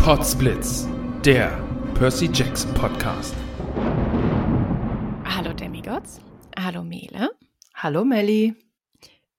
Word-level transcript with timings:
Potsblitz, 0.00 0.88
der 1.26 1.50
Percy 1.94 2.30
Jackson 2.32 2.72
Podcast. 2.72 3.34
Hallo 5.24 5.52
Demigods. 5.52 6.22
Hallo 6.58 6.82
Mele. 6.82 7.30
Hallo 7.74 8.06
Melli. 8.06 8.56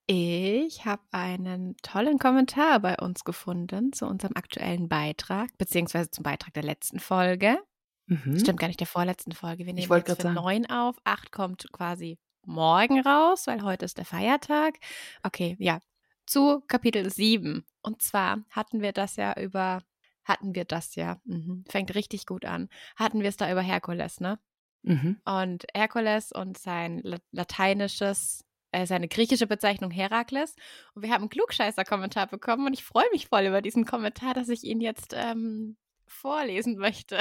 Ich 0.06 0.86
habe 0.86 1.02
einen 1.12 1.76
tollen 1.82 2.20
Kommentar 2.20 2.80
bei 2.80 2.96
uns 2.96 3.24
gefunden 3.24 3.92
zu 3.92 4.06
unserem 4.06 4.34
aktuellen 4.36 4.88
Beitrag, 4.88 5.50
beziehungsweise 5.58 6.12
zum 6.12 6.22
Beitrag 6.22 6.54
der 6.54 6.64
letzten 6.64 7.00
Folge. 7.00 7.58
Mhm. 8.06 8.38
Stimmt 8.38 8.60
gar 8.60 8.68
nicht, 8.68 8.80
der 8.80 8.88
vorletzten 8.88 9.32
Folge. 9.32 9.66
Wir 9.66 9.74
nehmen 9.74 9.90
wollte 9.90 10.12
jetzt 10.12 10.22
für 10.22 10.30
neun 10.32 10.68
auf. 10.68 10.96
Acht 11.04 11.32
kommt 11.32 11.72
quasi 11.72 12.20
morgen 12.46 13.00
raus, 13.02 13.48
weil 13.48 13.62
heute 13.64 13.86
ist 13.86 13.98
der 13.98 14.06
Feiertag. 14.06 14.76
Okay, 15.24 15.56
ja. 15.60 15.80
Zu 16.26 16.62
Kapitel 16.68 17.10
7. 17.10 17.66
Und 17.82 18.02
zwar 18.02 18.44
hatten 18.52 18.82
wir 18.82 18.94
das 18.94 19.16
ja 19.16 19.34
über, 19.40 19.84
hatten 20.24 20.56
wir 20.56 20.66
das 20.66 20.96
ja, 20.96 21.20
mhm, 21.26 21.66
fängt 21.68 21.94
richtig 21.96 22.26
gut 22.26 22.46
an, 22.46 22.70
hatten 22.96 23.22
wir 23.22 23.30
es 23.30 23.38
da 23.38 23.52
über 23.52 23.62
Herkules, 23.62 24.20
ne? 24.20 24.40
Mhm. 24.84 25.20
Und 25.26 25.66
Herkules 25.74 26.32
und 26.32 26.58
sein 26.58 27.00
la- 27.04 27.18
lateinisches, 27.32 28.46
äh, 28.72 28.86
seine 28.86 29.08
griechische 29.08 29.48
Bezeichnung 29.48 29.92
Herakles. 29.92 30.56
Und 30.94 31.04
wir 31.04 31.12
haben 31.12 31.22
einen 31.22 31.30
Klugscheißer-Kommentar 31.30 32.28
bekommen 32.28 32.66
und 32.66 32.74
ich 32.74 32.84
freue 32.84 33.10
mich 33.12 33.28
voll 33.28 33.46
über 33.46 33.62
diesen 33.62 33.86
Kommentar, 33.86 34.34
dass 34.34 34.50
ich 34.50 34.64
ihn 34.64 34.82
jetzt 34.82 35.14
ähm, 35.16 35.78
vorlesen 36.08 36.78
möchte. 36.78 37.20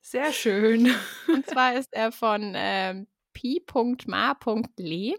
Sehr 0.00 0.32
schön. 0.32 0.94
und 1.28 1.46
zwar 1.46 1.74
ist 1.74 1.92
er 1.92 2.12
von 2.12 2.52
ähm, 2.54 3.06
pi.ma.le. 3.42 5.14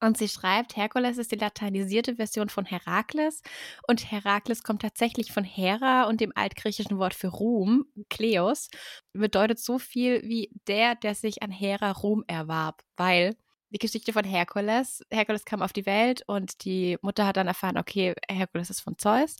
Und 0.00 0.18
sie 0.18 0.28
schreibt, 0.28 0.76
Herkules 0.76 1.16
ist 1.16 1.30
die 1.30 1.36
lateinisierte 1.36 2.16
Version 2.16 2.48
von 2.48 2.64
Herakles. 2.64 3.40
Und 3.86 4.10
Herakles 4.10 4.64
kommt 4.64 4.82
tatsächlich 4.82 5.30
von 5.30 5.44
Hera 5.44 6.08
und 6.08 6.20
dem 6.20 6.32
altgriechischen 6.34 6.98
Wort 6.98 7.14
für 7.14 7.28
Ruhm, 7.28 7.86
Kleos, 8.10 8.68
bedeutet 9.12 9.60
so 9.60 9.78
viel 9.78 10.22
wie 10.24 10.50
der, 10.66 10.96
der 10.96 11.14
sich 11.14 11.42
an 11.44 11.52
Hera 11.52 11.92
Ruhm 11.92 12.24
erwarb, 12.26 12.82
weil 12.96 13.36
die 13.70 13.78
Geschichte 13.78 14.12
von 14.12 14.24
Herkules, 14.24 15.02
Herkules 15.08 15.44
kam 15.44 15.62
auf 15.62 15.72
die 15.72 15.86
Welt 15.86 16.24
und 16.26 16.64
die 16.64 16.98
Mutter 17.00 17.24
hat 17.24 17.36
dann 17.36 17.46
erfahren, 17.46 17.78
okay, 17.78 18.14
Herkules 18.28 18.70
ist 18.70 18.80
von 18.80 18.98
Zeus, 18.98 19.36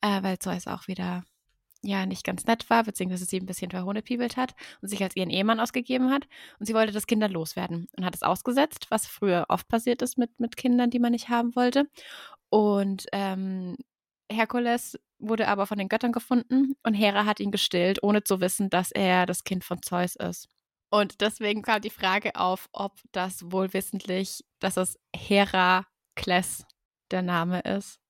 äh, 0.00 0.22
weil 0.22 0.38
Zeus 0.38 0.66
auch 0.66 0.88
wieder 0.88 1.22
ja 1.82 2.06
nicht 2.06 2.24
ganz 2.24 2.44
nett 2.46 2.68
war, 2.70 2.84
beziehungsweise 2.84 3.24
sie 3.24 3.38
ein 3.38 3.46
bisschen 3.46 3.70
verhohnepiebelt 3.70 4.36
hat 4.36 4.54
und 4.80 4.88
sich 4.88 5.02
als 5.02 5.16
ihren 5.16 5.30
Ehemann 5.30 5.60
ausgegeben 5.60 6.10
hat. 6.10 6.26
Und 6.58 6.66
sie 6.66 6.74
wollte 6.74 6.92
das 6.92 7.06
Kind 7.06 7.22
dann 7.22 7.32
loswerden 7.32 7.88
und 7.96 8.04
hat 8.04 8.14
es 8.14 8.22
ausgesetzt, 8.22 8.86
was 8.90 9.06
früher 9.06 9.46
oft 9.48 9.68
passiert 9.68 10.02
ist 10.02 10.18
mit, 10.18 10.38
mit 10.40 10.56
Kindern, 10.56 10.90
die 10.90 10.98
man 10.98 11.12
nicht 11.12 11.28
haben 11.28 11.54
wollte. 11.54 11.88
Und 12.50 13.06
ähm, 13.12 13.76
Herkules 14.30 14.98
wurde 15.18 15.48
aber 15.48 15.66
von 15.66 15.78
den 15.78 15.88
Göttern 15.88 16.12
gefunden 16.12 16.76
und 16.82 16.94
Hera 16.94 17.24
hat 17.24 17.40
ihn 17.40 17.50
gestillt, 17.50 18.02
ohne 18.02 18.24
zu 18.24 18.40
wissen, 18.40 18.70
dass 18.70 18.92
er 18.92 19.26
das 19.26 19.44
Kind 19.44 19.64
von 19.64 19.82
Zeus 19.82 20.16
ist. 20.16 20.48
Und 20.90 21.20
deswegen 21.20 21.62
kam 21.62 21.82
die 21.82 21.90
Frage 21.90 22.34
auf, 22.36 22.68
ob 22.72 23.00
das 23.12 23.50
wohl 23.50 23.72
wissentlich, 23.74 24.44
dass 24.58 24.76
es 24.76 24.98
Herakles 25.14 26.64
der 27.10 27.22
Name 27.22 27.60
ist. 27.60 28.00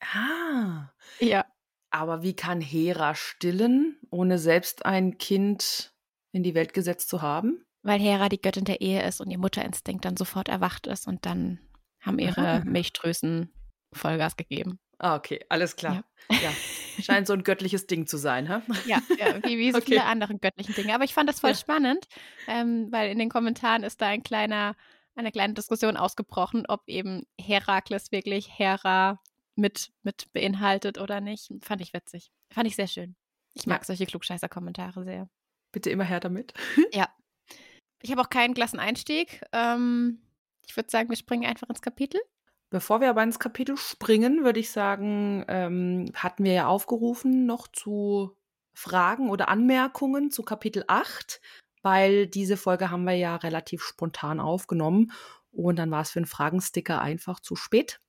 Ah. 0.00 0.90
Ja, 1.18 1.46
Aber 1.96 2.22
wie 2.22 2.34
kann 2.36 2.60
Hera 2.60 3.14
stillen, 3.14 3.98
ohne 4.10 4.38
selbst 4.38 4.84
ein 4.84 5.16
Kind 5.16 5.94
in 6.32 6.42
die 6.42 6.54
Welt 6.54 6.74
gesetzt 6.74 7.08
zu 7.08 7.22
haben? 7.22 7.62
weil 7.82 8.00
Hera 8.00 8.28
die 8.28 8.42
Göttin 8.42 8.64
der 8.64 8.80
Ehe 8.80 9.06
ist 9.06 9.20
und 9.20 9.30
ihr 9.30 9.38
Mutterinstinkt 9.38 10.04
dann 10.04 10.16
sofort 10.16 10.48
erwacht 10.48 10.88
ist 10.88 11.06
und 11.06 11.24
dann 11.24 11.60
haben 12.00 12.18
ihre 12.18 12.40
Aha. 12.40 12.64
Milchdrüsen 12.64 13.52
Vollgas 13.92 14.36
gegeben. 14.36 14.80
Ah, 14.98 15.14
okay, 15.14 15.38
alles 15.48 15.76
klar. 15.76 16.04
Ja. 16.42 16.52
Scheint 17.00 17.28
so 17.28 17.32
ein 17.32 17.44
göttliches 17.44 17.86
Ding 17.86 18.08
zu 18.08 18.16
sein, 18.16 18.48
hä? 18.48 18.60
Ja, 18.84 19.00
ja 19.16 19.36
wie, 19.44 19.56
wie 19.58 19.70
so 19.70 19.78
Okay. 19.82 19.84
viele 19.86 20.04
andere 20.04 20.36
göttlichen 20.36 20.74
Dinge. 20.74 20.96
Aber 20.96 21.04
ich 21.04 21.14
fand 21.14 21.28
das 21.28 21.38
voll 21.38 21.50
Ja. 21.50 21.56
spannend, 21.56 22.08
ähm, 22.48 22.88
weil 22.90 23.08
in 23.12 23.20
den 23.20 23.28
Kommentaren 23.28 23.84
ist 23.84 24.00
da 24.00 24.08
ein 24.08 24.24
kleiner, 24.24 24.74
eine 25.14 25.30
kleine 25.30 25.54
Diskussion 25.54 25.96
ausgebrochen, 25.96 26.64
ob 26.66 26.82
eben 26.88 27.22
Herakles 27.40 28.10
wirklich 28.10 28.48
Hera 28.58 29.20
mit, 29.56 29.92
mit 30.02 30.32
beinhaltet 30.32 30.98
oder 30.98 31.20
nicht. 31.20 31.50
Fand 31.62 31.80
ich 31.80 31.92
witzig. 31.92 32.30
Fand 32.52 32.68
ich 32.68 32.76
sehr 32.76 32.86
schön. 32.88 33.16
Ich 33.54 33.66
mag 33.66 33.80
Ja. 33.80 33.84
solche 33.86 34.06
Klugscheißer-Kommentare 34.06 35.04
sehr. 35.04 35.28
Bitte 35.72 35.90
immer 35.90 36.04
her 36.04 36.20
damit. 36.20 36.52
Ja. 36.92 37.08
Ich 38.02 38.10
habe 38.10 38.20
auch 38.20 38.30
keinen 38.30 38.54
klassen 38.54 38.78
Einstieg. 38.78 39.42
Ähm, 39.52 40.20
ich 40.66 40.76
würde 40.76 40.90
sagen, 40.90 41.08
wir 41.08 41.16
springen 41.16 41.46
einfach 41.46 41.68
ins 41.70 41.80
Kapitel. 41.80 42.20
Bevor 42.70 43.00
wir 43.00 43.08
aber 43.08 43.22
ins 43.22 43.38
Kapitel 43.38 43.76
springen, 43.76 44.44
würde 44.44 44.60
ich 44.60 44.70
sagen, 44.70 45.44
ähm, 45.48 46.12
hatten 46.14 46.44
wir 46.44 46.52
ja 46.52 46.66
aufgerufen 46.66 47.46
noch 47.46 47.68
zu 47.68 48.36
Fragen 48.74 49.30
oder 49.30 49.48
Anmerkungen 49.48 50.30
zu 50.30 50.42
Kapitel 50.42 50.84
8, 50.88 51.40
weil 51.82 52.26
diese 52.26 52.56
Folge 52.58 52.90
haben 52.90 53.04
wir 53.04 53.14
ja 53.14 53.36
relativ 53.36 53.82
spontan 53.82 54.40
aufgenommen 54.40 55.12
und 55.52 55.76
dann 55.76 55.90
war 55.90 56.02
es 56.02 56.10
für 56.10 56.18
einen 56.18 56.26
Fragensticker 56.26 57.00
einfach 57.00 57.40
zu 57.40 57.56
spät. 57.56 58.00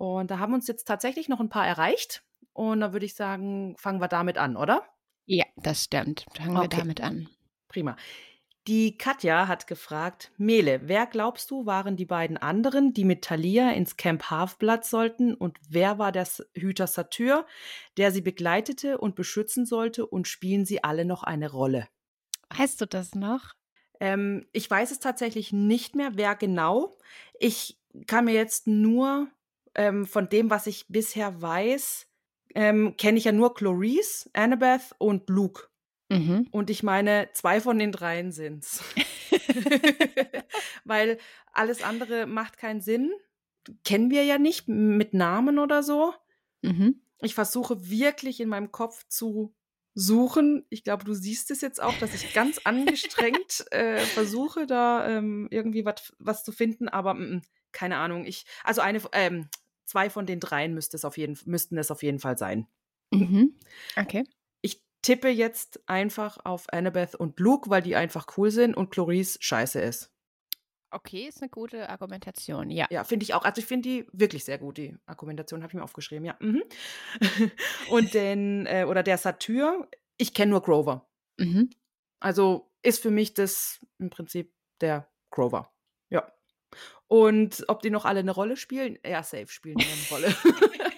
Und 0.00 0.30
da 0.30 0.38
haben 0.38 0.54
uns 0.54 0.66
jetzt 0.66 0.86
tatsächlich 0.86 1.28
noch 1.28 1.40
ein 1.40 1.50
paar 1.50 1.66
erreicht 1.66 2.24
und 2.54 2.80
da 2.80 2.94
würde 2.94 3.04
ich 3.04 3.14
sagen, 3.14 3.76
fangen 3.76 4.00
wir 4.00 4.08
damit 4.08 4.38
an, 4.38 4.56
oder? 4.56 4.82
Ja, 5.24 5.46
das 5.56 5.84
stimmt. 5.84 6.26
Fangen 6.36 6.58
wir 6.58 6.68
Okay. 6.68 6.68
damit 6.68 7.00
an. 7.00 7.28
Prima. 7.68 7.96
Die 8.68 8.98
Katja 8.98 9.48
hat 9.48 9.66
gefragt, 9.66 10.32
Mele, 10.38 10.82
wer 10.88 11.06
glaubst 11.06 11.50
du 11.50 11.66
waren 11.66 11.96
die 11.96 12.06
beiden 12.06 12.36
anderen, 12.38 12.94
die 12.94 13.04
mit 13.04 13.22
Thalia 13.24 13.72
ins 13.72 13.96
Camp 13.96 14.30
Halfblood 14.30 14.84
sollten 14.84 15.34
und 15.34 15.58
wer 15.68 15.98
war 15.98 16.12
der 16.12 16.28
Hüter 16.54 16.86
Satyr, 16.86 17.46
der 17.96 18.12
sie 18.12 18.22
begleitete 18.22 18.98
und 18.98 19.16
beschützen 19.16 19.66
sollte 19.66 20.06
und 20.06 20.28
spielen 20.28 20.66
sie 20.66 20.84
alle 20.84 21.04
noch 21.04 21.22
eine 21.24 21.50
Rolle? 21.50 21.88
Weißt 22.56 22.80
du 22.80 22.86
das 22.86 23.14
noch? 23.16 23.54
Ähm, 24.00 24.46
ich 24.52 24.70
weiß 24.70 24.90
es 24.90 24.98
tatsächlich 24.98 25.52
nicht 25.52 25.94
mehr, 25.94 26.12
wer 26.14 26.34
genau. 26.34 26.96
Ich 27.38 27.78
kann 28.06 28.24
mir 28.24 28.34
jetzt 28.34 28.66
nur 28.66 29.28
ähm, 29.74 30.06
von 30.06 30.28
dem, 30.28 30.50
was 30.50 30.66
ich 30.66 30.86
bisher 30.88 31.40
weiß, 31.40 32.06
ähm, 32.54 32.96
kenne 32.96 33.18
ich 33.18 33.24
ja 33.24 33.32
nur 33.32 33.54
Clarice, 33.54 34.28
Annabeth 34.32 34.94
und 34.98 35.28
Luke. 35.28 35.68
Mhm. 36.08 36.48
Und 36.50 36.70
ich 36.70 36.82
meine, 36.82 37.28
zwei 37.34 37.60
von 37.60 37.78
den 37.78 37.92
dreien 37.92 38.32
sind's. 38.32 38.82
Weil 40.84 41.18
alles 41.52 41.82
andere 41.82 42.26
macht 42.26 42.58
keinen 42.58 42.80
Sinn. 42.80 43.12
Kennen 43.84 44.10
wir 44.10 44.24
ja 44.24 44.38
nicht 44.38 44.68
mit 44.68 45.14
Namen 45.14 45.58
oder 45.58 45.82
so. 45.82 46.14
Mhm. 46.62 47.00
Ich 47.20 47.34
versuche 47.34 47.88
wirklich 47.88 48.40
in 48.40 48.48
meinem 48.48 48.72
Kopf 48.72 49.06
zu 49.08 49.54
suchen. 49.94 50.64
Ich 50.70 50.84
glaube, 50.84 51.04
du 51.04 51.14
siehst 51.14 51.50
es 51.50 51.60
jetzt 51.60 51.82
auch, 51.82 51.96
dass 51.98 52.14
ich 52.14 52.32
ganz 52.32 52.58
angestrengt 52.64 53.70
äh, 53.70 53.98
versuche, 53.98 54.66
da 54.66 55.08
ähm, 55.08 55.48
irgendwie 55.50 55.84
was 55.84 56.44
zu 56.44 56.52
finden, 56.52 56.88
aber 56.88 57.14
mm, 57.14 57.42
keine 57.72 57.98
Ahnung. 57.98 58.24
Ich, 58.24 58.46
also 58.64 58.80
eine, 58.80 59.00
ähm, 59.12 59.48
zwei 59.90 60.08
von 60.08 60.24
den 60.24 60.38
dreien 60.38 60.72
müsste 60.72 60.96
es 60.96 61.04
auf 61.04 61.18
jeden, 61.18 61.36
müssten 61.46 61.76
es 61.76 61.90
auf 61.90 62.02
jeden 62.02 62.20
Fall 62.20 62.38
sein. 62.38 62.68
Mhm. 63.12 63.56
Okay. 63.96 64.24
Ich 64.62 64.80
tippe 65.02 65.28
jetzt 65.28 65.80
einfach 65.88 66.38
auf 66.44 66.72
Annabeth 66.72 67.16
und 67.16 67.40
Luke, 67.40 67.70
weil 67.70 67.82
die 67.82 67.96
einfach 67.96 68.26
cool 68.36 68.52
sind 68.52 68.76
und 68.76 68.90
Clarice 68.90 69.38
scheiße 69.40 69.80
ist. 69.80 70.12
Okay, 70.92 71.26
ist 71.28 71.42
eine 71.42 71.50
gute 71.50 71.88
Argumentation, 71.88 72.70
ja. 72.70 72.86
Ja, 72.90 73.04
finde 73.04 73.24
ich 73.24 73.34
auch. 73.34 73.44
Also 73.44 73.60
ich 73.60 73.66
finde 73.66 73.88
die 73.88 74.06
wirklich 74.12 74.44
sehr 74.44 74.58
gut, 74.58 74.76
die 74.76 74.96
Argumentation, 75.06 75.62
habe 75.62 75.70
ich 75.70 75.74
mir 75.74 75.84
aufgeschrieben, 75.84 76.24
ja. 76.24 76.36
Mhm. 76.40 76.62
und 77.90 78.14
den, 78.14 78.66
äh, 78.66 78.86
oder 78.88 79.02
der 79.02 79.18
Satyr, 79.18 79.88
ich 80.18 80.34
kenne 80.34 80.50
nur 80.50 80.62
Grover. 80.62 81.08
Mhm. 81.36 81.70
Also 82.20 82.72
ist 82.82 83.02
für 83.02 83.10
mich 83.10 83.34
das 83.34 83.84
im 83.98 84.10
Prinzip 84.10 84.52
der 84.80 85.08
Grover. 85.30 85.72
Ja. 86.10 86.32
Und 87.08 87.64
ob 87.68 87.82
die 87.82 87.90
noch 87.90 88.04
alle 88.04 88.20
eine 88.20 88.30
Rolle 88.30 88.56
spielen? 88.56 88.98
Ja, 89.04 89.22
safe 89.22 89.48
spielen 89.48 89.78
die 89.78 89.86
eine 89.86 90.08
Rolle. 90.10 90.34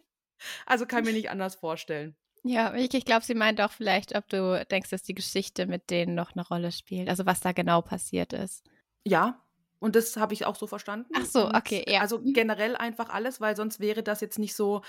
also 0.66 0.86
kann 0.86 1.04
mir 1.04 1.12
nicht 1.12 1.30
anders 1.30 1.56
vorstellen. 1.56 2.16
Ja, 2.44 2.74
ich, 2.74 2.94
ich 2.94 3.04
glaube, 3.04 3.24
sie 3.24 3.34
meint 3.34 3.60
auch 3.60 3.72
vielleicht, 3.72 4.14
ob 4.14 4.28
du 4.28 4.64
denkst, 4.70 4.90
dass 4.90 5.02
die 5.02 5.14
Geschichte 5.14 5.66
mit 5.66 5.90
denen 5.90 6.14
noch 6.14 6.36
eine 6.36 6.46
Rolle 6.46 6.70
spielt. 6.70 7.08
Also 7.08 7.26
was 7.26 7.40
da 7.40 7.50
genau 7.50 7.82
passiert 7.82 8.32
ist. 8.32 8.64
Ja, 9.04 9.42
und 9.80 9.96
das 9.96 10.16
habe 10.16 10.32
ich 10.32 10.46
auch 10.46 10.54
so 10.54 10.66
verstanden. 10.68 11.10
Ach 11.16 11.24
so, 11.24 11.48
okay, 11.48 11.84
ja. 11.88 12.00
Also 12.00 12.18
Mhm. 12.18 12.32
generell 12.32 12.76
einfach 12.76 13.08
alles, 13.08 13.40
weil 13.40 13.56
sonst 13.56 13.80
wäre 13.80 14.02
das 14.04 14.20
jetzt 14.20 14.38
nicht 14.38 14.54
so 14.54 14.82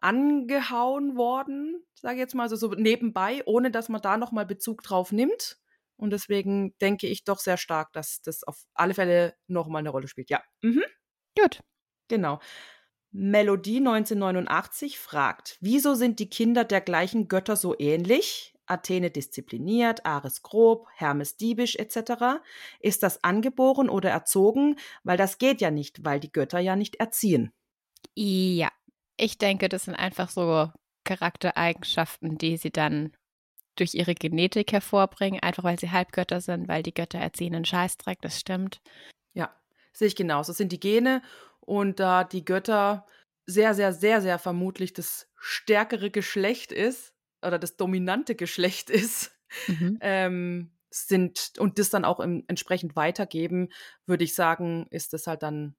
angehauen 0.00 1.16
worden, 1.16 1.82
sage 1.94 2.14
ich 2.14 2.20
jetzt 2.20 2.34
mal, 2.34 2.44
also 2.44 2.56
so 2.56 2.68
nebenbei, 2.68 3.42
ohne 3.46 3.70
dass 3.70 3.88
man 3.88 4.02
da 4.02 4.16
nochmal 4.16 4.46
Bezug 4.46 4.82
drauf 4.82 5.12
nimmt. 5.12 5.58
Und 5.96 6.10
deswegen 6.10 6.76
denke 6.80 7.06
ich 7.06 7.24
doch 7.24 7.38
sehr 7.38 7.56
stark, 7.56 7.92
dass 7.92 8.20
das 8.22 8.44
auf 8.44 8.64
alle 8.74 8.94
Fälle 8.94 9.34
nochmal 9.46 9.80
eine 9.80 9.90
Rolle 9.90 10.08
spielt. 10.08 10.30
Ja, 10.30 10.42
mhm. 10.62 10.82
Gut. 11.38 11.60
genau. 12.08 12.40
Melodie 13.16 13.76
1989 13.76 14.98
fragt, 14.98 15.56
wieso 15.60 15.94
sind 15.94 16.18
die 16.18 16.28
Kinder 16.28 16.64
der 16.64 16.80
gleichen 16.80 17.28
Götter 17.28 17.54
so 17.54 17.76
ähnlich? 17.78 18.54
Athene 18.66 19.10
diszipliniert, 19.10 20.04
Ares 20.04 20.42
grob, 20.42 20.88
Hermes 20.94 21.36
diebisch 21.36 21.76
etc. 21.76 22.40
Ist 22.80 23.02
das 23.02 23.22
angeboren 23.22 23.88
oder 23.88 24.10
erzogen? 24.10 24.76
Weil 25.04 25.16
das 25.16 25.38
geht 25.38 25.60
ja 25.60 25.70
nicht, 25.70 26.04
weil 26.04 26.18
die 26.18 26.32
Götter 26.32 26.58
ja 26.58 26.74
nicht 26.74 26.96
erziehen. 26.96 27.52
Ja, 28.16 28.70
ich 29.16 29.38
denke, 29.38 29.68
das 29.68 29.84
sind 29.84 29.94
einfach 29.94 30.28
so 30.28 30.70
Charaktereigenschaften, 31.04 32.38
die 32.38 32.56
sie 32.56 32.70
dann 32.70 33.12
durch 33.76 33.94
ihre 33.94 34.14
Genetik 34.14 34.72
hervorbringen, 34.72 35.40
einfach 35.40 35.64
weil 35.64 35.78
sie 35.78 35.90
Halbgötter 35.90 36.40
sind, 36.40 36.68
weil 36.68 36.82
die 36.82 36.94
Götter 36.94 37.18
erziehen 37.18 37.54
einen 37.54 37.64
Scheißdreck, 37.64 38.20
das 38.22 38.40
stimmt. 38.40 38.80
Ja, 39.32 39.54
sehe 39.92 40.08
ich 40.08 40.16
genauso. 40.16 40.50
Das 40.50 40.58
sind 40.58 40.72
die 40.72 40.80
Gene 40.80 41.22
und 41.60 42.00
da 42.00 42.24
die 42.24 42.44
Götter 42.44 43.06
sehr, 43.46 43.74
sehr, 43.74 43.92
sehr, 43.92 44.20
sehr 44.20 44.38
vermutlich 44.38 44.92
das 44.92 45.30
stärkere 45.36 46.10
Geschlecht 46.10 46.72
ist 46.72 47.14
oder 47.42 47.58
das 47.58 47.76
dominante 47.76 48.34
Geschlecht 48.34 48.90
ist, 48.90 49.32
Mhm. 49.68 49.98
ähm, 50.00 50.70
sind 50.90 51.52
und 51.58 51.78
das 51.78 51.90
dann 51.90 52.04
auch 52.04 52.20
im, 52.20 52.44
entsprechend 52.46 52.96
weitergeben, 52.96 53.68
würde 54.06 54.24
ich 54.24 54.34
sagen, 54.34 54.86
ist 54.90 55.12
das 55.12 55.26
halt 55.26 55.42
dann 55.42 55.76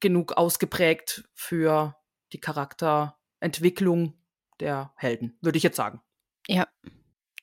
genug 0.00 0.36
ausgeprägt 0.36 1.28
für 1.34 1.96
die 2.32 2.40
Charakterentwicklung 2.40 4.14
der 4.60 4.92
Helden, 4.96 5.38
würde 5.40 5.58
ich 5.58 5.64
jetzt 5.64 5.76
sagen. 5.76 6.00
Ja, 6.46 6.68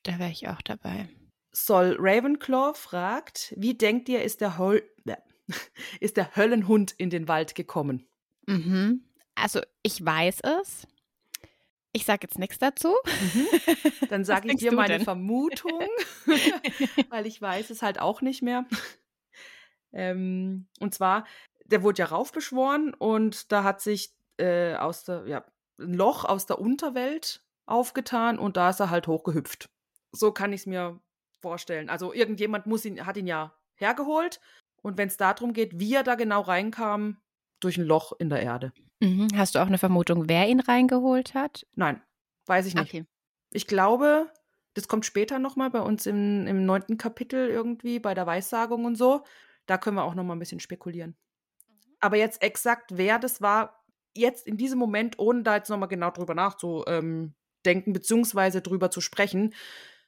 da 0.06 0.20
wäre 0.20 0.32
ich 0.32 0.48
auch 0.48 0.62
dabei. 0.62 1.10
Sol 1.52 1.96
Ravenclaw 2.00 2.74
fragt, 2.76 3.54
wie 3.58 3.76
denkt 3.76 4.10
ihr, 4.10 4.24
ist 4.24 4.42
der, 4.42 4.58
Hol 4.58 4.84
ist 6.00 6.18
der 6.18 6.36
Höllenhund 6.36 6.94
in 6.98 7.10
den 7.10 7.28
Wald 7.28 7.56
gekommen? 7.56 8.08
Mhm. 8.48 9.04
Also 9.36 9.62
ich 9.84 10.04
weiß 10.04 10.40
es. 10.62 10.88
Ich 11.92 12.06
sage 12.06 12.22
jetzt 12.24 12.40
nichts 12.40 12.58
dazu. 12.58 12.94
Dann 14.10 14.22
Was 14.22 14.28
sage 14.28 14.52
ich 14.52 14.58
dir 14.58 14.74
meine 14.74 14.96
denn? 14.96 15.04
Vermutung, 15.04 15.88
weil 17.10 17.26
ich 17.26 17.42
weiß 17.42 17.70
es 17.70 17.82
halt 17.82 18.00
auch 18.00 18.22
nicht 18.22 18.42
mehr. 18.42 18.66
Ähm, 19.94 20.68
und 20.82 20.94
zwar, 20.94 21.26
der 21.64 21.84
wurde 21.84 22.00
ja 22.00 22.06
raufbeschworen 22.08 22.94
und 22.94 23.52
da 23.54 23.64
hat 23.64 23.80
sich 23.80 24.14
äh, 24.38 24.76
aus 24.76 25.06
der, 25.06 25.26
ja, 25.26 25.46
ein 25.80 25.94
Loch 25.94 26.26
aus 26.26 26.46
der 26.46 26.60
Unterwelt 26.60 27.46
aufgetan 27.66 28.40
und 28.40 28.58
da 28.58 28.72
ist 28.72 28.82
er 28.82 28.90
halt 28.90 29.08
hochgehüpft. 29.08 29.70
So 30.16 30.32
kann 30.32 30.54
ich 30.54 30.62
es 30.62 30.66
mir 30.66 31.00
vorstellen. 31.42 31.90
Also 31.90 32.14
irgendjemand 32.14 32.66
muss 32.66 32.86
ihn, 32.86 33.06
hat 33.06 33.18
ihn 33.18 33.28
ja 33.28 33.56
hergeholt 33.76 34.40
und 34.82 34.98
wenn 34.98 35.08
es 35.08 35.18
darum 35.18 35.54
geht, 35.54 35.80
wie 35.80 35.94
er 35.94 36.04
da 36.04 36.16
genau 36.16 36.42
reinkam, 36.42 37.18
durch 37.60 37.78
ein 37.78 37.86
Loch 37.86 38.14
in 38.20 38.30
der 38.30 38.42
Erde. 38.42 38.74
Mhm. 39.00 39.28
Hast 39.36 39.56
du 39.56 39.60
auch 39.60 39.68
eine 39.68 39.78
Vermutung, 39.78 40.30
wer 40.30 40.48
ihn 40.48 40.60
reingeholt 40.60 41.34
hat? 41.34 41.66
Nein, 41.76 42.02
weiß 42.46 42.66
ich 42.68 42.76
nicht. 42.76 42.94
Okay. 42.94 43.06
Ich 43.52 43.68
glaube, 43.68 44.32
das 44.74 44.88
kommt 44.88 45.06
später 45.06 45.40
nochmal 45.40 45.70
bei 45.70 45.82
uns 45.82 46.06
im, 46.06 46.46
im 46.48 46.66
neunten 46.66 46.98
Kapitel 46.98 47.50
irgendwie, 47.50 48.00
bei 48.00 48.14
der 48.14 48.28
Weissagung 48.28 48.86
und 48.86 48.96
so. 48.96 49.24
Da 49.66 49.78
können 49.78 49.98
wir 49.98 50.04
auch 50.04 50.16
nochmal 50.16 50.36
ein 50.36 50.40
bisschen 50.40 50.60
spekulieren. 50.60 51.16
Aber 52.00 52.18
jetzt 52.18 52.42
exakt, 52.42 52.98
wer 52.98 53.18
das 53.20 53.42
war, 53.42 53.84
jetzt 54.14 54.48
in 54.48 54.58
diesem 54.58 54.78
Moment, 54.78 55.18
ohne 55.18 55.44
da 55.44 55.56
jetzt 55.56 55.70
nochmal 55.70 55.90
genau 55.90 56.12
drüber 56.12 56.36
nachzudenken, 56.36 57.34
beziehungsweise 57.64 58.62
drüber 58.62 58.92
zu 58.92 59.02
sprechen, 59.02 59.54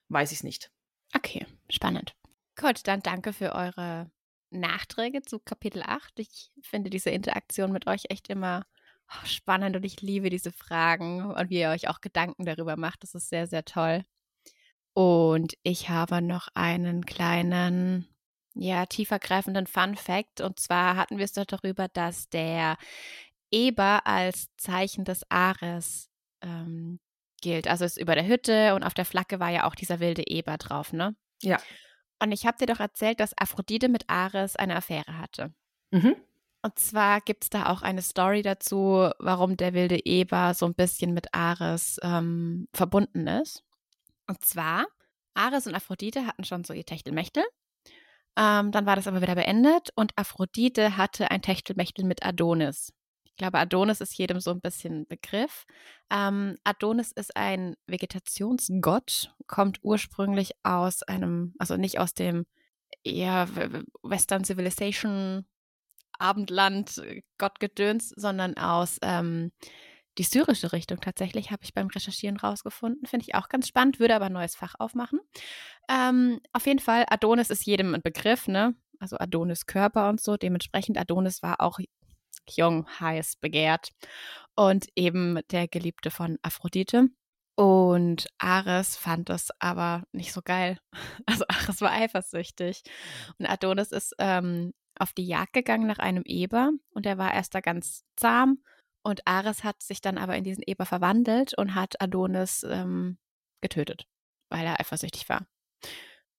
weiß 0.09 0.31
ich 0.31 0.39
es 0.39 0.43
nicht. 0.43 0.71
Okay, 1.15 1.45
spannend. 1.69 2.15
Gut, 2.59 2.87
dann 2.87 3.01
danke 3.01 3.33
für 3.33 3.53
eure 3.53 4.09
Nachträge 4.49 5.21
zu 5.21 5.39
Kapitel 5.39 5.83
8. 5.83 6.19
Ich 6.19 6.51
finde 6.61 6.89
diese 6.89 7.09
Interaktion 7.09 7.71
mit 7.71 7.87
euch 7.87 8.05
echt 8.09 8.29
immer 8.29 8.65
oh, 9.09 9.25
spannend 9.25 9.75
und 9.75 9.83
ich 9.83 10.01
liebe 10.01 10.29
diese 10.29 10.51
Fragen 10.51 11.25
und 11.25 11.49
wie 11.49 11.59
ihr 11.59 11.69
euch 11.69 11.87
auch 11.87 12.01
Gedanken 12.01 12.45
darüber 12.45 12.77
macht. 12.77 13.03
Das 13.03 13.13
ist 13.13 13.29
sehr, 13.29 13.47
sehr 13.47 13.65
toll. 13.65 14.03
Und 14.93 15.53
ich 15.61 15.89
habe 15.89 16.21
noch 16.21 16.47
einen 16.55 17.05
kleinen, 17.05 18.07
ja, 18.55 18.87
tiefergreifenden 18.87 19.67
Fun 19.67 19.95
Fact. 19.95 20.41
Und 20.41 20.59
zwar 20.59 20.95
hatten 20.95 21.17
wir 21.17 21.25
es 21.25 21.33
dort 21.33 21.51
darüber, 21.51 21.87
dass 21.87 22.29
der 22.29 22.77
Eber 23.51 24.07
als 24.07 24.49
Zeichen 24.57 25.05
des 25.05 25.29
Ares 25.29 26.09
ähm, 26.41 26.99
gilt. 27.41 27.67
Also 27.67 27.85
ist 27.85 27.97
über 27.97 28.15
der 28.15 28.27
Hütte 28.27 28.75
und 28.75 28.83
auf 28.83 28.93
der 28.93 29.05
Flagge 29.05 29.39
war 29.39 29.49
ja 29.49 29.65
auch 29.65 29.75
dieser 29.75 29.99
wilde 29.99 30.23
Eber 30.25 30.57
drauf, 30.57 30.93
ne? 30.93 31.15
Ja. 31.41 31.59
Und 32.21 32.31
ich 32.31 32.45
habe 32.45 32.57
dir 32.57 32.65
doch 32.65 32.79
erzählt, 32.79 33.19
dass 33.19 33.37
Aphrodite 33.37 33.89
mit 33.89 34.09
Ares 34.09 34.55
eine 34.55 34.75
Affäre 34.75 35.17
hatte. 35.17 35.53
Mhm. 35.91 36.15
Und 36.63 36.79
zwar 36.79 37.21
gibt 37.21 37.43
es 37.43 37.49
da 37.49 37.67
auch 37.67 37.81
eine 37.81 38.01
Story 38.01 38.41
dazu, 38.41 39.09
warum 39.19 39.57
der 39.57 39.73
wilde 39.73 40.05
Eber 40.05 40.53
so 40.53 40.65
ein 40.65 40.73
bisschen 40.73 41.13
mit 41.13 41.33
Ares 41.33 41.99
ähm, 42.01 42.67
verbunden 42.73 43.27
ist. 43.27 43.63
Und 44.27 44.43
zwar, 44.43 44.85
Ares 45.33 45.67
und 45.67 45.75
Aphrodite 45.75 46.25
hatten 46.25 46.43
schon 46.43 46.63
so 46.63 46.73
ihr 46.73 46.85
Techtelmechtel. 46.85 47.43
Ähm, 48.35 48.71
dann 48.71 48.85
war 48.85 48.95
das 48.95 49.07
aber 49.07 49.21
wieder 49.21 49.35
beendet 49.35 49.89
und 49.95 50.11
Aphrodite 50.15 50.97
hatte 50.97 51.31
ein 51.31 51.41
Techtelmechtel 51.41 52.05
mit 52.05 52.25
Adonis. 52.25 52.93
Ich 53.37 53.39
glaube, 53.39 53.59
Adonis 53.59 54.01
ist 54.01 54.17
jedem 54.17 54.39
so 54.39 54.49
ein 54.49 54.61
bisschen 54.61 55.05
Begriff. 55.05 55.65
Ähm, 56.09 56.55
Adonis 56.63 57.11
ist 57.11 57.37
ein 57.37 57.75
Vegetationsgott, 57.85 59.31
kommt 59.45 59.77
ursprünglich 59.83 60.53
aus 60.63 61.03
einem, 61.03 61.53
also 61.59 61.77
nicht 61.77 61.99
aus 61.99 62.15
dem 62.15 62.47
eher 63.03 63.47
Western 64.01 64.43
Civilization 64.43 65.45
Abendland 66.17 66.97
äh, 66.97 67.21
Gottgedöns, 67.37 68.09
sondern 68.09 68.57
aus 68.57 68.97
ähm, 69.03 69.51
die 70.17 70.23
syrische 70.23 70.73
Richtung 70.73 70.99
tatsächlich, 70.99 71.51
habe 71.51 71.63
ich 71.63 71.75
beim 71.75 71.89
Recherchieren 71.89 72.37
rausgefunden. 72.37 73.05
Finde 73.05 73.27
ich 73.27 73.35
auch 73.35 73.49
ganz 73.49 73.67
spannend, 73.67 73.99
würde 73.99 74.15
aber 74.15 74.25
ein 74.25 74.33
neues 74.33 74.55
Fach 74.55 74.73
aufmachen. 74.79 75.19
Ähm, 75.87 76.39
auf 76.53 76.65
jeden 76.65 76.79
Fall, 76.79 77.05
Adonis 77.07 77.51
ist 77.51 77.67
jedem 77.67 77.93
ein 77.93 78.01
Begriff, 78.01 78.47
ne? 78.47 78.73
Also 78.99 79.19
Adonis 79.19 79.67
Körper 79.67 80.09
und 80.09 80.19
so. 80.19 80.37
Dementsprechend, 80.37 80.97
Adonis 80.97 81.43
war 81.43 81.61
auch 81.61 81.77
jung, 82.51 82.87
heiß, 82.99 83.37
begehrt 83.37 83.91
und 84.55 84.87
eben 84.95 85.39
der 85.51 85.67
Geliebte 85.67 86.11
von 86.11 86.37
Aphrodite. 86.41 87.09
Und 87.55 88.27
Ares 88.37 88.97
fand 88.97 89.29
das 89.29 89.49
aber 89.59 90.03
nicht 90.11 90.31
so 90.33 90.41
geil. 90.43 90.77
Also 91.25 91.45
Ares 91.47 91.81
war 91.81 91.91
eifersüchtig. 91.91 92.83
Und 93.39 93.47
Adonis 93.47 93.91
ist 93.91 94.13
ähm, 94.19 94.73
auf 94.99 95.13
die 95.13 95.25
Jagd 95.25 95.53
gegangen 95.53 95.87
nach 95.87 95.99
einem 95.99 96.23
Eber 96.25 96.71
und 96.91 97.05
er 97.05 97.17
war 97.17 97.33
erst 97.33 97.55
da 97.55 97.61
ganz 97.61 98.03
zahm. 98.15 98.63
Und 99.03 99.25
Ares 99.25 99.63
hat 99.63 99.81
sich 99.81 100.01
dann 100.01 100.17
aber 100.17 100.35
in 100.35 100.43
diesen 100.43 100.63
Eber 100.65 100.85
verwandelt 100.85 101.57
und 101.57 101.75
hat 101.75 102.01
Adonis 102.01 102.63
ähm, 102.63 103.17
getötet, 103.61 104.07
weil 104.49 104.65
er 104.65 104.79
eifersüchtig 104.79 105.29
war. 105.29 105.47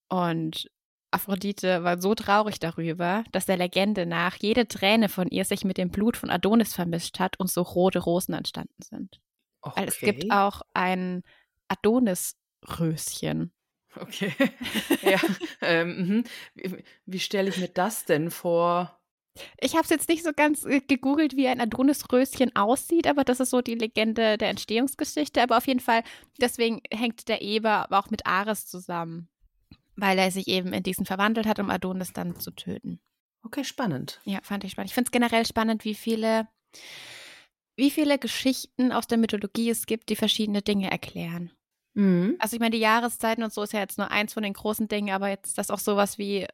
Und 0.09 0.71
Aphrodite 1.11 1.85
war 1.85 2.01
so 2.01 2.15
traurig 2.15 2.59
darüber, 2.59 3.25
dass 3.33 3.47
der 3.47 3.57
Legende 3.57 4.05
nach 4.05 4.37
jede 4.37 4.69
Träne 4.69 5.09
von 5.09 5.29
ihr 5.29 5.45
sich 5.45 5.65
mit 5.65 5.79
dem 5.79 5.91
Blut 5.91 6.17
von 6.17 6.31
Adonis 6.31 6.75
vermischt 6.75 7.19
hat 7.19 7.41
und 7.41 7.51
so 7.51 7.63
rote 7.63 8.01
Rosen 8.01 8.35
entstanden 8.35 8.83
sind. 8.83 9.21
Okay. 9.63 9.81
Weil 9.81 9.89
es 9.89 9.99
gibt 9.99 10.31
auch 10.31 10.63
ein 10.75 11.23
Adonis-Röschen. 11.69 13.53
Okay. 13.97 14.33
ja. 15.03 15.19
ähm, 15.63 15.97
mhm. 15.97 16.25
wie 16.55 16.85
wie 17.07 17.21
stelle 17.21 17.49
ich 17.49 17.57
mir 17.57 17.69
das 17.69 18.05
denn 18.05 18.31
vor? 18.31 18.99
Ich 19.61 19.75
habe 19.75 19.85
es 19.85 19.91
jetzt 19.91 20.09
nicht 20.09 20.25
so 20.25 20.33
ganz 20.33 20.65
äh, 20.65 20.81
gegoogelt, 20.81 21.37
wie 21.37 21.49
ein 21.49 21.61
Adonis-Röschen 21.61 22.55
aussieht, 22.57 23.07
aber 23.07 23.25
das 23.25 23.41
ist 23.41 23.51
so 23.51 23.63
die 23.63 23.75
Legende 23.75 24.37
der 24.37 24.49
Entstehungsgeschichte. 24.49 25.43
Aber 25.43 25.57
auf 25.57 25.67
jeden 25.67 25.81
Fall, 25.81 26.03
deswegen 26.41 26.81
hängt 26.93 27.29
der 27.29 27.41
Eber 27.43 27.85
aber 27.85 27.99
auch 27.99 28.11
mit 28.11 28.27
Ares 28.27 28.67
zusammen, 28.67 29.29
weil 29.99 30.19
er 30.19 30.31
sich 30.31 30.47
eben 30.47 30.73
in 30.73 30.83
diesen 30.83 31.05
verwandelt 31.05 31.47
hat, 31.47 31.59
um 31.59 31.71
Adonis 31.71 32.13
dann 32.13 32.39
zu 32.39 32.53
töten. 32.53 33.01
Okay, 33.45 33.65
spannend. 33.65 34.21
Ja, 34.25 34.41
fand 34.43 34.65
ich 34.65 34.73
spannend. 34.73 34.91
Ich 34.91 34.95
finde 34.95 35.09
es 35.09 35.13
generell 35.13 35.45
spannend, 35.45 35.85
wie 35.85 35.95
viele, 35.95 36.49
wie 37.77 37.91
viele 37.91 38.19
Geschichten 38.19 38.93
aus 38.93 39.07
der 39.07 39.19
Mythologie 39.19 39.71
es 39.71 39.87
gibt, 39.87 40.09
die 40.09 40.17
verschiedene 40.17 40.63
Dinge 40.63 40.91
erklären. 40.91 41.51
Mhm. 41.95 42.37
Also 42.39 42.55
ich 42.55 42.61
meine, 42.61 42.77
die 42.77 42.83
Jahreszeiten 42.83 43.43
und 43.43 43.53
so 43.53 43.63
ist 43.63 43.73
ja 43.73 43.81
jetzt 43.81 43.99
nur 43.99 44.11
eins 44.11 44.33
von 44.33 44.43
den 44.45 44.53
großen 44.53 44.87
Dingen, 44.87 45.13
aber 45.13 45.29
jetzt, 45.29 45.59
dass 45.59 45.71
auch 45.71 45.81
sowas 45.81 46.17
wie 46.17 46.43
äh, 46.43 46.49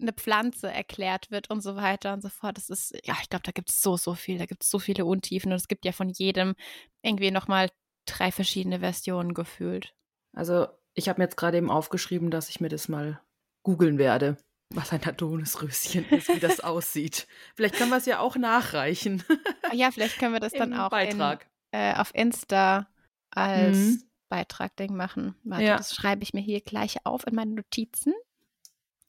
eine 0.00 0.12
Pflanze 0.14 0.70
erklärt 0.70 1.30
wird 1.30 1.50
und 1.50 1.60
so 1.60 1.76
weiter 1.76 2.14
und 2.14 2.22
so 2.22 2.30
fort. 2.30 2.56
Das 2.56 2.70
ist, 2.70 2.94
ja, 3.04 3.16
ich 3.20 3.28
glaube, 3.28 3.42
da 3.44 3.52
gibt 3.52 3.68
es 3.68 3.82
so, 3.82 3.98
so 3.98 4.14
viel, 4.14 4.38
da 4.38 4.46
gibt 4.46 4.62
es 4.62 4.70
so 4.70 4.78
viele 4.78 5.04
Untiefen 5.04 5.52
und 5.52 5.56
es 5.56 5.68
gibt 5.68 5.84
ja 5.84 5.92
von 5.92 6.08
jedem 6.08 6.54
irgendwie 7.02 7.30
nochmal 7.30 7.68
drei 8.06 8.32
verschiedene 8.32 8.80
Versionen 8.80 9.34
gefühlt. 9.34 9.94
Also, 10.34 10.68
ich 10.94 11.08
habe 11.08 11.20
mir 11.20 11.24
jetzt 11.24 11.36
gerade 11.36 11.56
eben 11.58 11.70
aufgeschrieben, 11.70 12.30
dass 12.30 12.48
ich 12.48 12.60
mir 12.60 12.68
das 12.68 12.88
mal 12.88 13.20
googeln 13.62 13.98
werde, 13.98 14.36
was 14.70 14.92
ein 14.92 15.02
Adonisröschen 15.04 16.08
ist, 16.10 16.28
wie 16.28 16.40
das 16.40 16.60
aussieht. 16.64 17.26
Vielleicht 17.54 17.76
können 17.76 17.90
wir 17.90 17.96
es 17.98 18.06
ja 18.06 18.18
auch 18.20 18.36
nachreichen. 18.36 19.22
Ah 19.62 19.74
Ja, 19.74 19.90
vielleicht 19.90 20.18
können 20.18 20.32
wir 20.34 20.40
das 20.40 20.52
dann 20.58 20.72
Im 20.72 20.78
auch 20.78 20.90
Beitrag. 20.90 21.48
In, 21.72 21.78
äh, 21.80 21.94
auf 21.94 22.14
Insta 22.14 22.88
als 23.30 23.76
Mhm. 23.76 24.02
Beitrag-Ding 24.28 24.94
machen. 24.96 25.34
Warte, 25.44 25.64
Ja. 25.64 25.76
das 25.76 25.94
schreibe 25.94 26.22
ich 26.22 26.32
mir 26.34 26.40
hier 26.40 26.60
gleich 26.62 27.04
auf 27.04 27.26
in 27.26 27.34
meine 27.34 27.52
Notizen. 27.52 28.14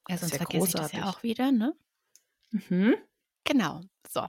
Ja, 0.10 0.18
sonst 0.18 0.32
ja 0.34 0.38
vergesse 0.38 0.68
ich 0.68 0.74
das 0.74 0.92
ja 0.92 1.00
großartig. 1.00 1.18
auch 1.20 1.24
wieder, 1.24 1.52
ne? 1.52 1.74
Mhm. 2.52 2.96
Genau, 3.46 3.82
so. 4.10 4.28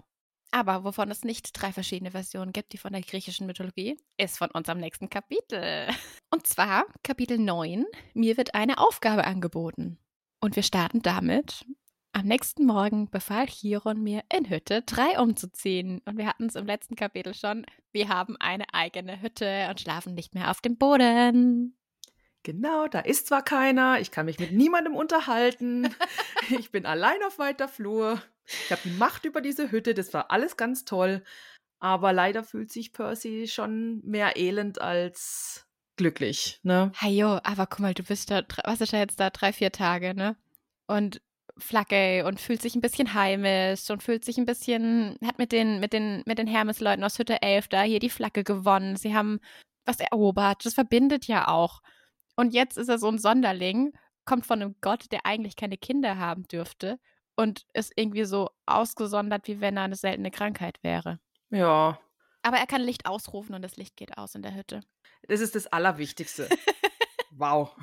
Aber 0.55 0.85
wovon 0.85 1.11
es 1.11 1.25
nicht 1.25 1.51
drei 1.61 1.73
verschiedene 1.73 2.13
Versionen 2.13 2.53
gibt, 2.53 2.73
die 2.73 2.79
von 2.79 2.93
der 2.93 3.03
griechischen 3.03 3.49
Mythologie, 3.49 3.97
ist 4.19 4.39
von 4.39 4.53
unserem 4.53 4.79
nächsten 4.79 5.11
Kapitel. 5.11 5.89
Und 6.31 6.47
zwar 6.47 6.85
Kapitel 7.03 7.39
9, 7.39 7.85
mir 8.15 8.37
wird 8.37 8.55
eine 8.55 8.79
Aufgabe 8.79 9.25
angeboten. 9.25 9.99
Und 10.39 10.55
wir 10.55 10.63
starten 10.63 11.03
damit. 11.03 11.67
Am 12.13 12.27
nächsten 12.27 12.67
Morgen 12.67 13.11
befahl 13.11 13.47
Chiron 13.47 14.01
mir, 14.01 14.23
in 14.33 14.49
Hütte 14.49 14.83
3 14.83 15.19
umzuziehen. 15.19 16.01
Und 16.05 16.19
wir 16.19 16.29
hatten 16.29 16.47
es 16.47 16.55
im 16.55 16.67
letzten 16.67 16.95
Kapitel 16.95 17.35
schon. 17.35 17.67
Wir 17.91 18.09
haben 18.09 18.37
eine 18.39 18.73
eigene 18.73 19.21
Hütte 19.23 19.67
und 19.71 19.81
schlafen 19.81 20.15
nicht 20.15 20.37
mehr 20.37 20.53
auf 20.53 20.61
dem 20.61 20.79
Boden. 20.79 21.77
Genau, 22.45 22.87
da 22.87 23.01
ist 23.01 23.27
zwar 23.27 23.43
keiner, 23.43 23.99
ich 24.01 24.13
kann 24.13 24.27
mich 24.27 24.39
mit 24.39 24.53
niemandem 24.53 24.95
unterhalten, 24.95 25.89
ich 26.61 26.71
bin 26.71 26.87
allein 26.87 27.21
auf 27.25 27.39
weiter 27.39 27.69
Flur, 27.69 28.23
ich 28.47 28.71
habe 28.71 28.83
die 28.85 28.91
Macht 28.91 29.25
über 29.25 29.41
diese 29.41 29.71
Hütte, 29.71 29.95
das 29.95 30.13
war 30.15 30.31
alles 30.31 30.57
ganz 30.57 30.85
toll, 30.85 31.23
aber 31.79 32.13
leider 32.13 32.45
fühlt 32.45 32.71
sich 32.71 32.93
Percy 32.93 33.47
schon 33.49 34.01
mehr 34.05 34.37
elend 34.37 34.81
als 34.81 35.67
glücklich, 35.97 36.61
ne? 36.63 36.93
Hey 36.97 37.17
jo, 37.17 37.39
aber 37.43 37.67
guck 37.67 37.81
mal, 37.81 37.95
du 37.95 38.03
bist 38.03 38.31
da, 38.31 38.43
was 38.65 38.81
ist 38.81 38.93
ja 38.93 38.99
jetzt 38.99 39.21
da, 39.21 39.31
drei, 39.31 39.53
vier 39.53 39.73
Tage, 39.73 40.15
ne? 40.15 40.37
Und 40.87 41.21
Flagge 41.57 42.25
und 42.27 42.41
fühlt 42.41 42.61
sich 42.61 42.75
ein 42.75 42.81
bisschen 42.81 43.15
heimisch 43.15 43.89
und 43.89 44.03
fühlt 44.03 44.25
sich 44.25 44.39
ein 44.39 44.47
bisschen, 44.47 45.17
hat 45.25 45.39
mit 45.39 45.53
den, 45.53 45.79
mit 45.79 45.93
den, 45.93 46.23
mit 46.27 46.39
den 46.39 46.49
Hermes-Leuten 46.49 47.05
aus 47.05 47.19
Hütte 47.19 47.43
11 47.43 47.69
da 47.69 47.83
hier 47.83 48.01
die 48.01 48.11
Flagge 48.11 48.43
gewonnen. 48.43 48.97
Sie 48.97 49.15
haben 49.15 49.39
was 49.85 50.01
erobert. 50.01 50.67
Das 50.67 50.75
verbindet 50.75 51.27
ja 51.27 51.47
auch. 51.47 51.81
Und 52.35 52.53
jetzt 52.53 52.77
ist 52.77 52.89
er 52.89 52.99
so 52.99 53.09
ein 53.09 53.19
Sonderling, 53.19 53.93
kommt 54.25 54.47
von 54.47 54.61
einem 54.61 54.75
Gott, 54.81 55.13
der 55.13 55.27
eigentlich 55.27 55.55
keine 55.55 55.77
Kinder 55.77 56.19
haben 56.19 56.43
dürfte 56.49 56.99
und 57.37 57.67
ist 57.73 57.93
irgendwie 57.97 58.25
so 58.25 58.51
ausgesondert, 58.67 59.47
wie 59.49 59.61
wenn 59.61 59.77
er 59.77 59.85
eine 59.85 59.97
seltene 59.97 60.31
Krankheit 60.31 60.79
wäre. 60.83 61.19
Ja, 61.51 61.99
Aber 62.43 62.57
er 62.59 62.67
kann 62.67 62.81
Licht 62.83 63.07
ausrufen 63.07 63.55
und 63.55 63.63
das 63.63 63.77
Licht 63.77 63.97
geht 63.97 64.17
aus 64.19 64.35
in 64.35 64.43
der 64.43 64.55
Hütte. 64.55 64.81
das 65.29 65.41
ist 65.41 65.55
das 65.55 65.67
Allerwichtigste. 65.67 66.49
wow. 67.31 67.75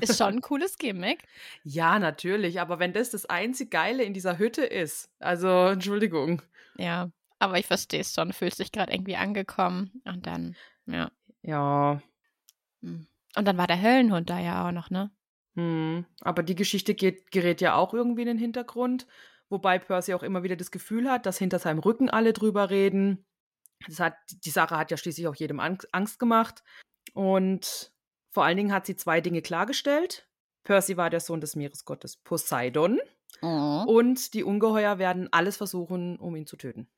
Ist 0.00 0.18
schon 0.18 0.34
ein 0.34 0.40
cooles 0.42 0.78
Gimmick. 0.78 1.24
Ja, 1.62 1.98
natürlich, 1.98 2.60
aber 2.60 2.78
wenn 2.78 2.92
das 2.92 3.10
das 3.10 3.26
einzig 3.26 3.70
Geile 3.70 4.02
in 4.04 4.14
dieser 4.14 4.38
Hütte 4.38 4.64
ist, 4.64 5.10
also 5.18 5.48
Entschuldigung. 5.68 6.42
Ja, 6.76 7.10
aber 7.38 7.58
ich 7.58 7.66
verstehe 7.66 8.00
es 8.00 8.14
schon. 8.14 8.32
Fühlt 8.32 8.54
sich 8.54 8.72
gerade 8.72 8.92
irgendwie 8.92 9.16
angekommen. 9.16 10.02
Und 10.04 10.26
dann, 10.26 10.56
ja. 10.86 11.10
Ja, 11.42 12.00
hm. 12.82 13.06
Und 13.36 13.44
dann 13.46 13.58
war 13.58 13.66
der 13.66 13.82
Höllenhund 13.82 14.30
da 14.30 14.38
ja 14.38 14.66
auch 14.68 14.72
noch, 14.72 14.90
ne? 14.90 15.10
Hm. 15.54 16.04
aber 16.20 16.42
die 16.42 16.54
Geschichte 16.54 16.94
geht, 16.94 17.30
gerät 17.30 17.60
ja 17.60 17.76
auch 17.76 17.94
irgendwie 17.94 18.22
in 18.22 18.28
den 18.28 18.38
Hintergrund, 18.38 19.06
wobei 19.48 19.78
Percy 19.78 20.14
auch 20.14 20.22
immer 20.22 20.42
wieder 20.42 20.56
das 20.56 20.70
Gefühl 20.70 21.10
hat, 21.10 21.26
dass 21.26 21.38
hinter 21.38 21.58
seinem 21.58 21.78
Rücken 21.78 22.10
alle 22.10 22.32
drüber 22.32 22.70
reden. 22.70 23.24
Das 23.86 24.00
hat, 24.00 24.14
die 24.44 24.50
Sache 24.50 24.76
hat 24.76 24.90
ja 24.90 24.96
schließlich 24.96 25.26
auch 25.28 25.34
jedem 25.34 25.60
Ang- 25.60 25.86
Angst 25.92 26.18
gemacht. 26.18 26.62
Und 27.12 27.92
vor 28.30 28.44
allen 28.44 28.56
Dingen 28.56 28.72
hat 28.72 28.86
sie 28.86 28.96
zwei 28.96 29.20
Dinge 29.20 29.42
klargestellt. 29.42 30.28
Percy 30.64 30.96
war 30.96 31.10
der 31.10 31.20
Sohn 31.20 31.40
des 31.40 31.56
Meeresgottes 31.56 32.16
Poseidon 32.16 32.98
und 33.86 34.32
die 34.34 34.44
Ungeheuer 34.44 34.98
werden 34.98 35.28
alles 35.32 35.58
versuchen, 35.58 36.18
um 36.18 36.34
ihn 36.34 36.46
zu 36.46 36.56
töten. 36.56 36.88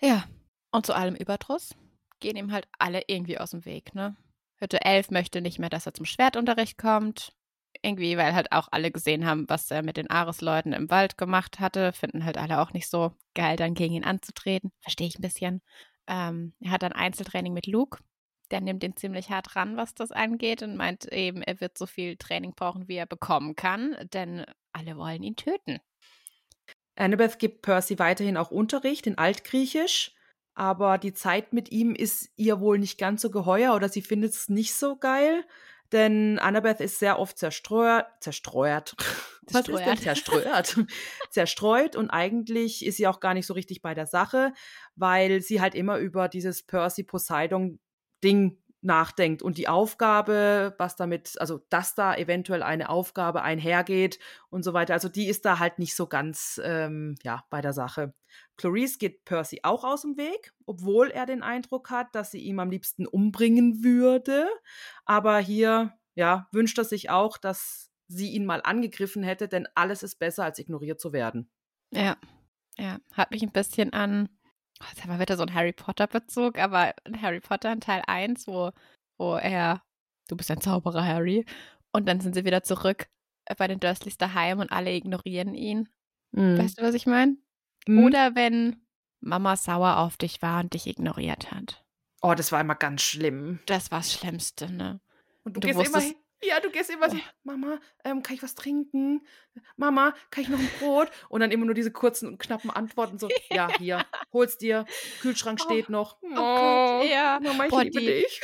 Ja. 0.00 0.24
Und 0.70 0.86
zu 0.86 0.94
allem 0.94 1.14
Überdruss 1.14 1.74
gehen 2.20 2.36
ihm 2.36 2.52
halt 2.52 2.68
alle 2.78 3.02
irgendwie 3.06 3.38
aus 3.38 3.50
dem 3.50 3.64
Weg, 3.64 3.94
ne? 3.94 4.16
Hütte 4.58 4.84
11 4.84 5.10
möchte 5.10 5.40
nicht 5.40 5.58
mehr, 5.58 5.70
dass 5.70 5.86
er 5.86 5.94
zum 5.94 6.06
Schwertunterricht 6.06 6.78
kommt. 6.78 7.32
Irgendwie, 7.82 8.16
weil 8.16 8.34
halt 8.34 8.50
auch 8.52 8.68
alle 8.72 8.90
gesehen 8.90 9.24
haben, 9.24 9.48
was 9.48 9.70
er 9.70 9.82
mit 9.82 9.96
den 9.96 10.10
Ares-Leuten 10.10 10.72
im 10.72 10.90
Wald 10.90 11.16
gemacht 11.16 11.60
hatte, 11.60 11.92
finden 11.92 12.24
halt 12.24 12.38
alle 12.38 12.60
auch 12.60 12.72
nicht 12.72 12.88
so 12.88 13.12
geil, 13.34 13.56
dann 13.56 13.74
gegen 13.74 13.94
ihn 13.94 14.04
anzutreten. 14.04 14.72
Verstehe 14.80 15.06
ich 15.06 15.18
ein 15.18 15.22
bisschen. 15.22 15.62
Ähm, 16.08 16.54
er 16.60 16.72
hat 16.72 16.82
dann 16.82 16.92
Einzeltraining 16.92 17.52
mit 17.52 17.66
Luke. 17.66 17.98
Der 18.50 18.60
nimmt 18.60 18.82
ihn 18.82 18.96
ziemlich 18.96 19.30
hart 19.30 19.54
ran, 19.54 19.76
was 19.76 19.94
das 19.94 20.10
angeht, 20.10 20.62
und 20.62 20.76
meint 20.76 21.04
eben, 21.12 21.42
er 21.42 21.60
wird 21.60 21.76
so 21.76 21.86
viel 21.86 22.16
Training 22.16 22.54
brauchen, 22.54 22.88
wie 22.88 22.96
er 22.96 23.06
bekommen 23.06 23.54
kann, 23.54 23.94
denn 24.12 24.46
alle 24.72 24.96
wollen 24.96 25.22
ihn 25.22 25.36
töten. 25.36 25.80
Annabeth 26.96 27.38
gibt 27.38 27.62
Percy 27.62 27.98
weiterhin 27.98 28.36
auch 28.36 28.50
Unterricht 28.50 29.06
in 29.06 29.18
Altgriechisch, 29.18 30.12
aber 30.58 30.98
die 30.98 31.12
Zeit 31.12 31.52
mit 31.52 31.70
ihm 31.70 31.94
ist 31.94 32.30
ihr 32.34 32.58
wohl 32.58 32.80
nicht 32.80 32.98
ganz 32.98 33.22
so 33.22 33.30
geheuer 33.30 33.76
oder 33.76 33.88
sie 33.88 34.02
findet 34.02 34.34
es 34.34 34.48
nicht 34.48 34.74
so 34.74 34.96
geil, 34.96 35.44
denn 35.92 36.40
Annabeth 36.40 36.80
ist 36.80 36.98
sehr 36.98 37.20
oft 37.20 37.38
zerstreut, 37.38 38.04
zerstreut. 38.18 38.96
Was 39.50 39.68
ist 39.68 39.78
denn 39.78 39.96
zerstreut? 39.98 40.76
zerstreut 41.30 41.94
und 41.94 42.10
eigentlich 42.10 42.84
ist 42.84 42.96
sie 42.96 43.06
auch 43.06 43.20
gar 43.20 43.34
nicht 43.34 43.46
so 43.46 43.54
richtig 43.54 43.82
bei 43.82 43.94
der 43.94 44.06
Sache, 44.06 44.52
weil 44.96 45.40
sie 45.42 45.60
halt 45.60 45.76
immer 45.76 45.98
über 45.98 46.28
dieses 46.28 46.64
Percy 46.64 47.04
Poseidon 47.04 47.78
Ding 48.24 48.58
nachdenkt 48.80 49.42
und 49.42 49.58
die 49.58 49.68
Aufgabe, 49.68 50.74
was 50.78 50.96
damit, 50.96 51.40
also 51.40 51.60
dass 51.68 51.94
da 51.94 52.14
eventuell 52.14 52.62
eine 52.62 52.90
Aufgabe 52.90 53.42
einhergeht 53.42 54.18
und 54.50 54.62
so 54.62 54.72
weiter. 54.72 54.94
Also 54.94 55.08
die 55.08 55.26
ist 55.26 55.44
da 55.44 55.58
halt 55.58 55.78
nicht 55.78 55.96
so 55.96 56.06
ganz 56.06 56.60
ähm, 56.64 57.16
ja 57.22 57.44
bei 57.50 57.60
der 57.60 57.72
Sache. 57.72 58.14
Clarice 58.56 58.98
geht 58.98 59.24
Percy 59.24 59.60
auch 59.62 59.84
aus 59.84 60.02
dem 60.02 60.16
Weg, 60.16 60.52
obwohl 60.66 61.10
er 61.10 61.26
den 61.26 61.42
Eindruck 61.42 61.90
hat, 61.90 62.14
dass 62.14 62.30
sie 62.30 62.40
ihm 62.40 62.60
am 62.60 62.70
liebsten 62.70 63.06
umbringen 63.06 63.82
würde. 63.82 64.48
Aber 65.04 65.38
hier 65.38 65.94
ja 66.14 66.48
wünscht 66.52 66.78
er 66.78 66.84
sich 66.84 67.10
auch, 67.10 67.36
dass 67.36 67.90
sie 68.06 68.30
ihn 68.30 68.46
mal 68.46 68.62
angegriffen 68.62 69.22
hätte, 69.22 69.48
denn 69.48 69.66
alles 69.74 70.02
ist 70.02 70.18
besser 70.18 70.44
als 70.44 70.58
ignoriert 70.58 71.00
zu 71.00 71.12
werden. 71.12 71.50
Ja, 71.90 72.16
ja, 72.78 72.98
hat 73.12 73.32
mich 73.32 73.42
ein 73.42 73.52
bisschen 73.52 73.92
an, 73.92 74.28
jetzt 74.88 75.02
haben 75.02 75.10
wir 75.12 75.20
wieder 75.20 75.36
so 75.36 75.42
einen 75.42 75.54
Harry 75.54 75.72
Potter-Bezug, 75.72 76.58
aber 76.58 76.94
in 77.04 77.20
Harry 77.22 77.40
Potter 77.40 77.72
in 77.72 77.80
Teil 77.80 78.02
1, 78.06 78.46
wo, 78.46 78.70
wo 79.18 79.34
er, 79.36 79.82
du 80.28 80.36
bist 80.36 80.50
ein 80.50 80.60
Zauberer, 80.60 81.04
Harry, 81.04 81.44
und 81.92 82.06
dann 82.08 82.20
sind 82.20 82.34
sie 82.34 82.44
wieder 82.44 82.62
zurück 82.62 83.08
äh, 83.46 83.54
bei 83.56 83.66
den 83.68 83.80
Dursleys 83.80 84.18
daheim 84.18 84.58
und 84.60 84.70
alle 84.72 84.92
ignorieren 84.92 85.54
ihn. 85.54 85.88
Mhm. 86.32 86.58
Weißt 86.58 86.78
du, 86.78 86.82
was 86.82 86.94
ich 86.94 87.06
meine? 87.06 87.36
Mhm. 87.86 88.04
Oder 88.04 88.34
wenn 88.34 88.76
Mama 89.20 89.56
sauer 89.56 89.96
auf 89.98 90.16
dich 90.16 90.42
war 90.42 90.60
und 90.60 90.74
dich 90.74 90.86
ignoriert 90.86 91.50
hat. 91.50 91.84
Oh, 92.20 92.34
das 92.34 92.52
war 92.52 92.60
immer 92.60 92.74
ganz 92.74 93.02
schlimm. 93.02 93.60
Das 93.66 93.90
war 93.90 94.00
das 94.00 94.12
Schlimmste, 94.12 94.70
ne? 94.72 95.00
Und 95.44 95.56
du, 95.56 95.60
Du 95.60 95.68
gehst 95.68 95.80
immer 95.80 95.98
wusstest- 95.98 96.08
hin. 96.12 96.16
Ja, 96.42 96.60
du 96.60 96.70
gehst 96.70 96.88
immer 96.90 97.10
so, 97.10 97.16
Mama, 97.42 97.80
ähm, 98.04 98.22
kann 98.22 98.36
ich 98.36 98.42
was 98.42 98.54
trinken? 98.54 99.26
Mama, 99.76 100.14
kann 100.30 100.44
ich 100.44 100.48
noch 100.48 100.58
ein 100.58 100.70
Brot? 100.78 101.10
Und 101.28 101.40
dann 101.40 101.50
immer 101.50 101.64
nur 101.66 101.74
diese 101.74 101.90
kurzen 101.90 102.28
und 102.28 102.38
knappen 102.38 102.70
Antworten 102.70 103.18
so, 103.18 103.28
ja, 103.50 103.68
hier, 103.78 104.04
hol's 104.32 104.56
dir, 104.56 104.84
Kühlschrank 105.20 105.60
steht 105.60 105.88
noch. 105.88 106.16
Oh, 106.22 106.28
Gott, 106.34 107.06
ja. 107.10 107.40
Mama, 107.42 107.64
ich 107.64 107.70
Boah, 107.70 107.82
liebe 107.82 107.98
die- 108.00 108.06
dich. 108.06 108.40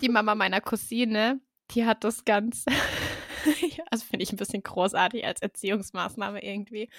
Die 0.00 0.08
Mama 0.08 0.34
meiner 0.34 0.60
Cousine, 0.60 1.40
die 1.70 1.84
hat 1.86 2.02
das 2.04 2.24
ganz, 2.24 2.64
also 3.90 4.04
finde 4.04 4.24
ich 4.24 4.32
ein 4.32 4.36
bisschen 4.36 4.62
großartig 4.62 5.24
als 5.24 5.40
Erziehungsmaßnahme 5.40 6.42
irgendwie. 6.42 6.90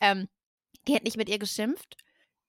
Ähm, 0.00 0.28
die 0.88 0.94
hat 0.94 1.04
nicht 1.04 1.16
mit 1.16 1.28
ihr 1.28 1.38
geschimpft. 1.38 1.96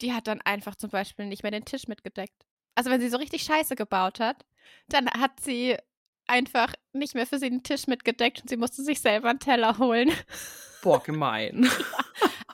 Die 0.02 0.14
hat 0.14 0.28
dann 0.28 0.42
einfach 0.42 0.76
zum 0.76 0.90
Beispiel 0.90 1.26
nicht 1.26 1.44
mehr 1.44 1.52
den 1.52 1.66
Tisch 1.66 1.88
mitgedeckt. 1.88 2.46
Also 2.76 2.90
wenn 2.90 3.02
sie 3.02 3.10
so 3.10 3.18
richtig 3.18 3.44
Scheiße 3.44 3.76
gebaut 3.76 4.20
hat, 4.20 4.46
dann 4.88 5.08
hat 5.10 5.40
sie 5.40 5.78
einfach 6.27 6.74
nicht 6.94 7.15
mehr 7.15 7.25
für 7.27 7.39
sie 7.39 7.50
den 7.50 7.63
Tisch 7.63 7.88
mitgedeckt 7.88 8.42
und 8.42 8.50
sie 8.50 8.58
musste 8.58 8.84
sich 8.84 9.01
selber 9.01 9.30
einen 9.30 9.39
Teller 9.39 9.77
holen. 9.77 10.12
Boah, 10.82 11.01
gemein. 11.01 11.70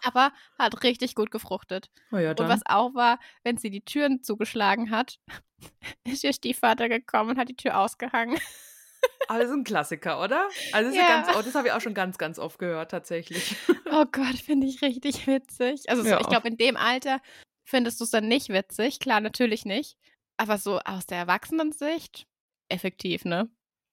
Aber 0.04 0.32
hat 0.58 0.84
richtig 0.84 1.16
gut 1.16 1.32
gefruchtet. 1.32 1.90
Oh 2.12 2.18
ja, 2.18 2.30
und 2.32 2.40
was 2.40 2.62
auch 2.66 2.94
war, 2.94 3.20
wenn 3.44 3.58
sie 3.58 3.70
die 3.72 3.82
Türen 3.84 4.22
zugeschlagen 4.24 4.92
hat, 4.92 5.20
ist 6.08 6.24
ihr 6.24 6.34
Stiefvater 6.34 6.90
gekommen 6.90 7.32
und 7.32 7.38
hat 7.38 7.50
die 7.50 7.56
Tür 7.56 7.80
ausgehangen. 7.80 8.40
Alles 9.28 9.50
ein 9.52 9.64
Klassiker, 9.64 10.22
oder? 10.22 10.48
Also 10.74 10.90
das, 10.90 10.98
Ja. 10.98 11.08
ganz, 11.24 11.38
oh, 11.38 11.42
das 11.42 11.56
habe 11.56 11.68
ich 11.68 11.74
auch 11.74 11.82
schon 11.82 11.94
ganz, 11.94 12.18
ganz 12.18 12.38
oft 12.40 12.60
gehört, 12.60 12.92
tatsächlich. 12.92 13.56
Oh 13.92 14.06
Gott, 14.12 14.36
finde 14.36 14.68
ich 14.68 14.84
richtig 14.84 15.26
witzig. 15.26 15.90
Also 15.90 16.04
so, 16.04 16.16
ich 16.20 16.28
glaube, 16.28 16.48
in 16.48 16.58
dem 16.58 16.78
Alter 16.78 17.20
findest 17.66 18.00
du 18.00 18.04
es 18.04 18.12
dann 18.12 18.28
nicht 18.28 18.50
witzig. 18.50 19.00
Klar, 19.00 19.20
natürlich 19.20 19.66
nicht. 19.66 19.98
Aber 20.38 20.60
so 20.60 20.80
aus 20.80 21.08
der 21.08 21.18
Erwachsenensicht 21.18 22.28
effektiv, 22.70 23.26
ne? 23.26 23.50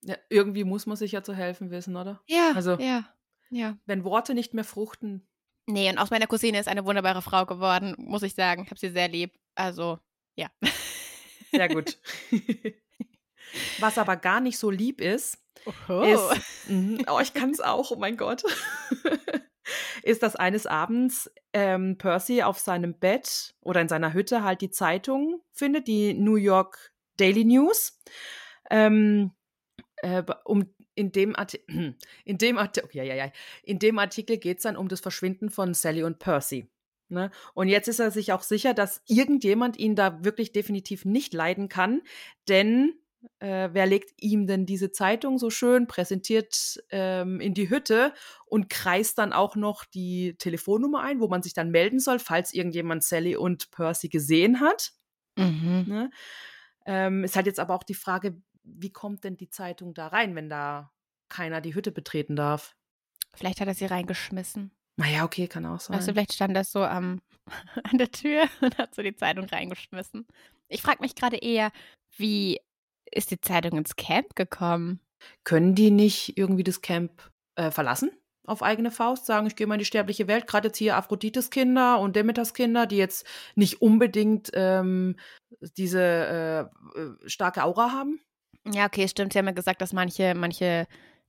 Ja, 0.06 0.16
irgendwie 0.30 0.64
muss 0.64 0.86
man 0.86 0.96
sich 0.96 1.12
ja 1.12 1.22
zu 1.22 1.34
helfen 1.34 1.70
wissen, 1.70 1.96
oder? 1.96 2.20
Ja, 2.26 2.52
Also- 2.54 2.78
ja, 2.78 3.04
ja. 3.50 3.76
Wenn 3.86 4.04
Worte 4.04 4.34
nicht 4.34 4.54
mehr 4.54 4.64
fruchten. 4.64 5.26
Nee, 5.66 5.90
und 5.90 5.98
aus 5.98 6.10
meiner 6.10 6.26
Cousine 6.28 6.60
ist 6.60 6.68
eine 6.68 6.84
wunderbare 6.84 7.22
Frau 7.22 7.44
geworden, 7.44 7.94
muss 7.98 8.22
ich 8.22 8.34
sagen. 8.34 8.62
Ich 8.64 8.70
habe 8.70 8.78
sie 8.78 8.90
sehr 8.90 9.08
lieb. 9.08 9.32
Also, 9.56 9.98
ja. 10.36 10.48
Sehr 11.50 11.68
gut. 11.68 11.98
Was 13.80 13.98
aber 13.98 14.16
gar 14.16 14.40
nicht 14.40 14.58
so 14.58 14.70
lieb 14.70 15.00
ist, 15.00 15.38
Oh. 15.88 16.02
ist, 16.02 16.68
Mhm. 16.68 17.04
oh, 17.08 17.18
ich 17.20 17.34
kann 17.34 17.50
es 17.50 17.60
auch, 17.60 17.90
oh 17.90 17.96
mein 17.96 18.16
Gott, 18.16 18.44
ist, 20.02 20.22
dass 20.22 20.36
eines 20.36 20.66
Abends 20.66 21.30
ähm, 21.52 21.96
Percy 21.98 22.42
auf 22.42 22.58
seinem 22.58 22.94
Bett 22.98 23.54
oder 23.60 23.80
in 23.80 23.88
seiner 23.88 24.12
Hütte 24.12 24.44
halt 24.44 24.60
die 24.60 24.70
Zeitung 24.70 25.40
findet, 25.52 25.88
die 25.88 26.14
New 26.14 26.36
York 26.36 26.92
Daily 27.16 27.44
News. 27.44 27.98
Ähm, 28.70 29.32
äh, 30.06 30.22
um 30.44 30.72
in 30.94 31.10
dem, 31.12 31.34
Arti 31.36 31.60
in 32.24 32.38
dem, 32.38 32.58
Arti 32.58 32.82
okay, 32.82 33.06
ja, 33.06 33.14
ja, 33.14 33.30
in 33.64 33.78
dem 33.78 33.98
Artikel 33.98 34.38
geht 34.38 34.58
es 34.58 34.62
dann 34.62 34.76
um 34.76 34.88
das 34.88 35.00
Verschwinden 35.00 35.50
von 35.50 35.74
Sally 35.74 36.04
und 36.04 36.18
Percy. 36.18 36.70
Ne? 37.08 37.30
Und 37.54 37.68
jetzt 37.68 37.88
ist 37.88 38.00
er 38.00 38.10
sich 38.10 38.32
auch 38.32 38.42
sicher, 38.42 38.74
dass 38.74 39.02
irgendjemand 39.06 39.78
ihn 39.78 39.94
da 39.94 40.24
wirklich 40.24 40.52
definitiv 40.52 41.04
nicht 41.04 41.34
leiden 41.34 41.68
kann, 41.68 42.02
denn 42.48 42.94
äh, 43.40 43.68
wer 43.72 43.86
legt 43.86 44.12
ihm 44.20 44.46
denn 44.46 44.66
diese 44.66 44.92
Zeitung 44.92 45.38
so 45.38 45.50
schön 45.50 45.88
präsentiert 45.88 46.80
ähm, 46.90 47.40
in 47.40 47.54
die 47.54 47.68
Hütte 47.68 48.12
und 48.44 48.70
kreist 48.70 49.18
dann 49.18 49.32
auch 49.32 49.56
noch 49.56 49.84
die 49.84 50.36
Telefonnummer 50.38 51.02
ein, 51.02 51.20
wo 51.20 51.26
man 51.28 51.42
sich 51.42 51.52
dann 51.52 51.70
melden 51.70 51.98
soll, 51.98 52.20
falls 52.20 52.54
irgendjemand 52.54 53.02
Sally 53.02 53.36
und 53.36 53.70
Percy 53.72 54.08
gesehen 54.08 54.60
hat. 54.60 54.92
Mhm. 55.36 55.84
Ne? 55.88 56.10
Ähm, 56.86 57.24
ist 57.24 57.34
halt 57.34 57.46
jetzt 57.46 57.60
aber 57.60 57.74
auch 57.74 57.82
die 57.82 57.94
Frage, 57.94 58.40
wie 58.66 58.92
kommt 58.92 59.24
denn 59.24 59.36
die 59.36 59.48
Zeitung 59.48 59.94
da 59.94 60.08
rein, 60.08 60.34
wenn 60.34 60.48
da 60.48 60.92
keiner 61.28 61.60
die 61.60 61.74
Hütte 61.74 61.92
betreten 61.92 62.36
darf? 62.36 62.76
Vielleicht 63.34 63.60
hat 63.60 63.68
er 63.68 63.74
sie 63.74 63.86
reingeschmissen. 63.86 64.72
Naja, 64.96 65.24
okay, 65.24 65.46
kann 65.46 65.66
auch 65.66 65.80
sein. 65.80 65.98
Du, 65.98 66.04
vielleicht 66.04 66.32
stand 66.32 66.56
das 66.56 66.72
so 66.72 66.82
am, 66.82 67.20
an 67.84 67.98
der 67.98 68.10
Tür 68.10 68.46
und 68.60 68.78
hat 68.78 68.94
so 68.94 69.02
die 69.02 69.14
Zeitung 69.14 69.44
reingeschmissen. 69.44 70.26
Ich 70.68 70.82
frage 70.82 71.02
mich 71.02 71.14
gerade 71.14 71.36
eher, 71.36 71.70
wie 72.16 72.60
ist 73.10 73.30
die 73.30 73.40
Zeitung 73.40 73.78
ins 73.78 73.96
Camp 73.96 74.34
gekommen? 74.34 75.00
Können 75.44 75.74
die 75.74 75.90
nicht 75.90 76.36
irgendwie 76.36 76.64
das 76.64 76.82
Camp 76.82 77.30
äh, 77.56 77.70
verlassen? 77.70 78.10
Auf 78.46 78.62
eigene 78.62 78.90
Faust 78.90 79.26
sagen, 79.26 79.46
ich 79.46 79.56
gehe 79.56 79.66
mal 79.66 79.74
in 79.74 79.80
die 79.80 79.84
sterbliche 79.84 80.28
Welt, 80.28 80.46
gerade 80.46 80.68
jetzt 80.68 80.78
hier 80.78 80.96
Aphrodites 80.96 81.50
Kinder 81.50 81.98
und 81.98 82.14
Demeters 82.14 82.54
Kinder, 82.54 82.86
die 82.86 82.96
jetzt 82.96 83.26
nicht 83.56 83.82
unbedingt 83.82 84.50
ähm, 84.54 85.16
diese 85.76 86.00
äh, 86.00 87.00
äh, 87.00 87.28
starke 87.28 87.64
Aura 87.64 87.90
haben. 87.90 88.20
Ja, 88.72 88.86
okay, 88.86 89.08
stimmt. 89.08 89.32
Sie 89.32 89.38
haben 89.38 89.46
ja 89.46 89.52
gesagt, 89.52 89.80
dass 89.80 89.92
manche, 89.92 90.34
manche 90.34 90.86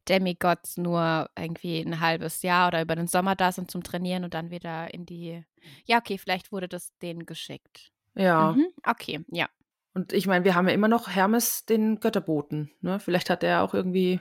Demigods 0.09 0.77
nur 0.77 1.29
irgendwie 1.37 1.81
ein 1.81 1.99
halbes 1.99 2.41
Jahr 2.41 2.69
oder 2.69 2.81
über 2.81 2.95
den 2.95 3.07
Sommer 3.07 3.35
da 3.35 3.51
sind 3.51 3.69
zum 3.69 3.83
Trainieren 3.83 4.23
und 4.23 4.33
dann 4.33 4.51
wieder 4.51 4.93
in 4.93 5.05
die. 5.05 5.43
Ja, 5.85 5.97
okay, 5.97 6.17
vielleicht 6.17 6.51
wurde 6.51 6.67
das 6.67 6.97
denen 7.01 7.25
geschickt. 7.25 7.91
Ja. 8.15 8.53
Mhm, 8.53 8.67
okay, 8.85 9.21
ja. 9.29 9.47
Und 9.93 10.13
ich 10.13 10.27
meine, 10.27 10.45
wir 10.45 10.55
haben 10.55 10.67
ja 10.67 10.73
immer 10.73 10.87
noch 10.87 11.09
Hermes, 11.09 11.65
den 11.65 11.99
Götterboten. 11.99 12.71
Ne? 12.81 12.99
Vielleicht 12.99 13.29
hat 13.29 13.43
er 13.43 13.63
auch 13.63 13.73
irgendwie 13.73 14.19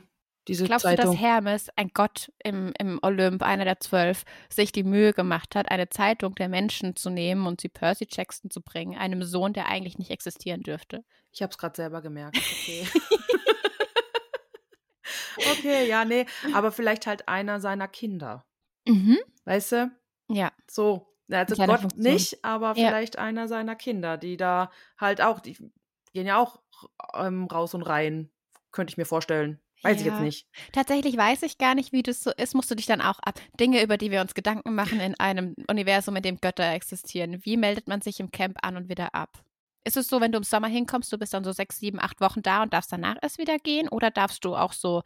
diese 0.49 0.65
Glaubst 0.65 0.85
Zeitung. 0.85 1.07
du, 1.07 1.13
dass 1.13 1.21
Hermes, 1.21 1.69
ein 1.77 1.91
Gott 1.93 2.31
im, 2.45 2.73
im 2.79 2.99
Olymp, 3.03 3.43
einer 3.43 3.65
der 3.65 3.81
zwölf, 3.81 4.25
sich 4.49 4.73
die 4.73 4.85
Mühe 4.85 5.13
gemacht 5.13 5.55
hat, 5.55 5.71
eine 5.71 5.89
Zeitung 5.89 6.35
der 6.37 6.49
Menschen 6.49 6.97
zu 6.97 7.11
nehmen 7.11 7.47
und 7.47 7.61
sie 7.61 7.69
Percy 7.69 8.07
Jackson 8.11 8.51
zu 8.51 8.63
bringen, 8.63 8.97
einem 8.97 9.23
Sohn, 9.25 9.53
der 9.53 9.67
eigentlich 9.67 9.99
nicht 9.99 10.11
existieren 10.11 10.63
dürfte? 10.63 11.05
Ich 11.33 11.43
habe 11.43 11.51
es 11.51 11.59
gerade 11.59 11.77
selber 11.77 12.01
gemerkt. 12.01 12.37
Okay. 12.37 12.87
okay, 15.53 15.89
ja, 15.89 16.05
nee. 16.05 16.27
Aber 16.55 16.73
vielleicht 16.73 17.07
halt 17.07 17.29
einer 17.29 17.61
seiner 17.61 17.89
Kinder. 17.89 18.45
Mhm. 18.87 19.19
Weißt 19.45 19.73
du? 19.73 19.91
Ja. 20.29 20.53
So. 20.71 21.13
Also 21.31 21.57
Gott 21.57 21.81
Funktion. 21.81 22.03
nicht, 22.03 22.45
aber 22.45 22.69
Ja. 22.77 22.89
vielleicht 22.89 23.19
einer 23.19 23.49
seiner 23.49 23.75
Kinder, 23.75 24.17
die 24.17 24.37
da 24.37 24.71
halt 24.97 25.21
auch, 25.21 25.41
die 25.41 25.57
gehen 26.13 26.27
ja 26.27 26.39
auch 26.39 26.61
ähm, 27.15 27.47
raus 27.47 27.75
und 27.75 27.83
rein. 27.83 28.31
Könnte 28.71 28.93
ich 28.93 28.97
mir 28.97 29.07
vorstellen. 29.07 29.61
Weiß 29.83 30.01
ich 30.01 30.07
Ja. 30.07 30.12
jetzt 30.12 30.23
nicht. 30.23 30.47
Tatsächlich 30.73 31.17
weiß 31.17 31.43
ich 31.43 31.59
gar 31.59 31.75
nicht, 31.75 31.93
wie 31.93 32.03
das 32.03 32.23
so 32.23 32.31
ist. 32.33 32.55
Musst 32.55 32.71
du 32.71 32.75
dich 32.75 32.87
dann 32.87 33.01
auch 33.01 33.19
ab 33.21 33.41
Dinge, 33.61 33.83
über 33.83 33.97
die 33.97 34.11
wir 34.11 34.21
uns 34.21 34.35
Gedanken 34.35 34.75
machen 34.75 35.01
in 35.01 35.15
einem 35.21 35.55
Universum, 35.69 36.17
in 36.17 36.23
dem 36.23 36.39
Götter 36.41 36.73
existieren. 36.73 37.45
Wie 37.45 37.57
meldet 37.57 37.87
man 37.89 38.01
sich 38.01 38.19
im 38.21 38.31
Camp 38.31 38.59
an 38.62 38.77
und 38.77 38.89
wieder 38.89 39.15
ab? 39.15 39.43
Ist 39.85 39.97
es 39.97 40.09
so, 40.09 40.21
wenn 40.21 40.33
du 40.33 40.39
im 40.39 40.45
Sommer 40.45 40.67
hinkommst, 40.69 41.12
du 41.12 41.19
bist 41.19 41.33
dann 41.35 41.45
so 41.45 41.53
sechs, 41.53 41.79
sieben, 41.79 42.01
acht 42.01 42.21
Wochen 42.21 42.43
da 42.43 42.62
und 42.62 42.73
darfst 42.73 42.91
danach 42.91 43.17
erst 43.23 43.39
wieder 43.39 43.59
gehen? 43.59 43.89
Oder 43.89 44.11
darfst 44.11 44.45
du 44.45 44.57
auch 44.57 44.73
so, 44.73 45.03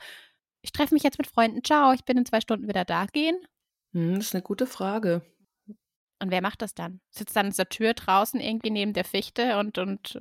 ich 0.63 0.73
treffe 0.73 0.95
mich 0.95 1.03
jetzt 1.03 1.19
mit 1.19 1.27
Freunden, 1.27 1.63
ciao, 1.65 1.93
ich 1.93 2.05
bin 2.05 2.17
in 2.19 2.27
zwei 2.27 2.41
Stunden 2.41 2.69
wieder 2.69 2.85
da 2.87 3.07
gehen? 3.07 3.37
Hm, 3.93 4.15
das 4.17 4.27
ist 4.27 4.35
eine 4.35 4.43
gute 4.43 4.67
Frage. 4.67 5.23
Und 6.23 6.31
wer 6.31 6.43
macht 6.43 6.63
das 6.63 6.75
dann? 6.75 7.01
Sitzt 7.11 7.35
dann 7.37 7.47
in 7.47 7.53
der 7.55 7.69
Tür 7.69 7.95
draußen 7.95 8.41
irgendwie 8.41 8.71
neben 8.71 8.93
der 8.93 9.05
Fichte 9.05 9.59
und, 9.59 9.79
und 9.79 10.19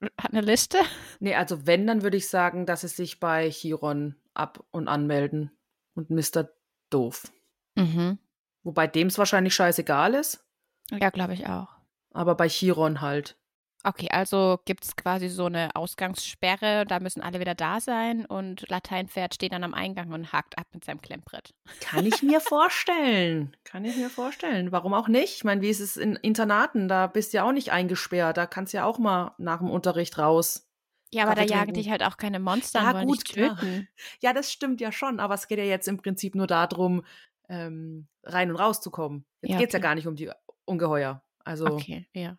hat 0.20 0.32
eine 0.32 0.40
Liste? 0.42 0.78
Nee, 1.20 1.34
also 1.34 1.66
wenn, 1.66 1.86
dann 1.86 2.02
würde 2.02 2.16
ich 2.16 2.28
sagen, 2.28 2.66
dass 2.66 2.82
sie 2.82 2.88
sich 2.88 3.20
bei 3.20 3.50
Chiron 3.50 4.16
ab- 4.34 4.64
und 4.70 4.88
anmelden. 4.88 5.50
Und 5.94 6.10
Mr. 6.10 6.50
Doof. 6.90 7.32
Mhm. 7.74 8.18
Wobei 8.62 8.86
dem 8.86 9.06
es 9.06 9.16
wahrscheinlich 9.18 9.54
scheißegal 9.54 10.12
ist, 10.14 10.44
Ja, 10.90 11.08
glaube 11.10 11.32
ich 11.34 11.46
auch. 11.46 11.68
aber 12.12 12.34
bei 12.34 12.48
Chiron 12.48 13.00
halt. 13.00 13.38
Okay, 13.86 14.08
also 14.10 14.58
gibt 14.64 14.84
es 14.84 14.96
quasi 14.96 15.28
so 15.28 15.46
eine 15.46 15.76
Ausgangssperre, 15.76 16.84
da 16.86 16.98
müssen 16.98 17.22
alle 17.22 17.38
wieder 17.38 17.54
da 17.54 17.78
sein 17.78 18.26
und 18.26 18.68
Lateinpferd 18.68 19.32
steht 19.32 19.52
dann 19.52 19.62
am 19.62 19.74
Eingang 19.74 20.10
und 20.10 20.32
hakt 20.32 20.58
ab 20.58 20.66
mit 20.74 20.84
seinem 20.84 21.00
Klemmbrett. 21.00 21.54
Kann 21.80 22.04
ich 22.04 22.20
mir 22.20 22.40
vorstellen. 22.40 23.56
Kann 23.62 23.84
ich 23.84 23.96
mir 23.96 24.10
vorstellen. 24.10 24.72
Warum 24.72 24.92
auch 24.92 25.06
nicht? 25.06 25.36
Ich 25.36 25.44
meine, 25.44 25.60
wie 25.60 25.68
ist 25.68 25.78
es 25.78 25.96
in 25.96 26.16
Internaten? 26.16 26.88
Da 26.88 27.06
bist 27.06 27.32
du 27.32 27.36
ja 27.36 27.44
auch 27.44 27.52
nicht 27.52 27.70
eingesperrt. 27.70 28.36
Da 28.36 28.46
kannst 28.46 28.72
du 28.72 28.78
ja 28.78 28.84
auch 28.86 28.98
mal 28.98 29.36
nach 29.38 29.58
dem 29.58 29.70
Unterricht 29.70 30.18
raus. 30.18 30.68
Ja, 31.12 31.22
aber 31.22 31.36
da 31.36 31.42
Kaffee 31.42 31.52
jagen 31.52 31.64
trinken. 31.66 31.80
dich 31.80 31.90
halt 31.90 32.02
auch 32.02 32.16
keine 32.16 32.40
Monster 32.40 32.82
Ja, 32.82 32.90
und 32.90 33.06
gut, 33.06 33.24
töten. 33.24 33.86
Ja, 34.20 34.32
das 34.32 34.50
stimmt 34.50 34.80
ja 34.80 34.90
schon, 34.90 35.20
aber 35.20 35.34
es 35.34 35.46
geht 35.46 35.58
ja 35.58 35.64
jetzt 35.64 35.86
im 35.86 35.98
Prinzip 35.98 36.34
nur 36.34 36.48
darum, 36.48 37.04
ähm, 37.48 38.08
rein 38.24 38.50
und 38.50 38.56
rauszukommen. 38.56 39.24
Jetzt 39.42 39.52
Ja, 39.52 39.58
geht 39.58 39.68
es 39.68 39.72
ja 39.74 39.78
okay. 39.78 39.82
gar 39.84 39.94
nicht 39.94 40.08
um 40.08 40.16
die 40.16 40.28
Ungeheuer. 40.64 41.22
Also, 41.44 41.66
Okay, 41.66 42.08
ja. 42.12 42.36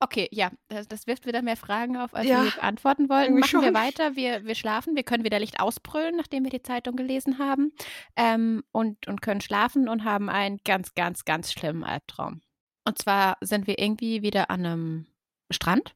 Okay, 0.00 0.28
ja, 0.30 0.50
das, 0.68 0.88
das 0.88 1.06
wirft 1.06 1.26
wieder 1.26 1.42
mehr 1.42 1.56
Fragen 1.56 1.96
auf, 1.96 2.14
als 2.14 2.26
Ja, 2.26 2.44
wir 2.44 2.50
beantworten 2.50 3.08
wollten. 3.08 3.38
Machen 3.38 3.60
wir 3.60 3.66
schon. 3.66 3.74
weiter. 3.74 4.16
Wir, 4.16 4.44
wir 4.44 4.54
schlafen. 4.54 4.96
Wir 4.96 5.02
können 5.02 5.24
wieder 5.24 5.38
Licht 5.38 5.60
ausbrüllen, 5.60 6.16
nachdem 6.16 6.44
wir 6.44 6.50
die 6.50 6.62
Zeitung 6.62 6.96
gelesen 6.96 7.38
haben. 7.38 7.72
Ähm, 8.16 8.62
und, 8.72 9.06
und 9.06 9.22
können 9.22 9.40
schlafen 9.40 9.88
und 9.88 10.04
haben 10.04 10.28
einen 10.28 10.58
ganz, 10.64 10.94
ganz, 10.94 11.24
ganz 11.24 11.52
schlimmen 11.52 11.84
Albtraum. 11.84 12.42
Und 12.86 12.98
zwar 12.98 13.38
sind 13.40 13.66
wir 13.66 13.78
irgendwie 13.78 14.22
wieder 14.22 14.50
an 14.50 14.66
einem 14.66 15.06
Strand, 15.50 15.94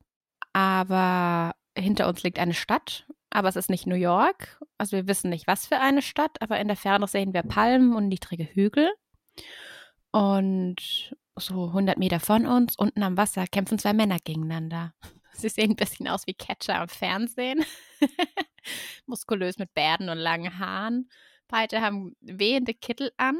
aber 0.53 1.55
hinter 1.77 2.09
uns 2.09 2.23
liegt 2.23 2.39
eine 2.39 2.55
Stadt. 2.55 3.07
Aber 3.31 3.49
es 3.49 3.57
ist 3.57 3.69
nicht 3.69 3.87
New 3.87 3.95
York. 3.95 4.59
Also 4.79 4.97
wir 4.97 5.07
wissen 5.07 5.29
nicht, 5.29 5.47
was 5.47 5.67
für 5.67 5.79
eine 5.81 6.01
Stadt, 6.01 6.41
aber 6.41 6.59
in 6.59 6.69
der 6.69 6.79
Ferne 6.79 7.07
sehen 7.07 7.35
wir 7.35 7.43
Palmen 7.43 7.95
und 7.95 8.09
niedrige 8.09 8.45
Hügel. 8.45 8.91
Und 10.13 11.15
so 11.41 11.67
100 11.69 11.99
Meter 11.99 12.21
von 12.21 12.47
uns, 12.47 12.77
unten 12.77 13.03
am 13.03 13.17
Wasser, 13.17 13.47
kämpfen 13.47 13.79
zwei 13.79 13.93
Männer 13.93 14.19
gegeneinander. 14.23 14.95
Sie 15.33 15.49
sehen 15.49 15.71
ein 15.71 15.77
bisschen 15.77 16.09
aus 16.09 16.27
wie 16.27 16.35
Catcher 16.35 16.81
am 16.81 16.89
Fernsehen. 16.89 17.65
Muskulös 19.07 19.59
mit 19.59 19.73
Bärten 19.75 20.09
und 20.09 20.19
langen 20.19 20.59
Haaren. 20.59 21.09
Beide 21.47 21.81
haben 21.81 22.17
wehende 22.21 22.75
Kittel 22.75 23.13
an. 23.17 23.39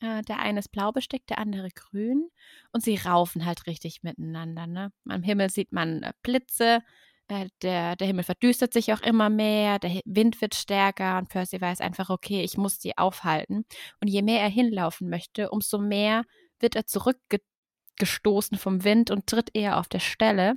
Äh, 0.00 0.22
Der 0.22 0.40
eine 0.40 0.58
ist 0.58 0.72
blau 0.72 0.92
bestickt, 0.92 1.30
der 1.30 1.38
andere 1.38 1.68
grün. 1.70 2.28
Und 2.72 2.82
sie 2.82 2.96
raufen 2.96 3.46
halt 3.46 3.66
richtig 3.66 4.02
miteinander. 4.02 4.66
Ne? 4.66 4.92
Am 5.08 5.22
Himmel 5.22 5.50
sieht 5.50 5.72
man 5.72 6.02
äh, 6.02 6.12
Blitze. 6.22 6.82
Äh, 7.28 7.48
der, 7.62 7.96
der 7.96 8.06
Himmel 8.06 8.24
verdüstert 8.24 8.72
sich 8.72 8.92
auch 8.92 9.02
immer 9.02 9.30
mehr, 9.30 9.78
der 9.78 10.00
Wind 10.04 10.40
wird 10.40 10.54
stärker 10.54 11.18
und 11.18 11.28
Percy 11.28 11.60
weiß 11.60 11.80
einfach, 11.80 12.08
okay, 12.10 12.42
ich 12.42 12.56
muss 12.56 12.78
die 12.78 12.96
aufhalten. 12.98 13.64
Und 14.00 14.08
je 14.08 14.22
mehr 14.22 14.40
er 14.40 14.48
hinlaufen 14.48 15.08
möchte, 15.08 15.50
umso 15.50 15.78
mehr 15.78 16.22
wird 16.60 16.76
er 16.76 16.86
zurückgestoßen 16.86 18.58
vom 18.58 18.84
Wind 18.84 19.10
und 19.10 19.26
tritt 19.26 19.50
eher 19.54 19.78
auf 19.78 19.88
der 19.88 20.00
Stelle. 20.00 20.56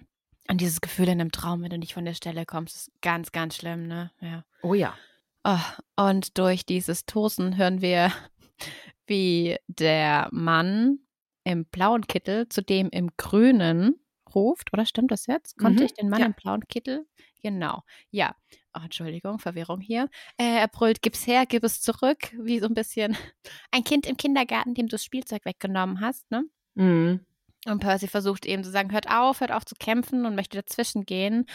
Und 0.50 0.62
dieses 0.62 0.82
Gefühl 0.82 1.06
in 1.10 1.22
einem 1.22 1.32
Traum, 1.32 1.62
wenn 1.62 1.70
du 1.70 1.78
nicht 1.78 1.94
von 1.94 2.06
der 2.06 2.16
Stelle 2.16 2.46
kommst, 2.46 2.76
ist 2.76 2.92
ganz, 3.02 3.32
ganz 3.32 3.56
schlimm, 3.56 3.88
ne? 3.88 4.12
Ja. 4.20 4.44
Oh 4.64 4.74
ja. 4.74 4.98
Oh, 5.44 5.58
und 5.96 6.38
durch 6.38 6.66
dieses 6.66 7.06
Tosen 7.06 7.56
hören 7.58 7.82
wir, 7.82 8.12
wie 9.08 9.58
der 9.68 10.28
Mann 10.32 11.00
im 11.44 11.66
blauen 11.66 12.06
Kittel 12.08 12.50
zu 12.50 12.62
dem 12.62 12.90
im 12.90 13.10
grünen 13.18 13.96
ruft, 14.36 14.74
oder 14.74 14.86
stimmt 14.86 15.12
das 15.12 15.26
jetzt? 15.28 15.58
Konnte 15.58 15.82
Mhm, 15.84 15.86
ich 15.86 15.94
den 15.94 16.10
Mann 16.10 16.20
ja. 16.20 16.26
im 16.26 16.34
blauen 16.34 16.68
Kittel? 16.68 17.08
Genau. 17.42 17.84
Ja. 18.12 18.36
Oh, 18.80 18.84
Entschuldigung, 18.84 19.40
Verwirrung 19.40 19.82
hier. 19.82 20.10
Äh, 20.38 20.60
er 20.60 20.68
brüllt, 20.68 21.02
gib's 21.02 21.28
her, 21.28 21.46
gib 21.46 21.64
es 21.64 21.82
zurück, 21.82 22.34
wie 22.40 22.60
so 22.60 22.68
ein 22.68 22.74
bisschen 22.74 23.18
ein 23.72 23.84
Kind 23.84 24.06
im 24.06 24.16
Kindergarten, 24.16 24.74
dem 24.74 24.88
du 24.88 24.92
das 24.92 25.04
Spielzeug 25.04 25.46
weggenommen 25.46 26.02
hast, 26.02 26.30
ne? 26.32 26.46
Mhm. 26.76 27.26
Und 27.66 27.80
Percy 27.80 28.08
versucht 28.08 28.46
eben 28.46 28.64
zu 28.64 28.72
sagen, 28.72 28.92
hört 28.94 29.10
auf, 29.10 29.42
hört 29.42 29.52
auf 29.52 29.66
zu 29.66 29.76
kämpfen 29.76 30.26
und 30.26 30.36
möchte 30.36 30.58
dazwischen 30.58 31.06
gehen. 31.06 31.46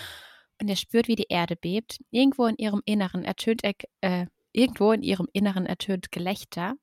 Und 0.60 0.68
er 0.68 0.76
spürt, 0.76 1.08
wie 1.08 1.16
die 1.16 1.28
Erde 1.30 1.56
bebt. 1.56 1.98
Irgendwo 2.10 2.46
in 2.46 2.56
ihrem 2.56 2.82
Inneren 2.84 3.24
ertönt 3.24 3.64
er, 3.64 3.72
äh, 4.02 4.26
irgendwo 4.52 4.92
in 4.92 5.02
ihrem 5.02 5.28
Inneren 5.32 5.64
ertönt 5.64 6.12
Gelächter 6.12 6.74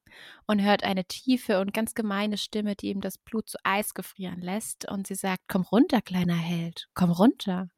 und 0.48 0.62
hört 0.62 0.84
eine 0.84 1.06
tiefe 1.06 1.60
und 1.62 1.74
ganz 1.74 1.94
gemeine 1.94 2.38
Stimme, 2.38 2.76
die 2.76 2.90
ihm 2.90 3.00
das 3.00 3.20
Blut 3.20 3.48
zu 3.48 3.58
Eis 3.64 3.94
gefrieren 3.94 4.42
lässt. 4.42 4.90
Und 4.90 5.06
sie 5.06 5.16
sagt, 5.16 5.44
komm 5.48 5.62
runter, 5.62 6.02
kleiner 6.02 6.36
Held, 6.36 6.90
komm 6.96 7.12
runter. 7.12 7.70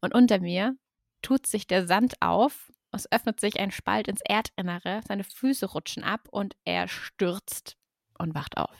Und 0.00 0.14
unter 0.14 0.40
mir 0.40 0.76
tut 1.22 1.46
sich 1.46 1.66
der 1.66 1.86
Sand 1.86 2.14
auf. 2.20 2.72
Es 2.92 3.10
öffnet 3.12 3.40
sich 3.40 3.58
ein 3.60 3.70
Spalt 3.72 4.08
ins 4.08 4.20
Erdinnere, 4.24 5.00
seine 5.06 5.24
Füße 5.24 5.66
rutschen 5.66 6.02
ab 6.04 6.28
und 6.30 6.56
er 6.64 6.88
stürzt 6.88 7.76
und 8.18 8.34
wacht 8.34 8.56
auf. 8.56 8.74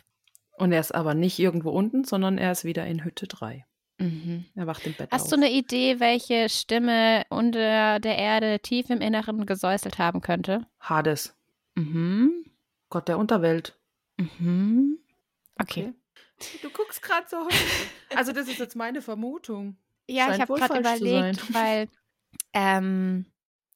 Und 0.58 0.72
er 0.72 0.80
ist 0.80 0.94
aber 0.94 1.12
nicht 1.14 1.38
irgendwo 1.38 1.70
unten, 1.70 2.04
sondern 2.04 2.38
er 2.38 2.52
ist 2.52 2.64
wieder 2.64 2.86
in 2.86 3.04
Hütte 3.04 3.26
3. 3.26 3.66
Mhm. 3.98 4.46
Er 4.54 4.66
wacht 4.66 4.86
im 4.86 4.94
Bett 4.94 5.10
Hast 5.10 5.24
auf. 5.24 5.30
du 5.30 5.36
eine 5.36 5.50
Idee, 5.50 6.00
welche 6.00 6.48
Stimme 6.48 7.24
unter 7.28 7.98
der 8.00 8.16
Erde 8.16 8.60
tief 8.60 8.88
im 8.90 9.00
Inneren 9.00 9.44
gesäuselt 9.46 9.98
haben 9.98 10.20
könnte? 10.20 10.66
Hades, 10.80 11.34
Mhm. 11.74 12.44
Gott 12.88 13.08
der 13.08 13.18
Unterwelt. 13.18 13.78
Mhm. 14.16 14.98
Okay. 15.60 15.92
Du 16.62 16.70
guckst 16.70 17.02
gerade 17.02 17.26
so. 17.28 17.36
Also, 18.14 18.32
das 18.32 18.48
ist 18.48 18.58
jetzt 18.58 18.76
meine 18.76 19.02
Vermutung. 19.02 19.76
Ja, 20.08 20.24
ich 20.24 20.28
Scheint 20.36 20.40
habe 20.42 20.52
wohl 20.52 20.58
gerade 20.60 20.78
überlegt, 20.80 21.52
weil 21.54 21.88
ähm, 22.52 23.26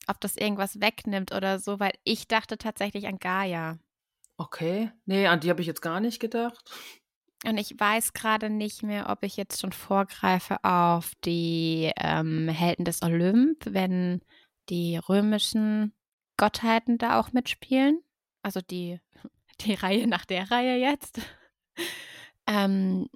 ob 0.06 0.20
das 0.20 0.36
irgendwas 0.36 0.80
wegnimmt 0.80 1.32
oder 1.32 1.58
so, 1.58 1.78
weil 1.78 1.92
ich 2.04 2.28
dachte 2.28 2.58
tatsächlich 2.58 3.06
an 3.06 3.18
Gaia. 3.18 3.78
Okay. 4.36 4.90
Nee, 5.04 5.26
an 5.26 5.40
die 5.40 5.50
habe 5.50 5.60
ich 5.60 5.66
jetzt 5.66 5.82
gar 5.82 6.00
nicht 6.00 6.20
gedacht. 6.20 6.70
Und 7.44 7.56
ich 7.56 7.78
weiß 7.78 8.12
gerade 8.12 8.50
nicht 8.50 8.82
mehr, 8.82 9.08
ob 9.08 9.22
ich 9.22 9.36
jetzt 9.36 9.60
schon 9.60 9.72
vorgreife 9.72 10.62
auf 10.62 11.12
die 11.24 11.90
ähm, 11.96 12.48
Helden 12.48 12.84
des 12.84 13.02
Olymp, 13.02 13.64
wenn 13.66 14.20
die 14.68 14.96
römischen 14.96 15.94
Gottheiten 16.36 16.98
da 16.98 17.18
auch 17.18 17.32
mitspielen. 17.32 18.02
Also 18.42 18.60
die, 18.60 19.00
die 19.60 19.74
Reihe 19.74 20.06
nach 20.06 20.24
der 20.24 20.50
Reihe 20.50 20.76
jetzt. 20.76 21.20
ähm, 22.46 23.08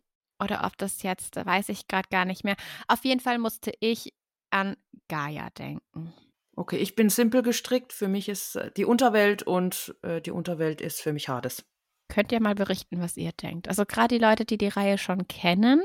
oder 0.43 0.65
ob 0.65 0.77
das 0.79 1.03
jetzt, 1.03 1.37
weiß 1.37 1.69
ich 1.69 1.87
gerade 1.87 2.09
gar 2.11 2.25
nicht 2.25 2.45
mehr. 2.45 2.57
Auf 2.89 3.05
jeden 3.05 3.21
Fall 3.21 3.39
musste 3.39 3.73
ich 3.81 4.13
an 4.55 4.77
Gaia 5.09 5.51
denken. 5.51 6.15
Okay, 6.57 6.77
ich 6.77 6.95
bin 6.95 7.11
simpel 7.11 7.43
gestrickt. 7.43 7.93
Für 7.93 8.07
mich 8.09 8.29
ist 8.29 8.55
äh, 8.57 8.71
die 8.77 8.85
Unterwelt 8.85 9.43
und 9.43 9.95
äh, 10.03 10.21
die 10.21 10.31
Unterwelt 10.31 10.81
ist 10.81 11.03
für 11.03 11.13
mich 11.13 11.29
Hades. 11.29 11.65
Könnt 12.09 12.31
ihr 12.31 12.41
mal 12.41 12.55
berichten, 12.55 13.01
was 13.01 13.17
ihr 13.17 13.33
denkt? 13.33 13.69
Also 13.69 13.85
gerade 13.85 14.17
die 14.17 14.23
Leute, 14.23 14.45
die 14.45 14.59
die 14.59 14.69
Reihe 14.69 14.99
schon 14.99 15.27
kennen, 15.27 15.83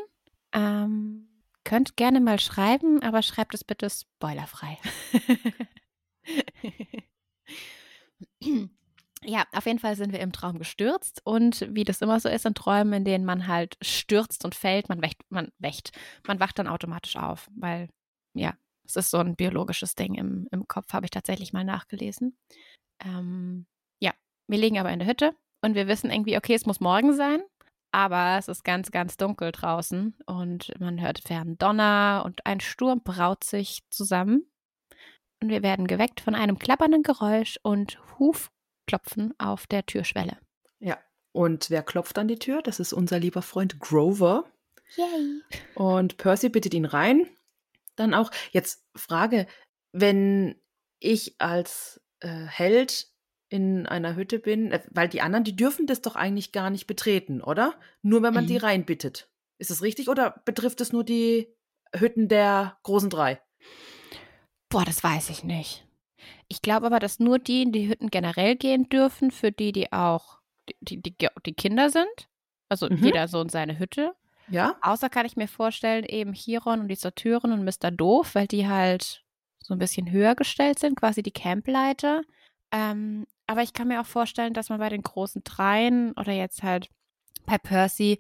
ähm, 0.54 1.28
könnt 1.64 1.98
gerne 1.98 2.20
mal 2.22 2.40
schreiben, 2.40 3.02
aber 3.02 3.24
schreibt 3.24 3.56
es 3.56 3.64
bitte 3.64 3.90
spoilerfrei. 3.90 4.78
ja, 9.24 9.46
auf 9.54 9.66
jeden 9.66 9.80
Fall 9.80 9.96
sind 9.96 10.12
wir 10.12 10.20
im 10.20 10.34
Traum 10.34 10.60
gestürzt 10.60 11.22
und 11.24 11.68
wie 11.74 11.86
das 11.86 12.02
immer 12.02 12.20
so 12.20 12.30
ist 12.30 12.46
in 12.46 12.54
Träumen, 12.54 12.94
in 12.94 13.06
denen 13.06 13.26
man 13.26 13.48
halt 13.48 13.78
stürzt 13.82 14.46
und 14.46 14.54
fällt, 14.54 14.90
man 14.90 15.02
wächt, 15.02 15.20
man 15.30 15.52
wächt, 15.58 15.98
man 16.28 16.40
wacht 16.40 16.60
dann 16.60 16.68
automatisch 16.68 17.16
auf, 17.16 17.50
weil 17.56 17.90
ja, 18.34 18.54
es 18.86 18.96
ist 18.96 19.12
so 19.12 19.18
ein 19.18 19.36
biologisches 19.36 19.96
Ding 19.96 20.16
im, 20.16 20.48
im 20.52 20.68
Kopf, 20.68 20.94
habe 20.94 21.06
ich 21.06 21.12
tatsächlich 21.12 21.54
mal 21.54 21.64
nachgelesen. 21.64 22.38
Ähm, 23.04 23.66
ja, 24.00 24.14
wir 24.48 24.58
liegen 24.58 24.80
aber 24.80 24.92
in 24.92 25.00
der 25.00 25.08
Hütte 25.08 25.36
und 25.62 25.76
wir 25.76 25.88
wissen 25.88 26.12
irgendwie, 26.12 26.38
okay, 26.38 26.56
es 26.56 26.66
muss 26.66 26.80
morgen 26.80 27.14
sein, 27.14 27.42
aber 27.92 28.38
es 28.38 28.48
ist 28.48 28.64
ganz, 28.64 28.92
ganz 28.92 29.18
dunkel 29.18 29.52
draußen 29.52 30.16
und 30.26 30.72
man 30.80 31.02
hört 31.02 31.20
fernen 31.20 31.58
Donner 31.58 32.24
und 32.26 32.46
ein 32.46 32.60
Sturm 32.60 33.02
braut 33.04 33.44
sich 33.44 33.84
zusammen. 33.90 34.46
Und 35.42 35.50
wir 35.50 35.64
werden 35.64 35.88
geweckt 35.88 36.20
von 36.20 36.36
einem 36.36 36.60
klappernden 36.60 37.04
Geräusch 37.04 37.60
und 37.64 37.98
Hufklopfen 38.20 39.34
auf 39.38 39.68
der 39.68 39.86
Türschwelle. 39.86 40.38
Ja. 40.80 40.98
Und 41.32 41.70
wer 41.70 41.84
klopft 41.84 42.18
an 42.18 42.28
die 42.28 42.40
Tür? 42.40 42.62
Das 42.62 42.80
ist 42.80 42.92
unser 42.92 43.20
lieber 43.20 43.42
Freund 43.42 43.80
Grover. 43.80 44.46
Yay! 44.98 45.42
Und 45.76 46.18
Percy 46.18 46.50
bittet 46.50 46.74
ihn 46.74 46.86
rein. 46.86 47.28
Dann 48.00 48.14
auch, 48.14 48.32
jetzt 48.52 48.86
Frage, 48.96 49.48
wenn 49.92 50.56
ich 51.00 51.36
als 51.40 52.02
äh, 52.22 52.28
Held 52.46 53.08
in 53.50 53.88
einer 53.88 54.16
Hütte 54.16 54.40
bin, 54.40 54.72
äh, 54.72 54.82
weil 54.92 55.10
die 55.10 55.22
anderen, 55.22 55.44
die 55.44 55.56
dürfen 55.56 55.88
das 55.88 56.02
doch 56.02 56.16
eigentlich 56.16 56.52
gar 56.52 56.70
nicht 56.70 56.88
betreten, 56.88 57.42
oder? 57.42 57.80
Nur 58.02 58.22
wenn 58.24 58.34
man 58.34 58.46
die 58.46 58.56
Mhm. 58.56 58.60
reinbittet. 58.60 59.30
Ist 59.60 59.72
es 59.72 59.82
richtig 59.82 60.08
oder 60.10 60.42
betrifft 60.46 60.82
es 60.82 60.94
nur 60.94 61.04
die 61.04 61.54
Hütten 61.96 62.28
der 62.28 62.78
großen 62.84 63.10
drei? 63.10 63.42
Boah, 64.70 64.86
das 64.86 65.04
weiß 65.04 65.30
ich 65.32 65.44
nicht. 65.44 65.86
Ich 66.48 66.62
glaube 66.62 66.86
aber, 66.86 67.00
dass 67.00 67.20
nur 67.20 67.40
die 67.40 67.64
in 67.64 67.72
die 67.72 67.90
Hütten 67.90 68.10
generell 68.10 68.56
gehen 68.56 68.88
dürfen, 68.90 69.32
für 69.32 69.52
die, 69.52 69.72
die 69.72 69.92
auch 69.92 70.40
die, 70.82 71.02
die, 71.02 71.02
die, 71.02 71.28
die 71.46 71.54
Kinder 71.54 71.90
sind. 71.90 72.30
Also 72.70 72.88
Mhm. 72.88 73.04
jeder 73.04 73.28
so 73.28 73.42
in 73.42 73.50
seine 73.50 73.80
Hütte. 73.80 74.16
Ja? 74.50 74.76
Außer 74.82 75.10
kann 75.10 75.26
ich 75.26 75.36
mir 75.36 75.48
vorstellen, 75.48 76.04
eben 76.06 76.34
Chiron 76.34 76.80
und 76.82 76.88
die 76.88 76.96
Sorteurin 76.96 77.52
und 77.52 77.64
Mr. 77.66 77.92
Doof, 77.92 78.36
weil 78.36 78.48
die 78.48 78.68
halt 78.68 79.24
so 79.62 79.74
ein 79.74 79.80
bisschen 79.80 80.12
höher 80.12 80.36
gestellt 80.36 80.80
sind, 80.80 80.96
quasi 80.96 81.22
die 81.24 81.32
Campleiter. 81.32 82.24
Ähm, 82.72 83.26
aber 83.48 83.62
ich 83.64 83.74
kann 83.74 83.88
mir 83.88 84.02
auch 84.02 84.06
vorstellen, 84.06 84.54
dass 84.54 84.70
man 84.70 84.80
bei 84.80 84.90
den 84.90 85.02
großen 85.02 85.44
Dreien 85.44 86.14
oder 86.14 86.32
jetzt 86.34 86.64
halt 86.64 86.90
bei 87.46 87.58
Percy 87.58 88.20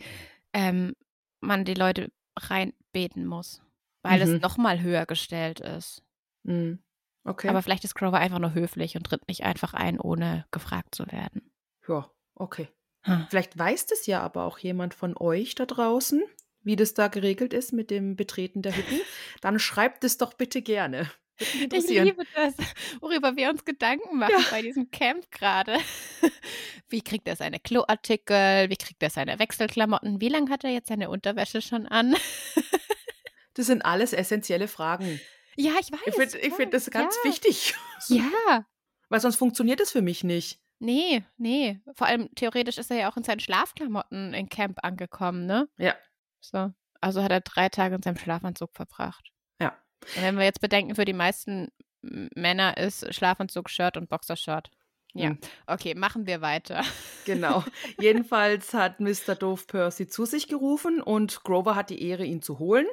ähm, 0.53 0.95
man 1.39 1.65
die 1.65 1.73
Leute 1.75 2.11
reinbeten 2.37 3.25
muss, 3.25 3.61
weil 4.01 4.25
Mhm. 4.25 4.35
es 4.35 4.41
nochmal 4.41 4.81
höher 4.81 5.05
gestellt 5.05 5.59
ist. 5.59 6.01
Hm. 6.45 6.79
Okay. 7.25 7.49
Aber 7.49 7.61
vielleicht 7.61 7.83
ist 7.83 7.95
Grover 7.95 8.17
einfach 8.17 8.39
nur 8.39 8.53
höflich 8.53 8.95
und 8.95 9.03
tritt 9.03 9.27
nicht 9.27 9.43
einfach 9.43 9.73
ein, 9.73 9.99
ohne 9.99 10.45
gefragt 10.51 10.95
zu 10.95 11.05
werden. 11.11 11.51
ja, 11.87 12.09
okay. 12.35 12.69
Hm. 13.03 13.27
Vielleicht 13.29 13.57
weiß 13.57 13.85
das 13.87 14.05
ja 14.07 14.21
aber 14.21 14.45
auch 14.45 14.57
jemand 14.59 14.93
von 14.93 15.15
euch 15.17 15.55
da 15.55 15.65
draußen, 15.65 16.21
wie 16.63 16.75
das 16.75 16.93
da 16.93 17.07
geregelt 17.07 17.53
ist 17.53 17.71
mit 17.73 17.89
dem 17.91 18.15
Betreten 18.15 18.61
der 18.61 18.75
Hütten. 18.75 18.99
Dann 19.41 19.59
schreibt 19.59 20.03
es 20.03 20.17
doch 20.17 20.33
bitte 20.33 20.61
gerne. 20.61 21.09
Ich 21.41 21.87
liebe 21.87 22.23
das, 22.35 22.53
worüber 22.99 23.37
wir 23.37 23.49
uns 23.49 23.63
Gedanken 23.63 24.17
machen 24.17 24.33
Ja. 24.37 24.43
bei 24.51 24.61
diesem 24.61 24.91
Camp 24.91 25.31
gerade. 25.31 25.77
Wie 26.89 27.01
kriegt 27.01 27.29
er 27.29 27.37
seine 27.37 27.61
Kloartikel? 27.61 28.69
Wie 28.69 28.75
kriegt 28.75 29.01
er 29.01 29.09
seine 29.09 29.39
Wechselklamotten? 29.39 30.19
Wie 30.19 30.27
lange 30.27 30.49
hat 30.51 30.65
er 30.65 30.71
jetzt 30.71 30.89
seine 30.89 31.09
Unterwäsche 31.09 31.61
schon 31.61 31.85
an? 31.87 32.15
Das 33.55 33.65
sind 33.65 33.81
alles 33.83 34.13
essentielle 34.13 34.67
Fragen. 34.69 35.19
ja, 35.57 35.71
ich 35.81 35.91
weiß. 35.91 35.99
Ich 36.07 36.15
finde 36.15 36.55
find 36.55 36.73
das 36.73 36.89
ganz 36.91 37.15
ja. 37.23 37.29
wichtig, 37.29 37.73
Ja. 38.07 38.65
weil 39.09 39.19
sonst 39.19 39.35
funktioniert 39.35 39.81
das 39.81 39.91
für 39.91 40.01
mich 40.01 40.23
nicht. 40.23 40.61
Nee, 40.79 41.23
nee. 41.37 41.79
Vor 41.93 42.07
allem 42.07 42.33
theoretisch 42.35 42.77
ist 42.77 42.89
er 42.89 42.97
ja 42.97 43.11
auch 43.11 43.17
in 43.17 43.23
seinen 43.23 43.41
Schlafklamotten 43.41 44.33
in 44.33 44.49
Camp 44.49 44.79
angekommen, 44.83 45.45
ne? 45.45 45.67
Ja. 45.77 45.95
So. 46.39 46.73
Also 47.01 47.23
hat 47.23 47.31
er 47.31 47.41
drei 47.41 47.69
Tage 47.69 47.95
in 47.95 48.01
seinem 48.01 48.17
Schlafanzug 48.17 48.73
verbracht. 48.73 49.31
Ja. 49.59 49.77
Und 50.15 50.23
wenn 50.23 50.37
wir 50.37 50.45
jetzt 50.45 50.61
bedenken, 50.61 50.95
für 50.95 51.05
die 51.05 51.13
meisten 51.13 51.69
Männer 52.01 52.77
ist 52.77 53.13
Schlafanzug, 53.13 53.69
Shirt 53.69 53.97
und 53.97 54.09
Boxershort. 54.09 54.71
Ja. 55.15 55.29
Hm. 55.29 55.39
Okay, 55.65 55.95
machen 55.95 56.27
wir 56.27 56.41
weiter. 56.41 56.83
Genau. 57.25 57.63
Jedenfalls 57.99 58.73
hat 58.75 58.99
Mr. 58.99 59.33
Doof 59.35 59.65
Percy 59.65 60.07
zu 60.07 60.25
sich 60.25 60.47
gerufen 60.47 61.01
und 61.01 61.43
Grover 61.43 61.75
hat 61.75 61.89
die 61.89 62.01
Ehre, 62.03 62.23
ihn 62.25 62.43
zu 62.43 62.59
holen. 62.59 62.85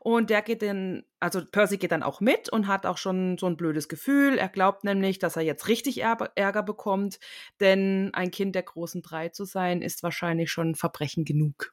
Und 0.00 0.30
der 0.30 0.42
geht 0.42 0.62
dann, 0.62 1.04
also 1.20 1.44
Percy 1.44 1.76
geht 1.78 1.92
dann 1.92 2.02
auch 2.02 2.20
mit 2.20 2.48
und 2.48 2.66
hat 2.66 2.86
auch 2.86 2.98
schon 2.98 3.38
so 3.38 3.46
ein 3.46 3.56
blödes 3.56 3.88
Gefühl. 3.88 4.36
Er 4.36 4.48
glaubt 4.48 4.82
nämlich, 4.82 5.20
dass 5.20 5.36
er 5.36 5.42
jetzt 5.42 5.68
richtig 5.68 5.98
Ärger 6.02 6.32
Ärger 6.34 6.64
bekommt, 6.64 7.20
denn 7.60 8.10
ein 8.14 8.32
Kind 8.32 8.56
der 8.56 8.64
großen 8.64 9.00
drei 9.02 9.28
zu 9.28 9.44
sein, 9.44 9.80
ist 9.80 10.02
wahrscheinlich 10.02 10.50
schon 10.50 10.74
Verbrechen 10.74 11.24
genug. 11.24 11.72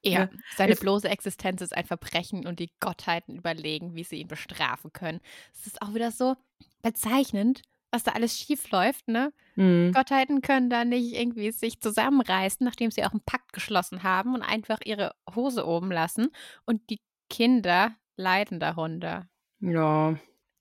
Ja, 0.00 0.12
Ja. 0.20 0.28
seine 0.56 0.74
Ist- 0.74 0.80
bloße 0.80 1.08
Existenz 1.08 1.60
ist 1.60 1.76
ein 1.76 1.86
Verbrechen 1.86 2.46
und 2.46 2.60
die 2.60 2.70
Gottheiten 2.78 3.34
überlegen, 3.34 3.96
wie 3.96 4.04
sie 4.04 4.20
ihn 4.20 4.28
bestrafen 4.28 4.92
können. 4.92 5.20
Es 5.52 5.66
ist 5.66 5.82
auch 5.82 5.92
wieder 5.92 6.12
so 6.12 6.36
bezeichnend, 6.82 7.62
was 7.90 8.02
da 8.02 8.12
alles 8.12 8.38
schief 8.38 8.70
läuft, 8.70 9.08
ne? 9.08 9.32
Mhm. 9.56 9.92
Gottheiten 9.92 10.42
können 10.42 10.70
da 10.70 10.84
nicht 10.84 11.14
irgendwie 11.14 11.50
sich 11.50 11.80
zusammenreißen, 11.80 12.64
nachdem 12.64 12.90
sie 12.90 13.04
auch 13.04 13.12
einen 13.12 13.24
Pakt 13.24 13.52
geschlossen 13.52 14.02
haben 14.02 14.34
und 14.34 14.42
einfach 14.42 14.78
ihre 14.84 15.14
Hose 15.34 15.66
oben 15.66 15.90
lassen. 15.90 16.28
Und 16.64 16.90
die 16.90 17.00
Kinder 17.30 17.94
leiden 18.16 18.60
darunter. 18.60 19.28
Ja. 19.60 20.16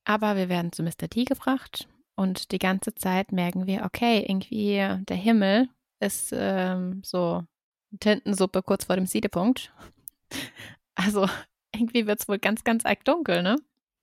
Aber 0.06 0.36
wir 0.36 0.50
werden 0.50 0.72
zu 0.72 0.84
Mr. 0.84 1.08
D 1.10 1.26
gebracht 1.26 1.88
und 2.16 2.52
die 2.52 2.60
ganze 2.60 2.96
Zeit 2.96 3.32
merken 3.32 3.68
wir, 3.68 3.84
okay, 3.84 4.26
irgendwie 4.28 4.76
der 5.08 5.18
Himmel 5.18 5.70
ist 6.00 6.34
ähm, 6.34 7.02
so 7.04 7.44
Tintensuppe 8.00 8.64
kurz 8.64 8.86
vor 8.86 8.96
dem 8.96 9.06
Siedepunkt. 9.06 9.72
Also 11.00 11.30
irgendwie 11.76 12.08
wird 12.08 12.20
es 12.20 12.28
wohl 12.28 12.40
ganz, 12.40 12.64
ganz 12.64 12.84
arg 12.84 13.06
dunkel, 13.06 13.44
ne? 13.44 13.58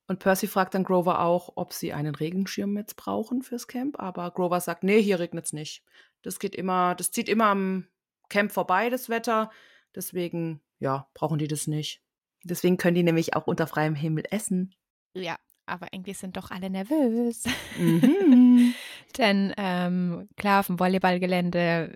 Und 0.07 0.19
Percy 0.19 0.47
fragt 0.47 0.75
dann 0.75 0.83
Grover 0.83 1.21
auch, 1.21 1.53
ob 1.55 1.73
sie 1.73 1.93
einen 1.93 2.13
Regenschirm 2.13 2.77
jetzt 2.77 2.95
brauchen 2.95 3.41
fürs 3.41 3.67
Camp. 3.67 3.99
Aber 3.99 4.29
Grover 4.31 4.61
sagt, 4.61 4.83
nee, 4.83 5.01
hier 5.01 5.19
regnet's 5.19 5.53
nicht. 5.53 5.83
Das 6.21 6.39
geht 6.39 6.55
immer, 6.55 6.95
das 6.95 7.11
zieht 7.11 7.27
immer 7.27 7.45
am 7.45 7.87
Camp 8.29 8.51
vorbei, 8.51 8.89
das 8.89 9.09
Wetter. 9.09 9.51
Deswegen, 9.95 10.61
ja, 10.79 11.07
brauchen 11.13 11.39
die 11.39 11.47
das 11.47 11.67
nicht. 11.67 12.01
Deswegen 12.43 12.77
können 12.77 12.95
die 12.95 13.03
nämlich 13.03 13.35
auch 13.35 13.47
unter 13.47 13.65
freiem 13.65 13.95
Himmel 13.95 14.25
essen. 14.29 14.75
Ja, 15.15 15.37
aber 15.65 15.87
irgendwie 15.91 16.13
sind 16.13 16.37
doch 16.37 16.51
alle 16.51 16.69
nervös. 16.69 17.45
Mhm. 17.77 18.73
Denn 19.17 19.53
ähm, 19.57 20.29
klar, 20.37 20.59
auf 20.59 20.67
dem 20.67 20.79
Volleyballgelände 20.79 21.95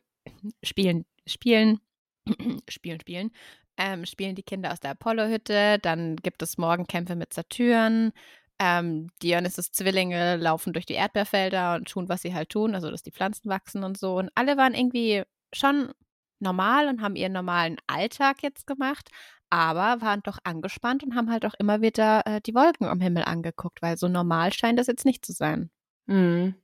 spielen, 0.64 1.06
spielen, 1.28 1.80
spielen, 2.70 3.00
spielen, 3.00 3.32
ähm, 3.80 4.06
spielen 4.06 4.36
die 4.36 4.44
Kinder 4.44 4.72
aus 4.72 4.82
der 4.82 4.92
Apollo-Hütte. 4.92 5.80
Dann 5.82 6.18
gibt 6.18 6.44
es 6.44 6.58
Morgenkämpfe 6.58 7.16
mit 7.16 7.34
Saturn. 7.34 8.12
Ähm, 8.60 9.08
Dionysus 9.24 9.72
Zwillinge 9.72 10.36
laufen 10.36 10.74
durch 10.74 10.86
die 10.86 10.94
Erdbeerfelder 10.94 11.76
und 11.76 11.88
tun, 11.88 12.10
was 12.10 12.22
sie 12.22 12.34
halt 12.34 12.50
tun, 12.50 12.76
also 12.76 12.92
dass 12.92 13.04
die 13.04 13.12
Pflanzen 13.12 13.50
wachsen 13.50 13.86
und 13.86 13.98
so. 13.98 14.18
Und 14.18 14.30
alle 14.36 14.58
waren 14.58 14.74
irgendwie 14.74 15.24
schon 15.54 15.94
normal 16.40 16.90
und 16.90 17.02
haben 17.02 17.16
ihren 17.16 17.32
normalen 17.32 17.78
Alltag 17.88 18.44
jetzt 18.44 18.68
gemacht, 18.68 19.10
aber 19.50 20.02
waren 20.02 20.22
doch 20.24 20.40
angespannt 20.44 21.04
und 21.04 21.16
haben 21.16 21.32
halt 21.32 21.46
auch 21.46 21.54
immer 21.58 21.82
wieder 21.82 22.24
äh, 22.26 22.42
die 22.42 22.54
Wolken 22.54 22.88
am 22.88 23.00
Himmel 23.00 23.24
angeguckt, 23.24 23.82
weil 23.82 23.98
so 23.98 24.10
normal 24.10 24.52
scheint 24.52 24.78
das 24.78 24.88
jetzt 24.88 25.06
nicht 25.06 25.26
zu 25.26 25.32
sein. 25.32 25.70
Mhm. 26.06 26.56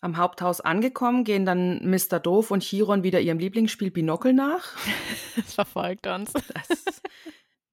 Am 0.00 0.16
Haupthaus 0.18 0.60
angekommen, 0.60 1.24
gehen 1.24 1.46
dann 1.46 1.80
Mr. 1.88 2.20
Doof 2.20 2.50
und 2.50 2.62
Chiron 2.62 3.02
wieder 3.02 3.20
ihrem 3.20 3.38
Lieblingsspiel 3.38 3.90
Binokel 3.90 4.32
nach. 4.32 4.76
Das 5.34 5.54
verfolgt 5.54 6.06
uns. 6.06 6.32
Das 6.32 7.02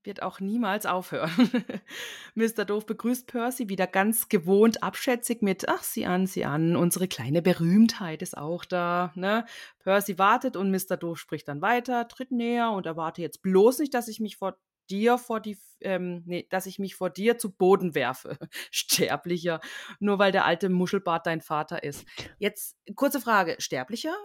wird 0.06 0.22
auch 0.22 0.40
niemals 0.40 0.86
aufhören. 0.86 1.32
Mr. 2.36 2.66
Doof 2.66 2.86
begrüßt 2.86 3.28
Percy 3.28 3.70
wieder 3.70 3.88
ganz 3.88 4.30
gewohnt 4.30 4.84
abschätzig 4.84 5.42
mit, 5.42 5.68
ach, 5.70 5.84
sieh 5.84 6.06
an, 6.06 6.28
sieh 6.28 6.46
an, 6.46 6.76
unsere 6.76 7.08
kleine 7.08 7.42
Berühmtheit 7.42 8.22
ist 8.22 8.38
auch 8.38 8.66
da. 8.66 9.12
Ne? 9.16 9.46
Percy 9.80 10.18
wartet 10.18 10.56
und 10.56 10.72
Mr. 10.72 10.98
Doof 10.98 11.20
spricht 11.20 11.48
dann 11.48 11.62
weiter, 11.62 12.08
tritt 12.08 12.32
näher 12.32 12.72
und 12.72 12.86
erwarte 12.86 13.22
jetzt 13.22 13.42
bloß 13.42 13.80
nicht, 13.80 13.94
dass 13.94 14.08
ich 14.08 14.20
mich 14.20 14.38
vor 14.38 14.58
dir 14.90 15.18
vor 15.18 15.40
die, 15.40 15.58
ähm, 15.82 16.24
nee, 16.26 16.48
dass 16.50 16.66
ich 16.66 16.80
mich 16.80 16.96
vor 16.96 17.10
dir 17.10 17.38
zu 17.38 17.56
Boden 17.56 17.96
werfe. 17.96 18.38
Sterblicher. 18.72 19.60
Nur 20.00 20.20
weil 20.20 20.32
der 20.32 20.46
alte 20.46 20.70
Muschelbart 20.70 21.26
dein 21.26 21.42
Vater 21.42 21.84
ist. 21.84 22.06
Jetzt, 22.40 22.78
kurze 22.96 23.22
Frage, 23.22 23.56
Sterblicher? 23.60 24.16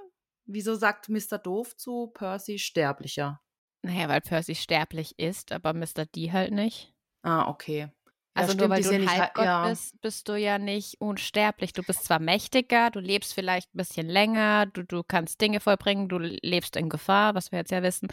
Wieso 0.46 0.74
sagt 0.74 1.08
Mr. 1.08 1.38
Doof 1.38 1.76
zu 1.76 2.08
Percy 2.08 2.58
Sterblicher? 2.58 3.40
Naja, 3.82 4.08
weil 4.08 4.20
Percy 4.20 4.54
sterblich 4.54 5.18
ist, 5.18 5.52
aber 5.52 5.72
Mr. 5.72 6.06
D 6.06 6.32
halt 6.32 6.52
nicht. 6.52 6.94
Ah, 7.22 7.48
okay. 7.48 7.90
Ja, 8.38 8.42
Also 8.42 8.52
stimmt, 8.52 8.68
nur 8.68 8.76
weil 8.76 8.82
du 8.82 8.90
ein 8.90 9.10
Halbgott 9.10 9.44
ja. 9.44 9.68
bist, 9.68 10.00
bist 10.00 10.28
du 10.28 10.36
ja 10.36 10.58
nicht 10.58 11.00
unsterblich. 11.00 11.72
Du 11.72 11.82
bist 11.82 12.04
zwar 12.04 12.20
mächtiger, 12.20 12.90
du 12.90 13.00
lebst 13.00 13.34
vielleicht 13.34 13.74
ein 13.74 13.78
bisschen 13.78 14.08
länger, 14.08 14.66
du, 14.66 14.84
du 14.84 15.02
kannst 15.02 15.40
Dinge 15.40 15.60
vollbringen, 15.60 16.08
du 16.08 16.18
lebst 16.18 16.76
in 16.76 16.88
Gefahr, 16.88 17.34
was 17.34 17.52
wir 17.52 17.58
jetzt 17.58 17.70
ja 17.72 17.82
wissen, 17.82 18.08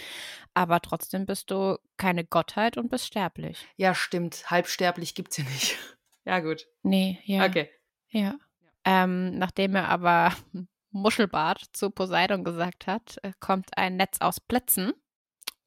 aber 0.53 0.81
trotzdem 0.81 1.25
bist 1.25 1.51
du 1.51 1.77
keine 1.97 2.25
Gottheit 2.25 2.77
und 2.77 2.89
bist 2.89 3.05
sterblich. 3.05 3.65
Ja, 3.77 3.93
stimmt. 3.93 4.49
Halbsterblich 4.49 5.15
gibt's 5.15 5.37
ja 5.37 5.43
nicht. 5.43 5.77
Ja, 6.27 6.39
gut. 6.39 6.65
Nee, 6.81 7.19
ja. 7.25 7.45
Okay. 7.45 7.69
Ja. 8.09 8.39
Ähm, 8.83 9.37
nachdem 9.37 9.75
er 9.75 9.89
aber 9.89 10.33
Muschelbart 10.89 11.61
zu 11.71 11.91
Poseidon 11.91 12.43
gesagt 12.43 12.87
hat, 12.87 13.17
äh, 13.21 13.31
kommt 13.39 13.77
ein 13.77 13.97
Netz 13.97 14.21
aus 14.21 14.39
Blitzen 14.39 14.93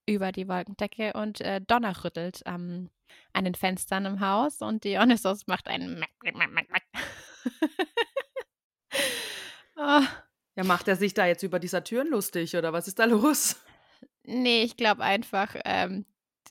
über 0.09 0.33
die 0.33 0.49
Wolkendecke 0.49 1.13
und 1.13 1.41
äh, 1.41 1.61
Donner 1.61 2.05
rüttelt 2.05 2.43
ähm, 2.47 2.91
an 3.33 3.45
den 3.45 3.55
Fenstern 3.55 4.07
im 4.07 4.21
Haus 4.21 4.61
und 4.63 4.85
Dionysos 4.85 5.47
macht 5.47 5.69
einen 5.69 5.99
Mack, 5.99 6.11
Mack, 6.23 6.37
Mack, 6.37 6.51
Mack, 6.53 6.71
Mack. 6.71 6.83
oh, 9.77 10.07
Ja, 10.59 10.65
macht 10.65 10.89
er 10.89 10.97
sich 10.97 11.15
da 11.15 11.25
jetzt 11.25 11.45
über 11.45 11.61
die 11.61 11.69
Saturn 11.69 12.09
lustig 12.09 12.57
oder 12.57 12.73
was 12.73 12.89
ist 12.89 12.99
da 12.99 13.05
los? 13.05 13.55
nee, 14.25 14.65
ich 14.65 14.77
glaube 14.77 15.05
einfach, 15.05 15.55
ähm, 15.65 16.05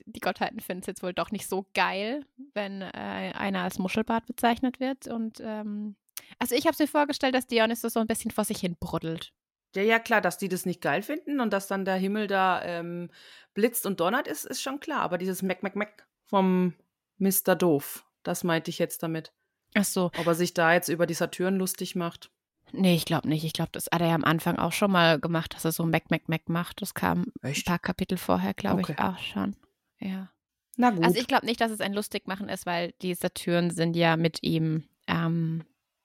die 0.06 0.20
Gottheiten 0.20 0.60
finden 0.60 0.80
es 0.80 0.86
jetzt 0.86 1.02
wohl 1.02 1.12
doch 1.12 1.30
nicht 1.30 1.46
so 1.46 1.66
geil, 1.74 2.24
wenn 2.54 2.80
äh, 2.80 3.32
einer 3.34 3.64
als 3.64 3.78
Muschelbart 3.78 4.24
bezeichnet 4.24 4.80
wird. 4.80 5.08
Und 5.08 5.40
ähm, 5.40 5.94
also 6.38 6.54
ich 6.54 6.66
habe 6.66 6.74
mir 6.78 6.88
vorgestellt, 6.88 7.34
dass 7.34 7.46
Dionysos 7.46 7.92
so 7.92 8.00
ein 8.00 8.06
bisschen 8.06 8.30
vor 8.30 8.44
sich 8.44 8.60
hin 8.60 8.76
bruddelt. 8.80 9.34
Ja, 9.74 9.82
ja, 9.82 9.98
klar, 9.98 10.20
dass 10.20 10.38
die 10.38 10.48
das 10.48 10.64
nicht 10.66 10.80
geil 10.80 11.02
finden 11.02 11.40
und 11.40 11.52
dass 11.52 11.66
dann 11.66 11.84
der 11.84 11.96
Himmel 11.96 12.26
da 12.26 12.62
ähm, 12.64 13.10
blitzt 13.54 13.84
und 13.86 14.00
donnert, 14.00 14.26
ist, 14.26 14.44
ist 14.46 14.62
schon 14.62 14.80
klar. 14.80 15.00
Aber 15.02 15.18
dieses 15.18 15.42
Mac, 15.42 15.62
Mac, 15.62 15.76
Mac 15.76 16.06
vom 16.24 16.74
Mr. 17.18 17.54
Doof, 17.54 18.04
das 18.22 18.44
meinte 18.44 18.70
ich 18.70 18.78
jetzt 18.78 19.02
damit. 19.02 19.32
Ach 19.74 19.84
so, 19.84 20.10
Ob 20.16 20.26
er 20.26 20.34
sich 20.34 20.54
da 20.54 20.72
jetzt 20.72 20.88
über 20.88 21.06
die 21.06 21.14
Saturn 21.14 21.56
lustig 21.56 21.94
macht. 21.94 22.30
Nee, 22.72 22.94
ich 22.94 23.04
glaube 23.04 23.28
nicht. 23.28 23.44
Ich 23.44 23.52
glaube, 23.52 23.70
das 23.72 23.86
hat 23.92 24.00
er 24.00 24.08
ja 24.08 24.14
am 24.14 24.24
Anfang 24.24 24.58
auch 24.58 24.72
schon 24.72 24.90
mal 24.90 25.18
gemacht, 25.20 25.54
dass 25.54 25.64
er 25.64 25.72
so 25.72 25.84
Mac, 25.84 26.10
Mac, 26.10 26.28
Mac 26.28 26.48
macht. 26.48 26.80
Das 26.82 26.94
kam 26.94 27.26
Echt? 27.42 27.66
ein 27.66 27.70
paar 27.70 27.78
Kapitel 27.78 28.16
vorher, 28.18 28.54
glaube 28.54 28.80
ich, 28.82 28.88
Okay. 28.90 29.02
auch 29.02 29.18
schon. 29.18 29.56
Ja. 30.00 30.30
Na 30.76 30.90
gut. 30.90 31.04
Also 31.04 31.18
ich 31.18 31.26
glaube 31.26 31.46
nicht, 31.46 31.60
dass 31.60 31.70
es 31.70 31.80
ein 31.80 31.92
Lustigmachen 31.94 32.48
ist, 32.48 32.64
weil 32.66 32.92
die 33.02 33.14
Saturn 33.14 33.70
sind 33.70 33.96
ja 33.96 34.16
mit 34.16 34.42
ihm 34.42 34.84
ähm, 35.06 35.64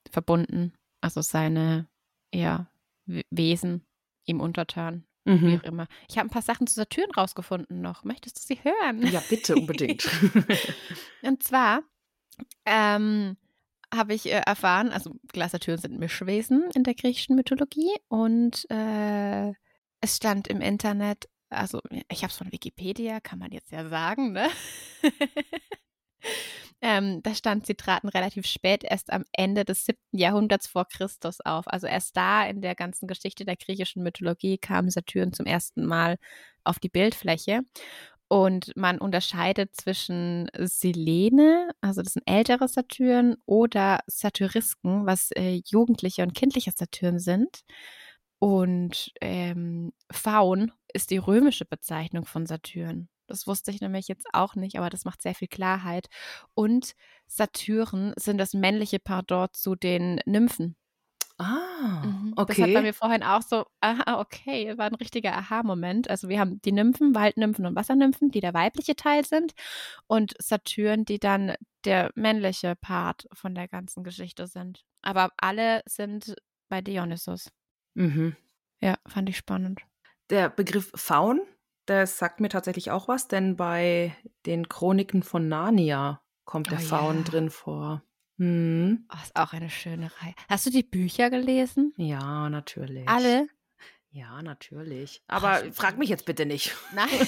verbunden. 0.10 0.74
Also 1.02 1.22
seine, 1.22 1.88
ja, 2.34 2.68
Wesen 3.06 3.86
ihm 4.26 4.40
untertan, 4.40 5.06
wie 5.26 5.32
mhm. 5.32 5.60
auch 5.60 5.64
immer. 5.64 5.88
Ich 6.10 6.18
habe 6.18 6.28
ein 6.28 6.32
paar 6.32 6.42
Sachen 6.42 6.68
zu 6.68 6.76
Saturn 6.76 7.12
rausgefunden 7.12 7.82
noch. 7.82 8.04
Möchtest 8.04 8.38
du 8.38 8.42
sie 8.42 8.64
hören? 8.64 9.06
Ja, 9.08 9.22
bitte, 9.30 9.56
unbedingt. 9.56 10.08
Und 11.22 11.44
zwar 11.44 11.84
ähm, 12.66 13.38
habe 13.94 14.14
ich 14.14 14.26
äh, 14.28 14.42
erfahren, 14.46 14.90
also 14.92 15.16
klar, 15.32 15.50
Saturn 15.50 15.78
sind 15.78 16.00
Mischwesen 16.00 16.70
in 16.74 16.84
der 16.84 16.96
griechischen 16.96 17.36
Mythologie 17.36 17.94
und 18.08 18.66
äh, 18.70 19.54
es 20.02 20.18
stand 20.18 20.48
im 20.48 20.62
Internet, 20.62 21.30
also 21.50 21.80
ich 22.10 22.24
habe 22.24 22.32
es 22.32 22.38
von 22.38 22.52
Wikipedia, 22.52 23.20
kann 23.20 23.40
man 23.40 23.52
jetzt 23.52 23.72
ja 23.72 23.88
sagen, 23.88 24.34
ne? 24.34 24.50
ähm, 26.84 27.24
da 27.24 27.34
stand, 27.34 27.66
sie 27.66 27.76
traten 27.76 28.10
relativ 28.10 28.46
spät, 28.46 28.84
erst 28.84 29.12
am 29.14 29.24
Ende 29.32 29.64
des 29.64 29.86
siebten 29.86 30.18
Jahrhunderts 30.18 30.68
vor 30.68 30.86
Christus 30.86 31.40
auf. 31.40 31.66
Also 31.68 31.88
erst 31.88 32.18
da 32.18 32.46
in 32.46 32.62
der 32.62 32.76
ganzen 32.76 33.08
Geschichte 33.08 33.46
der 33.46 33.56
griechischen 33.56 34.04
Mythologie 34.04 34.58
kam 34.58 34.90
Saturn 34.90 35.32
zum 35.32 35.46
ersten 35.46 35.86
Mal 35.86 36.18
auf 36.66 36.80
die 36.80 36.90
Bildfläche. 36.90 37.62
Und 38.28 38.76
man 38.76 38.98
unterscheidet 39.00 39.76
zwischen 39.76 40.50
Silene, 40.58 41.70
also 41.80 42.02
das 42.02 42.14
sind 42.14 42.24
ältere 42.28 42.68
Satyren, 42.68 43.38
oder 43.46 44.00
Satyrisken, 44.08 45.06
was 45.06 45.32
äh, 45.32 45.62
jugendliche 45.66 46.24
und 46.24 46.34
kindliche 46.34 46.72
Satyren 46.76 47.20
sind. 47.20 47.64
Und 48.40 49.14
ähm, 49.22 49.94
Faun 50.12 50.74
ist 50.94 51.12
die 51.12 51.18
römische 51.18 51.66
Bezeichnung 51.66 52.26
von 52.26 52.46
Satyren. 52.46 53.08
Das 53.34 53.48
wusste 53.48 53.72
ich 53.72 53.82
nämlich 53.82 54.08
jetzt 54.08 54.28
auch 54.34 54.56
nicht, 54.56 54.78
aber 54.78 54.90
das 54.92 55.06
macht 55.06 55.22
sehr 55.24 55.34
viel 55.36 55.48
Klarheit. 55.48 56.08
Und 56.54 56.94
Satyren 57.28 58.14
sind 58.16 58.38
das 58.38 58.54
männliche 58.54 59.00
Pendant 59.00 59.56
zu 59.58 59.76
den 59.76 60.20
Nymphen. 60.26 60.76
ah, 61.40 62.04
Mhm. 62.06 62.34
okay. 62.36 62.54
Das 62.54 62.60
hat 62.68 62.74
bei 62.74 62.82
mir 62.84 62.94
vorhin 62.94 63.24
auch 63.24 63.42
so, 63.42 63.66
aha, 63.82 64.20
okay, 64.20 64.78
war 64.78 64.86
ein 64.86 64.96
richtiger 64.96 65.36
Aha-Moment. 65.36 66.10
Also 66.10 66.30
wir 66.30 66.40
haben 66.40 66.62
die 66.62 66.72
Nymphen, 66.72 67.16
Waldnymphen 67.16 67.66
und 67.66 67.76
Wassernymphen, 67.76 68.30
die 68.32 68.40
der 68.40 68.54
weibliche 68.54 68.96
Teil 68.96 69.26
sind 69.26 69.54
und 70.08 70.34
Saturn, 70.40 71.06
die 71.06 71.20
dann 71.20 71.56
der 71.86 72.12
männliche 72.16 72.76
Part 72.76 73.28
von 73.34 73.56
der 73.56 73.68
ganzen 73.68 74.04
Geschichte 74.04 74.48
sind. 74.48 74.86
Aber 75.02 75.32
alle 75.38 75.82
sind 75.86 76.36
bei 76.70 76.82
Dionysus. 76.82 77.50
mhm. 77.96 78.36
Ja, 78.82 78.96
fand 79.08 79.30
ich 79.30 79.38
spannend. 79.38 79.82
Der 80.30 80.50
Begriff 80.50 80.92
Faun, 80.96 81.40
das 81.86 82.18
sagt 82.18 82.40
mir 82.40 82.50
tatsächlich 82.50 82.92
auch 82.92 83.08
was, 83.08 83.28
denn 83.28 83.56
bei 83.56 84.16
den 84.46 84.70
Chroniken 84.70 85.24
von 85.24 85.48
Narnia 85.48 86.22
kommt 86.46 86.72
der 86.72 86.80
Oh 86.80 86.82
Faun 86.82 87.18
ja. 87.18 87.24
drin 87.24 87.50
vor. 87.50 88.04
Hm. 88.38 89.08
Oh, 89.12 89.18
ist 89.22 89.36
auch 89.36 89.54
eine 89.54 89.70
schöne 89.70 90.12
Reihe. 90.20 90.34
Hast 90.50 90.66
du 90.66 90.70
die 90.70 90.84
Bücher 90.84 91.30
gelesen? 91.30 91.94
Ja, 91.98 92.50
natürlich. 92.50 93.08
Alle? 93.08 93.48
Ja, 94.10 94.42
natürlich. 94.42 95.22
Aber 95.28 95.64
oh, 95.66 95.72
frag 95.72 95.98
mich 95.98 96.10
jetzt 96.10 96.26
bitte 96.26 96.46
nicht. 96.46 96.76
Nein. 96.94 97.10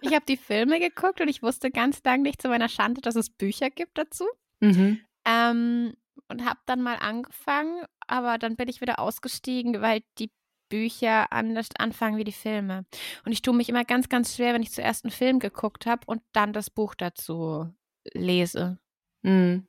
ich 0.00 0.12
habe 0.14 0.24
die 0.26 0.36
Filme 0.36 0.80
geguckt 0.80 1.20
und 1.20 1.28
ich 1.28 1.42
wusste 1.42 1.70
ganz 1.70 2.02
lang 2.04 2.22
nicht 2.22 2.40
zu 2.40 2.48
meiner 2.48 2.68
Schande, 2.68 3.00
dass 3.00 3.16
es 3.16 3.30
Bücher 3.30 3.70
gibt 3.70 3.98
dazu. 3.98 4.26
Mhm. 4.60 5.00
Ähm, 5.24 5.94
und 6.28 6.44
habe 6.44 6.60
dann 6.66 6.82
mal 6.82 6.96
angefangen, 6.96 7.84
aber 8.06 8.38
dann 8.38 8.56
bin 8.56 8.68
ich 8.68 8.80
wieder 8.80 8.98
ausgestiegen, 8.98 9.80
weil 9.80 10.02
die 10.18 10.30
Bücher 10.68 11.32
anders 11.32 11.68
anfangen 11.78 12.16
wie 12.16 12.24
die 12.24 12.32
Filme. 12.32 12.84
Und 13.24 13.32
ich 13.32 13.42
tue 13.42 13.54
mich 13.54 13.68
immer 13.68 13.84
ganz, 13.84 14.08
ganz 14.08 14.36
schwer, 14.36 14.54
wenn 14.54 14.62
ich 14.62 14.72
zuerst 14.72 15.04
einen 15.04 15.12
Film 15.12 15.38
geguckt 15.38 15.86
habe 15.86 16.02
und 16.06 16.22
dann 16.32 16.52
das 16.52 16.70
Buch 16.70 16.94
dazu 16.94 17.72
lese. 18.12 18.78
Mhm. 19.22 19.66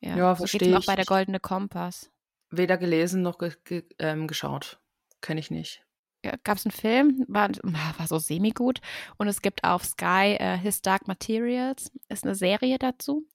Ja, 0.00 0.16
ja 0.16 0.34
so 0.34 0.46
verstehe 0.46 0.76
auch 0.76 0.86
bei 0.86 0.96
der 0.96 1.04
Goldene 1.04 1.40
Kompass. 1.40 2.10
Weder 2.50 2.78
gelesen 2.78 3.22
noch 3.22 3.38
ge 3.38 3.52
ge 3.64 3.84
ähm, 3.98 4.26
geschaut. 4.26 4.80
Kenne 5.20 5.40
ich 5.40 5.50
nicht. 5.50 5.84
Ja, 6.24 6.34
Gab 6.44 6.58
es 6.58 6.66
einen 6.66 6.72
Film, 6.72 7.24
war, 7.28 7.50
war 7.62 8.06
so 8.06 8.18
semi-gut. 8.18 8.80
Und 9.16 9.28
es 9.28 9.40
gibt 9.40 9.64
auf 9.64 9.84
Sky 9.84 10.36
uh, 10.40 10.56
His 10.58 10.82
Dark 10.82 11.08
Materials, 11.08 11.92
ist 12.08 12.24
eine 12.24 12.34
Serie 12.34 12.78
dazu. 12.78 13.26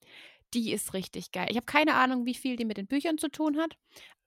Die 0.54 0.72
ist 0.72 0.94
richtig 0.94 1.32
geil. 1.32 1.48
Ich 1.50 1.58
habe 1.58 1.65
keine 1.65 1.96
Ahnung, 1.96 2.26
wie 2.26 2.36
viel 2.36 2.56
die 2.56 2.65
mit 2.65 2.78
den 2.78 2.88
Büchern 2.88 3.18
zu 3.18 3.30
tun 3.30 3.58
hat, 3.58 3.76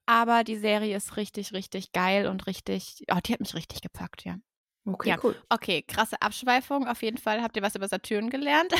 aber 0.09 0.43
die 0.43 0.57
Serie 0.57 0.97
ist 0.97 1.17
richtig, 1.17 1.53
richtig 1.53 1.91
geil 1.91 2.25
und 2.25 2.47
richtig, 2.47 3.05
oh, 3.11 3.19
die 3.23 3.31
hat 3.31 3.41
mich 3.41 3.53
richtig 3.53 3.81
gepackt, 3.81 4.25
ja. 4.25 4.37
Okay, 4.83 5.09
ja. 5.09 5.19
cool. 5.21 5.39
Okay, 5.49 5.83
krasse 5.83 6.19
Abschweifung. 6.19 6.87
Auf 6.87 7.03
jeden 7.03 7.19
Fall 7.19 7.43
habt 7.43 7.55
ihr 7.55 7.61
was 7.61 7.75
über 7.75 7.87
Saturn 7.87 8.31
gelernt. 8.31 8.73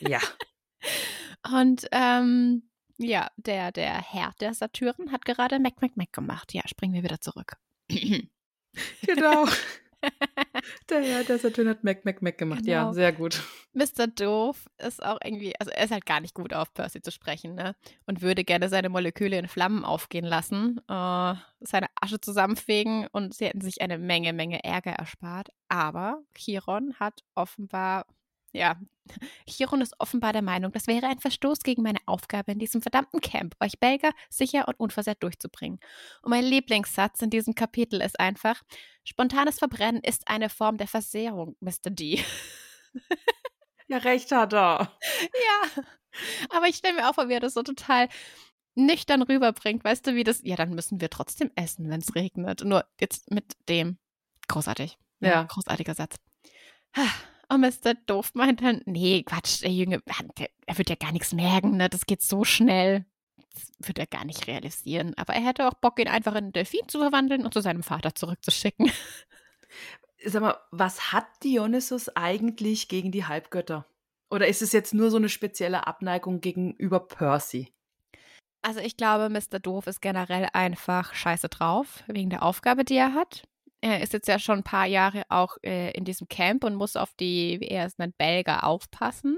ja. 0.00 0.20
Und 1.50 1.86
ähm, 1.92 2.68
ja, 2.98 3.28
der, 3.38 3.72
der 3.72 4.02
Herr 4.02 4.34
der 4.38 4.52
Saturn 4.52 5.12
hat 5.12 5.24
gerade 5.24 5.58
Mac 5.60 5.80
Mac 5.80 5.96
Mac 5.96 6.12
gemacht. 6.12 6.52
Ja, 6.52 6.60
springen 6.68 6.92
wir 6.92 7.02
wieder 7.02 7.22
zurück. 7.22 7.56
genau. 7.88 9.46
der 10.88 11.02
Herr 11.02 11.24
der 11.24 11.38
Saturn 11.38 11.68
hat 11.68 11.84
Mac 11.84 12.04
Mac 12.04 12.22
Mac 12.22 12.38
gemacht. 12.38 12.64
Genau. 12.64 12.70
Ja, 12.70 12.92
sehr 12.92 13.12
gut. 13.12 13.42
Mr. 13.72 14.06
Doof 14.06 14.68
ist 14.78 15.04
auch 15.04 15.18
irgendwie, 15.22 15.54
also 15.58 15.70
er 15.70 15.84
ist 15.84 15.90
halt 15.90 16.06
gar 16.06 16.20
nicht 16.20 16.34
gut 16.34 16.54
auf 16.54 16.72
Percy 16.74 17.02
zu 17.02 17.10
sprechen, 17.10 17.54
ne? 17.54 17.74
Und 18.06 18.22
würde 18.22 18.44
gerne 18.44 18.68
seine 18.68 18.88
Moleküle 18.88 19.38
in 19.38 19.48
Flammen 19.48 19.84
aufgehen 19.84 20.24
lassen, 20.24 20.78
äh, 20.88 21.34
seine 21.60 21.86
Asche 22.00 22.20
zusammenfegen 22.20 23.08
und 23.12 23.34
sie 23.34 23.46
hätten 23.46 23.60
sich 23.60 23.82
eine 23.82 23.98
Menge, 23.98 24.32
Menge 24.32 24.62
Ärger 24.64 24.92
erspart. 24.92 25.48
Aber 25.68 26.22
Chiron 26.34 26.94
hat 27.00 27.22
offenbar 27.34 28.06
ja, 28.54 28.76
Chiron 29.46 29.82
ist 29.82 29.94
offenbar 29.98 30.32
der 30.32 30.42
Meinung, 30.42 30.72
das 30.72 30.86
wäre 30.86 31.06
ein 31.06 31.18
Verstoß 31.18 31.60
gegen 31.60 31.82
meine 31.82 31.98
Aufgabe 32.06 32.52
in 32.52 32.58
diesem 32.58 32.80
verdammten 32.80 33.20
Camp, 33.20 33.54
euch 33.60 33.78
Belger 33.78 34.12
sicher 34.30 34.66
und 34.68 34.80
unversehrt 34.80 35.22
durchzubringen. 35.22 35.78
Und 36.22 36.30
mein 36.30 36.44
Lieblingssatz 36.44 37.20
in 37.20 37.30
diesem 37.30 37.54
Kapitel 37.54 38.00
ist 38.00 38.18
einfach: 38.18 38.62
Spontanes 39.04 39.58
Verbrennen 39.58 40.00
ist 40.02 40.28
eine 40.28 40.48
Form 40.48 40.78
der 40.78 40.88
Versehrung, 40.88 41.56
Mr. 41.60 41.90
D. 41.90 42.24
ja, 43.88 43.98
recht 43.98 44.32
hat 44.32 44.54
er. 44.54 44.96
Ja, 45.20 45.82
aber 46.50 46.68
ich 46.68 46.76
stelle 46.76 46.94
mir 46.94 47.10
auch 47.10 47.14
vor, 47.14 47.28
wie 47.28 47.34
er 47.34 47.40
das 47.40 47.54
so 47.54 47.62
total 47.62 48.08
nüchtern 48.76 49.22
rüberbringt. 49.22 49.84
Weißt 49.84 50.06
du, 50.06 50.14
wie 50.14 50.24
das? 50.24 50.40
Ja, 50.42 50.56
dann 50.56 50.74
müssen 50.74 51.00
wir 51.00 51.10
trotzdem 51.10 51.50
essen, 51.56 51.90
wenn 51.90 52.00
es 52.00 52.14
regnet. 52.14 52.64
Nur 52.64 52.84
jetzt 53.00 53.30
mit 53.30 53.56
dem. 53.68 53.98
Großartig. 54.48 54.96
Ja, 55.20 55.28
ja. 55.28 55.42
großartiger 55.42 55.94
Satz. 55.94 56.16
Und 57.48 57.60
Mr. 57.60 57.94
Doof 58.06 58.32
meint 58.34 58.62
dann, 58.62 58.82
nee, 58.86 59.22
Quatsch, 59.22 59.62
der 59.62 59.70
Junge, 59.70 60.02
er 60.66 60.78
wird 60.78 60.90
ja 60.90 60.96
gar 60.96 61.12
nichts 61.12 61.32
merken, 61.32 61.76
ne? 61.76 61.88
das 61.88 62.06
geht 62.06 62.22
so 62.22 62.44
schnell. 62.44 63.04
Das 63.52 63.88
wird 63.88 63.98
er 63.98 64.06
gar 64.06 64.24
nicht 64.24 64.46
realisieren. 64.46 65.14
Aber 65.16 65.34
er 65.34 65.44
hätte 65.44 65.68
auch 65.68 65.74
Bock, 65.74 65.98
ihn 66.00 66.08
einfach 66.08 66.32
in 66.32 66.44
einen 66.44 66.52
Delfin 66.52 66.88
zu 66.88 66.98
verwandeln 66.98 67.44
und 67.44 67.54
zu 67.54 67.60
seinem 67.60 67.82
Vater 67.82 68.14
zurückzuschicken. 68.14 68.90
Sag 70.24 70.42
mal, 70.42 70.58
was 70.70 71.12
hat 71.12 71.26
Dionysus 71.44 72.08
eigentlich 72.16 72.88
gegen 72.88 73.12
die 73.12 73.26
Halbgötter? 73.26 73.86
Oder 74.30 74.48
ist 74.48 74.62
es 74.62 74.72
jetzt 74.72 74.94
nur 74.94 75.10
so 75.10 75.18
eine 75.18 75.28
spezielle 75.28 75.86
Abneigung 75.86 76.40
gegenüber 76.40 76.98
Percy? 77.00 77.72
Also 78.62 78.80
ich 78.80 78.96
glaube, 78.96 79.28
Mr. 79.28 79.60
Doof 79.60 79.86
ist 79.86 80.00
generell 80.00 80.48
einfach 80.54 81.14
scheiße 81.14 81.50
drauf, 81.50 82.02
wegen 82.06 82.30
der 82.30 82.42
Aufgabe, 82.42 82.84
die 82.84 82.96
er 82.96 83.12
hat 83.12 83.46
er 83.84 84.00
ist 84.00 84.14
jetzt 84.14 84.28
ja 84.28 84.38
schon 84.38 84.60
ein 84.60 84.64
paar 84.64 84.86
Jahre 84.86 85.24
auch 85.28 85.58
äh, 85.62 85.90
in 85.90 86.06
diesem 86.06 86.26
Camp 86.26 86.64
und 86.64 86.74
muss 86.74 86.96
auf 86.96 87.12
die, 87.20 87.60
wie 87.60 87.68
er 87.68 87.84
es 87.84 87.98
nennt, 87.98 88.16
Belger 88.16 88.64
aufpassen. 88.64 89.36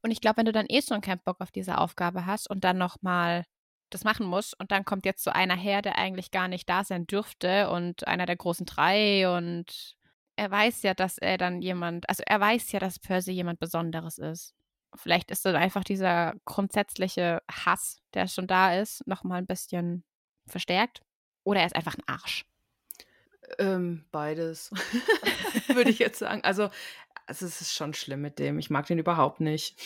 Und 0.00 0.12
ich 0.12 0.20
glaube, 0.20 0.36
wenn 0.36 0.46
du 0.46 0.52
dann 0.52 0.66
eh 0.68 0.80
schon 0.80 1.00
keinen 1.00 1.20
Bock 1.24 1.40
auf 1.40 1.50
diese 1.50 1.76
Aufgabe 1.76 2.24
hast 2.24 2.48
und 2.48 2.62
dann 2.62 2.78
nochmal 2.78 3.44
das 3.90 4.04
machen 4.04 4.26
musst 4.26 4.58
und 4.60 4.70
dann 4.70 4.84
kommt 4.84 5.06
jetzt 5.06 5.24
so 5.24 5.32
einer 5.32 5.56
her, 5.56 5.82
der 5.82 5.98
eigentlich 5.98 6.30
gar 6.30 6.46
nicht 6.46 6.68
da 6.68 6.84
sein 6.84 7.08
dürfte 7.08 7.68
und 7.68 8.06
einer 8.06 8.26
der 8.26 8.36
großen 8.36 8.64
drei 8.64 9.28
und 9.36 9.96
er 10.36 10.52
weiß 10.52 10.82
ja, 10.82 10.94
dass 10.94 11.18
er 11.18 11.36
dann 11.36 11.60
jemand, 11.60 12.08
also 12.08 12.22
er 12.24 12.38
weiß 12.38 12.70
ja, 12.70 12.78
dass 12.78 13.00
Percy 13.00 13.32
jemand 13.32 13.58
Besonderes 13.58 14.18
ist. 14.18 14.54
Vielleicht 14.94 15.32
ist 15.32 15.44
dann 15.44 15.56
einfach 15.56 15.82
dieser 15.82 16.34
grundsätzliche 16.44 17.42
Hass, 17.50 17.98
der 18.14 18.28
schon 18.28 18.46
da 18.46 18.72
ist, 18.72 19.04
nochmal 19.08 19.38
ein 19.38 19.46
bisschen 19.46 20.04
verstärkt. 20.46 21.00
Oder 21.42 21.60
er 21.60 21.66
ist 21.66 21.76
einfach 21.76 21.96
ein 21.96 22.06
Arsch. 22.06 22.44
Ähm, 23.58 24.04
beides, 24.10 24.70
würde 25.68 25.90
ich 25.90 25.98
jetzt 25.98 26.18
sagen. 26.18 26.42
Also, 26.44 26.70
also, 27.26 27.46
es 27.46 27.60
ist 27.60 27.74
schon 27.74 27.94
schlimm 27.94 28.20
mit 28.20 28.38
dem. 28.38 28.58
Ich 28.58 28.70
mag 28.70 28.86
den 28.86 28.98
überhaupt 28.98 29.40
nicht. 29.40 29.76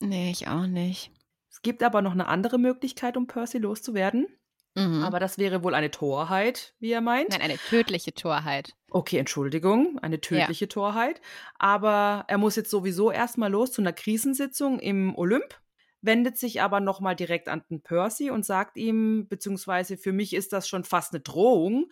Nee, 0.00 0.30
ich 0.30 0.48
auch 0.48 0.66
nicht. 0.66 1.12
Es 1.50 1.62
gibt 1.62 1.82
aber 1.82 2.02
noch 2.02 2.12
eine 2.12 2.26
andere 2.26 2.58
Möglichkeit, 2.58 3.16
um 3.16 3.26
Percy 3.26 3.58
loszuwerden. 3.58 4.26
Mhm. 4.74 5.02
Aber 5.02 5.18
das 5.18 5.36
wäre 5.36 5.64
wohl 5.64 5.74
eine 5.74 5.90
Torheit, 5.90 6.74
wie 6.78 6.92
er 6.92 7.00
meint. 7.00 7.30
Nein, 7.30 7.42
eine 7.42 7.58
tödliche 7.58 8.14
Torheit. 8.14 8.74
Okay, 8.90 9.18
Entschuldigung, 9.18 9.98
eine 10.00 10.20
tödliche 10.20 10.66
ja. 10.66 10.68
Torheit. 10.68 11.20
Aber 11.58 12.24
er 12.28 12.38
muss 12.38 12.56
jetzt 12.56 12.70
sowieso 12.70 13.10
erstmal 13.10 13.50
los 13.50 13.72
zu 13.72 13.82
einer 13.82 13.92
Krisensitzung 13.92 14.78
im 14.78 15.14
Olymp, 15.16 15.60
wendet 16.02 16.38
sich 16.38 16.62
aber 16.62 16.80
nochmal 16.80 17.16
direkt 17.16 17.48
an 17.48 17.62
den 17.68 17.82
Percy 17.82 18.30
und 18.30 18.46
sagt 18.46 18.76
ihm, 18.76 19.26
beziehungsweise 19.28 19.96
für 19.96 20.12
mich 20.12 20.34
ist 20.34 20.52
das 20.52 20.68
schon 20.68 20.84
fast 20.84 21.12
eine 21.12 21.20
Drohung, 21.20 21.90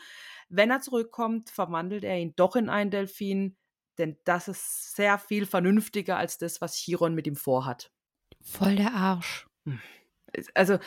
wenn 0.48 0.70
er 0.70 0.80
zurückkommt, 0.80 1.50
verwandelt 1.50 2.04
er 2.04 2.18
ihn 2.18 2.34
doch 2.36 2.56
in 2.56 2.68
einen 2.68 2.90
Delfin, 2.90 3.56
denn 3.98 4.16
das 4.24 4.48
ist 4.48 4.94
sehr 4.94 5.18
viel 5.18 5.46
vernünftiger 5.46 6.16
als 6.16 6.38
das, 6.38 6.60
was 6.60 6.76
Chiron 6.76 7.14
mit 7.14 7.26
ihm 7.26 7.36
vorhat. 7.36 7.90
Voll 8.40 8.76
der 8.76 8.92
Arsch. 8.92 9.46
Hm. 9.64 9.80
Also, 10.54 10.78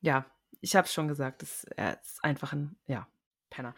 ja, 0.00 0.26
ich 0.60 0.76
habe 0.76 0.86
es 0.86 0.94
schon 0.94 1.08
gesagt, 1.08 1.42
das, 1.42 1.64
er 1.76 2.00
ist 2.00 2.22
einfach 2.22 2.52
ein, 2.52 2.76
ja, 2.86 3.08
Penner. 3.50 3.74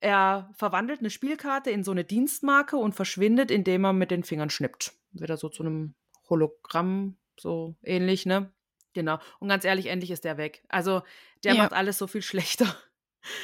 Er 0.00 0.50
verwandelt 0.54 1.00
eine 1.00 1.10
Spielkarte 1.10 1.70
in 1.70 1.84
so 1.84 1.90
eine 1.90 2.04
Dienstmarke 2.04 2.76
und 2.76 2.94
verschwindet, 2.94 3.50
indem 3.50 3.84
er 3.84 3.92
mit 3.92 4.10
den 4.10 4.24
Fingern 4.24 4.50
schnippt. 4.50 4.92
Wird 5.12 5.30
er 5.30 5.36
so 5.36 5.48
zu 5.48 5.62
einem 5.62 5.94
Hologramm, 6.28 7.16
so 7.38 7.74
ähnlich, 7.82 8.26
ne? 8.26 8.52
Genau. 8.92 9.18
Und 9.38 9.48
ganz 9.48 9.64
ehrlich, 9.64 9.86
endlich 9.86 10.10
ist 10.10 10.24
der 10.24 10.36
weg. 10.36 10.64
Also, 10.68 11.02
der 11.44 11.54
ja. 11.54 11.62
macht 11.62 11.72
alles 11.72 11.98
so 11.98 12.06
viel 12.06 12.22
schlechter. 12.22 12.74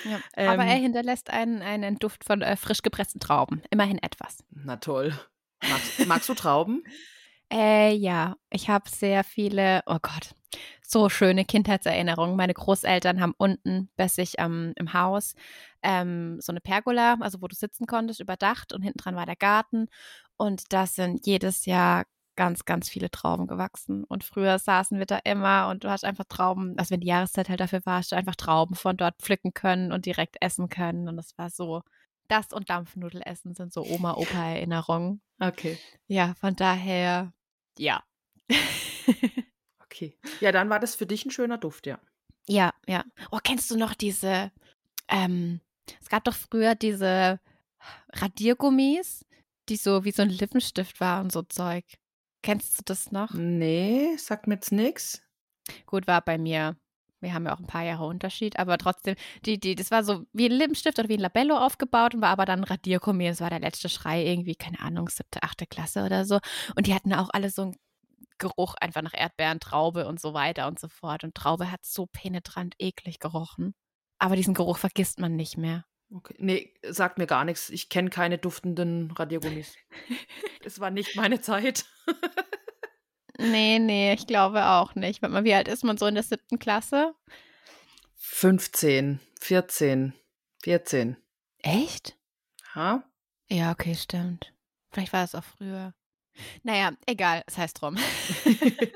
Ja, 0.05 0.21
ähm, 0.37 0.49
aber 0.49 0.65
er 0.65 0.77
hinterlässt 0.77 1.31
einen, 1.31 1.63
einen 1.63 1.99
Duft 1.99 2.25
von 2.25 2.43
äh, 2.43 2.57
frisch 2.57 2.83
gepressten 2.83 3.21
Trauben. 3.21 3.63
Immerhin 3.71 3.99
etwas. 3.99 4.39
Na 4.51 4.77
toll. 4.77 5.13
Magst, 5.69 6.07
magst 6.07 6.29
du 6.29 6.35
Trauben? 6.35 6.83
Äh, 7.49 7.95
ja, 7.95 8.37
ich 8.51 8.69
habe 8.69 8.91
sehr 8.91 9.23
viele, 9.23 9.83
oh 9.87 9.99
Gott, 10.03 10.35
so 10.83 11.09
schöne 11.09 11.45
Kindheitserinnerungen. 11.45 12.37
Meine 12.37 12.55
Großeltern 12.55 13.21
haben 13.21 13.35
unten 13.39 13.89
bei 13.97 14.09
sich 14.09 14.35
ähm, 14.39 14.73
im 14.75 14.93
Haus 14.93 15.37
ähm, 15.83 16.41
so 16.41 16.51
eine 16.51 16.61
Pergola, 16.61 17.17
also 17.21 17.41
wo 17.43 17.47
du 17.47 17.55
sitzen 17.55 17.87
konntest, 17.87 18.19
überdacht 18.19 18.73
und 18.73 18.83
hinten 18.83 18.99
dran 18.99 19.15
war 19.15 19.27
der 19.27 19.37
Garten. 19.37 19.87
Und 20.37 20.73
das 20.73 20.97
sind 20.97 21.25
jedes 21.25 21.67
Jahr 21.67 22.05
ganz, 22.37 22.65
ganz 22.65 22.89
viele 22.89 23.11
Trauben 23.11 23.47
gewachsen. 23.47 24.05
Und 24.05 24.25
früher 24.25 24.59
saßen 24.59 24.99
wir 24.99 25.07
da 25.07 25.19
immer 25.25 25.69
und 25.69 25.85
du 25.85 25.91
hast 25.91 26.05
einfach 26.05 26.25
Trauben, 26.29 26.79
also 26.79 26.91
wenn 26.91 27.01
die 27.01 27.09
Jahreszeit 27.09 27.49
halt 27.49 27.61
dafür 27.61 27.85
war, 27.85 27.99
hast 27.99 28.13
du 28.13 28.17
einfach 28.17 28.37
Trauben 28.37 28.75
von 28.75 28.97
dort 28.97 29.17
pflücken 29.21 29.55
können 29.55 29.93
und 29.93 30.07
direkt 30.07 30.37
essen 30.41 30.69
können. 30.69 31.09
Und 31.09 31.17
das 31.17 31.37
war 31.39 31.51
so, 31.51 31.83
das 32.29 32.53
und 32.53 32.71
Dampfnudelessen 32.71 33.55
sind 33.55 33.73
so 33.73 33.85
Oma-Opa-Erinnerungen. 33.85 35.21
Okay. 35.41 35.79
Ja, 36.07 36.35
von 36.35 36.55
daher, 36.57 37.33
ja. 37.79 38.03
okay. 39.85 40.17
Ja, 40.41 40.53
dann 40.53 40.71
war 40.71 40.81
das 40.81 40.95
für 40.95 41.07
dich 41.07 41.25
ein 41.25 41.31
schöner 41.31 41.59
Duft, 41.59 41.87
ja. 41.87 41.99
Ja, 42.47 42.73
ja. 42.87 43.05
Oh, 43.33 43.39
kennst 43.43 43.71
du 43.71 43.77
noch 43.77 43.95
diese, 43.95 44.53
ähm, 45.09 45.61
es 46.01 46.09
gab 46.09 46.25
doch 46.25 46.35
früher 46.35 46.75
diese 46.75 47.41
Radiergummis, 48.13 49.25
die 49.69 49.77
so 49.77 50.05
wie 50.05 50.13
so 50.13 50.23
ein 50.23 50.31
Lippenstift 50.31 51.01
war 51.01 51.21
und 51.21 51.33
so 51.33 51.43
Zeug. 51.43 51.85
Kennst 52.43 52.79
du 52.79 52.83
das 52.85 53.11
noch? 53.13 53.33
Nee, 53.35 54.17
sagt 54.17 54.47
mir 54.47 54.55
jetzt 54.55 54.73
nichts. 54.73 55.23
Gut, 55.87 56.07
war 56.07 56.23
bei 56.23 56.39
mir. 56.39 56.77
Wir 57.21 57.33
haben 57.33 57.47
ja 57.47 57.55
auch 57.55 57.59
ein 57.59 57.67
paar 57.67 57.83
Jahre 57.83 58.07
Unterschied, 58.07 58.59
aber 58.59 58.77
trotzdem, 58.79 59.17
die, 59.45 59.59
die, 59.59 59.75
das 59.75 59.91
war 59.91 60.05
so 60.05 60.27
wie 60.33 60.47
ein 60.47 60.53
Lippenstift 60.53 60.99
oder 60.99 61.09
wie 61.09 61.15
ein 61.15 61.21
Labello 61.21 61.57
aufgebaut 61.57 62.15
und 62.15 62.21
war 62.21 62.29
aber 62.29 62.45
dann 62.45 62.63
Radiergummi. 62.63 63.27
Das 63.27 63.41
war 63.41 63.51
der 63.51 63.61
letzte 63.61 63.89
Schrei 63.89 64.25
irgendwie, 64.25 64.55
keine 64.55 64.81
Ahnung, 64.81 65.09
siebte, 65.09 65.43
achte 65.43 65.67
Klasse 65.67 66.05
oder 66.05 66.25
so. 66.25 66.39
Und 66.77 66.87
die 66.87 66.95
hatten 66.95 67.15
auch 67.15 67.31
alle 67.33 67.51
so 67.51 67.63
einen 67.63 67.77
Geruch 68.39 68.75
einfach 68.81 69.03
nach 69.03 69.15
Erdbeeren, 69.15 69.61
Traube 69.61 70.07
und 70.07 70.21
so 70.21 70.35
weiter 70.35 70.67
und 70.69 70.79
so 70.79 70.89
fort. 70.89 71.25
Und 71.25 71.35
Traube 71.35 71.71
hat 71.73 71.85
so 71.85 72.07
penetrant 72.07 72.75
eklig 72.79 73.19
gerochen. 73.19 73.75
Aber 74.19 74.37
diesen 74.37 74.55
Geruch 74.55 74.79
vergisst 74.79 75.19
man 75.19 75.37
nicht 75.37 75.57
mehr. 75.57 75.85
Okay. 76.11 76.35
Nee, 76.39 76.75
sagt 76.83 77.19
mir 77.19 77.27
gar 77.27 77.45
nichts. 77.45 77.69
Ich 77.71 77.89
kenne 77.89 78.11
keine 78.11 78.39
duftenden 78.39 79.11
Radiergummis. 79.11 79.75
es 80.65 80.79
war 80.79 80.91
nicht 80.91 81.17
meine 81.17 81.41
Zeit. 81.41 81.85
nee, 83.39 83.79
nee, 83.79 84.13
ich 84.13 84.27
glaube 84.27 84.67
auch 84.67 84.95
nicht. 84.95 85.23
Warte 85.23 85.33
mal, 85.33 85.45
wie 85.45 85.55
alt 85.55 85.69
ist 85.69 85.85
man 85.85 85.99
so 85.99 86.07
in 86.07 86.15
der 86.15 86.23
siebten 86.23 86.59
Klasse? 86.59 87.15
15, 88.15 89.21
14, 89.41 90.13
14. 90.63 91.17
Echt? 91.59 92.17
Ha? 92.75 93.03
Ja, 93.49 93.73
okay, 93.73 93.95
stimmt. 93.95 94.53
Vielleicht 94.91 95.13
war 95.13 95.25
es 95.25 95.35
auch 95.35 95.45
früher. 95.45 95.95
Naja, 96.63 96.93
egal, 97.07 97.43
es 97.47 97.59
heißt 97.59 97.81
drum. 97.81 97.97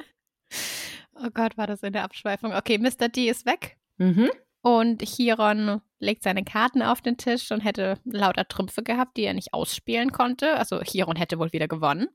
oh 1.15 1.31
Gott, 1.33 1.57
war 1.57 1.67
das 1.67 1.83
in 1.83 1.93
der 1.93 2.05
Abschweifung. 2.05 2.53
Okay, 2.55 2.79
Mr. 2.79 3.09
D 3.09 3.29
ist 3.29 3.47
weg. 3.47 3.79
Mhm. 3.97 4.31
Und 4.63 5.03
Chiron 5.03 5.81
legt 5.99 6.23
seine 6.23 6.45
Karten 6.45 6.83
auf 6.83 7.01
den 7.01 7.17
Tisch 7.17 7.51
und 7.51 7.61
hätte 7.61 7.99
lauter 8.05 8.47
Trümpfe 8.47 8.83
gehabt, 8.83 9.17
die 9.17 9.23
er 9.23 9.35
nicht 9.35 9.55
ausspielen 9.55 10.13
konnte. 10.13 10.57
Also 10.57 10.81
Chiron 10.83 11.17
hätte 11.17 11.39
wohl 11.39 11.53
wieder 11.53 11.69
gewonnen. 11.69 12.09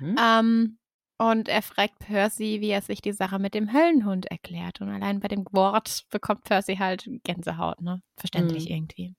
Mhm. 0.00 0.16
Ähm, 0.18 0.78
und 1.18 1.48
er 1.48 1.62
fragt 1.62 1.98
Percy, 2.00 2.60
wie 2.60 2.70
er 2.70 2.82
sich 2.82 3.00
die 3.02 3.12
Sache 3.12 3.38
mit 3.38 3.54
dem 3.54 3.72
Höllenhund 3.72 4.26
erklärt. 4.26 4.80
Und 4.80 4.88
allein 4.88 5.20
bei 5.20 5.28
dem 5.28 5.44
Wort 5.52 6.04
bekommt 6.10 6.44
Percy 6.44 6.76
halt 6.76 7.08
Gänsehaut, 7.24 7.80
ne? 7.80 8.02
Verständlich 8.16 8.64
Mhm. 8.68 8.74
irgendwie. 8.74 9.14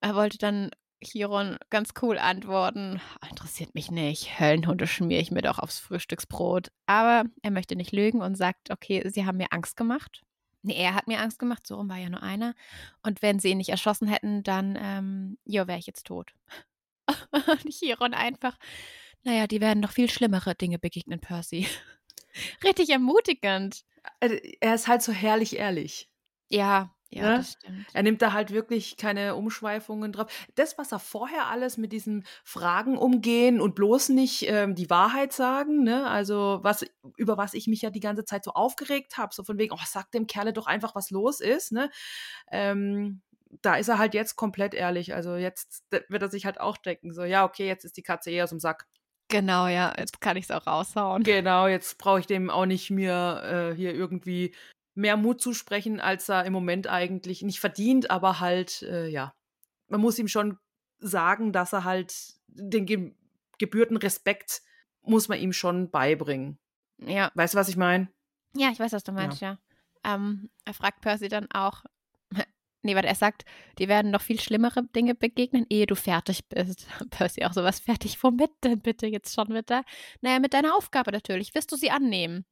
Er 0.00 0.14
wollte 0.14 0.38
dann 0.38 0.70
Chiron 1.02 1.58
ganz 1.70 1.90
cool 2.02 2.18
antworten, 2.18 3.00
interessiert 3.28 3.74
mich 3.74 3.90
nicht, 3.90 4.38
Höllenhunde 4.40 4.86
schmiere 4.86 5.20
ich 5.20 5.30
mir 5.30 5.42
doch 5.42 5.58
aufs 5.58 5.78
Frühstücksbrot. 5.78 6.68
Aber 6.86 7.24
er 7.42 7.50
möchte 7.50 7.76
nicht 7.76 7.92
lügen 7.92 8.20
und 8.20 8.36
sagt, 8.36 8.70
okay, 8.70 9.08
sie 9.08 9.24
haben 9.24 9.38
mir 9.38 9.52
Angst 9.52 9.76
gemacht. 9.76 10.22
Nee, 10.68 10.74
er 10.76 10.94
hat 10.94 11.08
mir 11.08 11.20
Angst 11.20 11.38
gemacht, 11.38 11.66
so 11.66 11.76
rum 11.76 11.88
war 11.88 11.96
ja 11.96 12.10
nur 12.10 12.22
einer. 12.22 12.54
Und 13.02 13.22
wenn 13.22 13.38
sie 13.38 13.48
ihn 13.50 13.58
nicht 13.58 13.70
erschossen 13.70 14.06
hätten, 14.06 14.42
dann, 14.42 14.78
ähm, 14.80 15.38
ja, 15.44 15.66
wäre 15.66 15.78
ich 15.78 15.86
jetzt 15.86 16.06
tot. 16.06 16.32
Und 17.32 17.70
Chiron 17.72 18.12
einfach, 18.14 18.58
naja, 19.24 19.46
die 19.46 19.60
werden 19.60 19.80
noch 19.80 19.92
viel 19.92 20.10
schlimmere 20.10 20.54
Dinge 20.54 20.78
begegnen, 20.78 21.20
Percy. 21.20 21.66
Richtig 22.64 22.90
ermutigend. 22.90 23.84
Äh, 24.20 24.56
Er 24.60 24.74
ist 24.74 24.88
halt 24.88 25.02
so 25.02 25.12
herrlich 25.12 25.56
ehrlich. 25.56 26.10
Ja, 26.50 26.94
ja, 27.10 27.30
Ne? 27.30 27.36
das 27.38 27.52
stimmt. 27.52 27.86
Er 27.94 28.02
nimmt 28.02 28.20
da 28.20 28.32
halt 28.32 28.52
wirklich 28.52 28.96
keine 28.98 29.34
Umschweifungen 29.34 30.12
drauf. 30.12 30.30
Das, 30.54 30.76
was 30.76 30.92
er 30.92 30.98
vorher 30.98 31.46
alles 31.46 31.78
mit 31.78 31.92
diesen 31.92 32.24
Fragen 32.44 32.98
umgehen 32.98 33.60
und 33.60 33.74
bloß 33.74 34.10
nicht 34.10 34.44
ähm, 34.48 34.74
die 34.74 34.90
Wahrheit 34.90 35.32
sagen, 35.32 35.84
ne? 35.84 36.06
Also 36.06 36.60
was 36.62 36.84
über 37.16 37.38
was 37.38 37.54
ich 37.54 37.66
mich 37.66 37.80
ja 37.82 37.90
die 37.90 38.00
ganze 38.00 38.24
Zeit 38.24 38.44
so 38.44 38.52
aufgeregt 38.52 39.16
habe, 39.16 39.34
so 39.34 39.42
von 39.42 39.58
wegen, 39.58 39.72
oh, 39.74 39.78
sag 39.86 40.10
dem 40.12 40.26
Kerle 40.26 40.52
doch 40.52 40.66
einfach, 40.66 40.94
was 40.94 41.10
los 41.10 41.40
ist, 41.40 41.72
ne? 41.72 41.90
Ähm, 42.52 43.22
da 43.62 43.76
ist 43.76 43.88
er 43.88 43.98
halt 43.98 44.12
jetzt 44.14 44.36
komplett 44.36 44.74
ehrlich. 44.74 45.14
Also 45.14 45.36
jetzt 45.36 45.84
wird 45.90 46.22
er 46.22 46.28
sich 46.28 46.44
halt 46.44 46.60
auch 46.60 46.76
denken, 46.76 47.14
so 47.14 47.24
ja, 47.24 47.44
okay, 47.44 47.66
jetzt 47.66 47.84
ist 47.84 47.96
die 47.96 48.02
Katze 48.02 48.30
eher 48.30 48.44
aus 48.44 48.50
dem 48.50 48.60
Sack. 48.60 48.86
Genau, 49.30 49.66
ja, 49.66 49.94
jetzt 49.98 50.20
kann 50.22 50.36
ich 50.38 50.44
es 50.44 50.50
auch 50.50 50.66
raushauen. 50.66 51.22
Genau, 51.22 51.66
jetzt 51.66 51.98
brauche 51.98 52.20
ich 52.20 52.26
dem 52.26 52.48
auch 52.48 52.64
nicht 52.64 52.90
mir 52.90 53.72
äh, 53.72 53.76
hier 53.76 53.94
irgendwie 53.94 54.54
mehr 54.98 55.16
Mut 55.16 55.40
zusprechen, 55.40 56.00
als 56.00 56.28
er 56.28 56.44
im 56.44 56.52
Moment 56.52 56.88
eigentlich 56.88 57.42
nicht 57.42 57.60
verdient, 57.60 58.10
aber 58.10 58.40
halt, 58.40 58.82
äh, 58.82 59.06
ja, 59.06 59.32
man 59.86 60.00
muss 60.00 60.18
ihm 60.18 60.28
schon 60.28 60.58
sagen, 60.98 61.52
dass 61.52 61.72
er 61.72 61.84
halt 61.84 62.14
den 62.48 62.84
ge 62.84 63.14
gebührten 63.58 63.96
Respekt 63.96 64.62
muss 65.02 65.28
man 65.28 65.38
ihm 65.40 65.52
schon 65.52 65.90
beibringen. 65.90 66.58
Ja, 66.98 67.32
Weißt 67.34 67.54
du, 67.54 67.58
was 67.58 67.68
ich 67.68 67.76
meine? 67.76 68.08
ja, 68.54 68.70
ich 68.70 68.78
weiß, 68.78 68.92
was 68.92 69.04
du 69.04 69.12
meinst, 69.12 69.40
ja. 69.40 69.58
Ähm, 70.04 70.50
er 70.64 70.74
fragt 70.74 71.00
Percy 71.00 71.28
dann 71.28 71.50
auch, 71.52 71.84
nee, 72.82 72.94
warte, 72.94 73.08
er 73.08 73.14
sagt, 73.14 73.44
die 73.78 73.88
werden 73.88 74.10
noch 74.10 74.20
viel 74.22 74.40
schlimmere 74.40 74.84
Dinge 74.94 75.14
begegnen, 75.14 75.66
ehe 75.68 75.86
du 75.86 75.94
fertig 75.96 76.48
bist. 76.48 76.86
Percy 77.10 77.44
auch 77.44 77.52
sowas 77.52 77.80
fertig. 77.80 78.22
Womit 78.22 78.50
denn 78.62 78.80
bitte 78.80 79.06
jetzt 79.06 79.34
schon 79.34 79.48
wieder? 79.48 79.84
Naja, 80.20 80.38
mit 80.38 80.54
deiner 80.54 80.76
Aufgabe 80.76 81.10
natürlich. 81.12 81.54
Wirst 81.54 81.72
du 81.72 81.76
sie 81.76 81.90
annehmen? 81.90 82.44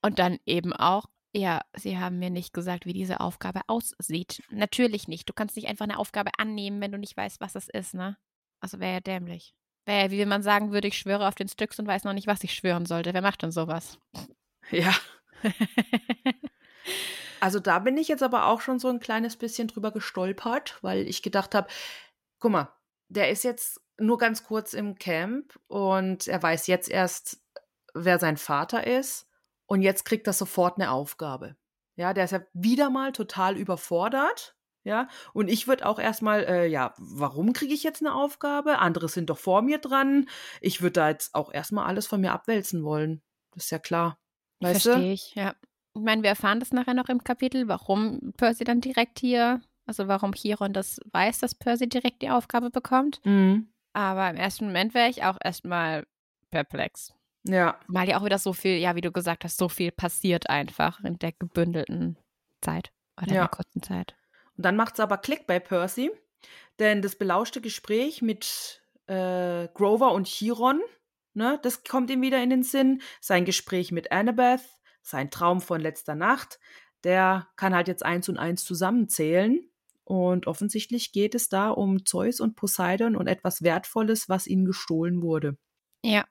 Und 0.00 0.18
dann 0.18 0.38
eben 0.44 0.72
auch, 0.72 1.06
ja, 1.34 1.62
sie 1.74 1.98
haben 1.98 2.18
mir 2.18 2.30
nicht 2.30 2.52
gesagt, 2.52 2.84
wie 2.84 2.92
diese 2.92 3.20
Aufgabe 3.20 3.62
aussieht. 3.66 4.42
Natürlich 4.50 5.08
nicht. 5.08 5.28
Du 5.28 5.32
kannst 5.32 5.56
nicht 5.56 5.68
einfach 5.68 5.84
eine 5.84 5.98
Aufgabe 5.98 6.30
annehmen, 6.38 6.80
wenn 6.80 6.92
du 6.92 6.98
nicht 6.98 7.16
weißt, 7.16 7.40
was 7.40 7.54
es 7.54 7.68
ist, 7.68 7.94
ne? 7.94 8.16
Also 8.60 8.80
wäre 8.80 8.94
ja 8.94 9.00
dämlich. 9.00 9.54
Wäre 9.86 10.04
ja, 10.04 10.10
wie 10.10 10.18
wenn 10.18 10.28
man 10.28 10.42
sagen 10.42 10.72
würde, 10.72 10.88
ich 10.88 10.98
schwöre 10.98 11.26
auf 11.26 11.34
den 11.34 11.48
Styx 11.48 11.78
und 11.78 11.86
weiß 11.86 12.04
noch 12.04 12.12
nicht, 12.12 12.26
was 12.26 12.44
ich 12.44 12.54
schwören 12.54 12.86
sollte. 12.86 13.14
Wer 13.14 13.22
macht 13.22 13.42
denn 13.42 13.50
sowas? 13.50 13.98
Ja. 14.70 14.94
Also 17.42 17.58
da 17.58 17.80
bin 17.80 17.96
ich 17.98 18.06
jetzt 18.06 18.22
aber 18.22 18.46
auch 18.46 18.60
schon 18.60 18.78
so 18.78 18.86
ein 18.86 19.00
kleines 19.00 19.36
bisschen 19.36 19.66
drüber 19.66 19.90
gestolpert, 19.90 20.78
weil 20.80 21.08
ich 21.08 21.22
gedacht 21.22 21.56
habe, 21.56 21.66
guck 22.38 22.52
mal, 22.52 22.72
der 23.08 23.30
ist 23.30 23.42
jetzt 23.42 23.80
nur 23.98 24.16
ganz 24.16 24.44
kurz 24.44 24.74
im 24.74 24.94
Camp 24.94 25.58
und 25.66 26.28
er 26.28 26.40
weiß 26.40 26.68
jetzt 26.68 26.88
erst, 26.88 27.42
wer 27.94 28.20
sein 28.20 28.36
Vater 28.36 28.86
ist 28.86 29.26
und 29.72 29.80
jetzt 29.80 30.04
kriegt 30.04 30.26
er 30.26 30.34
sofort 30.34 30.76
eine 30.76 30.90
Aufgabe. 30.90 31.56
Ja, 31.96 32.12
der 32.12 32.24
ist 32.24 32.32
ja 32.32 32.42
wieder 32.52 32.90
mal 32.90 33.12
total 33.12 33.56
überfordert. 33.56 34.54
Ja, 34.84 35.08
und 35.32 35.48
ich 35.48 35.66
würde 35.66 35.86
auch 35.86 35.98
erstmal, 35.98 36.44
äh, 36.44 36.66
ja, 36.66 36.92
warum 36.98 37.54
kriege 37.54 37.72
ich 37.72 37.82
jetzt 37.82 38.02
eine 38.02 38.14
Aufgabe? 38.14 38.80
Andere 38.80 39.08
sind 39.08 39.30
doch 39.30 39.38
vor 39.38 39.62
mir 39.62 39.78
dran. 39.78 40.28
Ich 40.60 40.82
würde 40.82 40.92
da 40.92 41.08
jetzt 41.08 41.34
auch 41.34 41.50
erstmal 41.50 41.86
alles 41.86 42.06
von 42.06 42.20
mir 42.20 42.32
abwälzen 42.32 42.84
wollen. 42.84 43.22
Das 43.54 43.64
ist 43.64 43.70
ja 43.70 43.78
klar. 43.78 44.18
Weißt 44.60 44.84
du? 44.84 44.90
Verstehe 44.90 45.12
ich, 45.14 45.34
ja. 45.36 45.54
Ich 45.94 46.02
meine, 46.02 46.22
wir 46.22 46.30
erfahren 46.30 46.60
das 46.60 46.72
nachher 46.72 46.94
noch 46.94 47.08
im 47.08 47.24
Kapitel, 47.24 47.66
warum 47.66 48.34
Percy 48.36 48.64
dann 48.64 48.82
direkt 48.82 49.20
hier, 49.20 49.62
also 49.86 50.06
warum 50.06 50.32
Chiron 50.32 50.74
das 50.74 51.00
weiß, 51.12 51.38
dass 51.38 51.54
Percy 51.54 51.88
direkt 51.88 52.20
die 52.20 52.30
Aufgabe 52.30 52.68
bekommt. 52.68 53.24
Mhm. 53.24 53.72
Aber 53.94 54.28
im 54.28 54.36
ersten 54.36 54.66
Moment 54.66 54.92
wäre 54.92 55.08
ich 55.08 55.24
auch 55.24 55.38
erstmal 55.42 56.06
perplex. 56.50 57.14
Ja, 57.44 57.78
Mal 57.88 58.08
ja 58.08 58.18
auch 58.18 58.24
wieder 58.24 58.38
so 58.38 58.52
viel, 58.52 58.76
ja, 58.76 58.94
wie 58.94 59.00
du 59.00 59.10
gesagt 59.10 59.44
hast, 59.44 59.56
so 59.56 59.68
viel 59.68 59.90
passiert 59.90 60.48
einfach 60.48 61.00
in 61.04 61.18
der 61.18 61.32
gebündelten 61.32 62.16
Zeit 62.60 62.92
oder 63.16 63.28
in 63.28 63.34
Ja. 63.34 63.40
der 63.42 63.48
kurzen 63.48 63.82
Zeit. 63.82 64.14
Und 64.56 64.64
dann 64.64 64.76
macht 64.76 64.94
es 64.94 65.00
aber 65.00 65.18
Klick 65.18 65.46
bei 65.46 65.58
Percy, 65.58 66.10
denn 66.78 67.02
das 67.02 67.16
belauschte 67.16 67.60
Gespräch 67.60 68.22
mit 68.22 68.82
äh, 69.06 69.68
Grover 69.74 70.12
und 70.12 70.26
Chiron, 70.28 70.80
ne, 71.34 71.58
das 71.62 71.84
kommt 71.84 72.10
ihm 72.10 72.22
wieder 72.22 72.42
in 72.42 72.50
den 72.50 72.62
Sinn. 72.62 73.02
Sein 73.20 73.44
Gespräch 73.44 73.92
mit 73.92 74.12
Annabeth, 74.12 74.62
sein 75.02 75.30
Traum 75.30 75.60
von 75.60 75.80
letzter 75.80 76.14
Nacht, 76.14 76.60
der 77.04 77.48
kann 77.56 77.74
halt 77.74 77.88
jetzt 77.88 78.04
eins 78.04 78.28
und 78.28 78.38
eins 78.38 78.64
zusammenzählen. 78.64 79.68
Und 80.04 80.46
offensichtlich 80.46 81.12
geht 81.12 81.34
es 81.34 81.48
da 81.48 81.70
um 81.70 82.04
Zeus 82.04 82.40
und 82.40 82.54
Poseidon 82.56 83.16
und 83.16 83.26
etwas 83.28 83.62
Wertvolles, 83.62 84.28
was 84.28 84.46
ihnen 84.46 84.64
gestohlen 84.64 85.22
wurde. 85.22 85.56
Ja. 86.02 86.24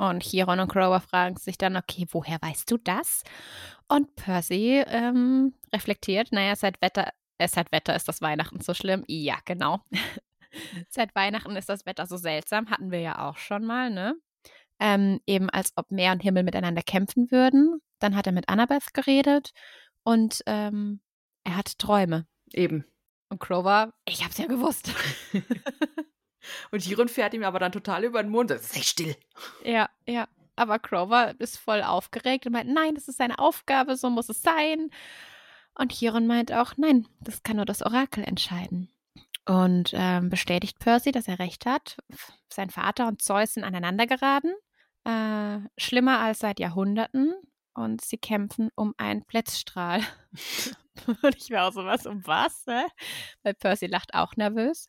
Und 0.00 0.22
Chiron 0.22 0.60
und 0.60 0.72
Grover 0.72 0.98
fragen 0.98 1.36
sich 1.36 1.58
dann, 1.58 1.76
okay, 1.76 2.06
woher 2.10 2.38
weißt 2.40 2.70
du 2.70 2.78
das? 2.78 3.22
Und 3.86 4.16
Percy 4.16 4.82
ähm, 4.86 5.52
reflektiert, 5.74 6.32
naja, 6.32 6.56
seit 6.56 6.80
Wetter, 6.80 7.10
äh, 7.36 7.46
seit 7.46 7.70
Wetter 7.70 7.94
ist 7.94 8.08
das 8.08 8.22
Weihnachten 8.22 8.62
so 8.62 8.72
schlimm. 8.72 9.04
Ja, 9.08 9.36
genau. 9.44 9.80
seit 10.88 11.14
Weihnachten 11.14 11.54
ist 11.54 11.68
das 11.68 11.84
Wetter 11.84 12.06
so 12.06 12.16
seltsam, 12.16 12.70
hatten 12.70 12.90
wir 12.90 13.00
ja 13.00 13.28
auch 13.28 13.36
schon 13.36 13.66
mal, 13.66 13.90
ne? 13.90 14.14
Ähm, 14.78 15.20
eben 15.26 15.50
als 15.50 15.74
ob 15.76 15.90
Meer 15.90 16.12
und 16.12 16.22
Himmel 16.22 16.44
miteinander 16.44 16.80
kämpfen 16.80 17.30
würden. 17.30 17.82
Dann 17.98 18.16
hat 18.16 18.26
er 18.26 18.32
mit 18.32 18.48
Annabeth 18.48 18.94
geredet 18.94 19.50
und 20.02 20.42
ähm, 20.46 21.02
er 21.44 21.58
hat 21.58 21.78
Träume. 21.78 22.26
Eben. 22.54 22.86
Und 23.28 23.38
Grover, 23.38 23.92
ich 24.06 24.24
hab's 24.24 24.38
ja 24.38 24.46
gewusst. 24.46 24.94
Und 26.70 26.82
Chiron 26.82 27.08
fährt 27.08 27.34
ihm 27.34 27.44
aber 27.44 27.58
dann 27.58 27.72
total 27.72 28.04
über 28.04 28.22
den 28.22 28.30
Mund. 28.30 28.50
Sei 28.50 28.80
still. 28.82 29.16
Ja, 29.64 29.88
ja. 30.06 30.28
Aber 30.56 30.78
Grover 30.78 31.34
ist 31.38 31.58
voll 31.58 31.82
aufgeregt 31.82 32.46
und 32.46 32.52
meint, 32.52 32.68
nein, 32.68 32.94
das 32.94 33.08
ist 33.08 33.16
seine 33.16 33.38
Aufgabe, 33.38 33.96
so 33.96 34.10
muss 34.10 34.28
es 34.28 34.42
sein. 34.42 34.90
Und 35.74 35.92
Chiron 35.92 36.26
meint 36.26 36.52
auch, 36.52 36.74
nein, 36.76 37.08
das 37.20 37.42
kann 37.42 37.56
nur 37.56 37.64
das 37.64 37.82
Orakel 37.82 38.24
entscheiden. 38.24 38.90
Und 39.46 39.92
ähm, 39.94 40.28
bestätigt 40.28 40.78
Percy, 40.78 41.12
dass 41.12 41.28
er 41.28 41.38
recht 41.38 41.66
hat. 41.66 41.96
Sein 42.52 42.70
Vater 42.70 43.08
und 43.08 43.22
Zeus 43.22 43.54
sind 43.54 43.64
aneinander 43.64 44.06
geraten. 44.06 44.52
Äh, 45.04 45.60
schlimmer 45.78 46.20
als 46.20 46.40
seit 46.40 46.60
Jahrhunderten. 46.60 47.34
Und 47.72 48.02
sie 48.02 48.18
kämpfen 48.18 48.70
um 48.74 48.94
einen 48.98 49.24
Blitzstrahl. 49.24 50.02
und 51.22 51.36
ich 51.36 51.50
war 51.50 51.68
auch 51.68 51.72
sowas, 51.72 52.06
um 52.06 52.26
was? 52.26 52.66
Ne? 52.66 52.86
Weil 53.42 53.54
Percy 53.54 53.86
lacht 53.86 54.14
auch 54.14 54.36
nervös. 54.36 54.86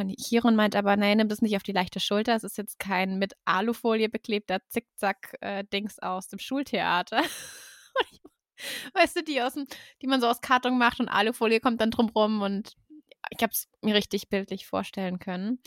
Und 0.00 0.16
Chiron 0.16 0.56
meint 0.56 0.76
aber, 0.76 0.96
nein, 0.96 1.18
nimm 1.18 1.28
das 1.28 1.42
nicht 1.42 1.56
auf 1.56 1.62
die 1.62 1.72
leichte 1.72 2.00
Schulter. 2.00 2.34
Es 2.34 2.44
ist 2.44 2.56
jetzt 2.56 2.78
kein 2.78 3.18
mit 3.18 3.34
Alufolie 3.44 4.08
beklebter 4.08 4.60
Zickzack-Dings 4.68 5.98
aus 5.98 6.28
dem 6.28 6.38
Schultheater. 6.38 7.22
Weißt 8.94 9.16
du, 9.16 9.22
die, 9.22 9.42
aus 9.42 9.54
dem, 9.54 9.66
die 10.00 10.06
man 10.06 10.20
so 10.20 10.28
aus 10.28 10.40
Karton 10.40 10.78
macht 10.78 11.00
und 11.00 11.08
Alufolie 11.08 11.60
kommt 11.60 11.80
dann 11.80 11.90
drumrum 11.90 12.42
und 12.42 12.74
ich 13.30 13.42
habe 13.42 13.52
es 13.52 13.68
mir 13.82 13.94
richtig 13.94 14.28
bildlich 14.28 14.66
vorstellen 14.66 15.18
können. 15.18 15.60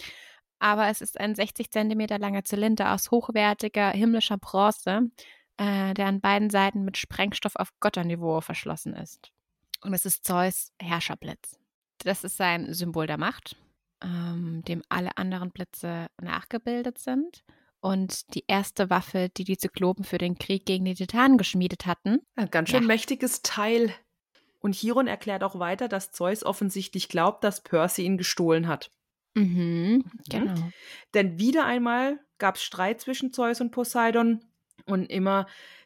Aber 0.60 0.88
es 0.88 1.02
ist 1.02 1.20
ein 1.20 1.36
60 1.36 1.72
Zentimeter 1.72 2.18
langer 2.18 2.44
Zylinder 2.44 2.94
aus 2.94 3.12
hochwertiger 3.12 3.92
himmlischer 3.92 4.38
Bronze, 4.38 5.12
äh, 5.58 5.94
der 5.94 6.08
an 6.08 6.22
beiden 6.22 6.50
Seiten 6.50 6.86
mit 6.86 6.98
Sprengstoff 6.98 7.56
auf 7.56 7.70
Götterniveau 7.80 8.42
verschlossen 8.42 8.94
ist. 8.94 9.32
Und 9.82 9.94
es 9.94 10.06
ist 10.06 10.26
Zeus 10.26 10.72
Herrscherblitz. 10.80 11.60
Das 12.00 12.24
ist 12.24 12.38
sein 12.38 12.74
Symbol 12.74 13.08
der 13.08 13.18
Macht, 13.18 13.58
ähm, 14.06 14.64
dem 14.68 14.84
alle 14.90 15.18
anderen 15.18 15.52
Blitze 15.52 16.08
nachgebildet 16.22 17.00
sind. 17.00 17.44
Und 17.82 18.34
die 18.34 18.46
erste 18.48 18.90
Waffe, 18.90 19.30
die 19.36 19.44
die 19.44 19.58
Zyklopen 19.58 20.06
für 20.06 20.18
den 20.18 20.38
Krieg 20.40 20.66
gegen 20.66 20.86
die 20.86 20.96
Titanen 20.96 21.38
geschmiedet 21.38 21.86
hatten. 21.86 22.20
Ein 22.36 22.50
ganz 22.50 22.70
schön 22.70 22.82
Ja. 22.82 22.88
mächtiges 22.88 23.42
Teil. 23.42 23.94
Und 24.60 24.74
Chiron 24.76 25.06
erklärt 25.08 25.44
auch 25.44 25.60
weiter, 25.60 25.88
dass 25.88 26.12
Zeus 26.12 26.44
offensichtlich 26.44 27.10
glaubt, 27.10 27.44
dass 27.44 27.62
Percy 27.62 28.04
ihn 28.04 28.18
gestohlen 28.18 28.68
hat. 28.68 28.90
Mhm, 29.36 30.04
genau. 30.30 30.56
Denn 31.14 31.38
wieder 31.38 31.66
einmal 31.66 32.20
gab 32.40 32.56
es 32.56 32.64
Streit 32.64 33.02
zwischen 33.02 33.34
Zeus 33.34 33.62
und 33.62 33.72
Poseidon 33.72 34.44
und 34.86 35.06
immer 35.06 35.46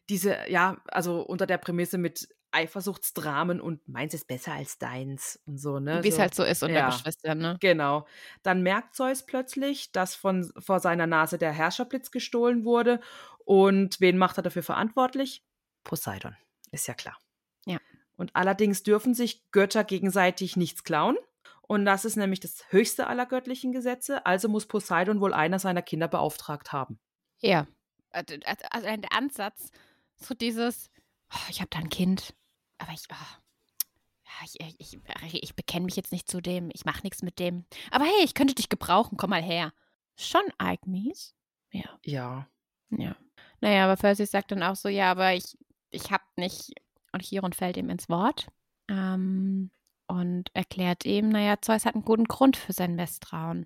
diese, 0.09 0.38
ja, 0.47 0.82
also 0.88 1.22
unter 1.22 1.45
der 1.47 1.57
Prämisse 1.57 1.97
mit 1.97 2.30
Eifersuchtsdramen 2.52 3.62
und 3.62 3.88
meins 3.88 4.14
ist 4.14 4.28
besser 4.28 4.54
als 4.54 4.78
deins 4.78 5.39
und 5.45 5.58
so, 5.58 5.80
ne? 5.80 6.04
Wie 6.04 6.10
es 6.10 6.16
so. 6.16 6.22
halt 6.22 6.36
so 6.36 6.43
ist 6.43 6.64
unter 6.64 6.76
ja. 6.76 6.89
Geschwistern, 6.89 7.38
ne? 7.38 7.58
Genau. 7.60 8.08
Dann 8.43 8.64
merkt 8.64 8.95
Zeus 8.95 9.26
plötzlich, 9.26 9.91
dass 9.91 10.16
von, 10.16 10.52
vor 10.58 10.80
seiner 10.80 11.08
Nase 11.08 11.38
der 11.38 11.52
Herrscherblitz 11.52 12.12
gestohlen 12.12 12.66
wurde. 12.66 13.00
Und 13.45 14.00
wen 14.00 14.18
macht 14.18 14.38
er 14.38 14.43
dafür 14.43 14.64
verantwortlich? 14.64 15.43
Poseidon. 15.84 16.36
Ist 16.72 16.88
ja 16.88 16.93
klar. 16.93 17.18
Ja. 17.66 17.80
Und 18.16 18.36
allerdings 18.36 18.84
dürfen 18.84 19.14
sich 19.14 19.50
Götter 19.52 19.84
gegenseitig 19.84 20.58
nichts 20.58 20.84
klauen. 20.84 21.18
Und 21.62 21.86
das 21.86 22.04
ist 22.04 22.16
nämlich 22.16 22.39
das 22.39 22.64
höchste 22.70 23.08
aller 23.08 23.26
göttlichen 23.26 23.72
Gesetze. 23.72 24.26
Also 24.26 24.50
muss 24.50 24.66
Poseidon 24.66 25.22
wohl 25.22 25.34
einer 25.34 25.60
seiner 25.60 25.84
Kinder 25.84 26.08
beauftragt 26.08 26.74
haben. 26.74 27.00
Ja. 27.39 27.68
Also 28.12 28.36
also 28.72 28.88
der 28.88 29.14
Ansatz, 29.14 29.72
so 30.16 30.34
dieses, 30.34 30.89
oh, 31.34 31.49
ich 31.49 31.59
habe 31.59 31.69
da 31.69 31.80
ein 31.80 31.89
Kind, 31.89 32.36
aber 32.77 32.91
ich, 32.93 33.03
oh, 33.11 34.43
ich, 34.43 34.59
ich, 34.59 34.99
ich, 35.23 35.43
ich 35.43 35.55
bekenne 35.55 35.86
mich 35.86 35.95
jetzt 35.95 36.11
nicht 36.11 36.30
zu 36.30 36.41
dem, 36.41 36.69
ich 36.73 36.86
mache 36.86 37.03
nichts 37.03 37.21
mit 37.21 37.39
dem. 37.39 37.65
Aber 37.91 38.05
hey, 38.05 38.23
ich 38.23 38.34
könnte 38.34 38.55
dich 38.55 38.69
gebrauchen, 38.69 39.17
komm 39.17 39.32
mal 39.32 39.43
her. 39.43 39.73
Schon 40.15 40.43
arg 40.57 40.86
mies. 40.88 41.36
Ja. 41.71 41.99
Ja. 42.03 42.47
Ja. 42.89 43.15
Naja, 43.61 43.86
aber 43.86 43.95
Percy 43.97 44.25
sagt 44.25 44.51
dann 44.51 44.63
auch 44.63 44.75
so, 44.75 44.89
ja, 44.89 45.11
aber 45.11 45.34
ich, 45.34 45.57
ich 45.89 46.11
hab 46.11 46.21
nicht, 46.38 46.73
und 47.11 47.23
Chiron 47.23 47.53
fällt 47.53 47.77
ihm 47.77 47.89
ins 47.89 48.09
Wort 48.09 48.47
ähm, 48.88 49.71
und 50.07 50.49
erklärt 50.53 51.05
ihm, 51.05 51.30
naja, 51.30 51.61
Zeus 51.61 51.86
hat 51.86 51.95
einen 51.95 52.05
guten 52.05 52.25
Grund 52.25 52.57
für 52.57 52.73
sein 52.73 52.95
Misstrauen. 52.95 53.65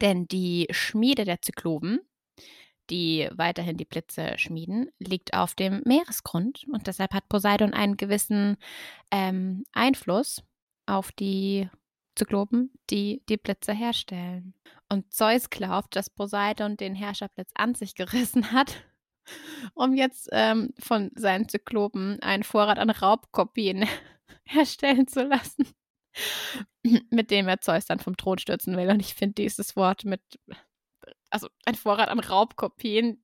Denn 0.00 0.26
die 0.26 0.66
Schmiede 0.70 1.24
der 1.24 1.42
Zyklopen, 1.42 2.00
die 2.90 3.28
weiterhin 3.32 3.76
die 3.76 3.84
Blitze 3.84 4.36
schmieden, 4.38 4.90
liegt 4.98 5.34
auf 5.34 5.54
dem 5.54 5.82
Meeresgrund 5.84 6.66
und 6.72 6.86
deshalb 6.86 7.14
hat 7.14 7.28
Poseidon 7.28 7.72
einen 7.72 7.96
gewissen 7.96 8.56
ähm, 9.10 9.64
Einfluss 9.72 10.42
auf 10.86 11.12
die 11.12 11.68
Zyklopen, 12.16 12.72
die 12.90 13.22
die 13.28 13.36
Blitze 13.36 13.72
herstellen. 13.72 14.54
Und 14.88 15.12
Zeus 15.12 15.50
glaubt, 15.50 15.96
dass 15.96 16.10
Poseidon 16.10 16.76
den 16.76 16.94
Herrscherblitz 16.94 17.50
an 17.54 17.74
sich 17.74 17.94
gerissen 17.94 18.52
hat, 18.52 18.84
um 19.74 19.94
jetzt 19.94 20.28
ähm, 20.32 20.74
von 20.78 21.10
seinen 21.14 21.48
Zyklopen 21.48 22.20
einen 22.20 22.42
Vorrat 22.42 22.78
an 22.78 22.90
Raubkopien 22.90 23.86
herstellen 24.44 25.06
zu 25.06 25.22
lassen, 25.22 25.66
mit 27.10 27.30
dem 27.30 27.48
er 27.48 27.60
Zeus 27.60 27.86
dann 27.86 28.00
vom 28.00 28.16
Thron 28.16 28.38
stürzen 28.38 28.76
will. 28.76 28.90
Und 28.90 29.00
ich 29.00 29.14
finde 29.14 29.34
dieses 29.34 29.76
Wort 29.76 30.04
mit, 30.04 30.20
also 31.30 31.48
ein 31.64 31.74
Vorrat 31.74 32.08
an 32.08 32.20
Raubkopien, 32.20 33.22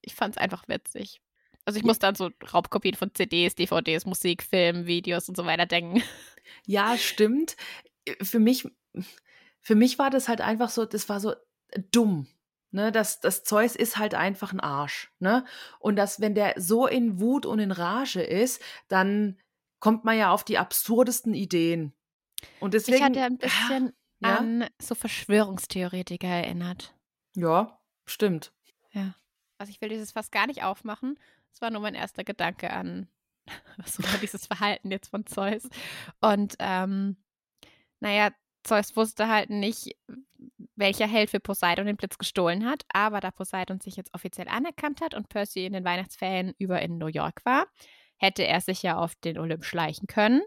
ich 0.00 0.14
fand 0.14 0.36
es 0.36 0.38
einfach 0.42 0.68
witzig. 0.68 1.20
Also 1.64 1.78
ich 1.78 1.84
muss 1.84 1.98
dann 1.98 2.14
so 2.14 2.30
Raubkopien 2.52 2.94
von 2.94 3.12
CDs, 3.12 3.56
DVDs, 3.56 4.06
Musik, 4.06 4.42
Film, 4.42 4.86
Videos 4.86 5.28
und 5.28 5.36
so 5.36 5.44
weiter 5.44 5.66
denken. 5.66 6.02
Ja, 6.64 6.96
stimmt. 6.96 7.56
Für 8.22 8.38
mich, 8.38 8.68
für 9.60 9.74
mich 9.74 9.98
war 9.98 10.10
das 10.10 10.28
halt 10.28 10.40
einfach 10.40 10.70
so, 10.70 10.84
das 10.84 11.08
war 11.08 11.18
so 11.18 11.34
dumm. 11.90 12.28
Ne, 12.70 12.92
das, 12.92 13.20
das 13.20 13.42
Zeus 13.42 13.74
ist 13.74 13.96
halt 13.96 14.14
einfach 14.14 14.52
ein 14.52 14.60
Arsch. 14.60 15.10
Ne? 15.18 15.44
Und 15.80 15.96
dass, 15.96 16.20
wenn 16.20 16.36
der 16.36 16.54
so 16.56 16.86
in 16.86 17.20
Wut 17.20 17.46
und 17.46 17.58
in 17.58 17.72
Rage 17.72 18.20
ist, 18.20 18.62
dann 18.86 19.40
kommt 19.80 20.04
man 20.04 20.16
ja 20.18 20.30
auf 20.30 20.44
die 20.44 20.58
absurdesten 20.58 21.34
Ideen. 21.34 21.94
Und 22.60 22.74
deswegen. 22.74 22.98
ich 22.98 23.02
hatte 23.02 23.22
ein 23.22 23.38
bisschen 23.38 23.92
ja? 24.20 24.36
an 24.36 24.66
so 24.80 24.94
Verschwörungstheoretiker 24.94 26.28
erinnert. 26.28 26.95
Ja, 27.36 27.78
stimmt. 28.06 28.52
Ja. 28.92 29.14
Also 29.58 29.70
ich 29.70 29.80
will 29.80 29.88
dieses 29.88 30.12
fast 30.12 30.32
gar 30.32 30.46
nicht 30.46 30.62
aufmachen. 30.62 31.18
Das 31.50 31.60
war 31.60 31.70
nur 31.70 31.80
mein 31.80 31.94
erster 31.94 32.24
Gedanke 32.24 32.70
an 32.72 33.08
so 33.86 34.02
dieses 34.20 34.46
Verhalten 34.46 34.90
jetzt 34.90 35.08
von 35.08 35.26
Zeus. 35.26 35.68
Und 36.20 36.56
ähm, 36.58 37.16
naja, 38.00 38.30
Zeus 38.64 38.96
wusste 38.96 39.28
halt 39.28 39.50
nicht, 39.50 39.96
welcher 40.74 41.06
Held 41.06 41.30
für 41.30 41.40
Poseidon 41.40 41.86
den 41.86 41.96
Blitz 41.96 42.18
gestohlen 42.18 42.66
hat. 42.66 42.84
Aber 42.88 43.20
da 43.20 43.30
Poseidon 43.30 43.80
sich 43.80 43.96
jetzt 43.96 44.12
offiziell 44.14 44.48
anerkannt 44.48 45.00
hat 45.00 45.14
und 45.14 45.28
Percy 45.28 45.66
in 45.66 45.72
den 45.72 45.84
Weihnachtsferien 45.84 46.54
über 46.58 46.82
in 46.82 46.98
New 46.98 47.06
York 47.06 47.44
war, 47.44 47.66
hätte 48.16 48.46
er 48.46 48.60
sich 48.60 48.82
ja 48.82 48.96
auf 48.96 49.14
den 49.16 49.38
Olymp 49.38 49.64
schleichen 49.64 50.06
können. 50.06 50.42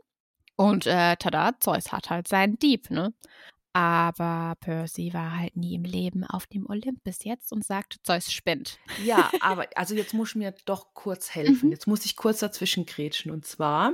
Und 0.56 0.86
äh, 0.88 1.16
tada, 1.16 1.58
Zeus 1.60 1.92
hat 1.94 2.10
halt 2.10 2.28
seinen 2.28 2.60
Dieb, 2.60 2.90
ne? 2.90 3.14
Aber 3.74 4.56
Percy 4.62 5.14
war 5.14 5.38
halt 5.40 5.56
nie 5.56 5.76
im 5.76 5.84
Leben 5.84 6.24
auf 6.24 6.48
dem 6.48 6.68
Olymp 6.70 7.04
bis 7.04 7.24
jetzt 7.24 7.52
und 7.54 7.64
sagte, 7.64 7.98
Zeus 8.04 8.32
spinnt. 8.32 8.80
Ja, 9.06 9.32
aber 9.42 9.68
also 9.76 9.94
jetzt 9.96 10.14
muss 10.14 10.30
ich 10.30 10.36
mir 10.36 10.54
doch 10.66 10.94
kurz 10.94 11.30
helfen. 11.36 11.68
Mhm. 11.68 11.72
Jetzt 11.72 11.88
muss 11.88 12.06
ich 12.06 12.16
kurz 12.16 12.40
dazwischen 12.40 12.86
grätschen. 12.86 13.32
Und 13.32 13.46
zwar, 13.46 13.94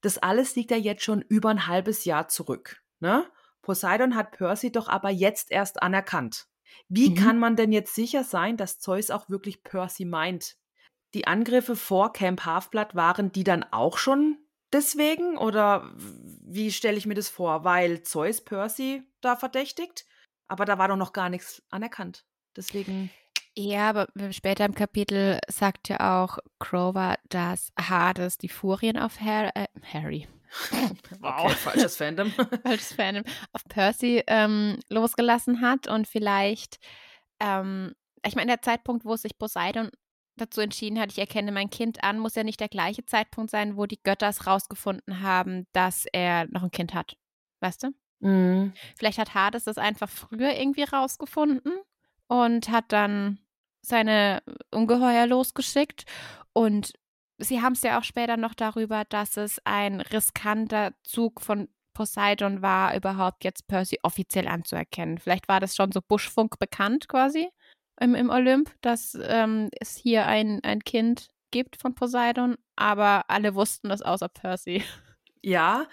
das 0.00 0.18
alles 0.18 0.56
liegt 0.56 0.72
ja 0.72 0.76
jetzt 0.76 1.04
schon 1.04 1.22
über 1.22 1.50
ein 1.50 1.66
halbes 1.68 2.04
Jahr 2.04 2.28
zurück. 2.28 2.82
Ne? 3.00 3.24
Poseidon 3.62 4.16
hat 4.16 4.32
Percy 4.32 4.72
doch 4.72 4.88
aber 4.88 5.10
jetzt 5.10 5.52
erst 5.52 5.80
anerkannt. 5.82 6.48
Wie 6.88 7.10
Mhm. 7.10 7.14
kann 7.14 7.38
man 7.38 7.54
denn 7.54 7.70
jetzt 7.70 7.94
sicher 7.94 8.24
sein, 8.24 8.56
dass 8.56 8.80
Zeus 8.80 9.10
auch 9.10 9.28
wirklich 9.28 9.62
Percy 9.62 10.04
meint? 10.04 10.56
Die 11.14 11.26
Angriffe 11.26 11.76
vor 11.76 12.12
Camp 12.12 12.44
Halfblood 12.46 12.94
waren 12.94 13.30
die 13.30 13.44
dann 13.44 13.64
auch 13.70 13.98
schon 13.98 14.38
deswegen? 14.72 15.36
Oder 15.38 15.90
wie 15.96 16.72
stelle 16.72 16.96
ich 16.96 17.06
mir 17.06 17.14
das 17.14 17.28
vor? 17.28 17.64
Weil 17.64 18.02
Zeus 18.02 18.40
Percy 18.40 19.02
da 19.20 19.36
verdächtigt? 19.36 20.06
Aber 20.48 20.64
da 20.64 20.78
war 20.78 20.88
doch 20.88 20.96
noch 20.96 21.12
gar 21.12 21.28
nichts 21.28 21.62
anerkannt. 21.70 22.24
Deswegen. 22.56 23.10
Ja, 23.56 23.90
aber 23.90 24.08
später 24.32 24.64
im 24.64 24.74
Kapitel 24.74 25.38
sagt 25.48 25.88
ja 25.88 26.22
auch 26.22 26.38
Crover, 26.58 27.16
dass 27.28 27.72
Hades 27.78 28.38
die 28.38 28.48
Furien 28.48 28.98
auf 28.98 29.20
Har 29.20 29.54
äh, 29.54 29.66
Harry, 29.92 30.26
Okay, 31.22 31.54
falsches 31.54 31.96
Fandom. 31.96 32.30
falsches 32.62 32.92
Fandom, 32.92 33.24
auf 33.52 33.64
Percy 33.68 34.22
ähm, 34.26 34.78
losgelassen 34.88 35.60
hat 35.60 35.86
und 35.86 36.06
vielleicht, 36.06 36.78
ähm, 37.40 37.94
ich 38.24 38.36
meine, 38.36 38.52
der 38.52 38.62
Zeitpunkt, 38.62 39.04
wo 39.04 39.16
sich 39.16 39.38
Poseidon 39.38 39.90
dazu 40.36 40.60
entschieden 40.60 40.98
hat, 40.98 41.12
ich 41.12 41.18
erkenne 41.18 41.52
mein 41.52 41.70
Kind 41.70 42.02
an, 42.04 42.18
muss 42.18 42.34
ja 42.34 42.44
nicht 42.44 42.60
der 42.60 42.68
gleiche 42.68 43.04
Zeitpunkt 43.04 43.50
sein, 43.50 43.76
wo 43.76 43.86
die 43.86 44.02
Götter 44.02 44.28
es 44.28 44.46
rausgefunden 44.46 45.22
haben, 45.22 45.66
dass 45.72 46.06
er 46.12 46.46
noch 46.48 46.62
ein 46.62 46.70
Kind 46.70 46.94
hat. 46.94 47.16
Weißt 47.60 47.82
du? 47.84 47.90
Mhm. 48.20 48.72
Vielleicht 48.96 49.18
hat 49.18 49.34
Hades 49.34 49.64
das 49.64 49.78
einfach 49.78 50.08
früher 50.08 50.54
irgendwie 50.54 50.84
rausgefunden 50.84 51.72
und 52.28 52.68
hat 52.70 52.86
dann 52.88 53.38
seine 53.82 54.42
Ungeheuer 54.70 55.26
losgeschickt. 55.26 56.04
Und 56.52 56.92
sie 57.38 57.60
haben 57.60 57.72
es 57.72 57.82
ja 57.82 57.98
auch 57.98 58.04
später 58.04 58.36
noch 58.36 58.54
darüber, 58.54 59.04
dass 59.04 59.36
es 59.36 59.60
ein 59.64 60.00
riskanter 60.00 60.94
Zug 61.02 61.40
von 61.40 61.68
Poseidon 61.94 62.62
war, 62.62 62.96
überhaupt 62.96 63.44
jetzt 63.44 63.66
Percy 63.68 63.98
offiziell 64.02 64.48
anzuerkennen. 64.48 65.18
Vielleicht 65.18 65.48
war 65.48 65.60
das 65.60 65.76
schon 65.76 65.92
so 65.92 66.00
Buschfunk 66.00 66.58
bekannt 66.58 67.08
quasi 67.08 67.50
im, 68.00 68.14
im 68.14 68.30
Olymp, 68.30 68.70
dass 68.80 69.16
ähm, 69.22 69.68
es 69.80 69.96
hier 69.96 70.26
ein, 70.26 70.60
ein 70.62 70.80
Kind 70.84 71.28
gibt 71.50 71.76
von 71.76 71.94
Poseidon, 71.94 72.56
aber 72.76 73.24
alle 73.28 73.54
wussten 73.54 73.88
das 73.88 74.02
außer 74.02 74.28
Percy. 74.28 74.82
Ja, 75.42 75.86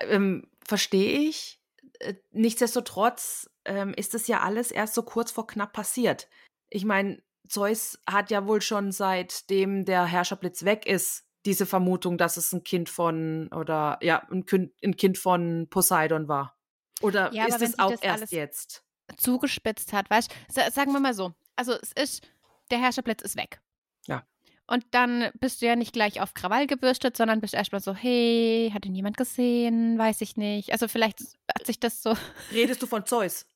ähm, 0.00 0.48
verstehe 0.66 1.20
ich. 1.28 1.60
Äh, 2.00 2.14
Nichtsdestotrotz 2.32 3.48
ähm, 3.64 3.94
ist 3.94 4.14
es 4.14 4.26
ja 4.26 4.40
alles 4.40 4.70
erst 4.70 4.94
so 4.94 5.02
kurz 5.02 5.30
vor 5.30 5.46
knapp 5.46 5.72
passiert. 5.72 6.28
Ich 6.68 6.84
meine, 6.84 7.22
Zeus 7.48 7.98
hat 8.08 8.30
ja 8.30 8.46
wohl 8.46 8.60
schon 8.60 8.92
seitdem 8.92 9.84
der 9.84 10.04
Herrscherblitz 10.04 10.64
weg 10.64 10.86
ist, 10.86 11.24
diese 11.44 11.66
Vermutung, 11.66 12.18
dass 12.18 12.36
es 12.36 12.52
ein 12.52 12.62
Kind 12.64 12.88
von 12.88 13.48
oder 13.52 13.98
ja, 14.00 14.26
ein 14.30 14.46
Kind, 14.46 14.72
ein 14.84 14.96
kind 14.96 15.18
von 15.18 15.66
Poseidon 15.70 16.28
war. 16.28 16.56
Oder 17.00 17.32
Ja, 17.32 17.46
ist 17.46 17.60
es 17.62 17.78
auch 17.78 17.90
das 17.90 18.02
erst 18.02 18.18
alles- 18.18 18.30
jetzt? 18.30 18.84
Zugespitzt 19.16 19.92
hat, 19.92 20.08
weißt 20.10 20.30
du, 20.54 20.70
sagen 20.70 20.92
wir 20.92 21.00
mal 21.00 21.14
so, 21.14 21.32
also 21.56 21.72
es 21.80 21.92
ist, 21.92 22.28
der 22.70 22.78
Herrscherblitz 22.78 23.22
ist 23.22 23.36
weg. 23.36 23.60
Ja. 24.06 24.24
Und 24.66 24.84
dann 24.92 25.30
bist 25.40 25.60
du 25.60 25.66
ja 25.66 25.76
nicht 25.76 25.92
gleich 25.92 26.20
auf 26.20 26.34
Krawall 26.34 26.66
gebürstet, 26.66 27.16
sondern 27.16 27.40
bist 27.40 27.52
erstmal 27.54 27.80
so, 27.82 27.94
hey, 27.94 28.70
hat 28.72 28.86
ihn 28.86 28.94
jemand 28.94 29.16
gesehen? 29.16 29.98
Weiß 29.98 30.20
ich 30.20 30.36
nicht. 30.36 30.72
Also 30.72 30.88
vielleicht 30.88 31.20
hat 31.54 31.66
sich 31.66 31.78
das 31.80 32.02
so, 32.02 32.14
Redest 32.52 32.80
du 32.82 32.86
von 32.86 33.04
Zeus? 33.04 33.46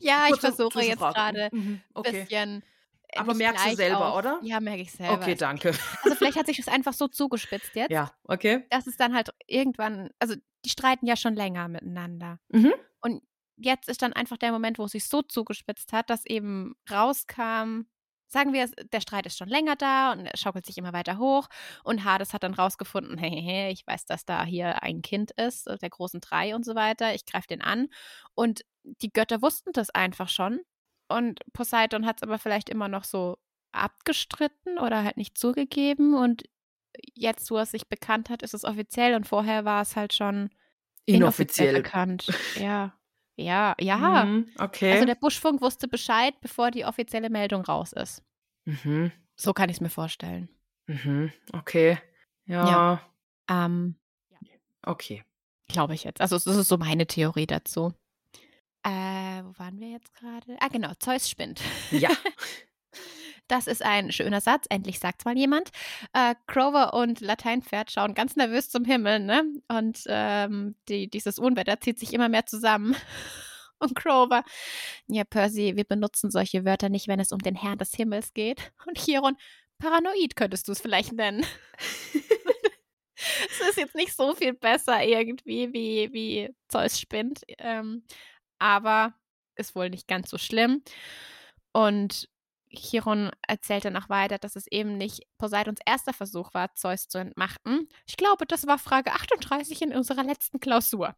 ja, 0.00 0.24
ich 0.26 0.32
Kurze 0.32 0.46
versuche 0.48 0.82
jetzt 0.82 0.98
gerade 0.98 1.48
Mhm, 1.52 1.60
ein 1.60 1.82
okay. 1.94 2.20
bisschen 2.22 2.62
Aber 3.16 3.28
nicht 3.28 3.38
merkst 3.38 3.66
du 3.66 3.74
selber, 3.76 4.12
auf- 4.12 4.18
oder? 4.18 4.38
Ja, 4.42 4.60
merke 4.60 4.82
ich 4.82 4.92
selber. 4.92 5.14
Okay, 5.14 5.34
danke. 5.34 5.72
Also 6.04 6.16
vielleicht 6.16 6.36
hat 6.38 6.46
sich 6.46 6.56
das 6.58 6.68
einfach 6.68 6.92
so 6.92 7.08
zugespitzt 7.08 7.74
jetzt, 7.74 7.90
Ja, 7.90 8.12
okay. 8.24 8.64
dass 8.70 8.86
es 8.86 8.96
dann 8.96 9.14
halt 9.14 9.30
irgendwann, 9.46 10.10
also 10.18 10.34
die 10.64 10.70
streiten 10.70 11.06
ja 11.06 11.16
schon 11.16 11.34
länger 11.34 11.68
miteinander. 11.68 12.38
Mhm. 12.48 12.74
Jetzt 13.62 13.88
ist 13.88 14.02
dann 14.02 14.12
einfach 14.12 14.36
der 14.38 14.52
Moment, 14.52 14.78
wo 14.78 14.84
es 14.84 14.92
sich 14.92 15.04
so 15.06 15.22
zugespitzt 15.22 15.92
hat, 15.92 16.08
dass 16.10 16.24
eben 16.26 16.74
rauskam, 16.90 17.82
sagen 18.28 18.52
wir, 18.52 18.64
es- 18.64 18.74
der 18.92 19.00
Streit 19.00 19.26
ist 19.26 19.36
schon 19.38 19.48
länger 19.48 19.76
da 19.76 20.12
und 20.12 20.24
er 20.26 20.36
schaukelt 20.36 20.64
sich 20.64 20.78
immer 20.78 20.92
weiter 20.92 21.18
hoch. 21.18 21.48
Und 21.84 22.04
Hades 22.04 22.32
hat 22.32 22.42
dann 22.42 22.54
rausgefunden, 22.54 23.18
hey, 23.18 23.30
hey, 23.30 23.42
hey, 23.42 23.72
ich 23.72 23.86
weiß, 23.86 24.06
dass 24.06 24.24
da 24.24 24.44
hier 24.44 24.82
ein 24.82 25.02
Kind 25.02 25.32
ist, 25.32 25.66
äh, 25.66 25.76
der 25.78 25.90
großen 25.90 26.20
drei 26.20 26.54
und 26.54 26.64
so 26.64 26.74
weiter. 26.74 27.14
Ich 27.14 27.26
greife 27.26 27.48
den 27.48 27.60
an. 27.60 27.88
Und 28.34 28.62
die 28.84 29.12
Götter 29.12 29.42
wussten 29.42 29.72
das 29.72 29.90
einfach 29.90 30.28
schon. 30.28 30.60
Und 31.08 31.40
Poseidon 31.52 32.06
hat 32.06 32.18
es 32.18 32.22
aber 32.22 32.38
vielleicht 32.38 32.68
immer 32.70 32.88
noch 32.88 33.04
so 33.04 33.36
abgestritten 33.72 34.78
oder 34.78 35.02
halt 35.04 35.16
nicht 35.16 35.36
zugegeben. 35.36 36.14
Und 36.14 36.44
jetzt, 37.14 37.50
wo 37.50 37.56
er 37.56 37.66
sich 37.66 37.88
bekannt 37.88 38.30
hat, 38.30 38.42
ist 38.42 38.54
es 38.54 38.64
offiziell. 38.64 39.14
Und 39.14 39.26
vorher 39.26 39.64
war 39.64 39.82
es 39.82 39.96
halt 39.96 40.12
schon 40.14 40.50
inoffiziell 41.06 41.74
Inoffiziell. 41.74 41.74
bekannt. 41.74 42.26
Ja. 42.56 42.94
Ja, 43.40 43.74
ja. 43.80 44.24
Mhm, 44.24 44.48
okay. 44.58 44.92
Also 44.92 45.04
der 45.06 45.14
Buschfunk 45.14 45.60
wusste 45.60 45.88
Bescheid, 45.88 46.34
bevor 46.40 46.70
die 46.70 46.84
offizielle 46.84 47.30
Meldung 47.30 47.62
raus 47.64 47.92
ist. 47.92 48.22
mhm. 48.64 49.12
So 49.36 49.54
kann 49.54 49.70
ich 49.70 49.76
es 49.76 49.80
mir 49.80 49.88
vorstellen. 49.90 50.48
Mhm. 50.86 51.32
Okay. 51.52 51.98
Ja. 52.46 52.68
Ja. 52.68 53.10
Ähm, 53.48 53.96
Okay. 54.82 55.22
Glaube 55.68 55.94
ich 55.94 56.04
jetzt. 56.04 56.20
Also 56.20 56.36
das 56.36 56.46
ist 56.46 56.68
so 56.68 56.78
meine 56.78 57.06
Theorie 57.06 57.46
dazu. 57.46 57.92
Äh, 58.82 59.42
wo 59.44 59.58
waren 59.58 59.78
wir 59.78 59.90
jetzt 59.90 60.14
gerade? 60.14 60.56
Ah, 60.58 60.68
genau, 60.68 60.92
Zeus 60.98 61.28
spinnt. 61.28 61.60
Ja. 61.90 62.08
Das 63.50 63.66
ist 63.66 63.82
ein 63.82 64.12
schöner 64.12 64.40
Satz, 64.40 64.66
endlich 64.70 65.00
sagt's 65.00 65.24
mal 65.24 65.36
jemand. 65.36 65.70
Äh, 66.12 66.36
Crover 66.46 66.94
und 66.94 67.20
Lateinpferd 67.20 67.90
schauen 67.90 68.14
ganz 68.14 68.36
nervös 68.36 68.70
zum 68.70 68.84
Himmel, 68.84 69.18
ne? 69.18 69.42
Und 69.66 70.04
ähm, 70.06 70.76
die, 70.88 71.10
dieses 71.10 71.40
Unwetter 71.40 71.80
zieht 71.80 71.98
sich 71.98 72.12
immer 72.12 72.28
mehr 72.28 72.46
zusammen. 72.46 72.94
Und 73.82 73.96
Crover, 73.96 74.44
ja, 75.06 75.24
Percy, 75.24 75.74
wir 75.74 75.84
benutzen 75.84 76.30
solche 76.30 76.66
Wörter 76.66 76.90
nicht, 76.90 77.08
wenn 77.08 77.18
es 77.18 77.32
um 77.32 77.38
den 77.38 77.54
Herrn 77.56 77.78
des 77.78 77.92
Himmels 77.94 78.34
geht. 78.34 78.72
Und 78.86 78.98
Chiron, 78.98 79.38
paranoid 79.78 80.36
könntest 80.36 80.68
du 80.68 80.72
es 80.72 80.82
vielleicht 80.82 81.12
nennen. 81.14 81.46
es 83.16 83.68
ist 83.68 83.78
jetzt 83.78 83.94
nicht 83.94 84.14
so 84.14 84.34
viel 84.34 84.52
besser 84.52 85.02
irgendwie, 85.02 85.72
wie, 85.72 86.12
wie 86.12 86.54
Zeus 86.68 87.00
spinnt. 87.00 87.40
Ähm, 87.56 88.04
aber 88.58 89.14
ist 89.56 89.74
wohl 89.74 89.88
nicht 89.90 90.06
ganz 90.06 90.28
so 90.30 90.36
schlimm. 90.36 90.84
Und 91.72 92.28
Chiron 92.72 93.30
erzählt 93.46 93.84
dann 93.84 93.96
auch 93.96 94.08
weiter, 94.08 94.38
dass 94.38 94.56
es 94.56 94.66
eben 94.68 94.96
nicht 94.96 95.22
Poseidons 95.38 95.80
erster 95.84 96.12
Versuch 96.12 96.54
war, 96.54 96.74
Zeus 96.74 97.08
zu 97.08 97.18
entmachten. 97.18 97.88
Ich 98.06 98.16
glaube, 98.16 98.46
das 98.46 98.66
war 98.66 98.78
Frage 98.78 99.12
38 99.12 99.82
in 99.82 99.94
unserer 99.94 100.24
letzten 100.24 100.60
Klausur. 100.60 101.14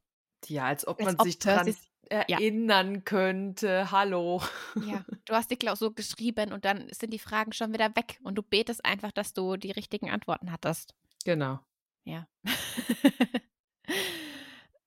Ja, 0.46 0.64
als 0.64 0.86
ob 0.86 0.98
Als 0.98 1.06
man 1.06 1.16
ob 1.16 1.26
sich 1.26 1.38
dran 1.38 1.66
Percy- 1.66 1.88
ja. 2.10 2.38
erinnern 2.38 3.04
könnte. 3.04 3.90
Hallo. 3.90 4.42
Ja, 4.84 5.04
du 5.24 5.34
hast 5.34 5.50
die 5.50 5.56
Klausur 5.56 5.94
geschrieben 5.94 6.52
und 6.52 6.64
dann 6.64 6.88
sind 6.90 7.12
die 7.12 7.18
Fragen 7.18 7.52
schon 7.52 7.72
wieder 7.72 7.94
weg 7.96 8.18
und 8.22 8.36
du 8.36 8.42
betest 8.42 8.84
einfach, 8.84 9.12
dass 9.12 9.34
du 9.34 9.56
die 9.56 9.70
richtigen 9.70 10.10
Antworten 10.10 10.52
hattest. 10.52 10.94
Genau. 11.24 11.60
Ja. 12.04 12.26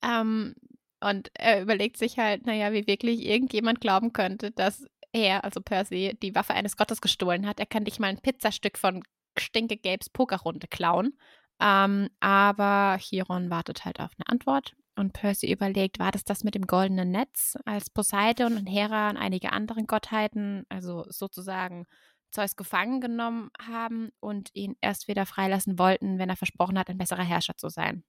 ähm, 0.04 0.56
und 1.02 1.30
er 1.34 1.62
überlegt 1.62 1.98
sich 1.98 2.18
halt, 2.18 2.46
naja, 2.46 2.72
wie 2.74 2.88
wirklich 2.88 3.26
irgendjemand 3.26 3.82
glauben 3.82 4.14
könnte, 4.14 4.52
dass 4.52 4.86
er, 5.16 5.44
also 5.44 5.62
Percy, 5.62 6.18
die 6.22 6.36
Waffe 6.36 6.54
eines 6.54 6.78
Gottes 6.78 7.02
gestohlen 7.02 7.48
hat. 7.48 7.60
Er 7.60 7.66
kann 7.66 7.84
nicht 7.84 8.00
mal 8.00 8.08
ein 8.08 8.22
Pizzastück 8.22 8.78
von 8.78 9.02
Stinke 9.38 9.78
Gabes 9.78 10.10
Pokerrunde 10.10 10.68
klauen. 10.68 11.18
Ähm, 11.62 12.10
aber 12.20 12.98
Chiron 13.00 13.50
wartet 13.50 13.86
halt 13.86 14.00
auf 14.02 14.12
eine 14.18 14.28
Antwort. 14.28 14.76
Und 14.98 15.14
Percy 15.14 15.52
überlegt, 15.52 16.00
war 16.00 16.12
das 16.12 16.24
das 16.24 16.44
mit 16.44 16.56
dem 16.56 16.68
goldenen 16.68 17.12
Netz, 17.12 17.58
als 17.66 17.90
Poseidon 17.90 18.58
und 18.58 18.68
Hera 18.68 19.10
und 19.10 19.18
einige 19.18 19.52
andere 19.52 19.84
Gottheiten, 19.84 20.66
also 20.70 21.06
sozusagen 21.10 21.86
Zeus 22.32 22.56
gefangen 22.56 23.02
genommen 23.02 23.50
haben 23.60 24.12
und 24.20 24.50
ihn 24.54 24.76
erst 24.82 25.08
wieder 25.08 25.26
freilassen 25.26 25.80
wollten, 25.80 26.18
wenn 26.18 26.30
er 26.30 26.38
versprochen 26.38 26.78
hat, 26.78 26.90
ein 26.90 26.98
besserer 26.98 27.24
Herrscher 27.24 27.56
zu 27.58 27.70
sein. 27.70 28.04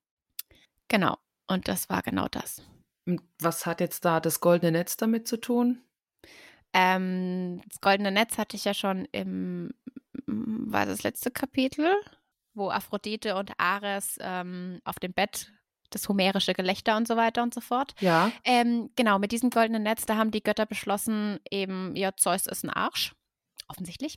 Genau. 0.88 1.16
Und 1.48 1.68
das 1.68 1.88
war 1.88 2.02
genau 2.02 2.26
das. 2.28 2.62
Was 3.40 3.66
hat 3.66 3.80
jetzt 3.80 4.04
da 4.04 4.18
das 4.18 4.40
goldene 4.40 4.72
Netz 4.72 4.96
damit 4.96 5.28
zu 5.28 5.40
tun? 5.40 5.85
Ähm, 6.72 7.62
das 7.68 7.80
goldene 7.80 8.10
Netz 8.10 8.38
hatte 8.38 8.56
ich 8.56 8.64
ja 8.64 8.74
schon 8.74 9.06
im, 9.12 9.70
war 10.26 10.86
das 10.86 11.02
letzte 11.02 11.30
Kapitel, 11.30 11.90
wo 12.54 12.70
Aphrodite 12.70 13.36
und 13.36 13.52
Ares 13.58 14.18
ähm, 14.20 14.80
auf 14.84 14.98
dem 14.98 15.12
Bett 15.12 15.52
das 15.90 16.08
homerische 16.08 16.52
Gelächter 16.52 16.96
und 16.96 17.06
so 17.06 17.16
weiter 17.16 17.42
und 17.42 17.54
so 17.54 17.60
fort. 17.60 17.94
Ja. 18.00 18.32
Ähm, 18.44 18.90
genau, 18.96 19.18
mit 19.18 19.32
diesem 19.32 19.50
goldenen 19.50 19.82
Netz, 19.82 20.06
da 20.06 20.16
haben 20.16 20.30
die 20.30 20.42
Götter 20.42 20.66
beschlossen, 20.66 21.38
eben, 21.50 21.94
ja, 21.96 22.16
Zeus 22.16 22.46
ist 22.46 22.64
ein 22.64 22.70
Arsch, 22.70 23.14
offensichtlich, 23.68 24.16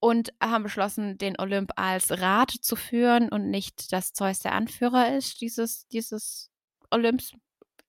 und 0.00 0.32
haben 0.40 0.62
beschlossen, 0.62 1.18
den 1.18 1.38
Olymp 1.38 1.72
als 1.76 2.20
Rat 2.20 2.50
zu 2.50 2.76
führen 2.76 3.28
und 3.28 3.50
nicht, 3.50 3.92
dass 3.92 4.12
Zeus 4.12 4.40
der 4.40 4.52
Anführer 4.52 5.14
ist, 5.16 5.40
dieses, 5.40 5.88
dieses 5.88 6.50
Olymps. 6.90 7.32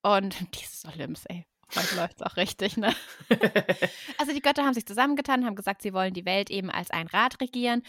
Und 0.01 0.35
dieses 0.59 0.85
Olymps, 0.85 1.25
ey, 1.25 1.45
heute 1.75 1.95
läuft 1.95 2.21
es 2.21 2.21
auch 2.21 2.37
richtig, 2.37 2.77
ne? 2.77 2.93
Also 4.17 4.33
die 4.33 4.41
Götter 4.41 4.63
haben 4.65 4.73
sich 4.73 4.85
zusammengetan, 4.85 5.45
haben 5.45 5.55
gesagt, 5.55 5.81
sie 5.81 5.93
wollen 5.93 6.13
die 6.13 6.25
Welt 6.25 6.49
eben 6.49 6.69
als 6.69 6.91
ein 6.91 7.07
Rat 7.07 7.39
regieren 7.39 7.83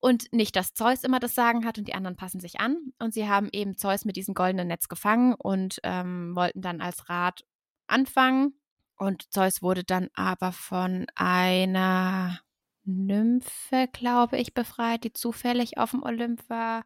und 0.00 0.32
nicht, 0.32 0.56
dass 0.56 0.72
Zeus 0.72 1.04
immer 1.04 1.20
das 1.20 1.34
Sagen 1.34 1.66
hat 1.66 1.78
und 1.78 1.86
die 1.86 1.94
anderen 1.94 2.16
passen 2.16 2.40
sich 2.40 2.58
an. 2.58 2.92
Und 2.98 3.12
sie 3.12 3.28
haben 3.28 3.48
eben 3.52 3.76
Zeus 3.76 4.04
mit 4.06 4.16
diesem 4.16 4.34
goldenen 4.34 4.68
Netz 4.68 4.88
gefangen 4.88 5.34
und 5.34 5.78
ähm, 5.82 6.34
wollten 6.34 6.62
dann 6.62 6.80
als 6.80 7.08
Rat 7.10 7.44
anfangen. 7.86 8.54
Und 8.96 9.30
Zeus 9.32 9.62
wurde 9.62 9.84
dann 9.84 10.08
aber 10.14 10.52
von 10.52 11.06
einer 11.14 12.40
Nymphe, 12.84 13.88
glaube 13.92 14.38
ich, 14.38 14.54
befreit, 14.54 15.04
die 15.04 15.12
zufällig 15.12 15.76
auf 15.76 15.90
dem 15.90 16.02
Olymp 16.02 16.48
war. 16.48 16.84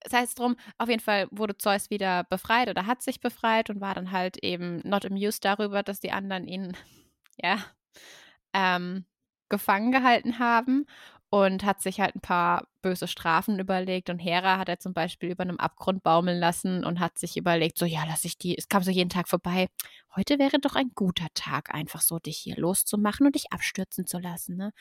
Das 0.00 0.12
heißt 0.12 0.38
drum, 0.38 0.56
auf 0.78 0.88
jeden 0.88 1.00
Fall 1.02 1.28
wurde 1.30 1.56
Zeus 1.58 1.90
wieder 1.90 2.24
befreit 2.24 2.68
oder 2.68 2.86
hat 2.86 3.02
sich 3.02 3.20
befreit 3.20 3.70
und 3.70 3.80
war 3.80 3.94
dann 3.94 4.12
halt 4.12 4.38
eben 4.44 4.80
not 4.84 5.04
amused 5.04 5.44
darüber, 5.44 5.82
dass 5.82 6.00
die 6.00 6.12
anderen 6.12 6.46
ihn, 6.46 6.76
ja, 7.36 7.58
ähm, 8.52 9.04
gefangen 9.48 9.92
gehalten 9.92 10.38
haben 10.38 10.86
und 11.30 11.64
hat 11.64 11.82
sich 11.82 12.00
halt 12.00 12.16
ein 12.16 12.20
paar 12.20 12.68
böse 12.80 13.06
Strafen 13.06 13.58
überlegt. 13.58 14.08
Und 14.08 14.18
Hera 14.18 14.58
hat 14.58 14.68
er 14.68 14.78
zum 14.78 14.94
Beispiel 14.94 15.30
über 15.30 15.42
einem 15.42 15.58
Abgrund 15.58 16.02
baumeln 16.02 16.38
lassen 16.38 16.84
und 16.84 17.00
hat 17.00 17.18
sich 17.18 17.36
überlegt, 17.36 17.78
so 17.78 17.84
ja, 17.84 18.04
lass 18.06 18.24
ich 18.24 18.38
die, 18.38 18.56
es 18.56 18.68
kam 18.68 18.82
so 18.82 18.90
jeden 18.90 19.10
Tag 19.10 19.28
vorbei. 19.28 19.68
Heute 20.16 20.38
wäre 20.38 20.58
doch 20.58 20.74
ein 20.74 20.92
guter 20.94 21.28
Tag, 21.34 21.74
einfach 21.74 22.00
so 22.00 22.18
dich 22.18 22.38
hier 22.38 22.56
loszumachen 22.56 23.26
und 23.26 23.34
dich 23.34 23.52
abstürzen 23.52 24.06
zu 24.06 24.18
lassen. 24.18 24.56
Ne? 24.56 24.72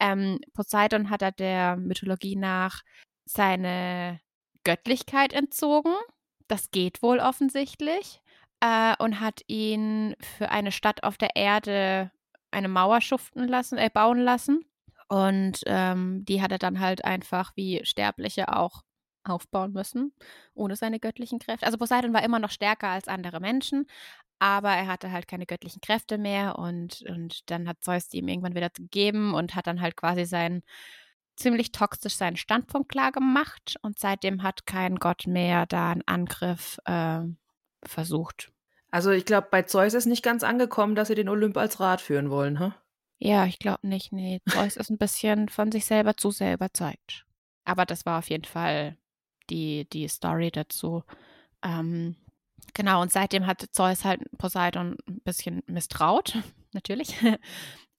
Ähm, 0.00 0.38
Poseidon 0.54 1.10
hat 1.10 1.22
er 1.22 1.32
der 1.32 1.76
Mythologie 1.76 2.36
nach 2.36 2.82
seine 3.24 4.20
Göttlichkeit 4.66 5.32
entzogen. 5.32 5.94
Das 6.48 6.72
geht 6.72 7.00
wohl 7.00 7.20
offensichtlich. 7.20 8.20
Äh, 8.60 8.94
und 8.98 9.20
hat 9.20 9.42
ihn 9.46 10.16
für 10.38 10.50
eine 10.50 10.72
Stadt 10.72 11.04
auf 11.04 11.16
der 11.18 11.36
Erde 11.36 12.10
eine 12.50 12.68
Mauer 12.68 13.00
schuften 13.00 13.46
lassen, 13.46 13.78
äh, 13.78 13.90
bauen 13.92 14.18
lassen. 14.18 14.64
Und 15.08 15.60
ähm, 15.66 16.24
die 16.24 16.42
hat 16.42 16.50
er 16.50 16.58
dann 16.58 16.80
halt 16.80 17.04
einfach 17.04 17.52
wie 17.54 17.84
Sterbliche 17.84 18.56
auch 18.56 18.82
aufbauen 19.22 19.72
müssen, 19.72 20.12
ohne 20.54 20.74
seine 20.74 20.98
göttlichen 20.98 21.38
Kräfte. 21.38 21.66
Also 21.66 21.78
Poseidon 21.78 22.12
war 22.12 22.24
immer 22.24 22.38
noch 22.40 22.50
stärker 22.50 22.88
als 22.88 23.08
andere 23.08 23.40
Menschen, 23.40 23.86
aber 24.38 24.70
er 24.70 24.86
hatte 24.88 25.12
halt 25.12 25.28
keine 25.28 25.46
göttlichen 25.46 25.80
Kräfte 25.80 26.18
mehr 26.18 26.58
und, 26.58 27.02
und 27.08 27.50
dann 27.50 27.68
hat 27.68 27.82
Zeus 27.82 28.08
die 28.08 28.18
ihm 28.18 28.28
irgendwann 28.28 28.54
wieder 28.54 28.70
gegeben 28.70 29.34
und 29.34 29.54
hat 29.54 29.66
dann 29.66 29.80
halt 29.80 29.96
quasi 29.96 30.24
seinen 30.24 30.62
ziemlich 31.36 31.72
toxisch 31.72 32.16
seinen 32.16 32.36
Standpunkt 32.36 32.88
klar 32.88 33.12
gemacht 33.12 33.76
und 33.82 33.98
seitdem 33.98 34.42
hat 34.42 34.66
kein 34.66 34.96
Gott 34.96 35.26
mehr 35.26 35.66
da 35.66 35.90
einen 35.90 36.02
Angriff 36.06 36.78
äh, 36.84 37.20
versucht. 37.84 38.52
Also 38.90 39.10
ich 39.10 39.24
glaube, 39.24 39.48
bei 39.50 39.62
Zeus 39.62 39.94
ist 39.94 40.06
nicht 40.06 40.22
ganz 40.22 40.42
angekommen, 40.42 40.94
dass 40.94 41.08
sie 41.08 41.14
den 41.14 41.28
Olymp 41.28 41.56
als 41.56 41.80
Rat 41.80 42.00
führen 42.00 42.30
wollen, 42.30 42.58
ha? 42.58 42.74
Ja, 43.18 43.46
ich 43.46 43.58
glaube 43.58 43.86
nicht. 43.86 44.12
Nee, 44.12 44.40
Zeus 44.48 44.76
ist 44.76 44.90
ein 44.90 44.98
bisschen 44.98 45.48
von 45.48 45.72
sich 45.72 45.86
selber 45.86 46.16
zu 46.16 46.30
sehr 46.30 46.54
überzeugt. 46.54 47.26
Aber 47.64 47.86
das 47.86 48.06
war 48.06 48.18
auf 48.18 48.28
jeden 48.30 48.44
Fall 48.44 48.96
die, 49.50 49.88
die 49.90 50.08
Story 50.08 50.50
dazu. 50.50 51.02
Ähm, 51.62 52.16
genau, 52.74 53.00
und 53.00 53.12
seitdem 53.12 53.46
hat 53.46 53.66
Zeus 53.72 54.04
halt 54.04 54.20
Poseidon 54.38 54.96
ein 55.08 55.20
bisschen 55.20 55.62
misstraut, 55.66 56.36
natürlich. 56.72 57.16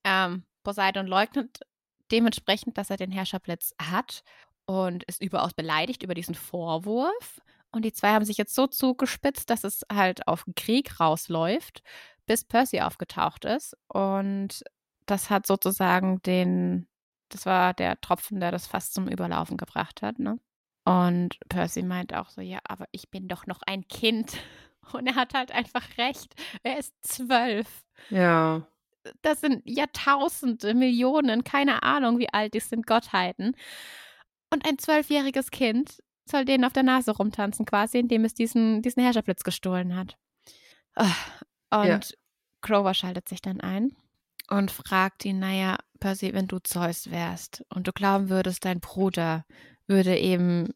ähm, 0.04 0.44
Poseidon 0.64 1.08
leugnet 1.08 1.62
dementsprechend, 2.12 2.78
dass 2.78 2.90
er 2.90 2.98
den 2.98 3.12
Herrscherblitz 3.12 3.74
hat 3.82 4.24
und 4.66 5.04
ist 5.06 5.22
überaus 5.22 5.54
beleidigt 5.54 6.04
über 6.04 6.14
diesen 6.14 6.36
Vorwurf. 6.36 7.42
Und 7.72 7.84
die 7.84 7.94
zwei 7.94 8.10
haben 8.14 8.26
sich 8.26 8.38
jetzt 8.38 8.56
so 8.56 8.68
zugespitzt, 8.68 9.50
dass 9.50 9.64
es 9.64 9.86
halt 9.92 10.28
auf 10.28 10.46
Krieg 10.56 11.00
rausläuft, 11.00 11.82
bis 12.26 12.44
Percy 12.44 12.82
aufgetaucht 12.82 13.46
ist. 13.46 13.76
Und 13.88 14.64
das 15.06 15.30
hat 15.30 15.48
sozusagen 15.48 16.22
den 16.22 16.88
das 17.30 17.46
war 17.46 17.74
der 17.74 18.00
Tropfen, 18.02 18.40
der 18.40 18.52
das 18.52 18.68
fast 18.68 18.94
zum 18.94 19.08
Überlaufen 19.08 19.58
gebracht 19.58 20.02
hat, 20.02 20.20
ne? 20.20 20.40
Und 20.86 21.38
Percy 21.50 21.84
meint 21.84 22.14
auch 22.14 22.30
so, 22.30 22.42
ja, 22.42 22.60
aber 22.64 22.86
ich 22.92 23.10
bin 23.10 23.28
doch 23.28 23.46
noch 23.46 23.62
ein 23.66 23.88
Kind. 23.88 24.38
Und 24.94 25.06
er 25.06 25.16
hat 25.16 25.34
halt 25.34 25.52
einfach 25.52 25.86
recht. 25.98 26.34
Er 26.64 26.80
ist 26.80 26.94
zwölf. 27.02 27.84
Ja. 28.10 28.66
Das 29.22 29.42
sind 29.42 29.62
Jahrtausende, 29.66 30.74
Millionen, 30.74 31.44
keine 31.44 31.84
Ahnung, 31.84 32.20
wie 32.20 32.30
alt 32.30 32.54
die 32.54 32.60
sind 32.60 32.88
Gottheiten. 32.88 33.56
Und 34.50 34.66
ein 34.68 34.78
zwölfjähriges 34.78 35.52
Kind 35.52 36.02
soll 36.26 36.46
denen 36.46 36.66
auf 36.66 36.74
der 36.74 36.84
Nase 36.84 37.12
rumtanzen, 37.12 37.66
quasi, 37.66 38.00
indem 38.00 38.26
es 38.26 38.34
diesen, 38.34 38.82
diesen 38.82 39.04
Herrscherblitz 39.04 39.44
gestohlen 39.44 39.96
hat. 39.96 40.18
Ah, 40.96 41.14
und 41.72 41.88
ja. 41.88 42.00
Grover 42.62 42.94
schaltet 42.94 43.30
sich 43.30 43.42
dann 43.42 43.62
ein 43.62 43.96
und 44.50 44.72
fragt 44.72 45.26
ihn, 45.26 45.40
naja, 45.40 45.78
Percy, 46.00 46.34
wenn 46.34 46.48
du 46.48 46.60
Zeus 46.60 47.12
wärst 47.12 47.64
und 47.70 47.88
du 47.88 47.94
glauben 47.94 48.30
würdest, 48.30 48.66
dein 48.66 48.80
Bruder 48.80 49.46
würde 49.88 50.18
eben 50.18 50.70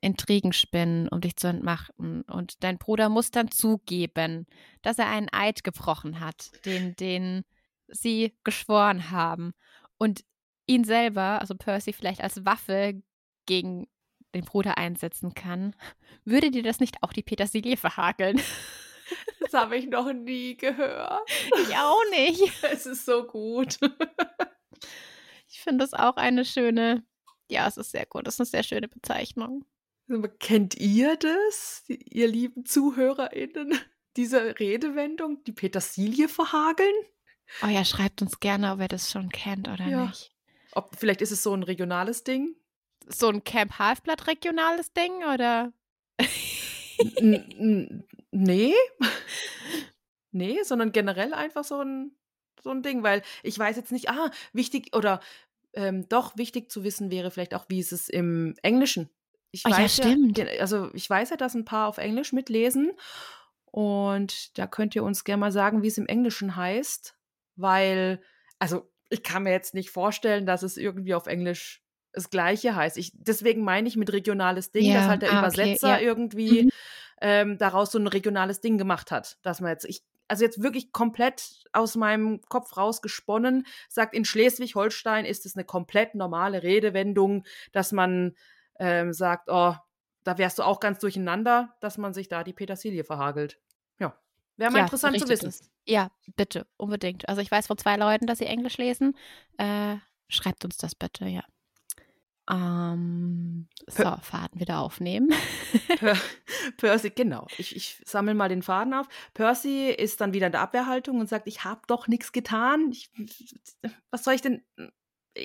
Intrigen 0.00 0.52
spinnen, 0.52 1.08
um 1.08 1.20
dich 1.20 1.36
zu 1.36 1.48
entmachten. 1.48 2.22
Und 2.22 2.62
dein 2.64 2.78
Bruder 2.78 3.08
muss 3.08 3.30
dann 3.30 3.50
zugeben, 3.50 4.46
dass 4.82 4.98
er 4.98 5.08
einen 5.08 5.28
Eid 5.32 5.64
gebrochen 5.64 6.20
hat, 6.20 6.50
den, 6.64 6.96
den 6.96 7.44
sie 7.92 8.36
geschworen 8.44 9.10
haben. 9.10 9.52
Und 9.98 10.24
ihn 10.66 10.84
selber, 10.84 11.40
also 11.40 11.54
Percy, 11.54 11.92
vielleicht 11.92 12.20
als 12.20 12.44
Waffe 12.44 13.02
gegen 13.46 13.86
den 14.34 14.44
Bruder 14.44 14.78
einsetzen 14.78 15.34
kann. 15.34 15.76
Würde 16.24 16.50
dir 16.50 16.62
das 16.62 16.80
nicht 16.80 17.02
auch 17.02 17.12
die 17.12 17.22
Petersilie 17.22 17.76
verhakeln? 17.76 18.40
Das 19.40 19.52
habe 19.52 19.76
ich 19.76 19.86
noch 19.88 20.10
nie 20.10 20.56
gehört. 20.56 21.20
Ich 21.60 21.76
auch 21.76 22.00
nicht. 22.12 22.50
Es 22.62 22.86
ist 22.86 23.04
so 23.04 23.24
gut. 23.26 23.78
Ich 25.46 25.60
finde 25.60 25.84
das 25.84 25.92
auch 25.92 26.16
eine 26.16 26.46
schöne, 26.46 27.04
ja, 27.50 27.68
es 27.68 27.76
ist 27.76 27.90
sehr 27.90 28.06
gut. 28.06 28.26
Das 28.26 28.34
ist 28.34 28.40
eine 28.40 28.46
sehr 28.46 28.62
schöne 28.62 28.88
Bezeichnung. 28.88 29.66
Kennt 30.38 30.76
ihr 30.76 31.16
das, 31.16 31.84
ihr 31.88 32.28
lieben 32.28 32.64
ZuhörerInnen? 32.64 33.78
Diese 34.16 34.58
Redewendung, 34.58 35.44
die 35.44 35.52
Petersilie 35.52 36.28
verhageln? 36.28 36.94
Oh 37.62 37.66
ja, 37.66 37.84
schreibt 37.84 38.22
uns 38.22 38.40
gerne, 38.40 38.72
ob 38.72 38.80
ihr 38.80 38.88
das 38.88 39.10
schon 39.10 39.28
kennt 39.28 39.68
oder 39.68 39.86
ja. 39.86 40.06
nicht. 40.06 40.32
Ob, 40.72 40.96
vielleicht 40.96 41.20
ist 41.20 41.32
es 41.32 41.42
so 41.42 41.54
ein 41.54 41.62
regionales 41.62 42.24
Ding? 42.24 42.56
So 43.06 43.28
ein 43.28 43.44
Camp 43.44 43.78
Halfblatt 43.78 44.26
regionales 44.26 44.92
Ding 44.92 45.12
oder? 45.24 45.72
nee. 48.30 48.74
nee, 50.30 50.62
sondern 50.62 50.92
generell 50.92 51.34
einfach 51.34 51.64
so 51.64 51.82
ein, 51.82 52.12
so 52.62 52.70
ein 52.70 52.82
Ding, 52.82 53.02
weil 53.02 53.22
ich 53.42 53.58
weiß 53.58 53.76
jetzt 53.76 53.92
nicht, 53.92 54.08
ah, 54.08 54.30
wichtig 54.52 54.94
oder 54.94 55.20
ähm, 55.74 56.08
doch 56.08 56.36
wichtig 56.36 56.70
zu 56.70 56.84
wissen 56.84 57.10
wäre 57.10 57.30
vielleicht 57.30 57.54
auch, 57.54 57.66
wie 57.68 57.80
ist 57.80 57.92
es 57.92 58.08
im 58.08 58.54
Englischen. 58.62 59.10
Ich 59.50 59.64
oh, 59.66 59.70
weiß 59.70 59.98
ja, 59.98 60.04
stimmt. 60.04 60.38
Ja, 60.38 60.46
also 60.60 60.90
ich 60.94 61.08
weiß 61.08 61.30
ja, 61.30 61.36
dass 61.36 61.54
ein 61.54 61.64
paar 61.64 61.88
auf 61.88 61.98
Englisch 61.98 62.32
mitlesen 62.32 62.92
und 63.66 64.56
da 64.58 64.66
könnt 64.66 64.94
ihr 64.94 65.04
uns 65.04 65.24
gerne 65.24 65.40
mal 65.40 65.52
sagen, 65.52 65.82
wie 65.82 65.88
es 65.88 65.98
im 65.98 66.06
Englischen 66.06 66.56
heißt, 66.56 67.14
weil, 67.56 68.20
also 68.58 68.90
ich 69.10 69.22
kann 69.22 69.42
mir 69.42 69.52
jetzt 69.52 69.74
nicht 69.74 69.90
vorstellen, 69.90 70.46
dass 70.46 70.62
es 70.62 70.76
irgendwie 70.76 71.14
auf 71.14 71.26
Englisch 71.26 71.82
das 72.12 72.30
Gleiche 72.30 72.76
heißt. 72.76 72.98
Ich, 72.98 73.12
deswegen 73.14 73.62
meine 73.62 73.88
ich 73.88 73.96
mit 73.96 74.12
regionales 74.12 74.70
Ding, 74.72 74.84
ja, 74.84 74.94
dass 74.94 75.06
halt 75.06 75.22
der 75.22 75.32
ah, 75.32 75.38
Übersetzer 75.38 75.94
okay, 75.94 76.02
ja. 76.02 76.08
irgendwie 76.08 76.62
mhm. 76.64 76.70
ähm, 77.20 77.58
daraus 77.58 77.92
so 77.92 77.98
ein 77.98 78.06
regionales 78.06 78.60
Ding 78.60 78.78
gemacht 78.78 79.10
hat. 79.10 79.38
Dass 79.42 79.60
man 79.60 79.70
jetzt, 79.70 79.84
ich, 79.84 80.02
also 80.28 80.44
jetzt 80.44 80.62
wirklich 80.62 80.92
komplett 80.92 81.64
aus 81.72 81.96
meinem 81.96 82.40
Kopf 82.48 82.76
rausgesponnen, 82.76 83.66
sagt, 83.88 84.14
in 84.14 84.24
Schleswig-Holstein 84.24 85.24
ist 85.24 85.46
es 85.46 85.56
eine 85.56 85.64
komplett 85.64 86.14
normale 86.14 86.62
Redewendung, 86.62 87.44
dass 87.72 87.92
man 87.92 88.34
ähm, 88.78 89.12
sagt, 89.12 89.48
oh, 89.50 89.74
da 90.24 90.38
wärst 90.38 90.58
du 90.58 90.62
auch 90.62 90.80
ganz 90.80 90.98
durcheinander, 91.00 91.74
dass 91.80 91.98
man 91.98 92.14
sich 92.14 92.28
da 92.28 92.44
die 92.44 92.52
Petersilie 92.52 93.04
verhagelt. 93.04 93.58
Wäre 94.56 94.70
mal 94.70 94.78
ja, 94.78 94.84
interessant 94.84 95.18
zu 95.18 95.28
wissen. 95.28 95.48
Ist. 95.48 95.70
Ja, 95.86 96.10
bitte, 96.36 96.66
unbedingt. 96.76 97.28
Also 97.28 97.40
ich 97.40 97.50
weiß 97.50 97.66
von 97.66 97.78
zwei 97.78 97.96
Leuten, 97.96 98.26
dass 98.26 98.38
sie 98.38 98.46
Englisch 98.46 98.78
lesen. 98.78 99.16
Äh, 99.56 99.96
schreibt 100.28 100.64
uns 100.64 100.76
das 100.76 100.94
bitte, 100.94 101.26
ja. 101.26 101.42
Ähm, 102.50 103.68
so, 103.86 104.02
Faden 104.20 104.60
wieder 104.60 104.80
aufnehmen. 104.80 105.32
Percy, 106.76 107.10
genau. 107.10 107.46
Ich, 107.56 107.76
ich 107.76 108.02
sammle 108.04 108.34
mal 108.34 108.48
den 108.48 108.62
Faden 108.62 108.94
auf. 108.94 109.06
Percy 109.32 109.90
ist 109.90 110.20
dann 110.20 110.32
wieder 110.32 110.46
in 110.46 110.52
der 110.52 110.60
Abwehrhaltung 110.60 111.20
und 111.20 111.28
sagt, 111.28 111.46
ich 111.46 111.64
habe 111.64 111.82
doch 111.86 112.08
nichts 112.08 112.32
getan. 112.32 112.90
Ich, 112.90 113.10
was 114.10 114.24
soll 114.24 114.34
ich 114.34 114.42
denn? 114.42 114.62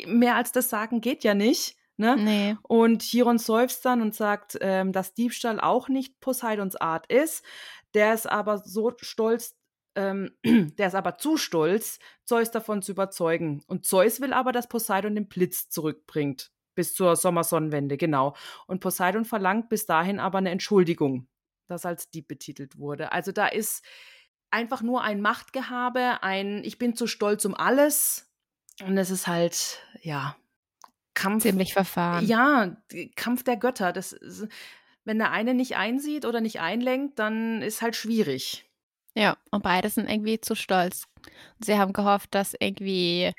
Mehr 0.06 0.36
als 0.36 0.52
das 0.52 0.70
sagen 0.70 1.00
geht 1.00 1.24
ja 1.24 1.34
nicht. 1.34 1.78
Ne? 1.98 2.16
Nee. 2.16 2.58
Und 2.62 3.02
Chiron 3.02 3.40
seufzt 3.40 3.84
dann 3.84 4.02
und 4.02 4.14
sagt, 4.14 4.58
ähm, 4.62 4.92
dass 4.92 5.16
Diebstahl 5.16 5.60
auch 5.60 5.90
nicht 5.90 6.20
Poseidons 6.20 6.76
Art 6.76 7.12
ist. 7.12 7.44
Der 7.94 8.14
ist 8.14 8.28
aber 8.28 8.58
so 8.60 8.94
stolz, 9.02 9.56
ähm, 9.96 10.32
der 10.46 10.88
ist 10.88 10.96
aber 10.96 11.18
zu 11.18 11.38
stolz, 11.38 12.00
Zeus 12.24 12.52
davon 12.52 12.82
zu 12.82 12.92
überzeugen. 12.92 13.64
Und 13.68 13.86
Zeus 13.86 14.22
will 14.22 14.34
aber, 14.34 14.52
dass 14.52 14.68
Poseidon 14.68 15.16
den 15.16 15.28
Blitz 15.28 15.70
zurückbringt 15.70 16.52
bis 16.76 16.94
zur 16.94 17.16
Sommersonnenwende, 17.16 17.98
genau. 17.98 18.36
Und 18.68 18.82
Poseidon 18.82 19.26
verlangt 19.26 19.68
bis 19.68 19.88
dahin 19.88 20.20
aber 20.20 20.38
eine 20.38 20.52
Entschuldigung, 20.52 21.28
das 21.66 21.86
als 21.86 22.12
Dieb 22.12 22.28
betitelt 22.28 22.78
wurde. 22.78 23.12
Also 23.12 23.32
da 23.32 23.48
ist 23.48 23.84
einfach 24.52 24.84
nur 24.84 25.02
ein 25.02 25.20
Machtgehabe, 25.20 26.22
ein 26.22 26.64
Ich 26.64 26.78
bin 26.78 26.96
zu 26.96 27.08
stolz 27.08 27.46
um 27.46 27.56
alles. 27.56 28.32
Und 28.84 28.96
es 28.98 29.10
ist 29.10 29.26
halt, 29.26 29.82
ja, 30.02 30.36
Kampf. 31.16 31.42
Ziemlich 31.42 31.74
verfahren. 31.74 32.26
Ja, 32.28 32.78
Kampf 33.16 33.42
der 33.44 33.58
Götter. 33.58 33.92
Das 33.92 34.14
ist, 34.14 34.48
wenn 35.08 35.20
der 35.20 35.32
eine 35.32 35.54
nicht 35.54 35.78
einsieht 35.78 36.26
oder 36.26 36.42
nicht 36.42 36.60
einlenkt, 36.60 37.18
dann 37.18 37.62
ist 37.62 37.82
halt 37.82 37.96
schwierig. 37.96 38.70
Ja, 39.16 39.38
und 39.52 39.64
beide 39.64 39.90
sind 39.90 40.10
irgendwie 40.10 40.40
zu 40.42 40.54
stolz. 40.54 41.06
Sie 41.60 41.78
haben 41.78 41.94
gehofft, 41.94 42.36
dass 42.36 42.56
irgendwie 42.60 43.32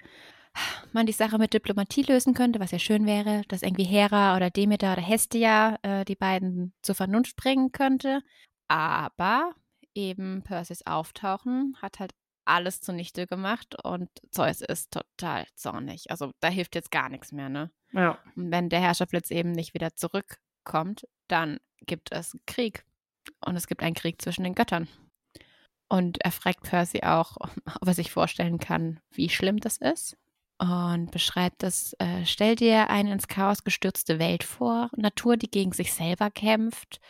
man 0.93 1.07
die 1.07 1.12
Sache 1.12 1.39
mit 1.39 1.53
Diplomatie 1.53 2.03
lösen 2.03 2.33
könnte, 2.33 2.59
was 2.59 2.71
ja 2.71 2.79
schön 2.79 3.07
wäre, 3.07 3.43
dass 3.49 3.62
irgendwie 3.62 3.85
Hera 3.85 4.35
oder 4.35 4.51
Demeter 4.51 4.95
oder 4.95 5.03
Hestia 5.03 5.79
äh, 5.83 6.05
die 6.07 6.16
beiden 6.16 6.73
zur 6.83 6.95
Vernunft 6.95 7.37
bringen 7.37 7.71
könnte. 7.71 8.23
Aber 8.66 9.55
eben 9.95 10.43
Perseus 10.43 10.85
Auftauchen 10.87 11.77
hat 11.81 12.01
halt 12.01 12.12
alles 12.47 12.81
zunichte 12.81 13.27
gemacht 13.27 13.77
und 13.85 14.09
Zeus 14.31 14.62
ist 14.62 14.91
total 14.91 15.47
zornig. 15.55 16.11
Also 16.11 16.33
da 16.41 16.49
hilft 16.49 16.75
jetzt 16.75 16.91
gar 16.91 17.11
nichts 17.11 17.31
mehr, 17.31 17.51
ne? 17.51 17.71
Ja. 17.93 18.19
Und 18.37 18.51
wenn 18.51 18.71
der 18.71 18.81
Herrscherblitz 18.81 19.31
eben 19.31 19.53
nicht 19.53 19.75
wieder 19.75 19.95
zurückkommt, 20.69 21.07
dann 21.29 21.59
gibt 21.87 22.12
es 22.12 22.37
Krieg. 22.47 22.85
Und 23.45 23.57
es 23.57 23.66
gibt 23.66 23.83
einen 23.83 23.95
Krieg 23.95 24.21
zwischen 24.21 24.45
den 24.45 24.55
Göttern. 24.55 24.89
Und 25.89 26.23
er 26.23 26.33
fragt 26.33 26.62
Percy 26.62 27.03
auch, 27.03 27.37
ob 27.81 27.89
er 27.89 27.95
sich 27.95 28.11
vorstellen 28.11 28.59
kann, 28.59 29.01
wie 29.11 29.29
schlimm 29.29 29.59
das 29.59 29.79
ist 29.79 30.16
und 30.61 31.12
beschreibt 31.12 31.62
es, 31.62 31.95
äh, 32.01 32.25
stell 32.25 32.57
dir 32.57 32.91
eine 32.91 33.12
ins 33.12 33.29
Chaos 33.29 33.62
gestürzte 33.62 34.19
Welt 34.19 34.43
vor, 34.43 34.91
Natur, 34.97 35.37
die 35.37 35.51
gegen 35.51 35.73
sich 35.73 35.93
selber 35.93 36.31
kämpft, 36.31 37.01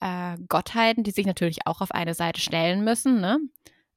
äh, 0.00 0.36
Gottheiten, 0.48 1.02
die 1.02 1.10
sich 1.10 1.26
natürlich 1.26 1.66
auch 1.66 1.80
auf 1.80 1.90
eine 1.90 2.14
Seite 2.14 2.40
stellen 2.40 2.84
müssen, 2.84 3.20
ne? 3.20 3.40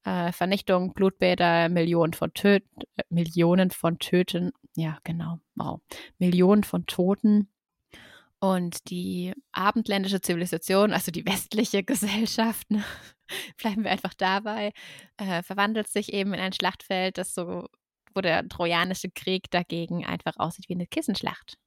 Äh, 0.04 0.32
Vernichtung, 0.32 0.94
Blutbäder, 0.94 1.70
Millionen 1.70 2.14
von 2.14 2.34
Töten, 2.34 2.82
Millionen 3.10 3.70
von 3.70 4.00
Töten, 4.00 4.52
ja 4.76 4.98
genau, 5.04 5.40
wow, 5.56 5.80
Millionen 6.18 6.64
von 6.64 6.88
Toten. 6.88 7.50
Und 8.40 8.90
die 8.90 9.34
abendländische 9.52 10.22
Zivilisation, 10.22 10.94
also 10.94 11.12
die 11.12 11.26
westliche 11.26 11.84
Gesellschaft, 11.84 12.70
ne? 12.70 12.84
bleiben 13.58 13.84
wir 13.84 13.92
einfach 13.92 14.14
dabei, 14.14 14.74
äh, 15.18 15.42
verwandelt 15.44 15.88
sich 15.90 16.14
eben 16.14 16.34
in 16.34 16.40
ein 16.40 16.54
Schlachtfeld, 16.54 17.18
das 17.18 17.34
so 17.34 17.68
wo 18.18 18.22
der 18.22 18.48
Trojanische 18.50 19.10
Krieg 19.10 19.50
dagegen 19.52 20.06
einfach 20.06 20.34
aussieht 20.38 20.68
wie 20.68 20.74
eine 20.74 20.88
Kissenschlacht. 20.88 21.58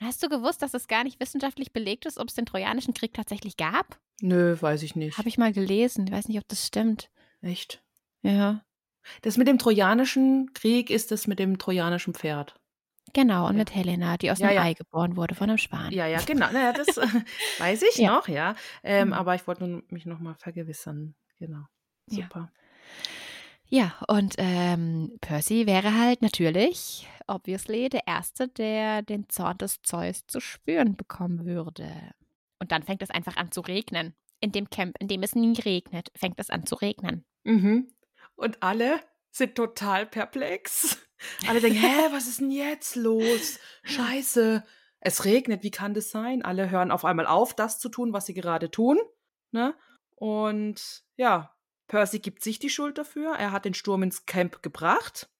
Hast 0.00 0.22
du 0.22 0.28
gewusst, 0.28 0.62
dass 0.62 0.74
es 0.74 0.88
gar 0.88 1.04
nicht 1.04 1.20
wissenschaftlich 1.20 1.72
belegt 1.72 2.06
ist, 2.06 2.18
ob 2.18 2.28
es 2.28 2.34
den 2.34 2.46
Trojanischen 2.46 2.94
Krieg 2.94 3.12
tatsächlich 3.14 3.56
gab? 3.56 4.00
Nö, 4.20 4.56
weiß 4.60 4.82
ich 4.82 4.96
nicht. 4.96 5.18
Habe 5.18 5.28
ich 5.28 5.38
mal 5.38 5.52
gelesen. 5.52 6.06
Ich 6.06 6.12
weiß 6.12 6.28
nicht, 6.28 6.38
ob 6.38 6.48
das 6.48 6.66
stimmt. 6.66 7.10
Echt? 7.42 7.82
Ja. 8.22 8.64
Das 9.22 9.36
mit 9.36 9.48
dem 9.48 9.58
Trojanischen 9.58 10.52
Krieg 10.54 10.90
ist 10.90 11.10
das 11.10 11.26
mit 11.26 11.38
dem 11.38 11.58
trojanischen 11.58 12.14
Pferd. 12.14 12.57
Genau, 13.12 13.46
und 13.46 13.54
ja. 13.54 13.58
mit 13.58 13.74
Helena, 13.74 14.16
die 14.16 14.30
aus 14.30 14.38
ja, 14.38 14.48
einem 14.48 14.56
ja. 14.56 14.62
Ei 14.62 14.74
geboren 14.74 15.16
wurde 15.16 15.34
von 15.34 15.48
einem 15.48 15.58
Schwan. 15.58 15.92
Ja, 15.92 16.06
ja, 16.06 16.20
genau. 16.20 16.50
Naja, 16.52 16.72
das 16.72 16.86
weiß 17.58 17.82
ich 17.82 17.98
noch, 17.98 18.28
ja. 18.28 18.54
Ähm, 18.82 19.08
mhm. 19.08 19.14
Aber 19.14 19.34
ich 19.34 19.46
wollte 19.46 19.82
mich 19.88 20.06
nochmal 20.06 20.34
vergewissern. 20.34 21.14
Genau. 21.38 21.64
Super. 22.06 22.50
Ja, 23.70 23.94
und 24.08 24.34
ähm, 24.38 25.18
Percy 25.20 25.66
wäre 25.66 25.94
halt 25.94 26.22
natürlich, 26.22 27.06
obviously, 27.26 27.90
der 27.90 28.06
Erste, 28.06 28.48
der 28.48 29.02
den 29.02 29.28
Zorn 29.28 29.58
des 29.58 29.82
Zeus 29.82 30.26
zu 30.26 30.40
spüren 30.40 30.96
bekommen 30.96 31.44
würde. 31.44 32.12
Und 32.58 32.72
dann 32.72 32.82
fängt 32.82 33.02
es 33.02 33.10
einfach 33.10 33.36
an 33.36 33.52
zu 33.52 33.60
regnen. 33.60 34.14
In 34.40 34.52
dem 34.52 34.70
Camp, 34.70 34.96
in 35.00 35.08
dem 35.08 35.22
es 35.22 35.34
nie 35.34 35.58
regnet, 35.60 36.10
fängt 36.16 36.40
es 36.40 36.48
an 36.48 36.64
zu 36.64 36.76
regnen. 36.76 37.26
Mhm. 37.44 37.92
Und 38.36 38.62
alle 38.62 39.00
sind 39.30 39.54
total 39.54 40.06
perplex. 40.06 40.98
Alle 41.48 41.60
denken, 41.60 41.80
hä, 41.80 42.08
was 42.12 42.26
ist 42.26 42.40
denn 42.40 42.50
jetzt 42.50 42.96
los? 42.96 43.58
Scheiße. 43.82 44.64
Es 45.00 45.24
regnet, 45.24 45.62
wie 45.62 45.70
kann 45.70 45.94
das 45.94 46.10
sein? 46.10 46.42
Alle 46.42 46.70
hören 46.70 46.90
auf 46.90 47.04
einmal 47.04 47.26
auf, 47.26 47.54
das 47.54 47.78
zu 47.78 47.88
tun, 47.88 48.12
was 48.12 48.26
sie 48.26 48.34
gerade 48.34 48.70
tun. 48.70 48.98
Ne? 49.52 49.74
Und 50.16 51.04
ja, 51.16 51.54
Percy 51.86 52.18
gibt 52.18 52.42
sich 52.42 52.58
die 52.58 52.70
Schuld 52.70 52.98
dafür. 52.98 53.34
Er 53.34 53.52
hat 53.52 53.64
den 53.64 53.74
Sturm 53.74 54.02
ins 54.02 54.26
Camp 54.26 54.62
gebracht. 54.62 55.30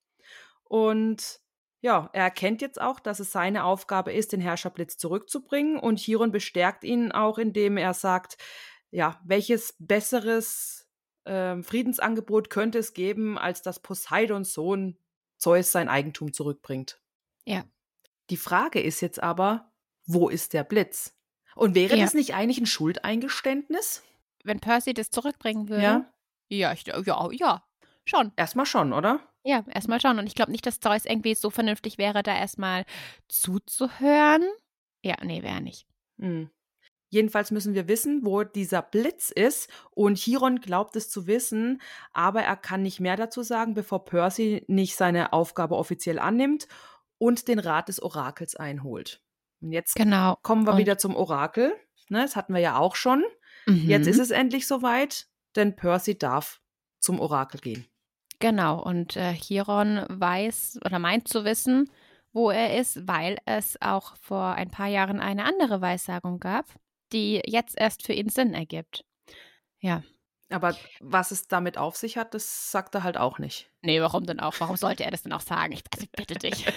Und 0.64 1.40
ja, 1.80 2.10
er 2.12 2.24
erkennt 2.24 2.62
jetzt 2.62 2.80
auch, 2.80 3.00
dass 3.00 3.20
es 3.20 3.32
seine 3.32 3.64
Aufgabe 3.64 4.12
ist, 4.12 4.32
den 4.32 4.40
Herrscherblitz 4.40 4.96
zurückzubringen. 4.96 5.78
Und 5.78 5.98
Chiron 5.98 6.32
bestärkt 6.32 6.84
ihn 6.84 7.12
auch, 7.12 7.38
indem 7.38 7.76
er 7.76 7.94
sagt, 7.94 8.36
ja, 8.90 9.20
welches 9.24 9.76
besseres 9.78 10.88
äh, 11.24 11.62
Friedensangebot 11.62 12.50
könnte 12.50 12.78
es 12.78 12.94
geben, 12.94 13.38
als 13.38 13.62
dass 13.62 13.80
Poseidons 13.80 14.54
Sohn 14.54 14.96
Zeus 15.38 15.72
sein 15.72 15.88
Eigentum 15.88 16.32
zurückbringt. 16.32 17.00
Ja. 17.44 17.64
Die 18.30 18.36
Frage 18.36 18.80
ist 18.80 19.00
jetzt 19.00 19.22
aber, 19.22 19.72
wo 20.04 20.28
ist 20.28 20.52
der 20.52 20.64
Blitz? 20.64 21.14
Und 21.54 21.74
wäre 21.74 21.96
Ja. 21.96 22.04
das 22.04 22.14
nicht 22.14 22.34
eigentlich 22.34 22.58
ein 22.58 22.66
Schuldeingeständnis? 22.66 24.02
Wenn 24.44 24.60
Percy 24.60 24.94
das 24.94 25.10
zurückbringen 25.10 25.68
würde. 25.68 25.82
Ja. 25.82 26.12
Ja, 26.50 26.72
ich, 26.72 26.86
ja, 26.86 27.30
ja, 27.32 27.62
schon. 28.04 28.32
Erstmal 28.36 28.66
schon, 28.66 28.92
oder? 28.92 29.20
Ja, 29.44 29.64
erstmal 29.68 30.00
schon. 30.00 30.18
Und 30.18 30.26
ich 30.26 30.34
glaube 30.34 30.50
nicht, 30.52 30.66
dass 30.66 30.80
Zeus 30.80 31.04
irgendwie 31.04 31.34
so 31.34 31.50
vernünftig 31.50 31.98
wäre, 31.98 32.22
da 32.22 32.36
erstmal 32.36 32.84
zuzuhören. 33.28 34.44
Ja, 35.02 35.16
nee, 35.22 35.42
wäre 35.42 35.60
nicht. 35.60 35.86
Hm. 36.18 36.50
Jedenfalls 37.10 37.50
müssen 37.50 37.74
wir 37.74 37.88
wissen, 37.88 38.20
wo 38.24 38.44
dieser 38.44 38.82
Blitz 38.82 39.30
ist. 39.30 39.70
Und 39.90 40.16
Chiron 40.18 40.60
glaubt 40.60 40.94
es 40.96 41.08
zu 41.08 41.26
wissen, 41.26 41.80
aber 42.12 42.42
er 42.42 42.56
kann 42.56 42.82
nicht 42.82 43.00
mehr 43.00 43.16
dazu 43.16 43.42
sagen, 43.42 43.74
bevor 43.74 44.04
Percy 44.04 44.64
nicht 44.68 44.94
seine 44.96 45.32
Aufgabe 45.32 45.76
offiziell 45.76 46.18
annimmt 46.18 46.68
und 47.18 47.48
den 47.48 47.58
Rat 47.58 47.88
des 47.88 48.02
Orakels 48.02 48.56
einholt. 48.56 49.22
Und 49.60 49.72
jetzt 49.72 49.94
Genau. 49.96 50.36
kommen 50.42 50.66
wir 50.66 50.72
Und- 50.72 50.78
wieder 50.78 50.98
zum 50.98 51.16
Orakel. 51.16 51.72
Ne, 52.10 52.22
das 52.22 52.36
hatten 52.36 52.52
wir 52.54 52.60
ja 52.60 52.76
auch 52.78 52.94
schon. 52.94 53.22
Jetzt 53.66 54.04
Mhm. 54.06 54.10
ist 54.12 54.18
es 54.18 54.30
endlich 54.30 54.66
soweit, 54.66 55.26
denn 55.56 55.76
Percy 55.76 56.16
darf 56.18 56.60
zum 57.00 57.20
Orakel 57.20 57.60
gehen. 57.60 57.86
Genau, 58.38 58.80
und 58.82 59.16
äh, 59.16 59.34
Chiron 59.34 60.04
weiß 60.08 60.78
oder 60.84 60.98
meint 60.98 61.26
zu 61.28 61.44
wissen, 61.44 61.90
wo 62.32 62.50
er 62.50 62.78
ist, 62.78 63.06
weil 63.08 63.38
es 63.46 63.76
auch 63.82 64.14
vor 64.16 64.52
ein 64.52 64.70
paar 64.70 64.86
Jahren 64.86 65.18
eine 65.20 65.44
andere 65.44 65.80
Weissagung 65.80 66.38
gab, 66.38 66.66
die 67.12 67.42
jetzt 67.46 67.78
erst 67.78 68.04
für 68.04 68.12
ihn 68.12 68.28
Sinn 68.28 68.54
ergibt. 68.54 69.04
Ja. 69.80 70.02
Aber 70.50 70.74
was 71.00 71.30
es 71.30 71.46
damit 71.46 71.76
auf 71.76 71.96
sich 71.96 72.16
hat, 72.16 72.32
das 72.34 72.72
sagt 72.72 72.94
er 72.94 73.02
halt 73.02 73.18
auch 73.18 73.38
nicht. 73.38 73.70
Nee, 73.82 74.00
warum 74.00 74.24
denn 74.24 74.40
auch? 74.40 74.54
Warum 74.58 74.76
sollte 74.76 75.04
er 75.04 75.10
das 75.10 75.22
denn 75.22 75.32
auch 75.32 75.42
sagen? 75.42 75.72
Ich, 75.72 75.82
also, 75.94 76.06
bitte 76.16 76.34
dich. 76.34 76.64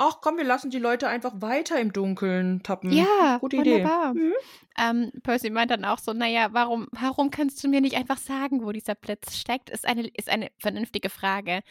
Ach 0.00 0.20
komm, 0.20 0.36
wir 0.36 0.44
lassen 0.44 0.70
die 0.70 0.78
Leute 0.78 1.08
einfach 1.08 1.32
weiter 1.40 1.80
im 1.80 1.92
Dunkeln 1.92 2.62
tappen. 2.62 2.92
ja, 2.92 3.38
gute 3.40 3.56
Idee. 3.56 3.82
wunderbar. 3.82 4.14
Mhm. 4.14 4.32
Ähm, 4.78 5.10
Percy 5.24 5.50
meint 5.50 5.72
dann 5.72 5.84
auch 5.84 5.98
so, 5.98 6.12
naja, 6.12 6.50
warum, 6.52 6.86
warum 6.92 7.32
kannst 7.32 7.64
du 7.64 7.68
mir 7.68 7.80
nicht 7.80 7.96
einfach 7.96 8.18
sagen, 8.18 8.64
wo 8.64 8.70
dieser 8.70 8.94
Blitz 8.94 9.36
steckt? 9.36 9.70
Ist 9.70 9.84
eine, 9.84 10.06
ist 10.06 10.28
eine 10.28 10.52
vernünftige 10.58 11.10
Frage. 11.10 11.62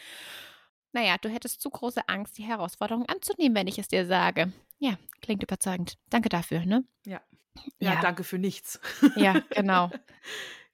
Naja, 0.97 1.17
du 1.21 1.29
hättest 1.29 1.61
zu 1.61 1.69
große 1.69 2.09
Angst, 2.09 2.39
die 2.39 2.43
Herausforderung 2.43 3.05
anzunehmen, 3.05 3.55
wenn 3.55 3.67
ich 3.67 3.77
es 3.77 3.87
dir 3.87 4.07
sage. 4.07 4.51
Ja, 4.79 4.97
klingt 5.21 5.43
überzeugend. 5.43 5.95
Danke 6.09 6.27
dafür, 6.27 6.65
ne? 6.65 6.85
Ja. 7.05 7.21
Ja, 7.79 7.93
Ja. 7.93 8.01
danke 8.01 8.23
für 8.23 8.39
nichts. 8.39 8.79
Ja, 9.15 9.33
genau. 9.51 9.91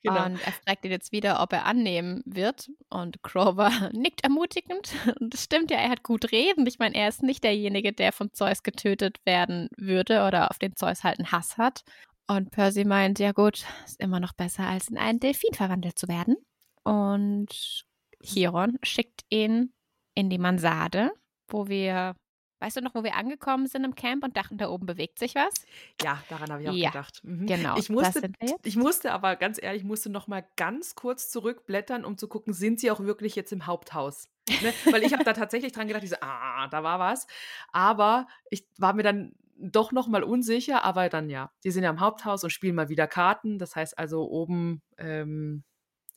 genau. 0.02 0.26
Und 0.26 0.40
er 0.46 0.54
fragt 0.54 0.86
ihn 0.86 0.92
jetzt 0.92 1.12
wieder, 1.12 1.42
ob 1.42 1.52
er 1.52 1.66
annehmen 1.66 2.22
wird. 2.26 2.72
Und 2.90 3.22
Grover 3.22 3.70
nickt 3.92 4.24
ermutigend. 4.24 4.94
Und 5.20 5.34
es 5.34 5.44
stimmt 5.44 5.72
ja, 5.72 5.78
er 5.78 5.90
hat 5.90 6.04
gut 6.04 6.32
reden. 6.32 6.66
Ich 6.68 6.80
meine, 6.80 6.96
er 6.96 7.10
ist 7.10 7.22
nicht 7.22 7.44
derjenige, 7.44 7.92
der 7.92 8.14
von 8.14 8.32
Zeus 8.32 8.64
getötet 8.64 9.18
werden 9.26 9.68
würde 9.76 10.26
oder 10.26 10.52
auf 10.52 10.58
den 10.58 10.74
Zeus 10.78 11.04
halt 11.04 11.20
einen 11.20 11.34
Hass 11.34 11.58
hat. 11.58 11.84
Und 12.28 12.52
Percy 12.52 12.86
meint, 12.86 13.20
ja 13.20 13.34
gut, 13.34 13.66
ist 13.86 14.00
immer 14.00 14.22
noch 14.22 14.32
besser, 14.32 14.66
als 14.70 14.88
in 14.88 14.98
einen 14.98 15.20
Delfin 15.20 15.54
verwandelt 15.54 16.00
zu 16.00 16.08
werden. 16.08 16.38
Und 16.84 17.84
Chiron 18.22 18.80
schickt 18.84 19.26
ihn 19.30 19.74
in 20.16 20.30
die 20.30 20.38
Mansarde, 20.38 21.12
wo 21.48 21.68
wir, 21.68 22.16
weißt 22.60 22.78
du 22.78 22.82
noch, 22.82 22.96
wo 22.96 23.04
wir 23.04 23.16
angekommen 23.16 23.68
sind 23.68 23.84
im 23.84 23.96
Camp 23.96 24.24
und 24.24 24.38
dachten, 24.38 24.58
da 24.58 24.70
oben 24.70 24.86
bewegt 24.86 25.20
sich 25.20 25.36
was? 25.36 25.54
ja, 26.02 26.22
daran 26.30 26.52
habe 26.52 26.64
ich 26.64 26.70
auch 26.70 26.74
Ja, 26.74 26.90
gedacht. 26.92 27.20
Mhm. 27.24 27.46
Genau, 27.48 27.78
Ich 27.78 27.90
musste, 27.90 28.32
ich 28.64 28.76
musste 28.76 29.12
aber 29.12 29.36
ganz 29.36 29.62
ehrlich, 29.62 29.82
ich 29.82 29.88
musste 29.88 30.10
noch 30.10 30.28
mal 30.28 30.46
ganz 30.56 30.96
kurz 30.96 31.30
zurückblättern, 31.30 32.06
um 32.06 32.18
zu 32.18 32.28
gucken, 32.28 32.54
sind 32.54 32.80
sie 32.80 32.92
auch 32.92 33.00
wirklich 33.00 33.36
jetzt 33.36 33.52
im 33.52 33.66
Haupthaus? 33.66 34.30
Ne? 34.62 34.74
Weil 34.92 35.04
ich 35.04 35.14
habe 35.14 35.24
da 35.24 35.34
tatsächlich 35.34 35.72
dran 35.72 35.88
gedacht, 35.88 36.04
ich 36.04 36.10
so, 36.10 36.18
ah, 36.22 36.68
da 36.68 36.84
war 36.84 37.00
was. 37.00 37.28
Aber 37.72 38.28
ich 38.50 38.68
war 38.78 38.94
mir 38.94 39.04
dann 39.04 39.34
doch 39.58 39.92
noch 39.92 40.08
mal 40.08 40.24
unsicher, 40.24 40.84
aber 40.84 41.10
dann 41.10 41.30
ja, 41.30 41.52
die 41.64 41.72
sind 41.72 41.84
ja 41.84 41.90
im 41.90 42.00
Haupthaus 42.00 42.44
und 42.44 42.50
spielen 42.50 42.76
mal 42.76 42.90
wieder 42.90 43.08
Karten. 43.08 43.60
Das 43.60 43.76
heißt 43.76 43.98
also, 43.98 44.28
oben 44.30 44.82
ähm, 44.98 45.64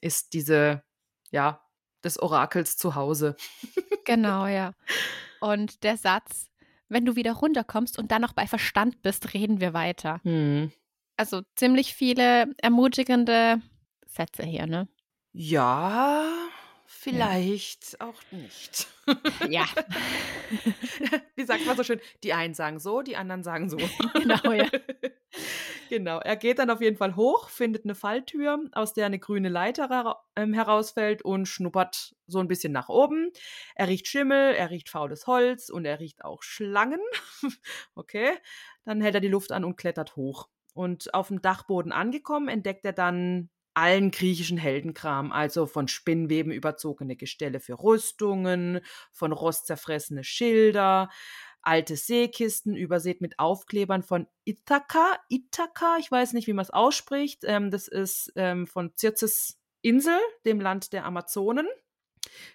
ist 0.01 0.32
diese, 0.32 0.82
ja, 1.30 1.62
des 2.05 2.18
Orakels 2.20 2.76
zu 2.76 2.94
Hause. 2.94 3.36
Genau, 4.07 4.46
ja. 4.46 4.72
Und 5.40 5.82
der 5.82 5.98
Satz, 5.98 6.48
wenn 6.88 7.04
du 7.04 7.16
wieder 7.16 7.32
runterkommst 7.32 7.98
und 7.98 8.11
dann 8.11 8.22
noch 8.22 8.32
bei 8.32 8.46
Verstand 8.46 9.02
bist, 9.02 9.34
reden 9.34 9.61
wir 9.61 9.74
weiter. 9.74 10.20
Hm. 10.22 10.72
Also 11.18 11.42
ziemlich 11.57 11.94
viele 11.94 12.54
ermutigende 12.59 13.61
Sätze 14.07 14.44
hier, 14.44 14.66
ne? 14.66 14.88
Ja, 15.32 16.24
vielleicht 16.87 18.01
auch 18.01 18.20
nicht. 18.30 18.89
Ja, 19.49 19.66
Wie 21.37 21.45
sagt 21.45 21.66
man 21.66 21.76
so 21.76 21.84
schön? 21.84 22.01
Die 22.22 22.32
einen 22.32 22.55
sagen 22.55 22.78
so, 22.78 23.03
die 23.03 23.16
anderen 23.16 23.43
sagen 23.43 23.68
so. 23.68 23.76
Genau, 24.14 24.53
ja. 24.53 24.66
genau. 25.91 26.18
Er 26.18 26.37
geht 26.37 26.59
dann 26.59 26.70
auf 26.70 26.80
jeden 26.80 26.97
Fall 26.97 27.16
hoch, 27.16 27.49
findet 27.49 27.84
eine 27.84 27.95
Falltür, 27.95 28.59
aus 28.72 28.95
der 28.95 29.07
eine 29.07 29.18
grüne 29.18 29.49
Leiter 29.49 30.22
ähm, 30.37 30.53
herausfällt 30.53 31.22
und 31.22 31.47
schnuppert 31.47 32.14
so 32.26 32.39
ein 32.41 32.49
bisschen 32.49 32.72
nach 32.72 32.89
oben. 32.89 33.30
Er 33.74 33.89
riecht 33.89 34.09
Schimmel, 34.09 34.55
er 34.55 34.70
riecht 34.70 34.89
faules 34.89 35.26
Holz 35.26 35.68
und 35.68 35.84
er 35.84 36.01
riecht 36.01 36.24
auch 36.24 36.43
Schlangen. 36.43 37.01
okay. 37.95 38.32
Dann 38.84 39.01
hält 39.01 39.14
er 39.14 39.20
die 39.20 39.28
Luft 39.28 39.53
an 39.53 39.64
und 39.64 39.76
klettert 39.76 40.16
hoch. 40.16 40.49
Und 40.74 41.14
auf 41.14 41.28
dem 41.28 41.41
Dachboden 41.41 41.93
angekommen, 41.93 42.49
entdeckt 42.49 42.84
er 42.84 42.93
dann 42.93 43.49
allen 43.76 44.10
griechischen 44.10 44.56
Heldenkram, 44.56 45.32
also 45.32 45.66
von 45.66 45.86
Spinnweben 45.86 46.50
überzogene 46.50 47.14
Gestelle 47.14 47.60
für 47.60 47.82
Rüstungen, 47.82 48.80
von 49.12 49.32
Rost 49.32 49.66
zerfressene 49.66 50.24
Schilder, 50.24 51.10
alte 51.60 51.96
Seekisten, 51.96 52.74
übersät 52.74 53.20
mit 53.20 53.38
Aufklebern 53.38 54.02
von 54.02 54.28
Ithaka. 54.44 55.18
Ithaka, 55.28 55.98
ich 55.98 56.10
weiß 56.10 56.32
nicht, 56.32 56.46
wie 56.46 56.54
man 56.54 56.62
es 56.62 56.70
ausspricht. 56.70 57.42
Ähm, 57.44 57.70
das 57.70 57.86
ist 57.88 58.32
ähm, 58.36 58.66
von 58.66 58.94
Zirzes 58.94 59.60
Insel, 59.82 60.18
dem 60.46 60.60
Land 60.60 60.92
der 60.94 61.04
Amazonen. 61.04 61.66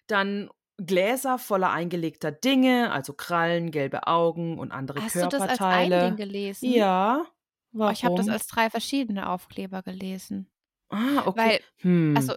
Dann 0.08 0.50
Gläser 0.78 1.38
voller 1.38 1.72
eingelegter 1.72 2.32
Dinge, 2.32 2.92
also 2.92 3.14
Krallen, 3.14 3.70
gelbe 3.70 4.08
Augen 4.08 4.58
und 4.58 4.72
andere 4.72 5.04
hast 5.04 5.16
du 5.16 5.28
das 5.28 5.42
als 5.42 5.52
ein 5.52 5.58
Körperteile. 5.58 6.08
Ding 6.08 6.16
gelesen? 6.16 6.72
Ja. 6.72 7.26
Oh, 7.74 7.80
Warum? 7.80 7.94
ich 7.94 8.04
habe 8.04 8.16
das 8.16 8.28
als 8.28 8.48
drei 8.48 8.70
verschiedene 8.72 9.30
Aufkleber 9.30 9.84
gelesen. 9.84 10.48
Ah, 10.92 11.24
okay. 11.26 11.38
Weil, 11.38 11.60
hm. 11.78 12.14
also 12.16 12.36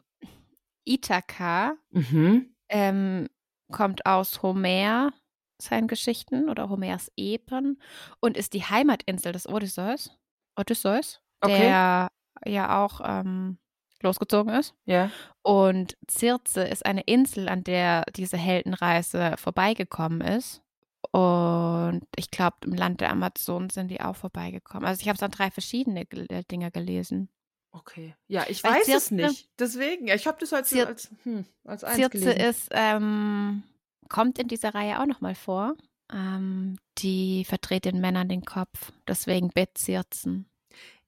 Ithaka 0.85 1.77
mhm. 1.91 2.55
ähm, 2.69 3.29
kommt 3.73 4.07
aus 4.07 4.43
Homer, 4.43 5.13
seinen 5.61 5.89
Geschichten 5.89 6.49
oder 6.49 6.69
Homers 6.69 7.11
Epen 7.17 7.81
und 8.21 8.37
ist 8.37 8.53
die 8.55 8.65
Heimatinsel 8.65 9.33
des 9.33 9.49
Odysseus. 9.49 10.11
Odysseus, 10.57 11.21
Okay. 11.41 11.59
der 11.59 12.11
ja 12.47 12.85
auch 12.85 13.01
ähm, 13.05 13.59
losgezogen 14.03 14.55
ist. 14.55 14.75
Ja. 14.85 15.11
Und 15.43 15.97
Circe 16.11 16.59
ist 16.59 16.87
eine 16.87 17.03
Insel, 17.03 17.49
an 17.49 17.65
der 17.65 18.05
diese 18.15 18.37
Heldenreise 18.37 19.35
vorbeigekommen 19.37 20.21
ist. 20.21 20.63
Und 21.11 22.03
ich 22.17 22.31
glaube, 22.31 22.57
im 22.65 22.73
Land 22.73 23.01
der 23.01 23.11
Amazonen 23.11 23.71
sind 23.71 23.89
die 23.89 24.01
auch 24.01 24.17
vorbeigekommen. 24.17 24.87
Also 24.87 25.01
ich 25.03 25.09
habe 25.09 25.17
es 25.17 25.23
an 25.23 25.31
drei 25.31 25.51
verschiedene 25.51 26.03
äh, 26.11 26.45
Dinger 26.51 26.71
gelesen. 26.71 27.29
Okay. 27.77 28.15
Ja, 28.29 28.45
ich 28.49 28.63
weiß 28.63 28.87
es 28.89 29.09
Circe- 29.09 29.15
nicht. 29.15 29.49
Deswegen, 29.59 30.07
ich 30.07 30.27
habe 30.29 30.39
das 30.39 30.53
als, 30.53 30.71
Cir- 30.73 30.87
als, 30.87 31.11
hm, 31.25 31.45
als 31.65 31.83
eins 31.83 31.97
Circe 31.97 32.11
gelesen. 32.11 32.41
ist, 32.41 32.69
ähm, 32.71 33.65
kommt 34.09 34.39
in 34.39 34.47
dieser 34.47 34.75
Reihe 34.75 35.01
auch 35.01 35.07
nochmal 35.07 35.35
vor. 35.35 35.75
Ähm, 36.13 36.77
die 36.99 37.45
verdreht 37.45 37.85
den 37.85 38.01
Männern 38.01 38.29
den 38.29 38.45
Kopf. 38.45 38.93
Deswegen 39.09 39.49
Bezirzen. 39.49 40.47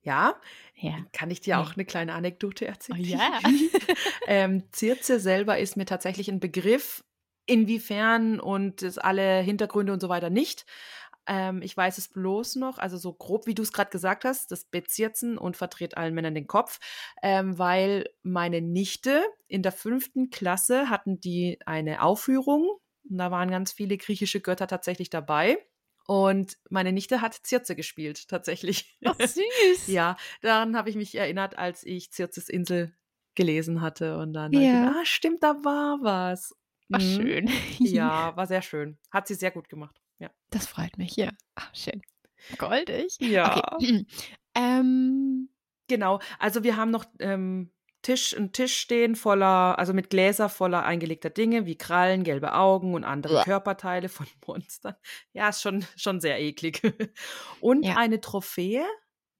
Ja, 0.02 0.34
Ja. 0.74 0.96
kann 1.12 1.30
ich 1.30 1.40
dir 1.40 1.58
auch 1.60 1.74
eine 1.74 1.84
kleine 1.84 2.14
Anekdote 2.14 2.66
erzählen? 2.66 3.00
Oh 3.00 3.04
ja. 3.04 3.40
ähm, 4.26 4.64
Circe 4.74 5.20
selber 5.20 5.58
ist 5.58 5.76
mir 5.76 5.84
tatsächlich 5.86 6.28
ein 6.28 6.40
Begriff, 6.40 7.04
inwiefern 7.48 8.40
und 8.40 8.82
alle 9.04 9.40
Hintergründe 9.40 9.92
und 9.92 10.00
so 10.00 10.08
weiter 10.08 10.30
nicht. 10.30 10.66
Ähm, 11.26 11.60
ich 11.62 11.76
weiß 11.76 11.98
es 11.98 12.08
bloß 12.08 12.56
noch, 12.56 12.78
also 12.78 12.96
so 12.96 13.12
grob, 13.12 13.46
wie 13.46 13.54
du 13.54 13.62
es 13.62 13.72
gerade 13.72 13.90
gesagt 13.90 14.24
hast, 14.24 14.50
das 14.52 14.64
bezirzen 14.64 15.38
und 15.38 15.56
verdreht 15.56 15.96
allen 15.96 16.14
Männern 16.14 16.34
den 16.34 16.46
Kopf, 16.46 16.78
ähm, 17.22 17.58
weil 17.58 18.08
meine 18.22 18.60
Nichte 18.60 19.24
in 19.48 19.62
der 19.62 19.72
fünften 19.72 20.30
Klasse 20.30 20.88
hatten 20.90 21.20
die 21.20 21.58
eine 21.66 22.02
Aufführung 22.02 22.68
und 23.08 23.18
da 23.18 23.30
waren 23.30 23.50
ganz 23.50 23.72
viele 23.72 23.96
griechische 23.98 24.40
Götter 24.40 24.66
tatsächlich 24.66 25.10
dabei. 25.10 25.58
Und 26.08 26.56
meine 26.70 26.92
Nichte 26.92 27.20
hat 27.20 27.34
Zirze 27.34 27.74
gespielt, 27.74 28.28
tatsächlich. 28.28 28.96
Ach, 29.04 29.16
süß. 29.20 29.88
ja, 29.88 30.16
daran 30.40 30.76
habe 30.76 30.88
ich 30.88 30.94
mich 30.96 31.14
erinnert, 31.16 31.58
als 31.58 31.82
ich 31.82 32.12
Zirzes 32.12 32.48
Insel 32.48 32.94
gelesen 33.34 33.80
hatte. 33.80 34.16
Und 34.18 34.32
dann, 34.32 34.52
Ja. 34.52 34.60
ja. 34.60 34.94
ah, 35.00 35.04
stimmt, 35.04 35.42
da 35.42 35.54
war 35.64 35.98
was. 36.02 36.54
Ach, 36.92 37.00
Mhm. 37.00 37.02
schön. 37.02 37.50
Ja, 37.80 38.36
war 38.36 38.46
sehr 38.46 38.62
schön. 38.62 38.98
Hat 39.10 39.26
sie 39.26 39.34
sehr 39.34 39.50
gut 39.50 39.68
gemacht. 39.68 40.00
Ja. 40.18 40.30
Das 40.50 40.66
freut 40.66 40.96
mich, 40.98 41.16
ja. 41.16 41.30
Ach, 41.54 41.74
schön. 41.74 42.02
Goldig. 42.58 43.16
Ja. 43.20 43.74
Okay. 43.74 44.06
ähm, 44.54 45.48
Genau. 45.88 46.18
Also 46.40 46.64
wir 46.64 46.76
haben 46.76 46.90
noch 46.90 47.04
ähm, 47.20 47.70
Tisch, 48.02 48.36
einen 48.36 48.52
Tisch 48.52 48.76
stehen 48.76 49.14
voller, 49.14 49.78
also 49.78 49.92
mit 49.92 50.10
Gläser 50.10 50.48
voller 50.48 50.84
eingelegter 50.84 51.30
Dinge 51.30 51.64
wie 51.66 51.78
Krallen, 51.78 52.24
gelbe 52.24 52.54
Augen 52.54 52.94
und 52.94 53.04
andere 53.04 53.36
Uah. 53.36 53.44
Körperteile 53.44 54.08
von 54.08 54.26
Monstern. 54.46 54.96
Ja, 55.32 55.48
ist 55.48 55.62
schon, 55.62 55.84
schon 55.96 56.20
sehr 56.20 56.40
eklig. 56.40 56.82
Und 57.60 57.84
Ja. 57.84 57.96
eine 57.96 58.20
Trophäe, 58.20 58.84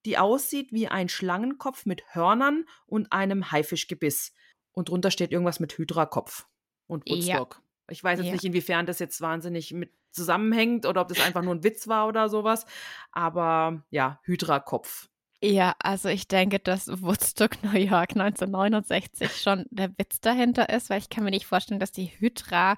die 0.05 0.19
aussieht 0.19 0.73
wie 0.73 0.87
ein 0.87 1.09
Schlangenkopf 1.09 1.85
mit 1.85 2.03
Hörnern 2.15 2.65
und 2.87 3.11
einem 3.13 3.51
Haifischgebiss. 3.51 4.33
Und 4.73 4.89
drunter 4.89 5.11
steht 5.11 5.33
irgendwas 5.33 5.59
mit 5.59 5.77
Hydra-Kopf 5.79 6.47
und 6.87 7.09
Ja. 7.09 7.17
Woodstock. 7.17 7.63
Ich 7.89 8.03
weiß 8.03 8.19
jetzt 8.19 8.27
Ja. 8.29 8.33
nicht, 8.33 8.45
inwiefern 8.45 8.87
das 8.87 8.99
jetzt 8.99 9.21
wahnsinnig 9.21 9.73
mit 9.73 9.93
zusammenhängt 10.11 10.87
oder 10.87 11.03
ob 11.03 11.09
das 11.09 11.21
einfach 11.21 11.43
nur 11.43 11.55
ein 11.55 11.63
Witz 11.65 11.89
war 11.89 12.09
oder 12.09 12.29
sowas. 12.29 12.65
Aber 13.13 13.83
ja, 13.91 14.19
Hydra-Kopf. 14.25 15.09
ja, 15.43 15.75
also 15.79 16.09
ich 16.09 16.27
denke, 16.27 16.59
dass 16.59 16.89
Woodstock 17.03 17.63
New 17.63 17.79
York 17.79 18.13
1969 18.17 19.31
schon 19.41 19.67
der 19.71 19.91
Witz 19.99 20.21
dahinter 20.21 20.69
ist, 20.71 20.89
weil 20.91 20.99
ich 21.01 21.11
kann 21.11 21.25
mir 21.25 21.31
nicht 21.31 21.47
vorstellen, 21.47 21.81
dass 21.81 21.93
die 21.93 22.07
Hydra 22.07 22.77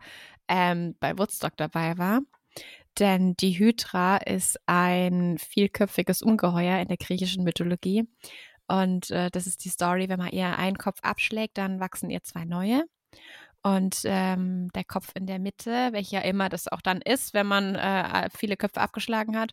ähm, 0.48 0.96
bei 1.00 1.16
Woodstock 1.16 1.56
dabei 1.56 1.96
war. 1.98 2.20
Denn 2.98 3.36
die 3.36 3.56
Hydra 3.58 4.16
ist 4.16 4.58
ein 4.66 5.38
vielköpfiges 5.38 6.20
Ungeheuer 6.22 6.80
in 6.80 6.88
der 6.88 6.96
griechischen 6.96 7.44
Mythologie. 7.44 8.08
Und 8.66 9.10
äh, 9.10 9.30
das 9.30 9.46
ist 9.46 9.64
die 9.64 9.68
Story, 9.68 10.08
wenn 10.08 10.18
man 10.18 10.30
ihr 10.32 10.58
einen 10.58 10.76
Kopf 10.78 10.98
abschlägt, 11.02 11.56
dann 11.58 11.78
wachsen 11.78 12.10
ihr 12.10 12.22
zwei 12.24 12.44
neue. 12.44 12.82
Und 13.62 14.02
ähm, 14.04 14.68
der 14.74 14.84
Kopf 14.84 15.10
in 15.14 15.26
der 15.26 15.38
Mitte, 15.38 15.88
welcher 15.92 16.24
immer 16.24 16.48
das 16.48 16.68
auch 16.68 16.80
dann 16.80 17.00
ist, 17.02 17.34
wenn 17.34 17.46
man 17.46 17.74
äh, 17.74 18.28
viele 18.34 18.56
Köpfe 18.56 18.80
abgeschlagen 18.80 19.36
hat, 19.38 19.52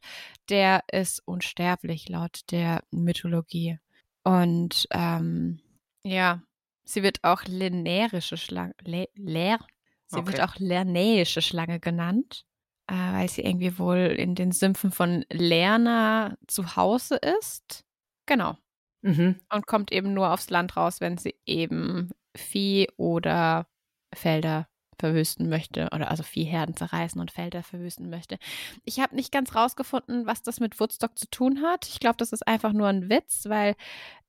der 0.50 0.84
ist 0.92 1.22
unsterblich 1.26 2.08
laut 2.10 2.42
der 2.52 2.84
Mythologie. 2.92 3.80
Und 4.24 4.88
ähm, 4.92 5.60
ja, 6.04 6.42
sie 6.86 7.04
wird 7.04 7.24
auch 7.24 7.44
linearische 7.46 8.38
Schlange, 8.38 8.74
le, 8.84 9.08
leer, 9.16 9.60
sie 10.08 10.26
wird 10.28 10.40
Okay. 10.40 10.42
auch 10.42 10.56
lernäische 10.58 11.42
Schlange 11.42 11.80
genannt, 11.80 12.46
äh, 12.88 12.94
weil 12.94 13.30
sie 13.30 13.42
irgendwie 13.42 13.78
wohl 13.80 13.98
in 13.98 14.36
den 14.36 14.52
Sümpfen 14.52 14.92
von 14.92 15.26
Lerna 15.32 16.38
zu 16.48 16.76
Hause 16.76 17.18
ist. 17.42 17.84
Genau. 18.28 18.58
Mhm. 19.04 19.40
Und 19.54 19.68
kommt 19.68 19.92
eben 19.92 20.14
nur 20.14 20.32
aufs 20.34 20.50
Land 20.50 20.76
raus, 20.78 21.02
wenn 21.02 21.18
sie 21.18 21.36
eben 21.46 22.12
Vieh 22.36 22.88
oder 22.98 23.68
Felder 24.16 24.68
verwüsten 25.00 25.50
möchte 25.50 25.90
oder 25.94 26.10
also 26.10 26.24
Viehherden 26.24 26.76
zerreißen 26.76 27.20
und 27.20 27.32
Felder 27.32 27.64
verwüsten 27.64 28.10
möchte. 28.10 28.38
Ich 28.84 29.00
habe 29.00 29.16
nicht 29.16 29.32
ganz 29.32 29.56
rausgefunden, 29.56 30.26
was 30.26 30.42
das 30.42 30.60
mit 30.60 30.80
Woodstock 30.80 31.18
zu 31.18 31.30
tun 31.30 31.62
hat. 31.62 31.88
Ich 31.88 32.00
glaube, 32.00 32.18
das 32.18 32.32
ist 32.32 32.48
einfach 32.48 32.74
nur 32.74 32.88
ein 32.88 33.10
Witz, 33.10 33.46
weil 33.48 33.76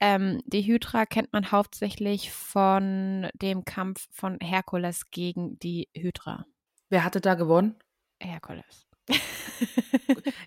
ähm, 0.00 0.42
die 0.46 0.62
Hydra 0.62 1.06
kennt 1.06 1.32
man 1.32 1.52
hauptsächlich 1.52 2.32
von 2.32 3.28
dem 3.34 3.64
Kampf 3.64 4.08
von 4.10 4.38
Herkules 4.40 5.10
gegen 5.10 5.58
die 5.60 5.88
Hydra. 5.94 6.46
Wer 6.88 7.04
hatte 7.04 7.20
da 7.20 7.34
gewonnen? 7.34 7.76
Herkules. 8.20 8.86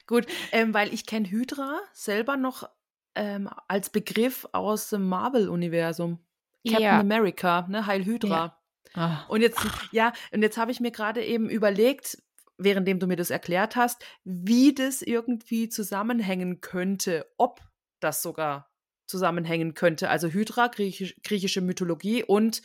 Gut, 0.07 0.25
ähm, 0.51 0.73
weil 0.73 0.93
ich 0.93 1.05
kenne 1.05 1.29
Hydra 1.29 1.79
selber 1.93 2.35
noch 2.35 2.69
ähm, 3.15 3.49
als 3.67 3.89
Begriff 3.89 4.47
aus 4.51 4.89
dem 4.89 5.07
Marvel-Universum. 5.07 6.19
Captain 6.67 6.83
ja. 6.83 6.99
America, 6.99 7.65
ne, 7.69 7.85
Heil 7.85 8.03
Hydra. 8.03 8.45
Ja. 8.45 8.58
Ah. 8.93 9.25
Und 9.27 9.41
jetzt, 9.41 9.59
ja, 9.91 10.13
und 10.31 10.41
jetzt 10.41 10.57
habe 10.57 10.71
ich 10.71 10.79
mir 10.79 10.91
gerade 10.91 11.23
eben 11.23 11.49
überlegt, 11.49 12.17
währenddem 12.57 12.99
du 12.99 13.07
mir 13.07 13.15
das 13.15 13.29
erklärt 13.29 13.75
hast, 13.75 14.03
wie 14.23 14.73
das 14.73 15.01
irgendwie 15.01 15.69
zusammenhängen 15.69 16.61
könnte, 16.61 17.25
ob 17.37 17.61
das 17.99 18.21
sogar 18.21 18.69
zusammenhängen 19.07 19.73
könnte. 19.73 20.09
Also 20.09 20.27
Hydra, 20.27 20.67
griechisch, 20.67 21.15
griechische 21.23 21.61
Mythologie 21.61 22.23
und 22.23 22.61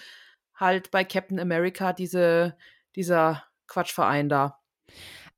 halt 0.55 0.91
bei 0.91 1.05
Captain 1.05 1.41
America 1.41 1.93
diese, 1.93 2.57
dieser 2.97 3.45
Quatschverein 3.66 4.29
da. 4.29 4.61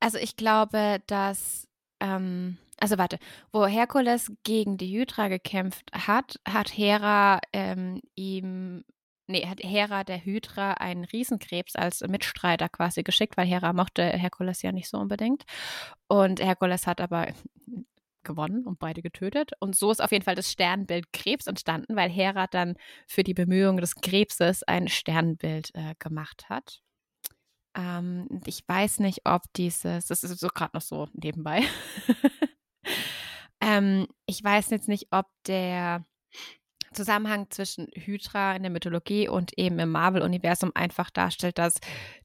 Also 0.00 0.18
ich 0.18 0.36
glaube, 0.36 1.02
dass, 1.06 1.68
ähm, 2.00 2.58
also 2.78 2.98
warte, 2.98 3.18
wo 3.52 3.66
Herkules 3.66 4.32
gegen 4.42 4.76
die 4.76 4.98
Hydra 4.98 5.28
gekämpft 5.28 5.90
hat, 5.92 6.40
hat 6.46 6.76
Hera 6.76 7.40
ähm, 7.52 8.00
ihm, 8.14 8.84
nee, 9.26 9.46
hat 9.46 9.60
Hera 9.62 10.04
der 10.04 10.24
Hydra 10.24 10.72
einen 10.74 11.04
Riesenkrebs 11.04 11.76
als 11.76 12.00
Mitstreiter 12.02 12.68
quasi 12.68 13.02
geschickt, 13.02 13.36
weil 13.36 13.46
Hera 13.46 13.72
mochte 13.72 14.04
Herkules 14.04 14.62
ja 14.62 14.72
nicht 14.72 14.88
so 14.88 14.98
unbedingt. 14.98 15.44
Und 16.08 16.40
Herkules 16.40 16.86
hat 16.86 17.00
aber 17.00 17.28
gewonnen 18.26 18.66
und 18.66 18.78
beide 18.78 19.00
getötet. 19.00 19.52
Und 19.60 19.76
so 19.76 19.90
ist 19.90 20.02
auf 20.02 20.12
jeden 20.12 20.24
Fall 20.24 20.34
das 20.34 20.52
Sternbild 20.52 21.12
Krebs 21.12 21.46
entstanden, 21.46 21.96
weil 21.96 22.10
Hera 22.10 22.46
dann 22.46 22.76
für 23.06 23.22
die 23.22 23.34
Bemühungen 23.34 23.80
des 23.80 23.94
Krebses 23.94 24.62
ein 24.64 24.88
Sternbild 24.88 25.70
äh, 25.74 25.94
gemacht 25.98 26.50
hat. 26.50 26.82
Ähm, 27.76 28.28
ich 28.44 28.62
weiß 28.66 29.00
nicht, 29.00 29.20
ob 29.24 29.42
dieses, 29.54 30.06
das 30.06 30.24
ist 30.24 30.40
so 30.40 30.48
gerade 30.48 30.72
noch 30.74 30.82
so 30.82 31.08
nebenbei. 31.12 31.62
ähm, 33.60 34.06
ich 34.26 34.42
weiß 34.42 34.70
jetzt 34.70 34.88
nicht, 34.88 35.08
ob 35.10 35.26
der 35.46 36.04
Zusammenhang 36.96 37.46
zwischen 37.50 37.88
Hydra 37.94 38.56
in 38.56 38.62
der 38.62 38.72
Mythologie 38.72 39.28
und 39.28 39.56
eben 39.56 39.78
im 39.78 39.90
Marvel-Universum 39.90 40.72
einfach 40.74 41.10
darstellt, 41.10 41.58
dass 41.58 41.74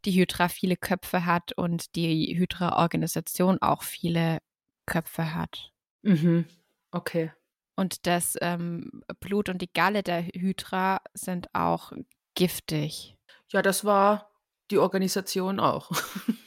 die 0.05 0.11
Hydra 0.11 0.47
viele 0.47 0.78
Köpfe 0.78 1.26
hat 1.26 1.51
und 1.53 1.95
die 1.95 2.36
Hydra-Organisation 2.38 3.61
auch 3.61 3.84
viele 3.84 4.39
Köpfe 4.86 5.36
hat. 5.36 5.72
Mhm. 6.01 6.45
Okay. 6.91 7.32
Und 7.76 8.05
das 8.07 8.38
ähm, 8.41 9.03
Blut 9.19 9.49
und 9.49 9.61
die 9.61 9.72
Galle 9.72 10.03
der 10.03 10.24
Hydra 10.24 11.01
sind 11.13 11.53
auch 11.53 11.91
giftig. 12.36 13.17
Ja, 13.49 13.61
das 13.61 13.86
war 13.86 14.32
die 14.72 14.78
Organisation 14.78 15.59
auch. 15.59 15.91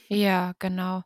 Ja, 0.07 0.53
genau. 0.59 1.01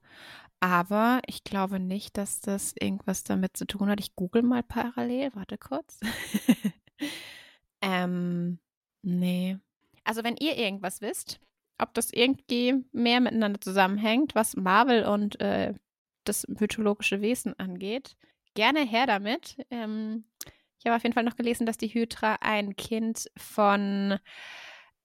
Aber 0.59 1.21
ich 1.25 1.45
glaube 1.45 1.79
nicht, 1.79 2.17
dass 2.17 2.41
das 2.41 2.73
irgendwas 2.77 3.23
damit 3.23 3.55
zu 3.55 3.65
tun 3.65 3.89
hat. 3.89 4.01
Ich 4.01 4.13
google 4.15 4.43
mal 4.43 4.61
parallel. 4.61 5.33
Warte 5.35 5.57
kurz. 5.57 6.01
ähm, 7.81 8.59
nee. 9.01 9.57
Also 10.03 10.23
wenn 10.23 10.37
ihr 10.37 10.57
irgendwas 10.57 11.01
wisst, 11.01 11.39
ob 11.77 11.93
das 11.93 12.11
irgendwie 12.11 12.83
mehr 12.91 13.21
miteinander 13.21 13.61
zusammenhängt, 13.61 14.35
was 14.35 14.55
Marvel 14.55 15.05
und 15.05 15.39
äh, 15.39 15.73
das 16.25 16.47
mythologische 16.47 17.21
Wesen 17.21 17.57
angeht, 17.57 18.17
gerne 18.53 18.85
her 18.85 19.07
damit. 19.07 19.57
Ähm, 19.71 20.25
ich 20.77 20.85
habe 20.85 20.95
auf 20.95 21.03
jeden 21.03 21.13
Fall 21.13 21.23
noch 21.23 21.35
gelesen, 21.35 21.65
dass 21.65 21.77
die 21.77 21.93
Hydra 21.93 22.37
ein 22.41 22.75
Kind 22.75 23.29
von 23.37 24.19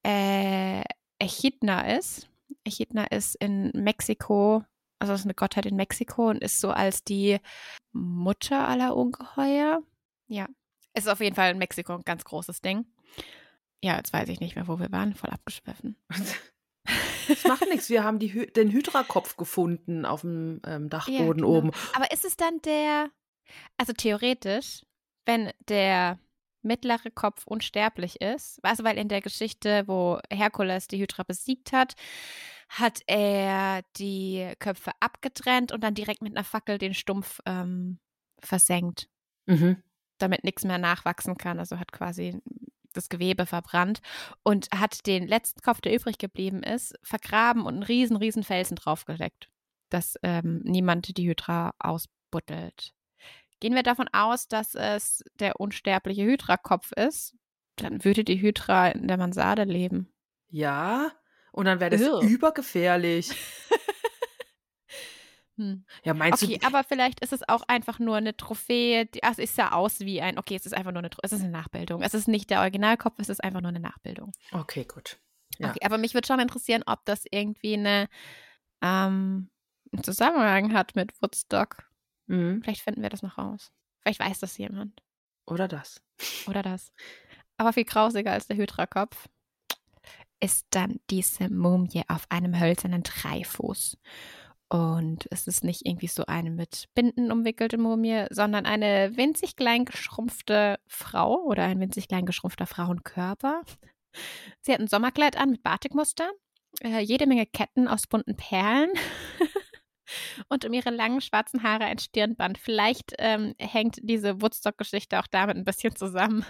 äh, 0.05 0.83
Echidna 1.19 1.97
ist. 1.97 2.29
Echidna 2.65 3.05
ist 3.05 3.35
in 3.37 3.71
Mexiko, 3.75 4.65
also 4.99 5.15
ist 5.15 5.25
eine 5.25 5.35
Gottheit 5.35 5.67
in 5.67 5.77
Mexiko 5.77 6.31
und 6.31 6.43
ist 6.43 6.61
so 6.61 6.71
als 6.71 7.05
die 7.05 7.39
Mutter 7.93 8.69
aller 8.69 8.97
Ungeheuer. 8.97 9.83
Ja, 10.27 10.47
ist 10.95 11.09
auf 11.09 11.21
jeden 11.21 11.37
Fall 11.37 11.51
in 11.51 11.59
Mexiko 11.59 11.95
ein 11.95 12.05
ganz 12.05 12.25
großes 12.25 12.61
Ding. 12.61 12.87
Ja, 13.83 13.97
jetzt 13.97 14.13
weiß 14.13 14.29
ich 14.29 14.41
nicht 14.41 14.57
mehr, 14.57 14.69
wo 14.69 14.79
wir 14.79 14.91
waren, 14.93 15.15
voll 15.15 15.31
abgeschwiffen. 15.31 15.97
Das 17.29 17.45
macht 17.45 17.67
nichts. 17.69 17.89
Wir 17.89 18.05
haben 18.05 18.19
die, 18.19 18.53
den 18.53 18.71
Hydra-Kopf 18.71 19.37
gefunden 19.37 20.05
auf 20.05 20.21
dem 20.21 20.61
ähm, 20.67 20.91
Dachboden 20.91 21.39
genau. 21.39 21.57
oben. 21.57 21.71
Aber 21.95 22.11
ist 22.13 22.25
es 22.25 22.37
dann 22.37 22.61
der, 22.63 23.11
also 23.79 23.93
theoretisch, 23.93 24.83
wenn 25.25 25.51
der 25.69 26.19
mittlere 26.63 27.11
Kopf 27.11 27.47
unsterblich 27.47 28.21
ist, 28.21 28.59
also 28.63 28.85
weil 28.85 28.99
in 28.99 29.09
der 29.09 29.21
Geschichte, 29.21 29.85
wo 29.87 30.19
Herkules 30.31 30.89
die 30.89 30.99
Hydra 31.01 31.23
besiegt 31.23 31.73
hat, 31.73 31.95
hat 32.69 33.03
er 33.07 33.83
die 33.97 34.53
Köpfe 34.59 34.93
abgetrennt 35.01 35.73
und 35.73 35.83
dann 35.83 35.95
direkt 35.95 36.23
mit 36.23 36.35
einer 36.35 36.45
Fackel 36.45 36.79
den 36.79 36.95
Stumpf 36.95 37.41
ähm, 37.47 37.99
versenkt, 38.41 39.09
Mhm. 39.47 39.83
Damit 40.25 40.45
nichts 40.45 40.65
mehr 40.65 40.79
nachwachsen 40.79 41.37
kann. 41.37 41.59
Also 41.59 41.79
hat 41.79 41.93
quasi 41.93 42.41
das 42.93 43.09
Gewebe 43.09 43.47
verbrannt 43.47 44.01
und 44.43 44.69
hat 44.75 45.07
den 45.07 45.27
letzten 45.27 45.61
Kopf, 45.61 45.81
der 45.81 45.95
übrig 45.95 46.19
geblieben 46.19 46.63
ist, 46.63 46.95
vergraben 47.03 47.63
und 47.63 47.75
einen 47.75 47.83
riesen, 47.83 48.17
riesen 48.17 48.43
Felsen 48.43 48.77
draufgelegt, 48.77 49.49
dass 49.91 50.17
ähm, 50.23 50.61
niemand 50.65 51.17
die 51.17 51.29
Hydra 51.29 51.75
ausbuddelt. 51.79 52.95
Gehen 53.61 53.75
wir 53.75 53.83
davon 53.83 54.09
aus, 54.13 54.49
dass 54.49 54.75
es 54.75 55.25
der 55.41 55.61
unsterbliche 55.61 56.25
Hydra-Kopf 56.25 56.93
ist, 56.93 57.35
dann 57.77 58.05
würde 58.05 58.25
die 58.25 58.41
Hydra 58.41 58.89
in 58.89 59.09
der 59.09 59.17
Mansarde 59.17 59.65
leben. 59.65 60.13
Ja, 60.49 61.11
und 61.53 61.67
dann 61.67 61.81
wäre 61.81 61.91
das 61.91 62.01
Irr. 62.01 62.21
übergefährlich. 62.21 63.31
Hm. 65.57 65.85
Ja, 66.03 66.15
meinst 66.15 66.43
Okay, 66.43 66.59
du? 66.59 66.67
aber 66.67 66.83
vielleicht 66.83 67.21
ist 67.21 67.33
es 67.33 67.49
auch 67.49 67.63
einfach 67.69 67.99
nur 67.99 68.17
eine 68.17 68.37
Trophäe. 68.37 69.07
Die, 69.07 69.23
also 69.23 69.41
es 69.43 69.55
sah 69.55 69.71
aus 69.71 70.01
wie 70.01 70.21
ein, 70.21 70.39
okay, 70.39 70.57
es 70.57 70.67
ist 70.67 70.75
einfach 70.75 70.91
nur 70.93 71.01
eine, 71.01 71.11
es 71.23 71.33
ist 71.33 71.43
eine 71.43 71.51
Nachbildung. 71.51 72.03
Es 72.03 72.15
ist 72.15 72.27
nicht 72.27 72.51
der 72.51 72.61
Originalkopf, 72.61 73.19
es 73.19 73.29
ist 73.29 73.43
einfach 73.43 73.61
nur 73.61 73.69
eine 73.69 73.81
Nachbildung. 73.81 74.33
Okay, 74.53 74.85
gut. 74.85 75.19
Ja. 75.59 75.71
Okay, 75.71 75.85
aber 75.85 75.99
mich 75.99 76.15
würde 76.15 76.27
schon 76.27 76.41
interessieren, 76.41 76.83
ob 76.87 77.05
das 77.05 77.25
irgendwie 77.31 77.75
eine, 77.75 78.09
ähm, 78.83 79.51
einen 79.93 80.03
Zusammenhang 80.03 80.73
hat 80.73 80.97
mit 80.97 81.13
Woodstock. 81.23 81.89
Mhm. 82.27 82.63
Vielleicht 82.63 82.83
finden 82.83 83.03
wir 83.03 83.11
das 83.11 83.23
noch 83.23 83.39
raus. 83.39 83.73
Vielleicht 84.03 84.21
weiß 84.21 84.41
das 84.41 84.59
jemand. 84.59 85.01
Oder 85.47 85.69
das. 85.69 86.03
Oder 86.49 86.63
das. 86.63 86.93
Aber 87.57 87.73
viel 87.73 87.85
grausiger 87.85 88.33
als 88.33 88.49
der 88.49 88.57
Hydra-Kopf 88.57 89.29
ist 90.41 90.67
dann 90.71 91.01
diese 91.11 91.49
Mumie 91.49 92.03
auf 92.09 92.27
einem 92.29 92.59
hölzernen 92.59 93.03
Dreifuß. 93.03 93.97
Und 94.69 95.27
es 95.31 95.47
ist 95.47 95.63
nicht 95.63 95.83
irgendwie 95.85 96.07
so 96.07 96.25
eine 96.27 96.51
mit 96.51 96.89
Binden 96.95 97.31
umwickelte 97.31 97.79
Mumie, 97.79 98.25
sondern 98.31 98.67
eine 98.67 99.17
winzig 99.17 99.57
klein 99.57 99.85
geschrumpfte 99.85 100.79
Frau 100.87 101.43
oder 101.45 101.65
ein 101.65 101.81
winzig 101.81 102.09
klein 102.09 102.27
geschrumpfter 102.27 102.67
Frauenkörper. 102.67 103.63
Sie 104.63 104.73
hat 104.73 104.81
ein 104.81 104.89
Sommerkleid 104.89 105.37
an 105.37 105.51
mit 105.51 105.63
Batikmuster, 105.63 106.31
äh, 106.83 107.01
jede 107.01 107.27
Menge 107.27 107.47
Ketten 107.47 107.89
aus 107.89 108.07
bunten 108.07 108.37
Perlen 108.37 108.91
und 110.49 110.65
um 110.65 110.73
ihre 110.73 110.91
langen 110.91 111.21
schwarzen 111.21 111.63
Haare 111.63 111.85
ein 111.85 111.99
Stirnband. 111.99 112.59
Vielleicht 112.59 113.15
ähm, 113.19 113.55
hängt 113.59 113.99
diese 114.03 114.41
Woodstock-Geschichte 114.41 115.19
auch 115.19 115.27
damit 115.27 115.57
ein 115.57 115.65
bisschen 115.65 115.95
zusammen. 115.95 116.45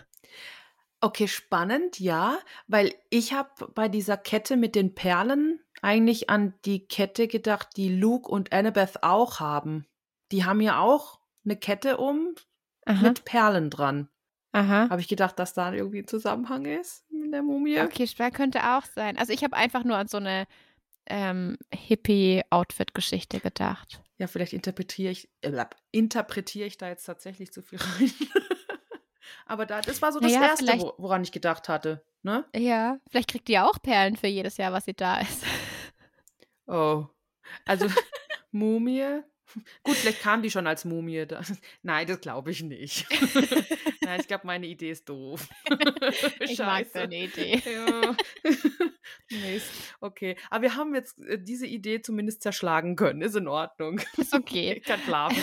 Okay, 1.01 1.29
spannend, 1.29 2.01
ja, 2.01 2.39
weil 2.67 2.95
ich 3.11 3.33
habe 3.35 3.51
bei 3.75 3.89
dieser 3.89 4.17
Kette 4.17 4.57
mit 4.57 4.75
den 4.75 4.95
Perlen 4.95 5.61
eigentlich 5.85 6.31
an 6.31 6.55
die 6.65 6.87
Kette 6.87 7.29
gedacht, 7.29 7.69
die 7.77 7.95
Luke 7.95 8.31
und 8.31 8.53
Annabeth 8.53 9.03
auch 9.03 9.39
haben. 9.39 9.87
Die 10.33 10.45
haben 10.45 10.61
ja 10.61 10.81
auch 10.81 11.21
eine 11.45 11.57
Kette 11.57 11.99
um 11.99 12.35
Aha, 12.87 13.03
mit 13.03 13.25
Perlen 13.25 13.71
dran. 13.71 14.09
aha. 14.53 14.89
Habe 14.89 15.01
ich 15.01 15.09
gedacht, 15.09 15.39
dass 15.39 15.53
da 15.53 15.73
irgendwie 15.73 16.01
ein 16.01 16.09
Zusammenhang 16.09 16.65
ist 16.65 17.05
mit 17.11 17.33
der 17.33 17.43
Mumie? 17.43 17.81
Okay, 17.81 18.07
schwer 18.07 18.31
könnte 18.31 18.61
auch 18.77 18.85
sein. 18.85 19.19
Also 19.19 19.33
ich 19.33 19.45
habe 19.45 19.55
einfach 19.57 19.85
nur 19.85 19.97
an 19.97 20.09
so 20.09 20.17
eine 20.17 20.47
ähm, 21.07 21.59
Hippie-Outfit-Geschichte 21.73 23.41
gedacht. 23.41 24.03
Ja, 24.17 24.27
vielleicht 24.27 24.55
interpretiere 24.55 25.13
ich, 25.13 25.29
äh, 25.43 25.53
interpretiere 25.91 26.67
ich 26.67 26.79
da 26.79 26.89
jetzt 26.89 27.05
tatsächlich 27.05 27.53
zu 27.53 27.63
viel 27.63 27.79
rein. 27.79 28.11
Aber 29.47 29.67
da, 29.67 29.81
das 29.83 30.01
war 30.01 30.13
so 30.13 30.21
das 30.21 30.33
Naja, 30.33 30.49
Erste, 30.49 30.93
woran 30.97 31.23
ich 31.23 31.33
gedacht 31.33 31.69
hatte. 31.69 32.05
Ne? 32.23 32.45
Ja, 32.57 32.99
vielleicht 33.11 33.31
kriegt 33.31 33.49
die 33.49 33.53
ja 33.53 33.69
auch 33.69 33.81
Perlen 33.83 34.17
für 34.17 34.29
jedes 34.29 34.57
Jahr, 34.57 34.73
was 34.73 34.87
sie 34.87 34.95
da 34.95 35.21
ist. 35.21 35.43
Oh. 36.67 37.07
Also, 37.65 37.89
Mumie. 38.51 39.23
Gut, 39.83 39.97
vielleicht 39.97 40.21
kam 40.21 40.43
die 40.43 40.51
schon 40.51 40.67
als 40.67 40.85
Mumie. 40.85 41.27
Da. 41.27 41.43
Nein, 41.83 42.07
das 42.07 42.21
glaube 42.21 42.51
ich 42.51 42.63
nicht. 42.63 43.07
Nein, 44.01 44.21
ich 44.21 44.27
glaube, 44.27 44.47
meine 44.47 44.67
Idee 44.67 44.91
ist 44.91 45.09
doof. 45.09 45.49
Ich 46.41 46.59
mag 46.59 46.93
deine 46.93 47.25
Idee. 47.25 47.63
Ja. 47.65 48.17
Mist. 49.31 49.71
Okay. 50.01 50.37
Aber 50.51 50.63
wir 50.63 50.77
haben 50.77 50.95
jetzt 50.95 51.19
äh, 51.21 51.39
diese 51.39 51.67
Idee 51.67 52.01
zumindest 52.03 52.43
zerschlagen 52.43 52.97
können. 52.97 53.23
Ist 53.23 53.37
in 53.37 53.49
Ordnung. 53.49 54.01
Ist 54.17 54.35
okay. 54.35 54.75
Ich 54.79 54.85
kann 54.85 55.01
schlafen. 55.01 55.41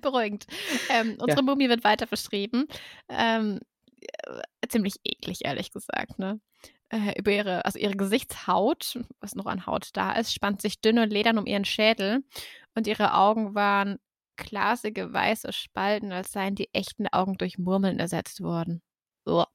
Beruhigend. 0.00 0.46
Ähm, 0.90 1.16
unsere 1.18 1.42
Mumie 1.42 1.68
wird 1.68 1.84
weiter 1.84 2.06
beschrieben. 2.06 2.66
Ähm, 3.08 3.60
äh, 4.00 4.68
ziemlich 4.68 4.94
eklig, 5.04 5.44
ehrlich 5.44 5.72
gesagt, 5.72 6.18
ne? 6.18 6.40
Äh, 6.90 7.18
über 7.18 7.30
ihre, 7.32 7.64
also 7.66 7.78
ihre 7.78 7.96
Gesichtshaut, 7.96 8.98
was 9.20 9.34
noch 9.34 9.46
an 9.46 9.66
Haut 9.66 9.90
da 9.92 10.12
ist, 10.12 10.32
spannt 10.32 10.62
sich 10.62 10.80
dünne 10.80 11.04
Ledern 11.04 11.36
um 11.38 11.46
ihren 11.46 11.66
Schädel 11.66 12.24
und 12.74 12.86
ihre 12.86 13.12
Augen 13.14 13.54
waren 13.54 13.98
glasige 14.36 15.12
weiße 15.12 15.52
Spalten, 15.52 16.12
als 16.12 16.32
seien 16.32 16.54
die 16.54 16.72
echten 16.72 17.06
Augen 17.08 17.36
durch 17.36 17.58
Murmeln 17.58 17.98
ersetzt 17.98 18.40
worden. 18.42 18.80
Uah. 19.26 19.48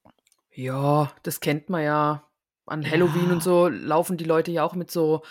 Ja, 0.52 1.12
das 1.24 1.40
kennt 1.40 1.68
man 1.70 1.82
ja. 1.82 2.30
An 2.66 2.82
Ja. 2.82 2.90
Halloween 2.92 3.30
und 3.32 3.42
so 3.42 3.68
laufen 3.68 4.16
die 4.16 4.24
Leute 4.24 4.52
ja 4.52 4.62
auch 4.64 4.74
mit 4.74 4.90
so. 4.90 5.22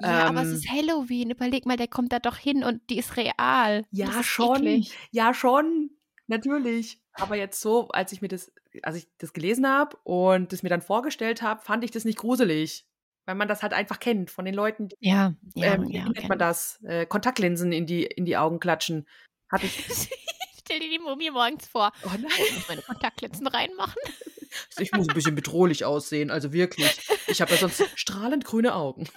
Ja, 0.00 0.26
aber 0.26 0.42
es 0.42 0.48
Ähm, 0.48 0.54
ist 0.54 0.70
Halloween. 0.70 1.30
Überleg 1.30 1.66
mal, 1.66 1.76
der 1.76 1.88
kommt 1.88 2.12
da 2.12 2.20
doch 2.20 2.36
hin 2.36 2.64
und 2.64 2.88
die 2.88 2.98
ist 2.98 3.16
real. 3.16 3.84
Ja, 3.90 4.20
ist 4.20 4.26
schon. 4.26 4.56
eklig. 4.58 4.96
Ja, 5.10 5.34
schon. 5.34 5.90
Natürlich. 6.26 7.00
Aber 7.20 7.36
jetzt 7.36 7.60
so, 7.60 7.88
als 7.88 8.12
ich 8.12 8.22
mir 8.22 8.28
das, 8.28 8.52
als 8.82 8.96
ich 8.96 9.08
das 9.18 9.32
gelesen 9.32 9.66
habe 9.68 9.96
und 10.04 10.52
das 10.52 10.62
mir 10.62 10.68
dann 10.68 10.82
vorgestellt 10.82 11.42
habe, 11.42 11.62
fand 11.62 11.84
ich 11.84 11.90
das 11.90 12.04
nicht 12.04 12.18
gruselig. 12.18 12.86
Weil 13.26 13.34
man 13.34 13.48
das 13.48 13.62
halt 13.62 13.74
einfach 13.74 14.00
kennt 14.00 14.30
von 14.30 14.44
den 14.44 14.54
Leuten, 14.54 14.88
die, 14.88 14.96
Ja, 15.00 15.34
ja, 15.54 15.74
ähm, 15.74 15.84
ja. 15.84 16.06
wie 16.06 16.10
nennt 16.10 16.28
man 16.28 16.38
das? 16.38 16.80
Äh, 16.82 17.06
Kontaktlinsen 17.06 17.70
in 17.70 17.86
die, 17.86 18.04
in 18.04 18.24
die 18.24 18.36
Augen 18.36 18.58
klatschen. 18.58 19.06
Hatte 19.50 19.66
ich. 19.66 19.76
Stell 20.58 20.80
dir 20.80 20.90
die 20.90 20.98
Mumie 20.98 21.30
morgens 21.30 21.66
vor. 21.66 21.92
Oh 22.04 22.10
nein. 22.10 22.30
Ich 22.48 22.54
muss 22.54 22.68
meine 22.68 22.82
Kontaktlinsen 22.82 23.46
reinmachen. 23.46 24.00
Ich 24.78 24.90
muss 24.90 25.08
ein 25.08 25.14
bisschen 25.14 25.36
bedrohlich 25.36 25.84
aussehen, 25.84 26.28
also 26.28 26.52
wirklich. 26.52 26.98
Ich 27.28 27.40
habe 27.40 27.52
ja 27.52 27.56
sonst 27.56 27.84
strahlend 27.94 28.44
grüne 28.44 28.74
Augen. 28.74 29.08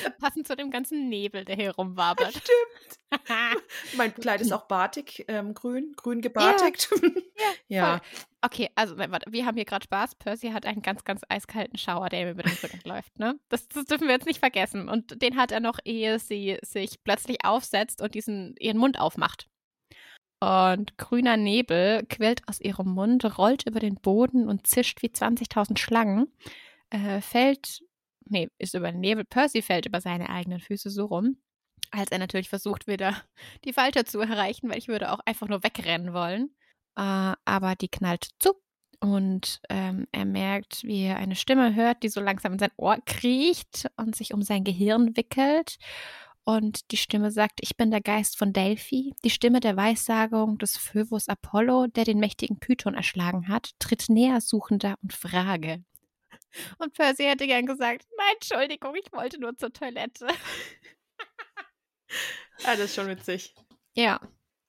Passend 0.20 0.46
zu 0.46 0.56
dem 0.56 0.70
ganzen 0.70 1.08
Nebel, 1.08 1.44
der 1.44 1.56
hier 1.56 1.72
rumwabert. 1.72 2.30
Stimmt. 2.30 3.60
Mein 3.96 4.14
Kleid 4.14 4.40
ist 4.40 4.52
auch 4.52 4.66
batik, 4.66 5.24
ähm, 5.28 5.54
grün, 5.54 5.92
grün 5.96 6.20
gebartigt. 6.20 6.88
Ja. 7.68 7.98
Voll. 7.98 8.00
Okay, 8.42 8.70
also 8.74 8.96
warte, 8.96 9.30
wir 9.30 9.44
haben 9.44 9.56
hier 9.56 9.66
gerade 9.66 9.84
Spaß. 9.84 10.14
Percy 10.14 10.50
hat 10.50 10.64
einen 10.64 10.80
ganz, 10.82 11.04
ganz 11.04 11.20
eiskalten 11.28 11.78
Schauer, 11.78 12.08
der 12.08 12.22
ihm 12.22 12.30
über 12.30 12.42
den 12.42 12.56
Rücken 12.62 12.80
läuft. 12.84 13.18
Ne? 13.18 13.38
Das, 13.48 13.68
das 13.68 13.84
dürfen 13.84 14.06
wir 14.06 14.14
jetzt 14.14 14.26
nicht 14.26 14.38
vergessen. 14.38 14.88
Und 14.88 15.20
den 15.20 15.36
hat 15.36 15.52
er 15.52 15.60
noch, 15.60 15.78
ehe 15.84 16.18
sie 16.18 16.58
sich 16.62 17.02
plötzlich 17.04 17.44
aufsetzt 17.44 18.00
und 18.00 18.14
diesen 18.14 18.56
ihren 18.58 18.78
Mund 18.78 18.98
aufmacht. 18.98 19.48
Und 20.42 20.96
grüner 20.96 21.36
Nebel 21.36 22.06
quillt 22.06 22.48
aus 22.48 22.60
ihrem 22.60 22.88
Mund, 22.88 23.36
rollt 23.36 23.66
über 23.66 23.78
den 23.78 23.96
Boden 23.96 24.48
und 24.48 24.66
zischt 24.66 25.02
wie 25.02 25.08
20.000 25.08 25.76
Schlangen. 25.76 26.32
Äh, 26.88 27.20
fällt, 27.20 27.82
nee, 28.30 28.48
ist 28.58 28.74
über 28.74 28.92
Nebel. 28.92 29.24
Percy 29.24 29.62
fällt 29.62 29.86
über 29.86 30.00
seine 30.00 30.30
eigenen 30.30 30.60
Füße 30.60 30.90
so 30.90 31.06
rum, 31.06 31.36
als 31.90 32.10
er 32.10 32.18
natürlich 32.18 32.48
versucht, 32.48 32.86
wieder 32.86 33.14
die 33.64 33.72
Falte 33.72 34.04
zu 34.04 34.20
erreichen, 34.20 34.70
weil 34.70 34.78
ich 34.78 34.88
würde 34.88 35.12
auch 35.12 35.20
einfach 35.26 35.48
nur 35.48 35.62
wegrennen 35.62 36.12
wollen. 36.12 36.50
Äh, 36.96 37.34
aber 37.44 37.76
die 37.76 37.88
knallt 37.88 38.28
zu 38.38 38.54
und 39.00 39.60
ähm, 39.70 40.06
er 40.12 40.26
merkt, 40.26 40.84
wie 40.84 41.04
er 41.04 41.16
eine 41.16 41.34
Stimme 41.34 41.74
hört, 41.74 42.02
die 42.02 42.10
so 42.10 42.20
langsam 42.20 42.52
in 42.52 42.58
sein 42.58 42.72
Ohr 42.76 42.98
kriecht 43.06 43.90
und 43.96 44.14
sich 44.14 44.34
um 44.34 44.42
sein 44.42 44.62
Gehirn 44.62 45.16
wickelt. 45.16 45.76
Und 46.44 46.90
die 46.90 46.96
Stimme 46.96 47.30
sagt, 47.30 47.60
ich 47.62 47.76
bin 47.76 47.90
der 47.90 48.00
Geist 48.00 48.36
von 48.36 48.52
Delphi, 48.52 49.14
die 49.24 49.30
Stimme 49.30 49.60
der 49.60 49.76
Weissagung 49.76 50.58
des 50.58 50.76
Phöbus 50.76 51.28
Apollo, 51.28 51.88
der 51.88 52.04
den 52.04 52.18
mächtigen 52.18 52.58
Python 52.58 52.94
erschlagen 52.94 53.48
hat, 53.48 53.70
tritt 53.78 54.08
näher 54.08 54.40
suchender 54.40 54.96
und 55.02 55.12
frage. 55.12 55.82
Und 56.78 56.92
Percy 56.94 57.24
hätte 57.24 57.46
gern 57.46 57.66
gesagt, 57.66 58.06
nein, 58.16 58.34
Entschuldigung, 58.34 58.94
ich 58.96 59.12
wollte 59.12 59.38
nur 59.40 59.56
zur 59.56 59.72
Toilette. 59.72 60.26
ja, 60.26 60.34
das 62.64 62.80
ist 62.80 62.94
schon 62.94 63.08
witzig. 63.08 63.54
Ja, 63.94 64.20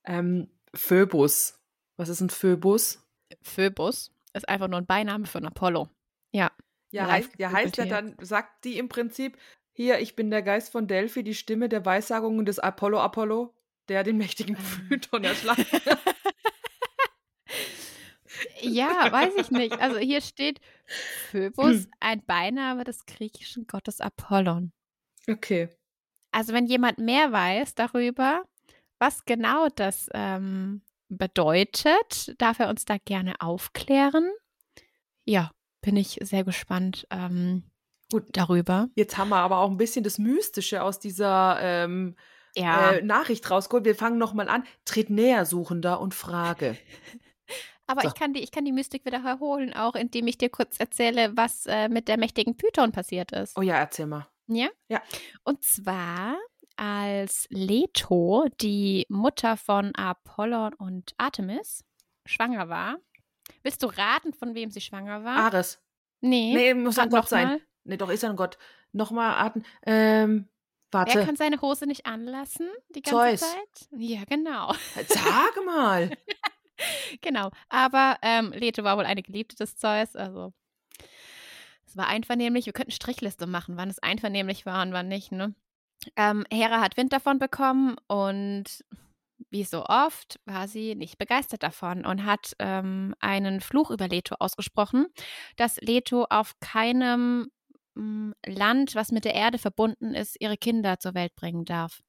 Ähm, 0.04 0.48
Phoebus. 0.74 1.58
Was 1.96 2.08
ist 2.08 2.20
ein 2.20 2.30
Phoebus? 2.30 2.98
Phöbus 3.42 4.10
ist 4.34 4.48
einfach 4.48 4.68
nur 4.68 4.80
ein 4.80 4.86
Beiname 4.86 5.26
für 5.26 5.38
einen 5.38 5.46
Apollo. 5.48 5.88
Ja, 6.32 6.50
Ja, 6.90 7.06
heißt, 7.10 7.30
ja, 7.38 7.52
heißt 7.52 7.76
ja 7.76 7.84
interpretiert. 7.84 8.18
dann, 8.18 8.26
sagt 8.26 8.64
die 8.64 8.78
im 8.78 8.88
Prinzip, 8.88 9.38
hier, 9.72 10.00
ich 10.00 10.16
bin 10.16 10.30
der 10.30 10.42
Geist 10.42 10.72
von 10.72 10.86
Delphi, 10.88 11.22
die 11.22 11.34
Stimme 11.34 11.68
der 11.68 11.84
Weissagungen 11.86 12.44
des 12.44 12.58
Apollo 12.58 13.00
Apollo, 13.00 13.54
der 13.88 14.02
den 14.04 14.16
mächtigen 14.18 14.56
Python 14.88 15.24
erschlagen 15.24 15.64
hat. 15.86 16.11
Ja, 18.60 19.10
weiß 19.10 19.34
ich 19.36 19.50
nicht. 19.50 19.80
Also 19.80 19.98
hier 19.98 20.20
steht 20.20 20.60
Phöbus, 21.30 21.88
ein 22.00 22.24
Beiname 22.24 22.84
des 22.84 23.06
griechischen 23.06 23.66
Gottes 23.66 24.00
Apollon. 24.00 24.72
Okay. 25.28 25.68
Also 26.32 26.52
wenn 26.52 26.66
jemand 26.66 26.98
mehr 26.98 27.32
weiß 27.32 27.74
darüber, 27.74 28.44
was 28.98 29.24
genau 29.24 29.68
das 29.74 30.08
ähm, 30.14 30.82
bedeutet, 31.08 32.34
darf 32.38 32.58
er 32.58 32.68
uns 32.68 32.84
da 32.84 32.96
gerne 32.98 33.40
aufklären. 33.40 34.30
Ja, 35.24 35.50
bin 35.82 35.96
ich 35.96 36.18
sehr 36.22 36.44
gespannt 36.44 37.06
ähm, 37.10 37.64
Gut. 38.10 38.24
darüber. 38.32 38.88
Jetzt 38.94 39.18
haben 39.18 39.28
wir 39.30 39.36
aber 39.36 39.58
auch 39.58 39.70
ein 39.70 39.76
bisschen 39.76 40.04
das 40.04 40.18
Mystische 40.18 40.82
aus 40.82 40.98
dieser 40.98 41.58
ähm, 41.60 42.16
Ja, 42.56 42.92
äh, 42.92 43.02
Nachricht 43.02 43.48
rausgeholt. 43.50 43.84
Wir 43.84 43.94
fangen 43.94 44.18
nochmal 44.18 44.48
an. 44.48 44.64
Tritt 44.84 45.10
näher, 45.10 45.44
Suchender, 45.46 46.00
und 46.00 46.14
frage. 46.14 46.76
aber 47.92 48.02
so. 48.02 48.08
ich, 48.08 48.14
kann 48.14 48.32
die, 48.32 48.40
ich 48.40 48.50
kann 48.50 48.64
die 48.64 48.72
Mystik 48.72 49.04
wieder 49.04 49.22
erholen, 49.24 49.72
auch 49.74 49.94
indem 49.94 50.26
ich 50.26 50.38
dir 50.38 50.48
kurz 50.48 50.78
erzähle, 50.78 51.36
was 51.36 51.66
äh, 51.66 51.88
mit 51.88 52.08
der 52.08 52.18
mächtigen 52.18 52.56
Python 52.56 52.92
passiert 52.92 53.32
ist. 53.32 53.56
Oh 53.56 53.62
ja, 53.62 53.76
erzähl 53.76 54.06
mal. 54.06 54.26
Ja? 54.48 54.68
Ja. 54.88 55.00
Und 55.44 55.62
zwar 55.62 56.36
als 56.76 57.46
Leto, 57.50 58.46
die 58.60 59.06
Mutter 59.08 59.56
von 59.56 59.94
Apollon 59.94 60.74
und 60.74 61.12
Artemis, 61.18 61.84
schwanger 62.26 62.68
war. 62.68 62.96
Willst 63.62 63.82
du 63.82 63.86
raten, 63.86 64.32
von 64.32 64.54
wem 64.54 64.70
sie 64.70 64.80
schwanger 64.80 65.24
war? 65.24 65.36
Ares. 65.36 65.80
nee. 66.20 66.52
Nee, 66.54 66.74
muss 66.74 66.98
ein 66.98 67.10
Gott 67.10 67.28
sein. 67.28 67.46
mal. 67.46 67.60
Nee, 67.84 67.96
doch, 67.96 68.08
ist 68.08 68.22
er 68.22 68.30
ein 68.30 68.36
Gott. 68.36 68.58
Nochmal 68.92 69.34
atmen. 69.34 69.64
Ähm, 69.84 70.48
warte. 70.90 71.24
kann 71.24 71.36
seine 71.36 71.60
Hose 71.60 71.86
nicht 71.86 72.06
anlassen 72.06 72.68
die 72.94 73.02
ganze 73.02 73.38
Zeus. 73.38 73.40
Zeit? 73.40 73.88
Ja, 73.92 74.24
genau. 74.24 74.72
Sag 75.08 75.64
mal. 75.64 76.10
genau. 77.20 77.50
Aber 77.68 78.16
ähm, 78.22 78.52
Leto 78.52 78.84
war 78.84 78.96
wohl 78.96 79.04
eine 79.04 79.22
Geliebte 79.22 79.56
des 79.56 79.76
Zeus. 79.76 80.16
Also 80.16 80.52
es 81.86 81.96
war 81.96 82.06
einvernehmlich. 82.06 82.66
Wir 82.66 82.72
könnten 82.72 82.92
Strichliste 82.92 83.46
machen, 83.46 83.76
wann 83.76 83.90
es 83.90 83.98
einvernehmlich 83.98 84.66
war 84.66 84.82
und 84.82 84.92
wann 84.92 85.08
nicht. 85.08 85.32
Ne? 85.32 85.54
Ähm, 86.16 86.44
Hera 86.50 86.80
hat 86.80 86.96
Wind 86.96 87.12
davon 87.12 87.38
bekommen 87.38 87.96
und 88.08 88.84
wie 89.50 89.64
so 89.64 89.84
oft 89.84 90.40
war 90.46 90.68
sie 90.68 90.94
nicht 90.94 91.18
begeistert 91.18 91.62
davon 91.62 92.06
und 92.06 92.24
hat 92.24 92.54
ähm, 92.58 93.14
einen 93.20 93.60
Fluch 93.60 93.90
über 93.90 94.08
Leto 94.08 94.36
ausgesprochen, 94.38 95.06
dass 95.56 95.80
Leto 95.80 96.26
auf 96.30 96.58
keinem 96.60 97.50
mm, 97.94 98.32
Land, 98.46 98.94
was 98.94 99.12
mit 99.12 99.24
der 99.24 99.34
Erde 99.34 99.58
verbunden 99.58 100.14
ist, 100.14 100.36
ihre 100.40 100.56
Kinder 100.56 100.98
zur 100.98 101.14
Welt 101.14 101.34
bringen 101.36 101.64
darf. 101.64 102.00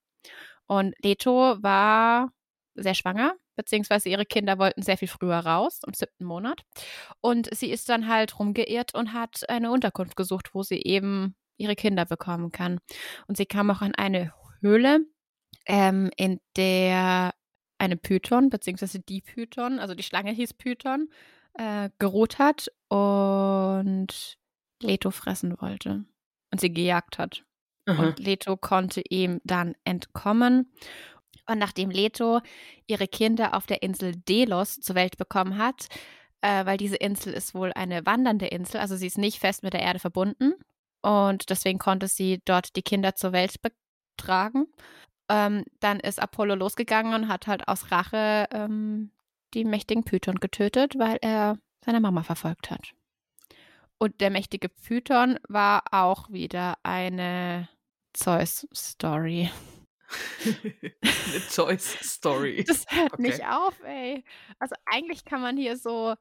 Und 0.68 0.96
Leto 1.04 1.62
war 1.62 2.32
sehr 2.76 2.96
schwanger, 2.96 3.36
beziehungsweise 3.56 4.10
ihre 4.10 4.26
Kinder 4.26 4.58
wollten 4.58 4.82
sehr 4.82 4.98
viel 4.98 5.08
früher 5.08 5.40
raus, 5.40 5.82
im 5.86 5.94
siebten 5.94 6.26
Monat. 6.26 6.62
Und 7.22 7.54
sie 7.56 7.70
ist 7.70 7.90
dann 7.90 8.08
halt 8.08 8.40
rumgeirrt 8.40 8.96
und 8.96 9.14
hat 9.14 9.48
eine 9.50 9.72
Unterkunft 9.72 10.16
gesucht, 10.16 10.54
wo 10.54 10.64
sie 10.64 10.82
eben 10.82 11.36
ihre 11.58 11.76
Kinder 11.76 12.06
bekommen 12.06 12.52
kann. 12.52 12.80
Und 13.28 13.38
sie 13.38 13.46
kam 13.46 13.70
auch 13.70 13.82
an 13.82 13.96
eine 13.96 14.34
Höhle, 14.62 15.06
ähm, 15.66 16.10
in 16.18 16.40
der 16.56 17.34
eine 17.78 17.98
Python, 17.98 18.50
beziehungsweise 18.50 19.00
die 19.00 19.22
Python, 19.22 19.80
also 19.80 19.94
die 19.94 20.04
Schlange 20.04 20.32
hieß 20.32 20.54
Python, 20.54 21.10
äh, 21.54 21.90
geruht 22.00 22.40
hat 22.40 22.72
und 22.88 24.38
Leto 24.82 25.12
fressen 25.12 25.60
wollte. 25.62 26.06
Und 26.52 26.62
sie 26.62 26.72
gejagt 26.72 27.18
hat. 27.18 27.44
Mhm. 27.86 28.00
Und 28.00 28.20
Leto 28.20 28.58
konnte 28.58 29.02
ihm 29.10 29.42
dann 29.44 29.76
entkommen. 29.84 30.72
Und 31.48 31.60
nachdem 31.60 31.90
Leto 31.90 32.42
ihre 32.88 33.08
Kinder 33.08 33.56
auf 33.56 33.66
der 33.66 33.84
Insel 33.84 34.16
Delos 34.16 34.80
zur 34.80 34.96
Welt 34.96 35.18
bekommen 35.18 35.58
hat, 35.58 35.88
äh, 36.42 36.66
weil 36.66 36.78
diese 36.78 36.96
Insel 36.96 37.34
ist 37.34 37.54
wohl 37.54 37.74
eine 37.74 38.06
wandernde 38.06 38.48
Insel, 38.48 38.80
also 38.80 38.96
sie 38.96 39.08
ist 39.08 39.18
nicht 39.18 39.40
fest 39.40 39.64
mit 39.64 39.74
der 39.74 39.82
Erde 39.82 40.00
verbunden. 40.00 40.54
Und 41.02 41.50
deswegen 41.50 41.80
konnte 41.80 42.08
sie 42.08 42.42
dort 42.46 42.76
die 42.76 42.82
Kinder 42.82 43.16
zur 43.16 43.34
Welt 43.34 43.56
betragen. 43.62 44.68
Ähm, 45.30 45.66
dann 45.80 46.00
ist 46.00 46.22
Apollo 46.22 46.56
losgegangen 46.56 47.14
und 47.14 47.28
hat 47.28 47.48
halt 47.48 47.68
aus 47.68 47.92
Rache 47.92 48.48
ähm, 48.52 49.12
die 49.54 49.66
mächtigen 49.66 50.04
Python 50.04 50.40
getötet, 50.40 50.98
weil 50.98 51.18
er 51.22 51.58
seine 51.84 52.00
Mama 52.00 52.24
verfolgt 52.24 52.72
hat. 52.72 52.94
Und 53.98 54.20
der 54.22 54.32
mächtige 54.32 54.70
Python 54.70 55.40
war 55.48 55.84
auch 55.92 56.30
wieder 56.30 56.78
eine 56.84 57.70
Zeus-Story. 58.14 59.50
Eine 60.46 61.48
Zeus-Story. 61.50 62.64
Das 62.68 62.86
hört 62.90 63.14
Okay. 63.14 63.22
nicht 63.22 63.46
auf, 63.46 63.80
ey. 63.84 64.24
Also 64.60 64.76
eigentlich 64.86 65.26
kann 65.26 65.42
man 65.42 65.58
hier 65.58 65.78
so 65.78 66.16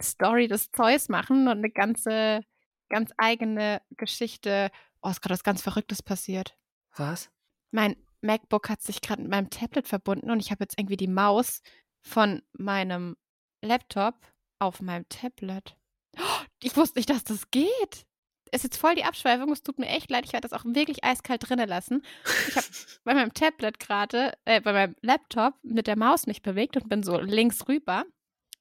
Story 0.00 0.48
des 0.48 0.70
Zeus 0.70 1.08
machen 1.08 1.48
und 1.48 1.58
eine 1.58 1.70
ganze, 1.70 2.42
ganz 2.88 3.10
eigene 3.18 3.80
Geschichte. 3.96 4.70
Oh, 5.02 5.10
ist 5.10 5.20
gerade 5.20 5.34
was 5.34 5.44
ganz 5.44 5.62
Verrücktes 5.62 6.02
passiert. 6.02 6.56
Was? 6.96 7.30
Mein 7.70 7.96
MacBook 8.20 8.68
hat 8.68 8.82
sich 8.82 9.00
gerade 9.00 9.22
mit 9.22 9.30
meinem 9.30 9.50
Tablet 9.50 9.86
verbunden 9.88 10.30
und 10.30 10.40
ich 10.40 10.50
habe 10.50 10.64
jetzt 10.64 10.78
irgendwie 10.78 10.96
die 10.96 11.06
Maus 11.08 11.62
von 12.02 12.42
meinem 12.52 13.16
Laptop 13.62 14.14
auf 14.58 14.80
meinem 14.80 15.08
Tablet. 15.08 15.76
Ich 16.60 16.76
wusste 16.76 16.98
nicht, 16.98 17.08
dass 17.08 17.22
das 17.22 17.52
geht. 17.52 18.04
Ist 18.52 18.64
jetzt 18.64 18.78
voll 18.78 18.94
die 18.94 19.04
Abschweifung. 19.04 19.52
Es 19.52 19.62
tut 19.62 19.78
mir 19.78 19.86
echt 19.86 20.10
leid. 20.10 20.24
Ich 20.24 20.32
werde 20.32 20.48
das 20.48 20.58
auch 20.58 20.64
wirklich 20.64 21.04
eiskalt 21.04 21.48
drinnen 21.48 21.68
lassen. 21.68 22.02
Ich 22.48 22.56
habe 22.56 22.66
bei 23.04 23.14
meinem 23.14 23.34
Tablet 23.34 23.78
gerade, 23.78 24.32
äh, 24.44 24.60
bei 24.60 24.72
meinem 24.72 24.96
Laptop 25.00 25.54
mit 25.62 25.86
der 25.86 25.96
Maus 25.96 26.26
mich 26.26 26.42
bewegt 26.42 26.76
und 26.76 26.88
bin 26.88 27.02
so 27.02 27.18
links 27.18 27.68
rüber. 27.68 28.04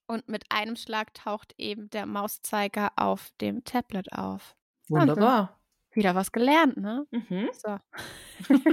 Und 0.08 0.30
mit 0.30 0.46
einem 0.50 0.78
Schlag 0.78 1.14
taucht 1.14 1.54
eben 1.58 1.90
der 1.90 2.06
Mauszeiger 2.06 2.92
auf 2.96 3.30
dem 3.42 3.66
Tablet 3.66 4.14
auf. 4.14 4.56
Wunderbar. 4.88 5.60
Wieder 5.92 6.16
was 6.16 6.32
gelernt, 6.32 6.78
ne? 6.78 7.06
Mhm. 7.12 7.50
So. 7.52 7.78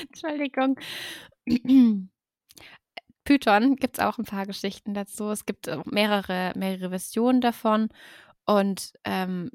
Entschuldigung. 0.00 0.78
Python 3.24 3.76
gibt 3.76 3.98
es 3.98 4.04
auch 4.04 4.18
ein 4.18 4.24
paar 4.24 4.46
Geschichten 4.46 4.94
dazu. 4.94 5.30
Es 5.30 5.46
gibt 5.46 5.68
auch 5.68 5.84
mehrere, 5.84 6.52
mehrere 6.56 6.90
Versionen 6.90 7.40
davon. 7.40 7.88
Und 8.44 8.92
ähm, 9.04 9.50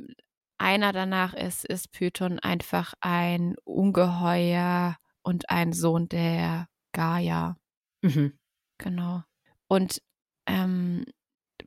einer 0.58 0.92
danach 0.92 1.34
ist, 1.34 1.66
ist 1.66 1.92
Python 1.92 2.40
einfach 2.40 2.94
ein 3.02 3.56
Ungeheuer 3.64 4.98
und 5.22 5.50
ein 5.50 5.74
Sohn 5.74 6.10
der 6.10 6.68
Gaia. 6.94 7.58
Mhm. 8.02 8.38
Genau. 8.78 9.24
Und 9.68 10.02
ähm, 10.48 11.06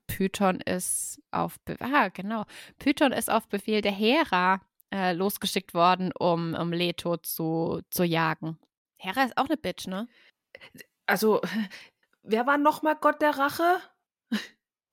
Python 0.07 0.61
ist 0.61 1.23
auf 1.31 1.61
Be 1.61 1.77
ah, 1.81 2.09
genau. 2.09 2.45
Python 2.79 3.13
ist 3.13 3.31
auf 3.31 3.49
Befehl 3.49 3.81
der 3.81 3.93
Hera 3.93 4.61
äh, 4.93 5.13
losgeschickt 5.13 5.75
worden, 5.75 6.11
um, 6.19 6.55
um 6.55 6.73
Leto 6.73 7.17
zu, 7.19 7.81
zu 7.91 8.05
jagen. 8.05 8.59
Hera 8.97 9.25
ist 9.25 9.37
auch 9.37 9.47
eine 9.47 9.57
Bitch, 9.57 9.87
ne? 9.87 10.09
Also, 11.07 11.41
wer 12.23 12.47
war 12.47 12.59
nochmal 12.59 12.97
Gott 12.97 13.23
der 13.23 13.39
Rache? 13.39 13.81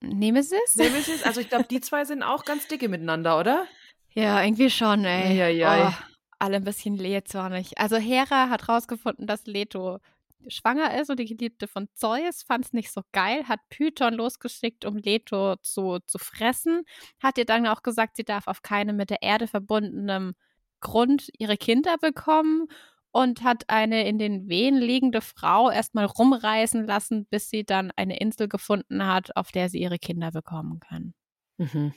Nemesis? 0.00 0.76
Nemesis? 0.76 1.22
Also, 1.24 1.40
ich 1.40 1.48
glaube, 1.48 1.66
die 1.70 1.80
zwei 1.80 2.04
sind 2.04 2.22
auch 2.22 2.44
ganz 2.44 2.68
dicke 2.68 2.88
miteinander, 2.88 3.38
oder? 3.38 3.66
Ja, 4.10 4.42
irgendwie 4.42 4.70
schon, 4.70 5.04
ey. 5.04 5.40
Eieiei. 5.40 5.88
Oh, 5.88 5.92
alle 6.38 6.56
ein 6.56 6.64
bisschen 6.64 6.96
lehzornig. 6.96 7.78
Also 7.78 7.96
Hera 7.96 8.48
hat 8.48 8.68
rausgefunden, 8.68 9.26
dass 9.26 9.46
Leto 9.46 9.98
schwanger 10.46 10.98
ist 11.00 11.10
und 11.10 11.18
die 11.18 11.26
Geliebte 11.26 11.66
von 11.66 11.88
Zeus 11.94 12.42
fand 12.42 12.64
es 12.64 12.72
nicht 12.72 12.92
so 12.92 13.02
geil, 13.12 13.44
hat 13.48 13.60
Python 13.70 14.14
losgeschickt, 14.14 14.84
um 14.84 14.96
Leto 14.96 15.56
zu, 15.56 15.98
zu 16.06 16.18
fressen, 16.18 16.84
hat 17.20 17.38
ihr 17.38 17.44
dann 17.44 17.66
auch 17.66 17.82
gesagt, 17.82 18.16
sie 18.16 18.24
darf 18.24 18.46
auf 18.46 18.62
keinem 18.62 18.96
mit 18.96 19.10
der 19.10 19.22
Erde 19.22 19.46
verbundenem 19.46 20.34
Grund 20.80 21.28
ihre 21.38 21.56
Kinder 21.56 21.96
bekommen 21.98 22.68
und 23.12 23.42
hat 23.42 23.64
eine 23.68 24.06
in 24.06 24.18
den 24.18 24.48
Wehen 24.48 24.76
liegende 24.76 25.20
Frau 25.20 25.70
erstmal 25.70 26.04
rumreisen 26.04 26.86
lassen, 26.86 27.26
bis 27.26 27.50
sie 27.50 27.64
dann 27.64 27.90
eine 27.96 28.18
Insel 28.18 28.48
gefunden 28.48 29.06
hat, 29.06 29.36
auf 29.36 29.50
der 29.50 29.68
sie 29.68 29.80
ihre 29.80 29.98
Kinder 29.98 30.30
bekommen 30.30 30.80
kann. 30.80 31.14
Mhm. 31.58 31.92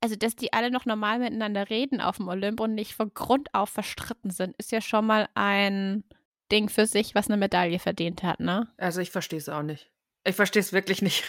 Also, 0.00 0.16
dass 0.16 0.36
die 0.36 0.52
alle 0.52 0.70
noch 0.70 0.84
normal 0.84 1.18
miteinander 1.18 1.70
reden 1.70 2.00
auf 2.00 2.18
dem 2.18 2.28
Olymp 2.28 2.60
und 2.60 2.74
nicht 2.74 2.94
von 2.94 3.12
Grund 3.14 3.54
auf 3.54 3.70
verstritten 3.70 4.30
sind, 4.30 4.54
ist 4.58 4.72
ja 4.72 4.80
schon 4.80 5.06
mal 5.06 5.28
ein 5.34 6.04
Ding 6.52 6.68
für 6.68 6.86
sich, 6.86 7.14
was 7.14 7.28
eine 7.28 7.38
Medaille 7.38 7.78
verdient 7.78 8.22
hat, 8.22 8.40
ne? 8.40 8.68
Also, 8.76 9.00
ich 9.00 9.10
verstehe 9.10 9.38
es 9.38 9.48
auch 9.48 9.62
nicht. 9.62 9.90
Ich 10.24 10.36
verstehe 10.36 10.60
es 10.60 10.72
wirklich 10.72 11.02
nicht. 11.02 11.24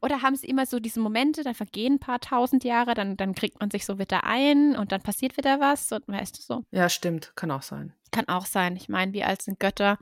Oder 0.00 0.22
haben 0.22 0.36
sie 0.36 0.46
immer 0.46 0.66
so 0.66 0.80
diese 0.80 1.00
Momente, 1.00 1.42
dann 1.42 1.54
vergehen 1.54 1.94
ein 1.94 1.98
paar 1.98 2.20
tausend 2.20 2.64
Jahre, 2.64 2.94
dann, 2.94 3.16
dann 3.16 3.34
kriegt 3.34 3.60
man 3.60 3.70
sich 3.70 3.84
so 3.84 3.98
wieder 3.98 4.24
ein 4.24 4.76
und 4.76 4.92
dann 4.92 5.02
passiert 5.02 5.36
wieder 5.36 5.60
was 5.60 5.92
und 5.92 6.06
weißt 6.06 6.38
du 6.38 6.42
so. 6.42 6.64
Ja, 6.70 6.88
stimmt. 6.88 7.32
Kann 7.36 7.50
auch 7.50 7.62
sein. 7.62 7.92
Kann 8.10 8.28
auch 8.28 8.46
sein. 8.46 8.76
Ich 8.76 8.88
meine, 8.88 9.12
wie 9.12 9.24
alt 9.24 9.42
sind 9.42 9.58
Götter? 9.60 9.98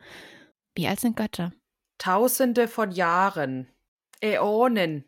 Wie 0.74 0.86
alt 0.86 1.00
sind 1.00 1.16
Götter? 1.16 1.52
Tausende 1.98 2.68
von 2.68 2.90
Jahren. 2.92 3.68
Äonen. 4.20 5.04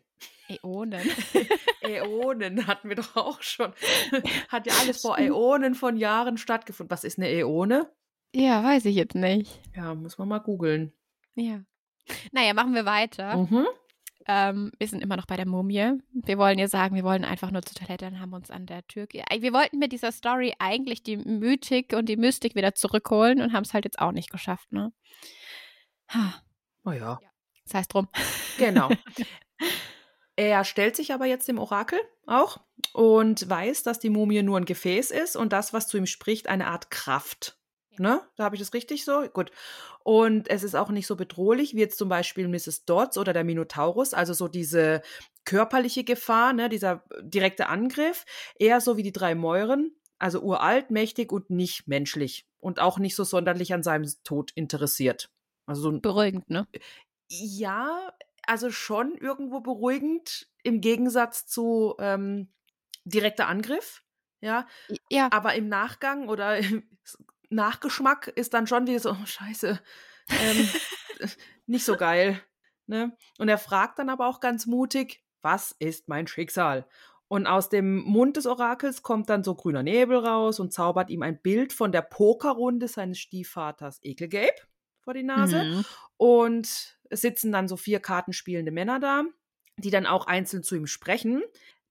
Äonen. 0.49 1.09
Äonen 1.81 2.67
hatten 2.67 2.89
wir 2.89 2.95
doch 2.95 3.15
auch 3.15 3.41
schon. 3.41 3.73
Hat 4.49 4.67
ja 4.67 4.73
alles 4.81 5.01
vor 5.01 5.17
Äonen 5.17 5.75
von 5.75 5.97
Jahren 5.97 6.37
stattgefunden. 6.37 6.91
Was 6.91 7.03
ist 7.03 7.17
eine 7.17 7.29
Äone? 7.29 7.89
ja, 8.35 8.63
weiß 8.63 8.85
ich 8.85 8.95
jetzt 8.95 9.15
nicht. 9.15 9.59
Ja, 9.75 9.93
muss 9.93 10.17
man 10.17 10.27
mal 10.27 10.39
googeln. 10.39 10.91
Ja. 11.35 11.61
Naja, 12.31 12.53
machen 12.53 12.73
wir 12.73 12.85
weiter. 12.85 13.37
Mhm. 13.37 13.67
Ähm, 14.27 14.71
wir 14.77 14.87
sind 14.87 15.01
immer 15.01 15.17
noch 15.17 15.25
bei 15.25 15.35
der 15.35 15.47
Mumie. 15.47 15.99
Wir 16.13 16.37
wollen 16.37 16.59
ja 16.59 16.67
sagen, 16.67 16.95
wir 16.95 17.03
wollen 17.03 17.25
einfach 17.25 17.51
nur 17.51 17.61
zur 17.61 17.75
Toilette 17.75 18.07
und 18.07 18.19
haben 18.19 18.33
uns 18.33 18.49
an 18.51 18.65
der 18.65 18.85
Tür. 18.87 19.07
Wir 19.11 19.53
wollten 19.53 19.79
mit 19.79 19.91
dieser 19.91 20.11
Story 20.11 20.53
eigentlich 20.59 21.03
die 21.03 21.17
Mythik 21.17 21.93
und 21.93 22.07
die 22.07 22.17
Mystik 22.17 22.55
wieder 22.55 22.75
zurückholen 22.75 23.41
und 23.41 23.53
haben 23.53 23.63
es 23.63 23.73
halt 23.73 23.85
jetzt 23.85 23.99
auch 23.99 24.11
nicht 24.11 24.31
geschafft, 24.31 24.71
ne? 24.71 24.93
Ha, 26.09 26.41
Oh 26.85 26.91
ja. 26.91 27.19
Das 27.65 27.75
heißt 27.75 27.93
drum. 27.93 28.07
Genau. 28.57 28.89
Er 30.35 30.63
stellt 30.63 30.95
sich 30.95 31.13
aber 31.13 31.27
jetzt 31.27 31.47
dem 31.47 31.59
Orakel 31.59 31.99
auch 32.25 32.59
und 32.91 33.47
weiß, 33.47 33.83
dass 33.83 33.99
die 33.99 34.09
Mumie 34.09 34.41
nur 34.41 34.57
ein 34.57 34.65
Gefäß 34.65 35.11
ist 35.11 35.35
und 35.35 35.53
das, 35.53 35.73
was 35.73 35.87
zu 35.87 35.95
ihm 35.95 36.07
spricht, 36.07 36.47
eine 36.47 36.65
Art 36.65 36.89
Kraft. 36.89 37.59
Ne? 37.99 38.21
Da 38.35 38.45
habe 38.45 38.55
ich 38.55 38.61
das 38.61 38.73
richtig 38.73 39.05
so? 39.05 39.27
Gut. 39.29 39.51
Und 40.03 40.49
es 40.49 40.63
ist 40.63 40.75
auch 40.75 40.89
nicht 40.89 41.07
so 41.07 41.15
bedrohlich 41.15 41.75
wie 41.75 41.79
jetzt 41.79 41.97
zum 41.97 42.09
Beispiel 42.09 42.47
Mrs. 42.47 42.85
Dodds 42.85 43.17
oder 43.17 43.33
der 43.33 43.43
Minotaurus, 43.43 44.13
also 44.13 44.33
so 44.33 44.47
diese 44.47 45.01
körperliche 45.45 46.03
Gefahr, 46.03 46.53
ne, 46.53 46.69
dieser 46.69 47.03
direkte 47.21 47.67
Angriff, 47.67 48.25
eher 48.57 48.81
so 48.81 48.97
wie 48.97 49.03
die 49.03 49.11
drei 49.13 49.35
Mäuren, 49.35 49.95
Also 50.19 50.41
uralt, 50.41 50.89
mächtig 50.91 51.31
und 51.31 51.49
nicht 51.49 51.87
menschlich. 51.87 52.45
Und 52.59 52.79
auch 52.79 52.97
nicht 52.97 53.15
so 53.15 53.25
sonderlich 53.25 53.73
an 53.73 53.83
seinem 53.83 54.09
Tod 54.23 54.51
interessiert. 54.55 55.29
Also 55.65 55.81
so 55.81 55.99
Beruhigend, 55.99 56.49
ne? 56.49 56.65
ja, 57.29 58.13
also 58.45 58.71
schon 58.71 59.15
irgendwo 59.17 59.61
beruhigend 59.61 60.47
im 60.63 60.81
Gegensatz 60.81 61.45
zu 61.45 61.95
ähm, 61.99 62.53
direkter 63.05 63.47
Angriff. 63.47 64.03
Ja, 64.41 64.67
Ja, 65.09 65.29
aber 65.31 65.55
im 65.55 65.69
Nachgang 65.69 66.27
oder 66.29 66.57
im 66.59 66.83
Nachgeschmack 67.53 68.27
ist 68.27 68.53
dann 68.53 68.67
schon 68.67 68.87
wieder 68.87 68.99
so, 68.99 69.11
oh, 69.11 69.25
scheiße, 69.25 69.79
ähm, 70.29 70.69
nicht 71.65 71.85
so 71.85 71.95
geil. 71.95 72.41
Ne? 72.85 73.15
Und 73.37 73.49
er 73.49 73.57
fragt 73.57 73.99
dann 73.99 74.09
aber 74.09 74.27
auch 74.27 74.39
ganz 74.39 74.65
mutig, 74.65 75.23
was 75.41 75.75
ist 75.79 76.07
mein 76.07 76.27
Schicksal? 76.27 76.87
Und 77.27 77.47
aus 77.47 77.69
dem 77.69 78.03
Mund 78.03 78.37
des 78.37 78.45
Orakels 78.45 79.01
kommt 79.01 79.29
dann 79.29 79.43
so 79.43 79.55
grüner 79.55 79.81
Nebel 79.81 80.17
raus 80.17 80.59
und 80.59 80.73
zaubert 80.73 81.09
ihm 81.09 81.23
ein 81.23 81.41
Bild 81.41 81.73
von 81.73 81.91
der 81.91 82.01
Pokerrunde 82.01 82.87
seines 82.87 83.19
Stiefvaters 83.19 83.99
Ekelgabe 84.03 84.53
vor 84.99 85.13
die 85.13 85.23
Nase. 85.23 85.63
Mhm. 85.63 85.85
Und 86.17 86.97
es 87.09 87.21
sitzen 87.21 87.51
dann 87.51 87.67
so 87.67 87.75
vier 87.75 87.99
kartenspielende 87.99 88.71
Männer 88.71 88.99
da, 88.99 89.23
die 89.77 89.89
dann 89.89 90.05
auch 90.05 90.27
einzeln 90.27 90.63
zu 90.63 90.75
ihm 90.75 90.87
sprechen. 90.87 91.41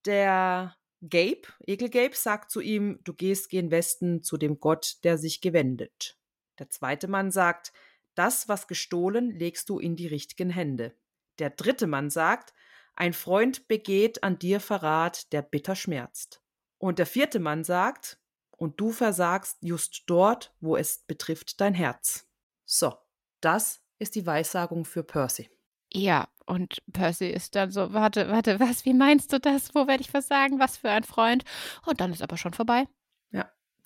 Der 0.07 0.77
Gabe, 1.09 1.43
Ekelgabe, 1.67 2.15
sagt 2.15 2.51
zu 2.51 2.61
ihm, 2.61 3.01
du 3.05 3.13
gehst 3.13 3.51
gen 3.51 3.71
Westen 3.71 4.23
zu 4.23 4.37
dem 4.37 4.61
Gott, 4.61 4.99
der 5.05 5.19
sich 5.19 5.41
gewendet. 5.41 6.19
Der 6.59 6.71
zweite 6.71 7.09
Mann 7.09 7.31
sagt, 7.31 7.73
das, 8.15 8.49
was 8.49 8.69
gestohlen, 8.69 9.31
legst 9.31 9.69
du 9.69 9.79
in 9.79 9.97
die 9.97 10.07
richtigen 10.07 10.51
Hände. 10.51 10.95
Der 11.39 11.51
dritte 11.51 11.87
Mann 11.87 12.11
sagt, 12.11 12.53
ein 12.95 13.15
Freund 13.15 13.69
begeht 13.69 14.23
an 14.23 14.39
dir 14.39 14.61
Verrat, 14.61 15.33
der 15.33 15.43
bitter 15.43 15.75
schmerzt. 15.75 16.43
Und 16.79 16.99
der 16.99 17.07
vierte 17.07 17.41
Mann 17.41 17.65
sagt, 17.65 18.19
und 18.51 18.79
du 18.81 18.93
versagst 18.93 19.59
just 19.61 20.05
dort, 20.07 20.55
wo 20.61 20.77
es 20.77 20.99
betrifft 20.99 21.61
dein 21.61 21.75
Herz. 21.75 22.29
So, 22.65 22.95
das 23.41 23.83
ist 23.99 24.15
die 24.15 24.27
Weissagung 24.27 24.85
für 24.85 25.03
Percy. 25.03 25.51
ja. 25.93 26.29
Und 26.47 26.83
Percy 26.93 27.29
ist 27.29 27.55
dann 27.55 27.71
so, 27.71 27.93
warte, 27.93 28.29
warte, 28.29 28.61
was, 28.61 28.85
wie 28.85 28.95
meinst 28.95 29.33
du 29.33 29.39
das? 29.41 29.75
Wo 29.75 29.87
werde 29.87 30.03
ich 30.03 30.13
was 30.13 30.29
sagen? 30.29 30.59
Was 30.59 30.77
für 30.77 30.91
ein 30.91 31.05
Freund? 31.05 31.45
Und 31.87 32.01
dann 32.01 32.13
ist 32.13 32.23
aber 32.23 32.37
schon 32.37 32.55
vorbei. 32.55 32.87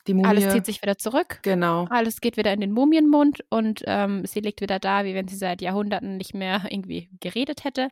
Die 0.06 0.14
Mumie, 0.14 0.28
Alles 0.28 0.52
zieht 0.52 0.66
sich 0.66 0.82
wieder 0.82 0.98
zurück. 0.98 1.40
Genau. 1.42 1.86
Alles 1.90 2.20
geht 2.20 2.36
wieder 2.36 2.52
in 2.52 2.60
den 2.60 2.72
Mumienmund 2.72 3.44
und 3.50 3.82
ähm, 3.86 4.24
sie 4.24 4.40
liegt 4.40 4.60
wieder 4.60 4.78
da, 4.78 5.04
wie 5.04 5.14
wenn 5.14 5.28
sie 5.28 5.36
seit 5.36 5.60
Jahrhunderten 5.60 6.16
nicht 6.16 6.34
mehr 6.34 6.62
irgendwie 6.70 7.10
geredet 7.20 7.64
hätte. 7.64 7.88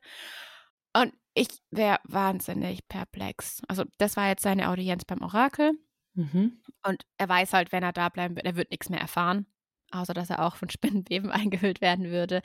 Und 0.96 1.12
ich 1.34 1.48
wäre 1.70 1.98
wahnsinnig 2.04 2.86
perplex. 2.88 3.62
Also, 3.66 3.84
das 3.98 4.16
war 4.16 4.28
jetzt 4.28 4.42
seine 4.42 4.68
Audienz 4.68 5.04
beim 5.04 5.22
Orakel. 5.22 5.72
Mhm. 6.14 6.60
Und 6.84 7.04
er 7.18 7.28
weiß 7.28 7.52
halt, 7.52 7.72
wenn 7.72 7.82
er 7.82 7.92
da 7.92 8.08
bleiben 8.08 8.36
wird, 8.36 8.46
er 8.46 8.54
wird 8.56 8.70
nichts 8.70 8.88
mehr 8.88 9.00
erfahren. 9.00 9.46
Außer, 9.90 10.14
dass 10.14 10.30
er 10.30 10.44
auch 10.44 10.54
von 10.54 10.70
Spinnenweben 10.70 11.30
eingehüllt 11.32 11.80
werden 11.80 12.10
würde. 12.10 12.42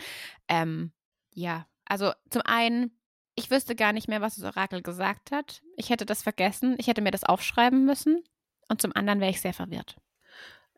Ähm, 0.48 0.92
ja, 1.32 1.68
also 1.90 2.12
zum 2.30 2.42
einen, 2.46 2.98
ich 3.36 3.52
wüsste 3.52 3.76
gar 3.76 3.92
nicht 3.94 4.08
mehr, 4.08 4.22
was 4.22 4.36
das 4.36 4.44
Orakel 4.46 4.82
gesagt 4.82 5.32
hat. 5.32 5.62
Ich 5.76 5.90
hätte 5.90 6.06
das 6.06 6.22
vergessen. 6.24 6.76
Ich 6.78 6.88
hätte 6.88 7.02
mir 7.02 7.12
das 7.12 7.24
aufschreiben 7.26 7.86
müssen. 7.86 8.24
Und 8.70 8.82
zum 8.82 8.96
anderen 8.96 9.20
wäre 9.20 9.32
ich 9.32 9.42
sehr 9.42 9.54
verwirrt. 9.54 9.98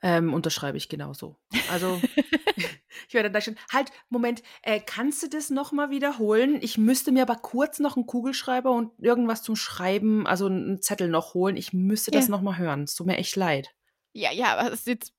Ähm, 0.03 0.33
unterschreibe 0.33 0.77
ich 0.77 0.89
genauso. 0.89 1.35
Also, 1.71 2.01
ich 3.07 3.13
werde 3.13 3.29
da 3.29 3.39
schon. 3.39 3.55
Halt, 3.71 3.91
Moment, 4.09 4.41
äh, 4.63 4.79
kannst 4.79 5.21
du 5.21 5.27
das 5.29 5.49
nochmal 5.51 5.91
wiederholen? 5.91 6.57
Ich 6.61 6.77
müsste 6.79 7.11
mir 7.11 7.21
aber 7.21 7.35
kurz 7.35 7.79
noch 7.79 7.97
einen 7.97 8.07
Kugelschreiber 8.07 8.71
und 8.71 8.91
irgendwas 8.97 9.43
zum 9.43 9.55
Schreiben, 9.55 10.25
also 10.25 10.47
einen 10.47 10.81
Zettel 10.81 11.07
noch 11.07 11.35
holen. 11.35 11.55
Ich 11.55 11.73
müsste 11.73 12.09
das 12.09 12.25
Ja. 12.25 12.31
nochmal 12.31 12.57
hören. 12.57 12.83
Es 12.83 12.95
tut 12.95 13.05
mir 13.05 13.17
echt 13.17 13.35
leid. 13.35 13.69
Ja, 14.13 14.31
ja, 14.31 14.57
aber 14.57 14.71
es 14.71 14.79
ist 14.79 14.87
jetzt 14.87 15.13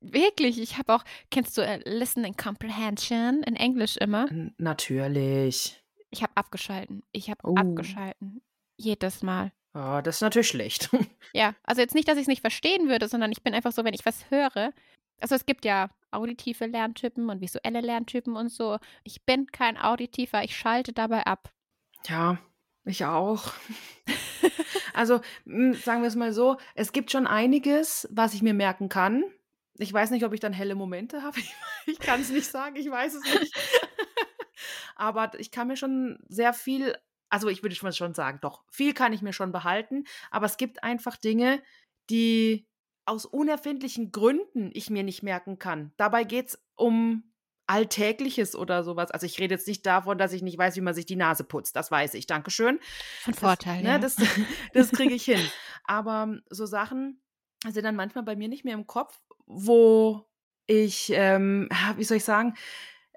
wirklich, 0.00 0.60
ich 0.60 0.78
habe 0.78 0.94
auch, 0.94 1.04
kennst 1.30 1.56
du 1.58 1.62
äh, 1.62 1.80
Listening 1.88 2.36
Comprehension 2.36 3.42
in 3.42 3.56
Englisch 3.56 3.96
immer? 3.96 4.30
N 4.30 4.54
natürlich. 4.58 5.82
Ich 6.10 6.22
habe 6.22 6.32
abgeschalten. 6.36 7.02
Ich 7.12 7.30
habe 7.30 7.40
Oh. 7.44 7.54
abgeschalten. 7.54 8.42
Jedes 8.76 9.22
Mal. 9.22 9.52
Oh, 9.74 10.00
das 10.02 10.16
ist 10.16 10.22
natürlich 10.22 10.48
schlecht. 10.48 10.90
Ja, 11.32 11.54
also 11.62 11.80
jetzt 11.80 11.94
nicht, 11.94 12.08
dass 12.08 12.16
ich 12.16 12.22
es 12.22 12.26
nicht 12.28 12.40
verstehen 12.40 12.88
würde, 12.88 13.06
sondern 13.06 13.30
ich 13.30 13.44
bin 13.44 13.54
einfach 13.54 13.70
so, 13.70 13.84
wenn 13.84 13.94
ich 13.94 14.04
was 14.04 14.28
höre. 14.30 14.72
Also 15.20 15.36
es 15.36 15.46
gibt 15.46 15.64
ja 15.64 15.90
auditive 16.10 16.66
Lerntypen 16.66 17.30
und 17.30 17.40
visuelle 17.40 17.80
Lerntypen 17.80 18.34
und 18.34 18.48
so. 18.48 18.78
Ich 19.04 19.22
bin 19.24 19.46
kein 19.46 19.76
Auditiver, 19.78 20.42
ich 20.42 20.56
schalte 20.56 20.92
dabei 20.92 21.24
ab. 21.26 21.52
ja, 22.08 22.38
ich 22.84 23.04
auch. 23.04 23.52
also, 24.94 25.20
sagen 25.44 26.02
wir 26.02 26.08
es 26.08 26.16
mal 26.16 26.32
so, 26.32 26.56
es 26.74 26.90
gibt 26.92 27.12
schon 27.12 27.28
einiges, 27.28 28.08
was 28.10 28.34
ich 28.34 28.42
mir 28.42 28.54
merken 28.54 28.88
kann. 28.88 29.22
Ich 29.80 29.92
weiß 29.92 30.10
nicht, 30.10 30.24
ob 30.24 30.32
ich 30.32 30.40
dann 30.40 30.52
helle 30.52 30.74
Momente 30.74 31.22
habe. 31.22 31.38
Ich, 31.86 31.94
ich 31.94 31.98
kann 31.98 32.20
es 32.20 32.30
nicht 32.30 32.46
sagen, 32.46 32.76
ich 32.76 32.90
weiß 32.90 33.14
es 33.14 33.22
nicht. 33.40 33.54
Aber 34.96 35.32
ich 35.40 35.50
kann 35.50 35.68
mir 35.68 35.76
schon 35.76 36.18
sehr 36.28 36.52
viel, 36.52 36.96
also 37.30 37.48
ich 37.48 37.62
würde 37.62 37.74
schon 37.74 38.14
sagen, 38.14 38.38
doch, 38.42 38.62
viel 38.70 38.92
kann 38.92 39.12
ich 39.12 39.22
mir 39.22 39.32
schon 39.32 39.52
behalten. 39.52 40.04
Aber 40.30 40.46
es 40.46 40.56
gibt 40.56 40.82
einfach 40.84 41.16
Dinge, 41.16 41.62
die 42.10 42.66
aus 43.06 43.24
unerfindlichen 43.24 44.12
Gründen 44.12 44.70
ich 44.72 44.90
mir 44.90 45.02
nicht 45.02 45.22
merken 45.22 45.58
kann. 45.58 45.92
Dabei 45.96 46.24
geht 46.24 46.48
es 46.48 46.62
um 46.76 47.32
Alltägliches 47.66 48.54
oder 48.54 48.84
sowas. 48.84 49.10
Also 49.10 49.26
ich 49.26 49.38
rede 49.38 49.54
jetzt 49.54 49.66
nicht 49.66 49.86
davon, 49.86 50.18
dass 50.18 50.32
ich 50.32 50.42
nicht 50.42 50.58
weiß, 50.58 50.76
wie 50.76 50.80
man 50.80 50.92
sich 50.94 51.06
die 51.06 51.16
Nase 51.16 51.44
putzt. 51.44 51.74
Das 51.76 51.90
weiß 51.90 52.14
ich. 52.14 52.26
Dankeschön. 52.26 52.78
Von 53.22 53.32
Das- 53.32 53.40
Vorteil, 53.40 53.82
ne, 53.82 53.88
ja. 53.90 53.98
Das, 53.98 54.16
das 54.74 54.90
kriege 54.90 55.14
ich 55.14 55.24
hin. 55.24 55.40
Aber 55.84 56.36
so 56.50 56.66
Sachen 56.66 57.22
sind 57.68 57.84
dann 57.84 57.96
manchmal 57.96 58.24
bei 58.24 58.36
mir 58.36 58.48
nicht 58.48 58.64
mehr 58.64 58.74
im 58.74 58.86
Kopf, 58.86 59.18
wo 59.52 60.26
ich, 60.66 61.10
ähm, 61.14 61.68
wie 61.96 62.04
soll 62.04 62.18
ich 62.18 62.24
sagen, 62.24 62.54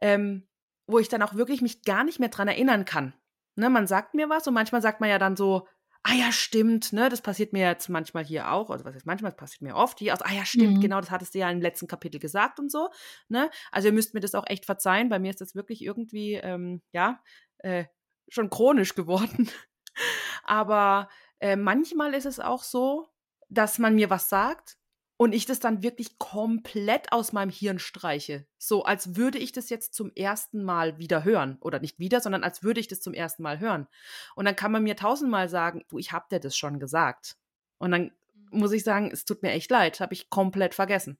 ähm, 0.02 0.48
wo 0.88 1.00
ich 1.00 1.10
dann 1.10 1.22
auch 1.22 1.36
wirklich 1.36 1.62
mich 1.62 1.84
gar 1.84 2.04
nicht 2.04 2.20
mehr 2.20 2.30
dran 2.30 2.48
erinnern 2.48 2.86
kann. 2.86 3.14
Ne, 3.56 3.70
man 3.70 3.86
sagt 3.88 4.16
mir 4.16 4.30
was 4.30 4.48
und 4.48 4.56
manchmal 4.56 4.82
sagt 4.82 5.00
man 5.00 5.10
ja 5.12 5.20
dann 5.20 5.36
so, 5.36 5.68
ah 6.02 6.14
ja, 6.16 6.32
stimmt, 6.32 6.92
ne, 6.92 7.08
das 7.08 7.22
passiert 7.22 7.54
mir 7.54 7.66
jetzt 7.66 7.88
manchmal 7.88 8.26
hier 8.26 8.52
auch, 8.52 8.70
also 8.72 8.84
was 8.84 8.94
heißt 8.96 9.06
manchmal, 9.06 9.32
das 9.32 9.38
passiert 9.38 9.62
mir 9.62 9.76
oft 9.76 10.00
hier, 10.00 10.12
also, 10.12 10.26
ah 10.26 10.34
ja, 10.34 10.44
stimmt, 10.44 10.78
Mhm. 10.78 10.82
genau, 10.82 11.00
das 11.00 11.12
hattest 11.12 11.34
du 11.34 11.40
ja 11.40 11.50
im 11.50 11.62
letzten 11.62 11.88
Kapitel 11.88 12.20
gesagt 12.20 12.60
und 12.60 12.72
so, 12.72 12.90
ne, 13.30 13.50
also 13.72 13.88
ihr 13.88 13.94
müsst 13.94 14.14
mir 14.14 14.20
das 14.20 14.36
auch 14.36 14.46
echt 14.48 14.66
verzeihen, 14.66 15.08
bei 15.10 15.20
mir 15.20 15.30
ist 15.30 15.40
das 15.40 15.56
wirklich 15.56 15.82
irgendwie, 15.84 16.34
ähm, 16.34 16.82
ja, 16.92 17.22
äh, 17.60 17.86
schon 18.28 18.50
chronisch 18.50 18.96
geworden. 18.96 19.50
Aber 20.44 21.08
äh, 21.40 21.56
manchmal 21.56 22.14
ist 22.16 22.26
es 22.26 22.40
auch 22.40 22.64
so, 22.64 23.08
dass 23.50 23.80
man 23.80 23.96
mir 23.96 24.10
was 24.10 24.30
sagt 24.30 24.78
und 25.24 25.34
ich 25.34 25.46
das 25.46 25.62
dann 25.62 25.84
wirklich 25.84 26.20
komplett 26.20 27.14
aus 27.14 27.32
meinem 27.32 27.50
Hirn 27.50 27.80
streiche. 27.80 28.46
So, 28.58 28.84
als 28.84 29.16
würde 29.16 29.38
ich 29.38 29.54
das 29.54 29.70
jetzt 29.70 29.94
zum 29.94 30.12
ersten 30.14 30.66
Mal 30.66 30.98
wieder 30.98 31.24
hören. 31.24 31.58
Oder 31.62 31.80
nicht 31.80 31.98
wieder, 31.98 32.20
sondern 32.20 32.44
als 32.44 32.62
würde 32.62 32.82
ich 32.82 32.90
das 32.90 33.00
zum 33.00 33.14
ersten 33.14 33.42
Mal 33.42 33.62
hören. 33.62 33.88
Und 34.36 34.44
dann 34.44 34.58
kann 34.58 34.74
man 34.74 34.84
mir 34.84 34.98
tausendmal 34.98 35.48
sagen, 35.48 35.86
du, 35.88 35.98
ich 35.98 36.12
hab 36.12 36.28
dir 36.28 36.42
das 36.42 36.58
schon 36.58 36.78
gesagt. 36.78 37.38
Und 37.78 37.92
dann 37.92 38.12
muss 38.52 38.74
ich 38.74 38.84
sagen, 38.84 39.12
es 39.14 39.24
tut 39.24 39.44
mir 39.44 39.52
echt 39.52 39.72
leid, 39.72 40.02
habe 40.02 40.14
ich 40.14 40.30
komplett 40.30 40.74
vergessen. 40.74 41.18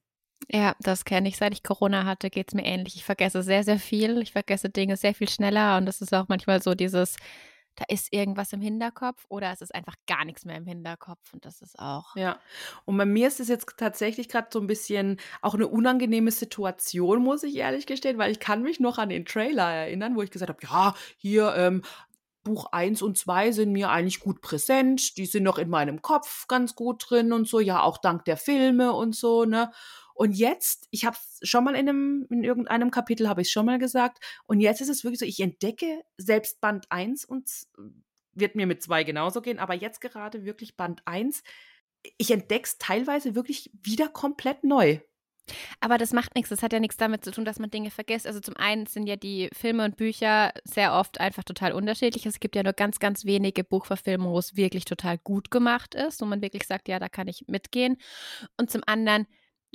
Ja, 0.50 0.76
das 0.82 1.06
kenne 1.06 1.30
ich. 1.30 1.38
Seit 1.38 1.54
ich 1.54 1.64
Corona 1.64 2.04
hatte, 2.04 2.30
geht 2.30 2.50
es 2.50 2.56
mir 2.56 2.66
ähnlich. 2.66 2.98
Ich 2.98 3.06
vergesse 3.06 3.42
sehr, 3.42 3.64
sehr 3.64 3.80
viel. 3.80 4.22
Ich 4.22 4.34
vergesse 4.34 4.70
Dinge 4.70 4.98
sehr 4.98 5.16
viel 5.16 5.30
schneller. 5.30 5.78
Und 5.78 5.86
das 5.86 6.02
ist 6.02 6.14
auch 6.14 6.28
manchmal 6.28 6.62
so 6.62 6.76
dieses, 6.76 7.16
da 7.76 7.86
ist 7.88 8.14
irgendwas 8.14 8.54
im 8.54 8.62
Hinterkopf 8.62 9.26
oder 9.30 9.52
es 9.52 9.62
ist 9.62 9.74
einfach 9.74 9.96
gar 10.08 10.26
nichts 10.26 10.46
mehr 10.46 10.58
im 10.58 10.66
Hinterkopf. 10.66 11.34
Und 11.34 11.46
das 11.46 11.62
ist 11.62 11.80
auch. 11.80 12.16
Ja, 12.16 12.40
und 12.86 12.98
bei 12.98 13.06
mir 13.06 13.28
ist 13.28 13.40
es 13.40 13.48
jetzt 13.48 13.68
tatsächlich 13.78 14.30
gerade 14.30 14.48
so 14.52 14.60
ein 14.60 14.68
bisschen 14.68 15.20
auch 15.42 15.56
eine 15.56 15.68
unangenehme 15.68 16.32
Situation, 16.32 17.24
muss 17.24 17.44
ich 17.44 17.56
ehrlich 17.56 17.86
gestehen, 17.86 18.18
weil 18.18 18.32
ich 18.32 18.40
kann 18.40 18.62
mich 18.62 18.80
noch 18.80 18.98
an 18.98 19.10
den 19.10 19.26
Trailer 19.26 19.72
erinnern, 19.72 20.16
wo 20.16 20.22
ich 20.22 20.32
gesagt 20.32 20.50
habe, 20.50 20.60
ja, 20.62 20.94
hier 21.18 21.56
ähm, 21.56 21.82
Buch 22.44 22.68
1 22.72 23.02
und 23.02 23.18
2 23.18 23.52
sind 23.52 23.72
mir 23.72 23.90
eigentlich 23.90 24.20
gut 24.20 24.42
präsent, 24.42 25.18
die 25.18 25.26
sind 25.26 25.44
noch 25.44 25.58
in 25.58 25.70
meinem 25.70 26.02
Kopf 26.02 26.48
ganz 26.48 26.76
gut 26.76 27.06
drin 27.10 27.32
und 27.34 27.48
so, 27.48 27.60
ja, 27.60 27.82
auch 27.82 27.98
dank 27.98 28.26
der 28.26 28.38
Filme 28.38 28.94
und 28.94 29.16
so, 29.16 29.46
ne? 29.46 29.72
Und 30.14 30.34
jetzt, 30.34 30.88
ich 30.92 31.06
habe 31.06 31.18
es 31.18 31.48
schon 31.48 31.64
mal 31.64 31.76
in, 31.76 31.90
einem, 31.90 32.28
in 32.30 32.44
irgendeinem 32.44 32.92
Kapitel, 32.92 33.28
habe 33.28 33.42
ich 33.42 33.52
schon 33.52 33.66
mal 33.66 33.80
gesagt, 33.80 34.24
und 34.46 34.60
jetzt 34.60 34.82
ist 34.82 34.90
es 34.90 35.04
wirklich 35.04 35.20
so, 35.20 35.26
ich 35.26 35.40
entdecke 35.40 36.04
selbst 36.18 36.62
Band 36.62 36.86
1 36.90 37.26
und 37.26 37.50
wird 38.34 38.56
mir 38.56 38.68
mit 38.68 38.82
2 38.82 39.04
genauso 39.04 39.42
gehen, 39.42 39.60
aber 39.60 39.74
jetzt 39.74 40.02
gerade 40.02 40.46
wirklich 40.46 40.76
Band 40.76 41.02
1 41.06 41.44
ich 42.18 42.32
entdecke 42.32 42.66
es 42.66 42.78
teilweise 42.78 43.36
wirklich 43.36 43.72
wieder 43.82 44.08
komplett 44.10 44.64
neu. 44.64 45.00
Aber 45.82 45.98
das 45.98 46.14
macht 46.14 46.36
nichts. 46.36 46.50
Das 46.50 46.64
hat 46.64 46.72
ja 46.72 46.80
nichts 46.80 46.96
damit 46.96 47.26
zu 47.26 47.32
tun, 47.32 47.44
dass 47.44 47.60
man 47.60 47.70
Dinge 47.70 47.92
vergisst. 47.92 48.26
Also 48.26 48.40
zum 48.40 48.56
einen 48.56 48.86
sind 48.86 49.08
ja 49.08 49.18
die 49.18 49.50
Filme 49.52 49.84
und 49.84 49.98
Bücher 49.98 50.54
sehr 50.64 50.94
oft 50.94 51.20
einfach 51.20 51.44
total 51.44 51.74
unterschiedlich. 51.74 52.26
Es 52.26 52.40
gibt 52.40 52.56
ja 52.56 52.64
nur 52.64 52.72
ganz, 52.72 53.00
ganz 53.00 53.26
wenige 53.26 53.66
Buchverfilmungen, 53.66 54.34
wo 54.34 54.40
es 54.40 54.56
wirklich 54.56 54.86
total 54.86 55.18
gut 55.18 55.52
gemacht 55.52 55.96
ist, 55.96 56.22
wo 56.22 56.26
man 56.26 56.42
wirklich 56.42 56.66
sagt, 56.66 56.88
ja, 56.88 56.98
da 56.98 57.10
kann 57.10 57.28
ich 57.28 57.44
mitgehen. 57.48 57.98
Und 58.56 58.72
zum 58.72 58.84
anderen, 58.86 59.28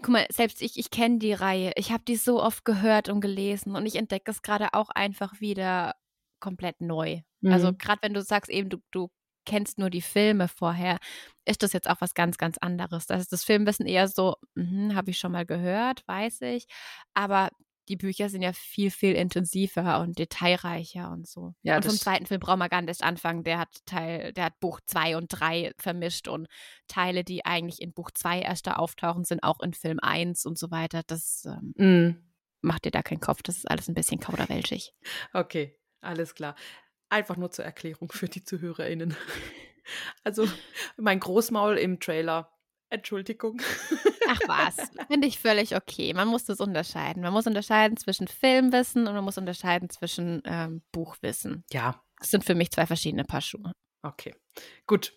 guck 0.03 0.11
mal, 0.11 0.27
selbst 0.31 0.62
ich, 0.62 0.79
ich 0.79 0.91
kenne 0.91 1.19
die 1.19 1.33
Reihe. 1.33 1.73
Ich 1.77 1.91
habe 1.93 2.05
die 2.07 2.16
so 2.16 2.43
oft 2.43 2.65
gehört 2.65 3.09
und 3.09 3.20
gelesen 3.20 3.77
und 3.77 3.87
ich 3.87 3.97
entdecke 3.97 4.31
es 4.31 4.43
gerade 4.43 4.75
auch 4.75 4.91
einfach 4.91 5.41
wieder 5.41 5.95
komplett 6.41 6.81
neu. 6.81 7.20
Also 7.49 7.73
Mhm. 7.73 7.79
gerade 7.79 8.03
wenn 8.03 8.15
du 8.15 8.23
sagst 8.23 8.51
eben, 8.51 8.69
du, 8.70 8.79
du 8.93 9.09
kennst 9.47 9.79
nur 9.79 9.91
die 9.91 10.03
Filme 10.03 10.47
vorher, 10.49 10.99
ist 11.47 11.62
das 11.62 11.73
jetzt 11.73 11.89
auch 11.89 12.01
was 12.01 12.15
ganz, 12.15 12.37
ganz 12.39 12.59
anderes. 12.59 13.07
Das 13.07 13.20
ist 13.23 13.33
das 13.33 13.45
Filmwissen 13.45 13.87
eher 13.87 14.09
so, 14.09 14.37
mhm, 14.55 14.95
habe 14.95 15.11
ich 15.11 15.19
schon 15.19 15.33
mal 15.33 15.47
gehört, 15.47 16.07
weiß 16.07 16.43
ich. 16.43 16.66
Aber 17.15 17.51
die 17.89 17.97
Bücher 17.97 18.28
sind 18.28 18.43
ja 18.43 18.52
viel, 18.52 18.90
viel 18.90 19.15
intensiver 19.15 20.01
und 20.01 20.19
detailreicher 20.19 21.10
und 21.10 21.27
so. 21.27 21.55
Ja, 21.62 21.77
und 21.77 21.85
vom 21.85 21.94
zweiten 21.94 22.27
Film 22.27 22.40
brauchen 22.40 22.59
wir 22.59 22.69
gar 22.69 22.82
nicht 22.82 23.02
anfangen. 23.02 23.44
Der 23.44 23.59
hat 23.59 23.69
Teil, 23.86 24.32
der 24.32 24.44
hat 24.47 24.60
Buch 24.60 24.81
2 24.86 25.16
und 25.16 25.28
3 25.28 25.73
vermischt 25.78 26.28
und 26.28 26.48
Teile, 26.86 27.24
die 27.24 27.44
eigentlich 27.44 27.81
in 27.81 27.93
Buch 27.93 28.10
2 28.12 28.40
erst 28.40 28.66
da 28.66 28.74
auftauchen, 28.74 29.24
sind 29.24 29.43
auch 29.43 29.60
in 29.60 29.73
Film 29.73 29.98
1 30.01 30.44
und 30.47 30.59
so 30.59 30.70
weiter. 30.70 31.02
Das 31.06 31.44
ähm, 31.47 31.74
Mm, 31.77 32.23
macht 32.60 32.85
dir 32.85 32.90
da 32.90 33.02
keinen 33.02 33.20
Kopf. 33.20 33.43
Das 33.43 33.56
ist 33.56 33.70
alles 33.70 33.89
ein 33.89 33.94
bisschen 33.94 34.20
kauderwelschig. 34.20 34.93
Okay, 35.32 35.78
alles 36.01 36.35
klar. 36.35 36.55
Einfach 37.09 37.36
nur 37.36 37.51
zur 37.51 37.65
Erklärung 37.65 38.12
für 38.12 38.28
die 38.28 38.44
ZuhörerInnen. 38.44 39.16
Also, 40.23 40.47
mein 40.98 41.19
Großmaul 41.19 41.78
im 41.78 41.98
Trailer. 41.98 42.52
Entschuldigung. 42.90 43.60
Ach 44.28 44.40
was, 44.47 44.90
finde 45.09 45.27
ich 45.28 45.39
völlig 45.39 45.77
okay. 45.77 46.12
Man 46.15 46.28
muss 46.28 46.44
das 46.44 46.60
unterscheiden. 46.60 47.23
Man 47.23 47.32
muss 47.32 47.47
unterscheiden 47.47 47.97
zwischen 47.97 48.28
Filmwissen 48.28 49.06
und 49.06 49.15
man 49.15 49.24
muss 49.24 49.39
unterscheiden 49.39 49.90
zwischen 49.90 50.43
ähm, 50.44 50.82
Buchwissen. 50.93 51.65
Ja, 51.73 52.02
Das 52.19 52.31
sind 52.31 52.44
für 52.44 52.55
mich 52.55 52.70
zwei 52.70 52.86
verschiedene 52.86 53.24
Paar 53.24 53.40
Schuhe. 53.43 53.73
okay. 54.02 54.35
Gut. 54.86 55.12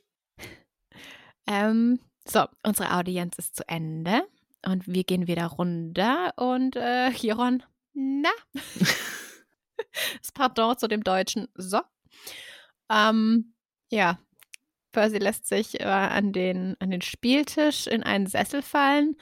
Ähm, 1.47 1.99
so, 2.27 2.45
unsere 2.63 2.95
Audienz 2.95 3.37
ist 3.37 3.55
zu 3.55 3.67
Ende 3.67 4.27
und 4.65 4.87
wir 4.87 5.03
gehen 5.03 5.27
wieder 5.27 5.47
runter 5.47 6.33
und 6.37 6.75
äh, 6.75 7.11
Chiron, 7.11 7.63
na? 7.93 8.29
das 10.21 10.31
Pardon 10.33 10.77
zu 10.77 10.87
dem 10.87 11.03
Deutschen, 11.03 11.47
so. 11.55 11.79
Ähm, 12.89 13.53
ja, 13.89 14.19
Percy 14.91 15.17
lässt 15.17 15.47
sich 15.47 15.79
äh, 15.79 15.83
an, 15.85 16.33
den, 16.33 16.75
an 16.79 16.91
den 16.91 17.01
Spieltisch 17.01 17.87
in 17.87 18.03
einen 18.03 18.27
Sessel 18.27 18.61
fallen 18.61 19.15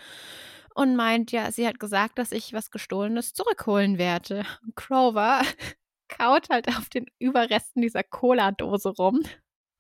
und 0.76 0.96
meint, 0.96 1.32
ja, 1.32 1.52
sie 1.52 1.68
hat 1.68 1.80
gesagt, 1.80 2.18
dass 2.18 2.32
ich 2.32 2.54
was 2.54 2.72
Gestohlenes 2.72 3.34
zurückholen 3.34 3.98
werde. 3.98 4.44
Crover 4.76 5.42
kaut 6.10 6.50
halt 6.50 6.68
auf 6.70 6.90
den 6.90 7.06
Überresten 7.20 7.82
dieser 7.82 8.04
Cola-Dose 8.04 8.90
rum 8.90 9.22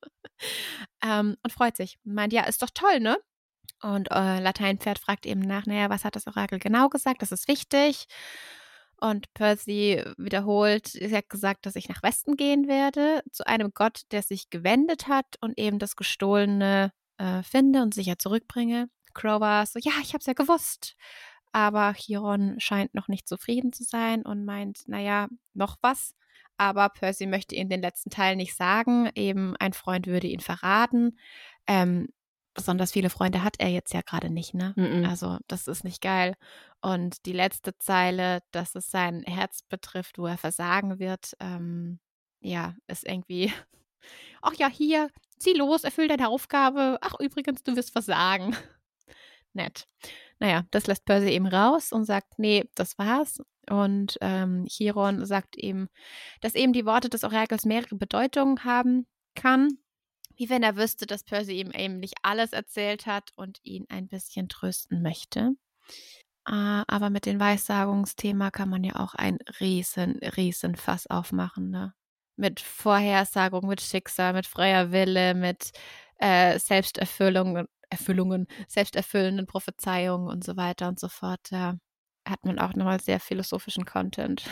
ähm, 1.03 1.37
und 1.43 1.51
freut 1.51 1.77
sich. 1.77 1.99
Meint, 2.03 2.33
ja, 2.33 2.43
ist 2.43 2.61
doch 2.61 2.69
toll, 2.73 2.99
ne? 2.99 3.17
Und 3.81 4.11
äh, 4.11 4.39
Lateinpferd 4.39 4.99
fragt 4.99 5.25
eben 5.25 5.39
nach, 5.39 5.65
naja, 5.65 5.89
was 5.89 6.03
hat 6.03 6.15
das 6.15 6.27
Orakel 6.27 6.59
genau 6.59 6.89
gesagt? 6.89 7.21
Das 7.21 7.31
ist 7.31 7.47
wichtig. 7.47 8.07
Und 9.01 9.33
Percy 9.33 10.03
wiederholt, 10.17 10.87
sie 10.87 11.15
hat 11.15 11.29
gesagt, 11.29 11.65
dass 11.65 11.75
ich 11.75 11.87
nach 11.87 12.03
Westen 12.03 12.35
gehen 12.35 12.67
werde, 12.67 13.21
zu 13.31 13.47
einem 13.47 13.71
Gott, 13.73 14.01
der 14.11 14.23
sich 14.23 14.49
gewendet 14.49 15.07
hat 15.07 15.25
und 15.39 15.57
eben 15.57 15.79
das 15.79 15.95
Gestohlene 15.95 16.91
äh, 17.17 17.43
finde 17.43 17.81
und 17.81 17.93
sicher 17.93 18.17
zurückbringe. 18.17 18.89
Crower 19.13 19.65
so, 19.65 19.79
ja, 19.81 19.93
ich 20.01 20.13
hab's 20.13 20.25
ja 20.25 20.33
gewusst. 20.33 20.95
Aber 21.51 21.93
Chiron 21.93 22.59
scheint 22.59 22.93
noch 22.93 23.07
nicht 23.07 23.27
zufrieden 23.27 23.73
zu 23.73 23.83
sein 23.83 24.23
und 24.23 24.45
meint, 24.45 24.87
naja, 24.87 25.27
noch 25.53 25.77
was. 25.81 26.13
Aber 26.57 26.89
Percy 26.89 27.25
möchte 27.25 27.55
ihm 27.55 27.69
den 27.69 27.81
letzten 27.81 28.09
Teil 28.09 28.35
nicht 28.35 28.55
sagen. 28.55 29.09
Eben 29.15 29.55
ein 29.57 29.73
Freund 29.73 30.07
würde 30.07 30.27
ihn 30.27 30.41
verraten. 30.41 31.17
Ähm, 31.67 32.09
besonders 32.59 32.91
viele 32.91 33.09
Freunde 33.09 33.41
hat 33.41 33.55
er 33.59 33.69
jetzt 33.69 33.93
ja 33.93 34.01
gerade 34.01 34.29
nicht, 34.29 34.53
ne? 34.53 34.73
Mhm. 34.75 35.05
Also, 35.05 35.37
das 35.47 35.67
ist 35.67 35.85
nicht 35.85 36.01
geil. 36.01 36.35
Und 36.81 37.25
die 37.25 37.31
letzte 37.31 37.77
Zeile, 37.77 38.41
dass 38.51 38.75
es 38.75 38.91
sein 38.91 39.23
Herz 39.23 39.61
betrifft, 39.63 40.17
wo 40.17 40.27
er 40.27 40.37
versagen 40.37 40.99
wird, 40.99 41.37
ähm, 41.39 41.99
ja, 42.41 42.75
ist 42.87 43.07
irgendwie, 43.07 43.53
ach 44.41 44.53
ja, 44.55 44.67
hier, 44.67 45.09
zieh 45.37 45.53
los, 45.53 45.85
erfüll 45.85 46.09
deine 46.09 46.27
Aufgabe. 46.27 46.97
Ach, 47.01 47.15
übrigens, 47.19 47.63
du 47.63 47.77
wirst 47.77 47.91
versagen. 47.91 48.53
Nett. 49.53 49.87
Naja, 50.39 50.63
das 50.71 50.87
lässt 50.87 51.05
Percy 51.05 51.29
eben 51.29 51.47
raus 51.47 51.93
und 51.93 52.03
sagt, 52.03 52.39
nee, 52.39 52.69
das 52.75 52.97
war's. 52.97 53.41
Und 53.69 54.17
ähm, 54.19 54.65
Chiron 54.67 55.25
sagt 55.25 55.55
ihm, 55.55 55.87
dass 56.41 56.55
eben 56.55 56.73
die 56.73 56.85
Worte 56.85 57.07
des 57.09 57.23
Orakels 57.23 57.65
mehrere 57.65 57.95
Bedeutungen 57.95 58.65
haben 58.65 59.07
kann. 59.35 59.77
Wie 60.39 60.49
wenn 60.49 60.63
er 60.63 60.77
wüsste, 60.77 61.05
dass 61.05 61.25
Percy 61.25 61.59
ihm 61.59 61.71
eben 61.71 61.99
nicht 61.99 62.15
alles 62.23 62.53
erzählt 62.53 63.05
hat 63.05 63.31
und 63.35 63.59
ihn 63.63 63.85
ein 63.89 64.07
bisschen 64.07 64.47
trösten 64.47 65.01
möchte. 65.01 65.51
Äh, 66.47 66.83
aber 66.87 67.09
mit 67.09 67.25
dem 67.25 67.41
Weissagungsthema 67.41 68.49
kann 68.49 68.69
man 68.69 68.85
ja 68.85 68.95
auch 68.95 69.15
ein 69.15 69.37
riesen, 69.59 70.17
riesen 70.37 70.77
Fass 70.77 71.07
aufmachen. 71.07 71.69
Ne? 71.71 71.93
Mit 72.37 72.61
Vorhersagung, 72.61 73.67
mit 73.67 73.81
Schicksal, 73.81 74.31
mit 74.31 74.47
freier 74.47 74.93
Wille, 74.93 75.35
mit 75.35 75.71
äh, 76.19 76.57
Selbsterfüllung, 76.57 77.65
Erfüllungen, 77.89 78.47
selbsterfüllenden 78.69 79.45
Prophezeiungen 79.45 80.29
und 80.29 80.45
so 80.45 80.55
weiter 80.55 80.87
und 80.87 81.01
so 81.01 81.09
fort. 81.09 81.41
Da 81.49 81.75
hat 82.25 82.45
man 82.45 82.59
auch 82.59 82.73
nochmal 82.75 83.01
sehr 83.01 83.19
philosophischen 83.19 83.83
Content, 83.83 84.45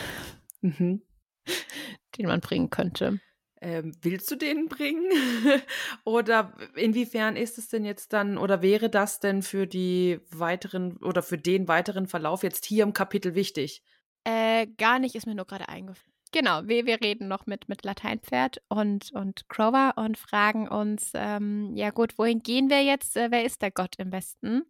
Mhm. 0.60 1.02
den 2.18 2.26
man 2.26 2.42
bringen 2.42 2.70
könnte. 2.70 3.22
Ähm, 3.60 3.92
willst 4.02 4.30
du 4.30 4.36
den 4.36 4.68
bringen? 4.68 5.10
oder 6.04 6.54
inwiefern 6.76 7.36
ist 7.36 7.58
es 7.58 7.70
denn 7.70 7.86
jetzt 7.86 8.14
dann, 8.14 8.38
oder 8.38 8.62
wäre 8.62 8.90
das 8.90 9.20
denn 9.20 9.42
für 9.42 9.66
die 9.66 10.20
weiteren 10.30 10.98
oder 10.98 11.24
für 11.24 11.38
den 11.38 11.68
weiteren 11.68 12.08
Verlauf 12.08 12.44
jetzt 12.44 12.66
hier 12.66 12.84
im 12.84 12.94
Kapitel 12.94 13.34
wichtig? 13.36 13.84
Äh, 14.24 14.68
gar 14.78 15.00
nicht, 15.00 15.16
ist 15.16 15.26
mir 15.26 15.36
nur 15.36 15.46
gerade 15.46 15.70
eingefallen. 15.70 16.14
Genau, 16.34 16.62
wir, 16.66 16.86
wir 16.86 17.02
reden 17.02 17.28
noch 17.28 17.46
mit, 17.46 17.70
mit 17.70 17.84
Lateinpferd 17.84 18.62
und, 18.68 19.12
und 19.14 19.48
Crower 19.48 19.94
und 19.96 20.18
fragen 20.18 20.68
uns, 20.68 21.12
ähm, 21.14 21.72
ja 21.76 21.92
gut, 21.92 22.18
wohin 22.18 22.44
gehen 22.44 22.70
wir 22.70 22.84
jetzt? 22.84 23.16
Äh, 23.16 23.32
wer 23.32 23.46
ist 23.46 23.62
der 23.62 23.72
Gott 23.72 23.96
im 23.98 24.12
Westen? 24.12 24.64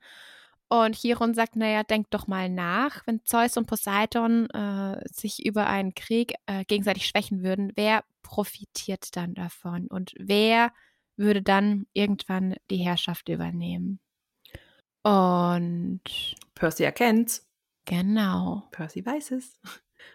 Und 0.70 0.96
Chiron 0.96 1.34
sagt, 1.34 1.56
naja, 1.56 1.84
denkt 1.84 2.14
doch 2.14 2.28
mal 2.28 2.50
nach, 2.50 3.08
wenn 3.08 3.24
Zeus 3.24 3.56
und 3.58 3.68
Poseidon 3.68 4.50
äh, 4.50 5.02
sich 5.10 5.46
über 5.46 5.68
einen 5.68 5.96
Krieg 5.96 6.34
äh, 6.46 6.66
gegenseitig 6.66 7.08
schwächen 7.08 7.42
würden, 7.42 7.72
wer 7.76 8.04
profitiert 8.28 9.16
dann 9.16 9.34
davon? 9.34 9.88
Und 9.88 10.14
wer 10.20 10.74
würde 11.16 11.42
dann 11.42 11.88
irgendwann 11.94 12.56
die 12.70 12.78
Herrschaft 12.78 13.30
übernehmen? 13.30 14.00
Und 15.04 16.02
Percy 16.54 16.84
erkennt's. 16.84 17.48
genau. 17.86 18.68
Percy 18.72 19.06
weiß 19.06 19.32
es. 19.32 19.60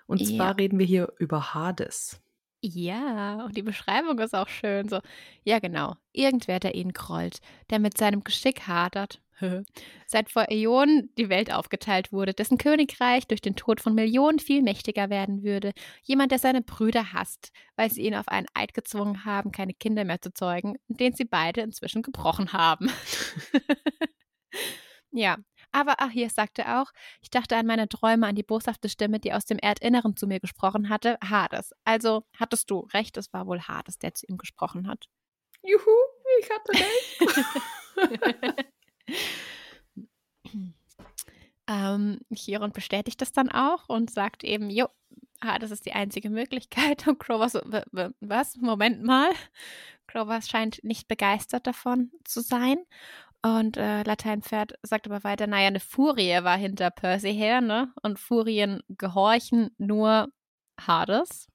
Und 0.07 0.21
Ja. 0.21 0.27
zwar 0.27 0.59
reden 0.59 0.79
wir 0.79 0.87
hier 0.87 1.13
über 1.19 1.55
Hades. 1.55 2.23
Ja, 2.65 3.45
und 3.45 3.57
die 3.57 3.63
Beschreibung 3.63 4.19
ist 4.21 4.35
auch 4.35 4.49
schön. 4.49 4.89
So, 4.89 5.01
ja, 5.45 5.59
genau. 5.59 5.97
Irgendwer, 6.13 6.61
der 6.61 6.75
ihn 6.77 6.93
krollt, 6.93 7.41
der 7.71 7.79
mit 7.81 7.99
seinem 7.99 8.23
Geschick 8.23 8.67
hadert, 8.69 9.21
seit 10.07 10.31
vor 10.31 10.47
Äonen 10.51 11.11
die 11.19 11.29
Welt 11.29 11.53
aufgeteilt 11.53 12.13
wurde, 12.13 12.35
dessen 12.35 12.59
Königreich 12.59 13.27
durch 13.27 13.41
den 13.41 13.57
Tod 13.57 13.81
von 13.81 13.95
Millionen 13.95 14.39
viel 14.39 14.63
mächtiger 14.63 15.11
werden 15.11 15.43
würde. 15.43 15.73
Jemand, 16.03 16.33
der 16.33 16.39
seine 16.39 16.63
Brüder 16.63 17.13
hasst, 17.13 17.53
weil 17.77 17.91
sie 17.91 18.03
ihn 18.03 18.15
auf 18.15 18.29
einen 18.29 18.47
Eid 18.55 18.75
gezwungen 18.75 19.25
haben, 19.25 19.53
keine 19.53 19.75
Kinder 19.75 20.05
mehr 20.05 20.21
zu 20.21 20.33
zeugen, 20.33 20.77
den 20.89 21.13
sie 21.15 21.25
beide 21.25 21.61
inzwischen 21.61 22.03
gebrochen 22.03 22.53
haben. 22.53 22.91
ja, 25.11 25.39
aber 25.73 25.97
ach, 25.99 26.11
hier 26.11 26.29
sagte 26.29 26.63
er 26.63 26.83
auch, 26.83 26.93
ich 27.23 27.31
dachte 27.31 27.57
an 27.57 27.67
meine 27.67 27.89
Träume, 27.89 28.27
an 28.27 28.35
die 28.35 28.43
boshafte 28.43 28.89
Stimme, 28.89 29.19
die 29.19 29.33
aus 29.33 29.47
dem 29.47 29.59
Erdinneren 29.59 30.17
zu 30.17 30.27
mir 30.27 30.39
gesprochen 30.39 30.91
hatte, 30.91 31.19
Hades. 31.25 31.73
Also 31.85 32.25
hattest 32.39 32.71
du 32.71 32.81
recht, 32.93 33.17
es 33.17 33.33
war 33.33 33.47
wohl 33.47 33.63
Hades, 33.63 33.99
der 33.99 34.15
zu 34.15 34.27
ihm 34.27 34.37
gesprochen 34.37 34.87
hat. 34.87 35.09
Juhu, 35.63 35.91
ich 36.41 36.51
hatte 36.51 36.73
recht. 36.73 38.67
ähm, 41.69 42.21
Chiron 42.35 42.73
bestätigt 42.73 43.21
das 43.21 43.33
dann 43.33 43.51
auch 43.51 43.89
und 43.89 44.11
sagt 44.11 44.45
eben, 44.45 44.71
jo, 44.71 44.87
Hades 45.43 45.71
ist 45.71 45.87
die 45.87 45.93
einzige 45.93 46.31
Möglichkeit. 46.31 47.07
Und 47.09 47.19
Crover 47.19 47.49
so, 47.49 47.61
"W- 47.65 47.83
w- 47.93 48.11
was? 48.21 48.57
Moment 48.57 49.03
mal. 49.03 49.31
Crover 50.07 50.41
scheint 50.43 50.83
nicht 50.85 51.09
begeistert 51.09 51.67
davon 51.67 52.13
zu 52.25 52.41
sein. 52.41 52.79
Und 53.43 53.77
äh, 53.77 54.03
Lateinpferd 54.05 54.75
sagt 54.83 55.07
aber 55.09 55.25
weiter, 55.25 55.47
naja, 55.49 55.67
eine 55.69 55.81
Furie 55.81 56.45
war 56.45 56.57
hinter 56.57 56.91
Percy 56.91 57.35
her, 57.35 57.61
ne? 57.61 57.93
Und 58.03 58.21
Furien 58.21 58.83
gehorchen 58.89 59.71
nur 59.79 60.29
Hades. 60.81 61.49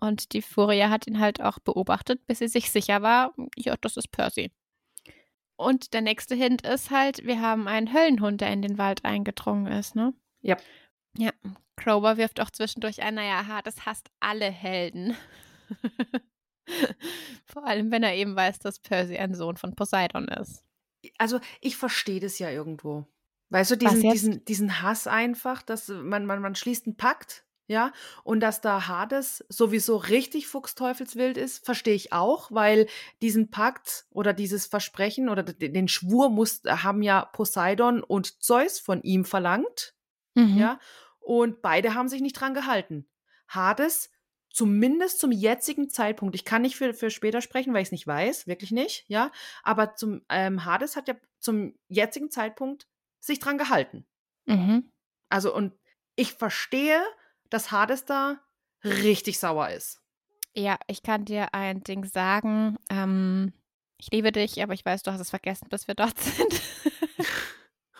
Und 0.00 0.32
die 0.32 0.42
Furie 0.42 0.84
hat 0.84 1.06
ihn 1.06 1.20
halt 1.20 1.40
auch 1.42 1.58
beobachtet, 1.60 2.26
bis 2.26 2.38
sie 2.38 2.48
sich 2.48 2.70
sicher 2.70 3.02
war, 3.02 3.34
ja, 3.56 3.76
das 3.80 3.96
ist 3.96 4.10
Percy. 4.10 4.50
Und 5.60 5.92
der 5.92 6.00
nächste 6.00 6.34
Hint 6.34 6.62
ist 6.62 6.90
halt, 6.90 7.26
wir 7.26 7.42
haben 7.42 7.68
einen 7.68 7.92
Höllenhund, 7.92 8.40
der 8.40 8.50
in 8.50 8.62
den 8.62 8.78
Wald 8.78 9.04
eingedrungen 9.04 9.66
ist, 9.66 9.94
ne? 9.94 10.14
Ja. 10.40 10.56
Ja. 11.18 11.32
Crower 11.76 12.16
wirft 12.16 12.40
auch 12.40 12.48
zwischendurch 12.48 13.02
ein, 13.02 13.14
naja, 13.14 13.46
Hades 13.46 13.84
hasst 13.84 14.10
alle 14.20 14.50
Helden. 14.50 15.14
Vor 17.44 17.66
allem, 17.66 17.90
wenn 17.90 18.02
er 18.02 18.14
eben 18.14 18.34
weiß, 18.34 18.60
dass 18.60 18.78
Percy 18.78 19.18
ein 19.18 19.34
Sohn 19.34 19.58
von 19.58 19.74
Poseidon 19.74 20.28
ist. 20.28 20.64
Also, 21.18 21.40
ich 21.60 21.76
verstehe 21.76 22.20
das 22.20 22.38
ja 22.38 22.48
irgendwo. 22.50 23.06
Weißt 23.50 23.70
du, 23.70 23.76
diesen, 23.76 24.00
diesen, 24.00 24.44
diesen 24.46 24.80
Hass 24.80 25.06
einfach, 25.06 25.60
dass 25.60 25.88
man, 25.88 26.24
man, 26.24 26.40
man 26.40 26.54
schließt 26.54 26.86
einen 26.86 26.96
Pakt, 26.96 27.44
Ja, 27.70 27.92
und 28.24 28.40
dass 28.40 28.60
da 28.60 28.88
Hades 28.88 29.44
sowieso 29.48 29.96
richtig 29.96 30.48
fuchsteufelswild 30.48 31.36
ist, 31.36 31.64
verstehe 31.64 31.94
ich 31.94 32.12
auch, 32.12 32.50
weil 32.50 32.88
diesen 33.22 33.52
Pakt 33.52 34.06
oder 34.10 34.32
dieses 34.32 34.66
Versprechen 34.66 35.28
oder 35.28 35.44
den 35.44 35.86
Schwur 35.86 36.30
muss, 36.30 36.62
haben 36.66 37.00
ja 37.00 37.24
Poseidon 37.26 38.02
und 38.02 38.42
Zeus 38.42 38.80
von 38.80 39.02
ihm 39.02 39.24
verlangt. 39.24 39.94
Mhm. 40.34 40.58
Ja, 40.58 40.80
und 41.20 41.62
beide 41.62 41.94
haben 41.94 42.08
sich 42.08 42.20
nicht 42.20 42.32
dran 42.32 42.54
gehalten. 42.54 43.08
Hades, 43.46 44.10
zumindest 44.52 45.20
zum 45.20 45.30
jetzigen 45.30 45.90
Zeitpunkt, 45.90 46.34
ich 46.34 46.44
kann 46.44 46.62
nicht 46.62 46.74
für, 46.74 46.92
für 46.92 47.10
später 47.12 47.40
sprechen, 47.40 47.72
weil 47.72 47.82
ich 47.82 47.88
es 47.88 47.92
nicht 47.92 48.06
weiß, 48.08 48.48
wirklich 48.48 48.72
nicht, 48.72 49.04
ja, 49.06 49.30
aber 49.62 49.94
zum 49.94 50.22
ähm, 50.28 50.64
Hades 50.64 50.96
hat 50.96 51.06
ja 51.06 51.14
zum 51.38 51.78
jetzigen 51.86 52.32
Zeitpunkt 52.32 52.88
sich 53.20 53.38
dran 53.38 53.58
gehalten. 53.58 54.06
Mhm. 54.46 54.90
Also, 55.28 55.54
und 55.54 55.72
ich 56.16 56.32
verstehe, 56.32 57.00
dass 57.50 57.70
Hades 57.70 58.04
da 58.04 58.40
richtig 58.84 59.38
sauer 59.38 59.68
ist. 59.70 60.00
Ja, 60.54 60.78
ich 60.86 61.02
kann 61.02 61.24
dir 61.24 61.54
ein 61.54 61.82
Ding 61.84 62.04
sagen. 62.06 62.76
Ähm, 62.90 63.52
ich 63.98 64.10
liebe 64.10 64.32
dich, 64.32 64.62
aber 64.62 64.72
ich 64.72 64.84
weiß, 64.84 65.02
du 65.02 65.12
hast 65.12 65.20
es 65.20 65.30
vergessen, 65.30 65.68
bis 65.68 65.86
wir 65.86 65.94
dort 65.94 66.18
sind. 66.20 66.60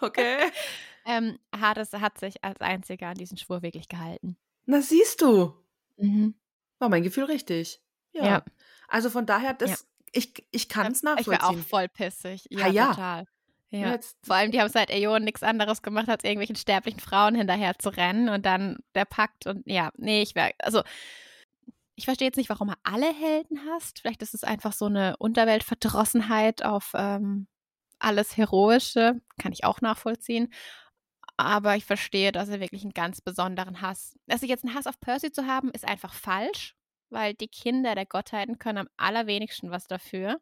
Okay. 0.03 0.51
ähm, 1.05 1.39
Hades 1.55 1.93
hat 1.93 2.19
sich 2.19 2.43
als 2.43 2.61
einziger 2.63 3.09
an 3.09 3.17
diesen 3.19 3.37
Schwur 3.37 3.61
wirklich 3.61 3.87
gehalten. 3.89 4.37
Na, 4.65 4.81
siehst 4.81 5.21
du. 5.21 5.53
Mhm. 5.99 6.35
War 6.79 6.89
mein 6.89 7.03
Gefühl 7.03 7.25
richtig. 7.25 7.83
Ja. 8.13 8.25
Ja. 8.25 8.45
Also 8.89 9.11
von 9.11 9.27
daher, 9.27 9.53
das, 9.53 9.71
Ja. 9.71 9.77
ich, 10.13 10.47
ich 10.53 10.69
kann 10.71 10.93
es 10.93 11.01
Ich 11.01 11.05
wäre 11.05 11.19
auch 11.19 11.53
nachvollziehen. 11.53 11.63
voll 11.65 11.89
pissig. 11.89 12.47
Ja, 12.49 12.67
ja. 12.69 12.89
total. 12.95 13.27
Ja. 13.71 13.99
Vor 14.25 14.35
allem, 14.35 14.51
die 14.51 14.61
haben 14.61 14.69
seit 14.69 14.91
Äonen 14.91 15.25
nichts 15.25 15.43
anderes 15.43 15.83
gemacht, 15.83 16.09
als 16.09 16.25
irgendwelchen 16.25 16.57
sterblichen 16.57 17.01
Frauen 17.01 17.37
hinterher 17.37 17.79
zu 17.79 17.91
rennen 17.91 18.29
und 18.29 18.45
dann 18.45 18.79
der 18.95 19.05
Pakt 19.05 19.47
und 19.47 19.63
ja, 19.67 19.93
nee, 19.97 20.23
ich 20.23 20.35
wäre, 20.35 20.53
also 20.59 20.83
ich 21.95 22.07
verstehe 22.07 22.29
jetzt 22.29 22.37
nicht, 22.37 22.49
warum 22.49 22.71
er 22.71 22.79
alle 22.83 23.13
Helden 23.13 23.61
hasst. 23.69 24.01
Vielleicht 24.01 24.23
ist 24.23 24.35
es 24.35 24.43
einfach 24.43 24.73
so 24.73 24.87
eine 24.87 25.17
Unterweltverdrossenheit 25.19 26.65
auf 26.65 26.93
ähm, 26.95 27.47
alles 27.99 28.37
Heroische, 28.37 29.21
kann 29.39 29.53
ich 29.53 29.65
auch 29.65 29.81
nachvollziehen. 29.83 30.53
Aber 31.37 31.77
ich 31.77 31.85
verstehe, 31.85 32.33
dass 32.33 32.49
er 32.49 32.61
wirklich 32.61 32.83
einen 32.83 32.95
ganz 32.95 33.21
besonderen 33.21 33.83
Hass. 33.83 34.19
Also 34.29 34.47
jetzt 34.47 34.65
einen 34.65 34.75
Hass 34.75 34.87
auf 34.87 34.99
Percy 34.99 35.31
zu 35.31 35.47
haben, 35.47 35.71
ist 35.71 35.87
einfach 35.87 36.13
falsch, 36.15 36.75
weil 37.11 37.35
die 37.35 37.49
Kinder 37.49 37.95
der 37.95 38.07
Gottheiten 38.07 38.59
können 38.59 38.79
am 38.79 38.89
allerwenigsten 38.97 39.71
was 39.71 39.87
dafür. 39.87 40.41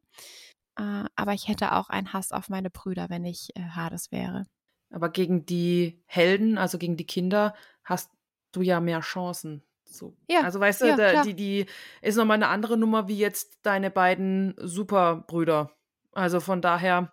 Äh, 0.78 1.04
aber 1.16 1.34
ich 1.34 1.48
hätte 1.48 1.72
auch 1.72 1.88
einen 1.88 2.12
Hass 2.12 2.32
auf 2.32 2.48
meine 2.48 2.70
Brüder, 2.70 3.10
wenn 3.10 3.24
ich 3.24 3.50
äh, 3.56 3.60
Hades 3.60 4.12
wäre. 4.12 4.46
Aber 4.90 5.10
gegen 5.10 5.44
die 5.44 6.02
Helden, 6.06 6.56
also 6.56 6.78
gegen 6.78 6.96
die 6.96 7.06
Kinder, 7.06 7.54
hast 7.84 8.10
du 8.52 8.62
ja 8.62 8.80
mehr 8.80 9.00
Chancen. 9.00 9.62
So. 9.84 10.16
Ja, 10.28 10.42
Also 10.42 10.60
weißt 10.60 10.82
du, 10.82 10.86
ja, 10.86 10.94
klar. 10.96 11.24
die, 11.24 11.34
die 11.34 11.66
ist 12.02 12.16
nochmal 12.16 12.36
eine 12.36 12.48
andere 12.48 12.76
Nummer 12.76 13.08
wie 13.08 13.18
jetzt 13.18 13.58
deine 13.62 13.90
beiden 13.90 14.54
Superbrüder. 14.58 15.72
Also 16.12 16.40
von 16.40 16.60
daher, 16.60 17.12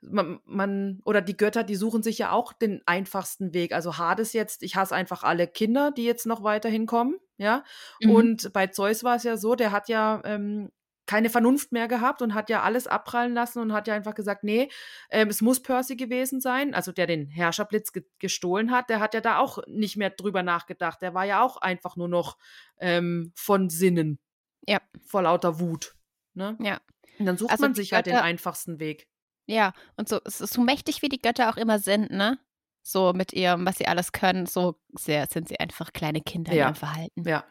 man, 0.00 0.40
man, 0.44 1.00
oder 1.04 1.20
die 1.20 1.36
Götter, 1.36 1.62
die 1.64 1.76
suchen 1.76 2.02
sich 2.02 2.18
ja 2.18 2.32
auch 2.32 2.52
den 2.52 2.82
einfachsten 2.86 3.54
Weg. 3.54 3.72
Also 3.72 3.96
Hades 3.98 4.32
jetzt, 4.32 4.62
ich 4.62 4.76
hasse 4.76 4.94
einfach 4.94 5.22
alle 5.22 5.46
Kinder, 5.46 5.90
die 5.90 6.04
jetzt 6.04 6.26
noch 6.26 6.42
weiterhin 6.42 6.86
kommen, 6.86 7.16
ja. 7.36 7.64
Mhm. 8.00 8.10
Und 8.10 8.52
bei 8.52 8.66
Zeus 8.68 9.04
war 9.04 9.16
es 9.16 9.24
ja 9.24 9.36
so, 9.36 9.54
der 9.54 9.72
hat 9.72 9.88
ja 9.88 10.20
ähm, 10.24 10.70
keine 11.10 11.28
Vernunft 11.28 11.72
mehr 11.72 11.88
gehabt 11.88 12.22
und 12.22 12.34
hat 12.34 12.50
ja 12.50 12.62
alles 12.62 12.86
abprallen 12.86 13.34
lassen 13.34 13.58
und 13.58 13.72
hat 13.72 13.88
ja 13.88 13.94
einfach 13.94 14.14
gesagt, 14.14 14.44
nee, 14.44 14.68
ähm, 15.10 15.26
es 15.28 15.40
muss 15.40 15.60
Percy 15.60 15.96
gewesen 15.96 16.40
sein, 16.40 16.72
also 16.72 16.92
der 16.92 17.08
den 17.08 17.26
Herrscherblitz 17.26 17.92
ge 17.92 18.04
gestohlen 18.20 18.70
hat, 18.70 18.88
der 18.90 19.00
hat 19.00 19.14
ja 19.14 19.20
da 19.20 19.38
auch 19.38 19.58
nicht 19.66 19.96
mehr 19.96 20.10
drüber 20.10 20.44
nachgedacht. 20.44 21.02
Der 21.02 21.12
war 21.12 21.24
ja 21.24 21.42
auch 21.42 21.56
einfach 21.56 21.96
nur 21.96 22.06
noch 22.06 22.38
ähm, 22.78 23.32
von 23.34 23.70
Sinnen. 23.70 24.20
Ja. 24.68 24.78
Vor 25.04 25.22
lauter 25.22 25.58
Wut. 25.58 25.96
Ne? 26.34 26.56
Ja. 26.60 26.78
Und 27.18 27.26
dann 27.26 27.36
sucht 27.36 27.50
Also 27.50 27.62
man 27.62 27.74
sich 27.74 27.92
halt 27.92 28.06
den 28.06 28.14
Götter- 28.14 28.22
einfachsten 28.22 28.78
Weg. 28.78 29.08
Ja, 29.46 29.72
und 29.96 30.08
so, 30.08 30.20
so 30.24 30.60
mächtig, 30.60 31.02
wie 31.02 31.08
die 31.08 31.20
Götter 31.20 31.50
auch 31.50 31.56
immer 31.56 31.80
sind, 31.80 32.12
ne? 32.12 32.38
So 32.82 33.12
mit 33.12 33.32
ihrem, 33.32 33.66
was 33.66 33.76
sie 33.78 33.86
alles 33.88 34.12
können, 34.12 34.46
so 34.46 34.76
sehr 34.96 35.26
sind 35.26 35.48
sie 35.48 35.58
einfach 35.58 35.92
kleine 35.92 36.20
Kinder 36.20 36.52
in 36.52 36.58
Ja. 36.58 36.66
ihrem 36.66 36.76
Verhalten. 36.76 37.28
Ja. 37.28 37.44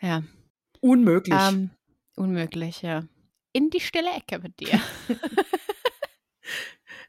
Ja. 0.00 0.22
Unmöglich. 0.80 1.36
Ähm, 1.36 1.70
unmöglich, 2.18 2.82
ja. 2.82 3.04
In 3.52 3.70
die 3.70 3.80
stille 3.80 4.10
Ecke 4.10 4.38
mit 4.38 4.58
dir. 4.60 4.80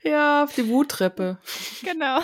ja, 0.04 0.44
auf 0.44 0.54
die 0.56 0.68
Wuttreppe. 0.70 1.38
genau. 1.84 2.22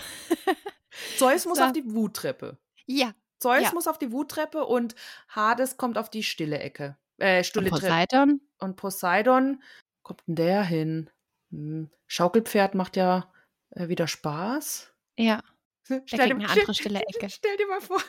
Zeus 1.18 1.46
muss 1.46 1.58
So. 1.58 1.66
auf 1.66 1.74
die 1.74 1.84
Wuttreppe. 1.94 2.58
Ja. 2.86 3.14
Zeus 3.40 3.64
Ja. 3.64 3.72
muss 3.74 3.88
auf 3.88 4.00
die 4.00 4.12
Wuttreppe 4.12 4.66
und 4.66 4.96
Hades 5.28 5.78
kommt 5.78 5.98
auf 5.98 6.10
die 6.10 6.24
stille 6.24 6.60
Ecke. 6.60 6.98
Äh, 7.18 7.44
stille 7.44 7.66
Und 7.66 7.72
Treppe. 7.80 7.88
Poseidon? 7.88 8.42
Und 8.60 8.76
Poseidon, 8.78 9.62
kommt 10.04 10.22
denn 10.28 10.36
der 10.36 10.64
hin? 10.64 11.10
Hm, 11.52 11.90
Schaukelpferd 12.08 12.76
macht 12.76 12.96
ja 12.96 13.32
äh, 13.72 13.90
wieder 13.90 14.08
Spaß. 14.08 14.92
Ja. 15.18 15.42
Stell 15.84 16.02
kriegt 16.06 16.22
eine 16.22 16.36
andere 16.50 16.74
stille 16.74 17.02
Ecke. 17.02 17.30
Stell 17.30 17.58
dir 17.58 17.68
mal 17.68 17.82
vor, 17.82 18.02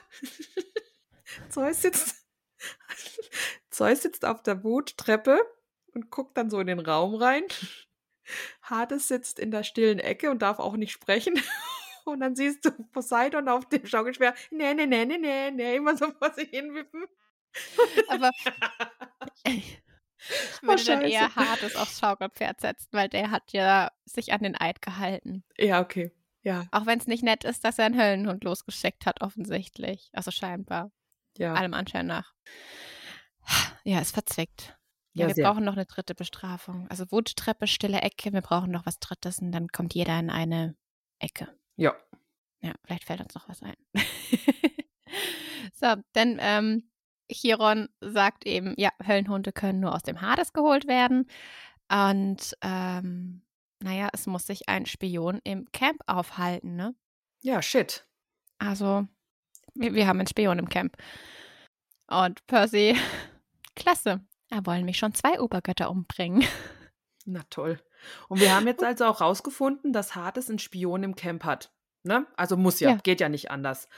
Zeus 1.51 1.83
sitzt, 1.83 2.25
Zeus 3.77 4.01
sitzt 4.03 4.25
auf 4.25 4.43
der 4.43 4.65
Wuttreppe 4.65 5.39
und 5.93 6.11
guckt 6.11 6.39
dann 6.39 6.49
so 6.49 6.59
in 6.61 6.67
den 6.67 6.79
Raum 6.79 7.15
rein. 7.15 7.45
Hades 8.63 9.07
sitzt 9.07 9.39
in 9.39 9.51
der 9.51 9.65
stillen 9.65 9.99
Ecke 9.99 10.31
und 10.31 10.41
darf 10.41 10.59
auch 10.59 10.77
nicht 10.77 10.93
sprechen. 10.93 11.35
Und 12.07 12.21
dann 12.21 12.37
siehst 12.37 12.65
du 12.65 12.71
Poseidon 12.93 13.49
auf 13.49 13.69
dem 13.69 13.85
Schaukelschwert. 13.85 14.39
Nee, 14.53 14.75
nee, 14.75 14.87
nee, 14.87 15.05
nee, 15.05 15.19
nee, 15.19 15.51
nee, 15.51 15.75
immer 15.75 15.97
so 15.97 16.09
vor 16.21 16.33
sich 16.35 16.49
hinwippen. 16.51 17.05
Aber 18.07 18.31
ich 19.45 19.83
würde 20.63 20.85
dann 20.85 21.01
Scheiße. 21.01 21.13
eher 21.13 21.35
Hades 21.35 21.75
aufs 21.75 21.99
Schaukelpferd 21.99 22.61
setzen, 22.61 22.87
weil 22.93 23.09
der 23.09 23.33
hat 23.33 23.53
ja 23.53 23.91
sich 24.05 24.33
an 24.33 24.45
den 24.45 24.55
Eid 24.55 24.83
gehalten. 24.83 25.43
Ja, 25.59 25.81
okay. 25.81 26.13
Ja, 26.43 26.67
Auch 26.71 26.87
wenn 26.87 27.01
es 27.01 27.09
nicht 27.09 27.25
nett 27.25 27.43
ist, 27.43 27.65
dass 27.65 27.81
er 27.81 27.87
einen 27.87 28.01
Höllenhund 28.01 28.45
losgeschickt 28.45 29.05
hat, 29.05 29.21
offensichtlich. 29.21 30.09
Also 30.13 30.31
scheinbar. 30.31 30.93
ja. 31.37 31.55
Allem 31.55 31.75
Anschein 31.75 32.07
nach. 32.07 32.35
Ja, 33.85 34.01
es 34.01 34.11
verzwickt. 34.11 34.77
Ja, 35.13 35.23
Ja, 35.23 35.29
wir 35.29 35.35
sehr. 35.35 35.45
brauchen 35.49 35.65
noch 35.65 35.75
eine 35.75 35.87
dritte 35.87 36.15
Bestrafung. 36.15 36.89
Also 36.89 37.11
Wuttreppe, 37.11 37.67
stille 37.67 38.01
Ecke, 38.01 38.33
wir 38.33 38.43
brauchen 38.43 38.71
noch 38.71 38.85
was 38.87 38.99
Drittes 38.99 39.39
und 39.39 39.53
dann 39.53 39.69
kommt 39.69 39.95
jeder 39.95 40.19
in 40.19 40.29
eine 40.31 40.77
Ecke. 41.19 41.49
Ja. 41.77 41.95
Ja, 42.61 42.75
vielleicht 42.85 43.05
fällt 43.05 43.21
uns 43.21 43.35
noch 43.35 43.49
was 43.49 43.63
ein. 43.63 43.77
so, 45.75 45.95
denn 46.15 46.39
ähm, 46.41 46.91
Chiron 47.31 47.89
sagt 48.01 48.47
eben, 48.47 48.75
ja, 48.77 48.91
Höllenhunde 49.07 49.53
können 49.53 49.81
nur 49.81 49.95
aus 49.95 50.03
dem 50.03 50.21
Hades 50.21 50.53
geholt 50.53 50.87
werden. 50.87 51.29
Und 51.91 52.57
ähm, 52.63 53.43
naja, 53.81 54.09
es 54.13 54.27
muss 54.27 54.47
sich 54.47 54.69
ein 54.69 54.87
Spion 54.87 55.41
im 55.45 55.71
Camp 55.73 56.01
aufhalten, 56.07 56.77
ne? 56.77 56.95
Ja, 57.43 57.63
shit. 57.63 58.07
Also, 58.59 59.07
wir, 59.75 59.95
wir 59.95 60.07
haben 60.07 60.19
einen 60.19 60.27
Spion 60.29 60.59
im 60.59 60.69
Camp. 60.69 60.97
Und 62.09 62.45
Percy, 62.47 62.97
klasse. 63.77 64.21
Da 64.49 64.65
wollen 64.67 64.85
mich 64.85 64.99
schon 64.99 65.15
zwei 65.15 65.41
Obergötter 65.41 65.91
umbringen. 65.91 66.45
Na 67.25 67.43
toll. 67.51 67.81
Und 68.29 68.41
wir 68.41 68.55
haben 68.55 68.67
jetzt 68.67 68.85
also 68.85 69.05
auch 69.07 69.21
rausgefunden, 69.21 69.93
dass 69.93 70.15
Hades 70.15 70.49
einen 70.49 70.59
Spion 70.61 71.03
im 71.03 71.17
Camp 71.17 71.45
hat. 71.45 71.73
Ne? 72.05 72.27
Also 72.37 72.57
muss 72.57 72.79
ja, 72.81 72.91
Ja. 72.91 72.97
geht 72.97 73.21
ja 73.21 73.29
nicht 73.29 73.51
anders. 73.51 73.89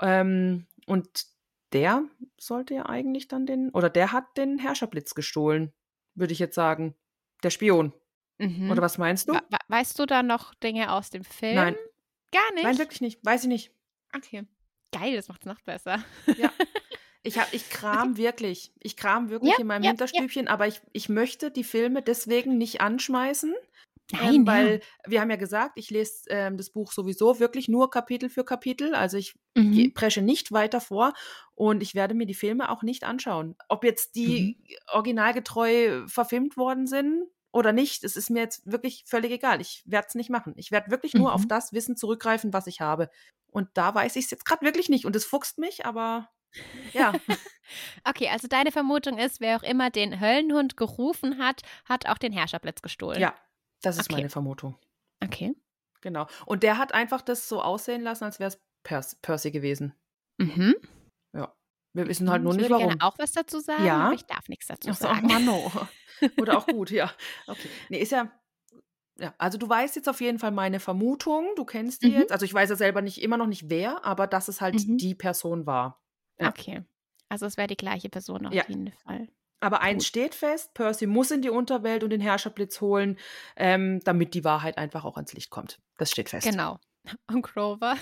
Ähm, 0.00 0.66
und 0.86 1.26
der 1.72 2.02
sollte 2.38 2.74
ja 2.74 2.86
eigentlich 2.86 3.28
dann 3.28 3.46
den, 3.46 3.70
oder 3.70 3.88
der 3.88 4.10
hat 4.12 4.36
den 4.36 4.58
Herrscherblitz 4.58 5.14
gestohlen, 5.14 5.72
würde 6.14 6.32
ich 6.32 6.38
jetzt 6.40 6.54
sagen. 6.56 6.94
Der 7.44 7.50
Spion. 7.50 7.92
Mhm. 8.38 8.70
Oder 8.70 8.82
was 8.82 8.98
meinst 8.98 9.28
du? 9.28 9.34
We- 9.34 9.40
we- 9.48 9.58
weißt 9.68 9.98
du 9.98 10.06
da 10.06 10.22
noch 10.24 10.54
Dinge 10.56 10.92
aus 10.92 11.10
dem 11.10 11.22
Film? 11.24 11.54
Nein. 11.54 11.76
Gar 12.32 12.52
nicht? 12.54 12.64
Nein, 12.64 12.78
wirklich 12.78 13.00
nicht. 13.00 13.24
Weiß 13.24 13.42
ich 13.42 13.48
nicht. 13.48 13.70
Okay. 14.16 14.46
Geil, 14.90 15.14
das 15.14 15.28
macht 15.28 15.42
es 15.42 15.46
noch 15.46 15.60
besser. 15.60 16.02
Ich, 17.24 17.38
hab, 17.38 17.52
ich 17.54 17.68
kram 17.70 18.16
wirklich. 18.16 18.72
Ich 18.80 18.96
kram 18.96 19.30
wirklich 19.30 19.52
Ja, 19.52 19.58
in 19.60 19.66
meinem 19.66 19.82
ja, 19.82 19.86
ja. 19.86 19.90
Hinterstübchen, 19.92 20.48
aber 20.48 20.66
ich, 20.66 20.80
ich 20.92 21.08
möchte 21.08 21.50
die 21.50 21.64
Filme 21.64 22.02
deswegen 22.02 22.58
nicht 22.58 22.80
anschmeißen. 22.80 23.54
Nein, 24.10 24.34
ähm, 24.34 24.46
weil 24.46 24.80
wir 25.06 25.20
haben 25.20 25.30
ja 25.30 25.36
gesagt, 25.36 25.72
ich 25.78 25.88
lese 25.90 26.28
ähm, 26.28 26.56
das 26.58 26.70
Buch 26.70 26.92
sowieso 26.92 27.38
wirklich 27.40 27.68
nur 27.68 27.90
Kapitel 27.90 28.28
für 28.28 28.44
Kapitel. 28.44 28.94
Also 28.94 29.16
ich 29.16 29.34
ja. 29.56 29.62
Mhm. 29.62 29.94
presche 29.94 30.20
nicht 30.22 30.52
weiter 30.52 30.80
vor 30.80 31.14
und 31.54 31.82
ich 31.82 31.94
werde 31.94 32.14
mir 32.14 32.26
die 32.26 32.34
Filme 32.34 32.70
auch 32.70 32.82
nicht 32.82 33.04
anschauen. 33.04 33.54
Ob 33.68 33.84
jetzt 33.84 34.14
die 34.16 34.56
Mhm. 34.58 34.76
originalgetreu 34.92 36.06
verfilmt 36.08 36.56
worden 36.56 36.86
sind 36.86 37.24
oder 37.52 37.72
nicht, 37.72 38.02
es 38.04 38.16
ist 38.16 38.30
mir 38.30 38.40
jetzt 38.40 38.70
wirklich 38.70 39.04
völlig 39.06 39.30
egal. 39.30 39.60
Ich 39.60 39.82
werde 39.86 40.08
es 40.08 40.14
nicht 40.14 40.30
machen. 40.30 40.54
Ich 40.56 40.70
werde 40.72 40.90
wirklich 40.90 41.14
nur 41.14 41.32
auf 41.32 41.42
Mhm. 41.44 41.48
das 41.48 41.72
Wissen 41.72 41.96
zurückgreifen, 41.96 42.52
was 42.52 42.66
ich 42.66 42.80
habe. 42.80 43.08
Und 43.50 43.68
da 43.74 43.94
weiß 43.94 44.16
ich 44.16 44.24
es 44.24 44.30
jetzt 44.30 44.44
gerade 44.44 44.64
wirklich 44.64 44.88
nicht. 44.88 45.04
Und 45.06 45.14
es 45.16 45.24
fuchst 45.24 45.58
mich, 45.58 45.86
aber 45.86 46.28
ja. 46.92 47.12
Okay, 48.04 48.28
also 48.28 48.48
deine 48.48 48.70
Vermutung 48.70 49.16
ist, 49.18 49.40
wer 49.40 49.56
auch 49.56 49.62
immer 49.62 49.88
den 49.88 50.20
Höllenhund 50.20 50.76
gerufen 50.76 51.38
hat, 51.38 51.62
hat 51.86 52.06
auch 52.06 52.18
den 52.18 52.30
Herrscherblitz 52.32 52.82
gestohlen. 52.82 53.18
ja, 53.20 53.34
das 53.80 53.96
ist 53.96 54.10
Okay. 54.10 54.16
meine 54.16 54.28
Vermutung. 54.28 54.76
Okay. 55.24 55.54
Genau. 56.02 56.26
Und 56.44 56.62
der 56.64 56.76
hat 56.76 56.92
einfach 56.92 57.22
das 57.22 57.48
so 57.48 57.62
aussehen 57.62 58.02
lassen, 58.02 58.24
als 58.24 58.38
wäre 58.40 58.48
es 58.48 58.60
Pers 58.84 59.16
Percy 59.22 59.50
gewesen. 59.52 59.94
Mhm. 60.38 60.74
Wir 61.94 62.08
wissen 62.08 62.30
halt 62.30 62.38
Hm, 62.38 62.44
nur 62.44 62.52
ich 62.54 62.56
nicht, 62.58 62.64
würde 62.70 62.74
warum. 62.82 62.88
gerne 62.98 63.02
auch 63.04 63.18
was 63.18 63.32
dazu 63.32 63.60
sagen, 63.60 63.84
Ja? 63.84 64.04
aber 64.06 64.14
ich 64.14 64.24
darf 64.24 64.48
nichts 64.48 64.66
dazu 64.66 64.88
Ach 64.90 64.94
ach 64.94 64.98
sagen. 64.98 65.26
Mann, 65.26 65.46
oh. 65.48 65.70
Oder 66.40 66.56
auch 66.56 66.66
gut, 66.66 66.90
ja. 66.90 67.12
Okay. 67.46 67.68
Nee, 67.90 67.98
ist 67.98 68.12
ja. 68.12 68.30
Ja, 69.18 69.34
also 69.36 69.58
du 69.58 69.68
weißt 69.68 69.96
jetzt 69.96 70.08
auf 70.08 70.22
jeden 70.22 70.38
Fall 70.38 70.52
meine 70.52 70.80
Vermutung, 70.80 71.50
du 71.54 71.66
kennst 71.66 72.02
die 72.02 72.08
Mhm. 72.08 72.14
jetzt. 72.20 72.32
Also 72.32 72.46
ich 72.46 72.54
weiß 72.54 72.70
ja 72.70 72.76
selber 72.76 73.02
nicht, 73.02 73.20
immer 73.20 73.36
noch 73.36 73.46
nicht 73.46 73.68
wer, 73.68 74.04
aber 74.06 74.26
dass 74.26 74.48
es 74.48 74.62
halt 74.62 74.74
Mhm. 74.88 74.96
die 74.96 75.14
Person 75.14 75.66
war. 75.66 76.01
Ja. 76.40 76.48
Okay. 76.48 76.82
Also 77.28 77.46
es 77.46 77.56
wäre 77.56 77.68
die 77.68 77.76
gleiche 77.76 78.08
Person 78.08 78.46
auf 78.46 78.52
Ja. 78.52 78.64
jeden 78.68 78.92
Fall. 78.92 79.28
Aber 79.60 79.80
eins 79.80 80.02
Gut. 80.04 80.08
steht 80.08 80.34
fest, 80.34 80.74
Percy 80.74 81.06
muss 81.06 81.30
in 81.30 81.40
die 81.40 81.48
Unterwelt 81.50 82.02
und 82.02 82.10
den 82.10 82.20
Herrscherblitz 82.20 82.80
holen, 82.80 83.16
ähm, 83.56 84.00
damit 84.04 84.34
die 84.34 84.42
Wahrheit 84.44 84.76
einfach 84.76 85.04
auch 85.04 85.16
ans 85.16 85.32
Licht 85.34 85.50
kommt. 85.50 85.78
Das 85.98 86.10
steht 86.10 86.28
fest. 86.30 86.46
Genau. 86.48 86.78
Und 87.28 87.42
Grover. 87.42 87.96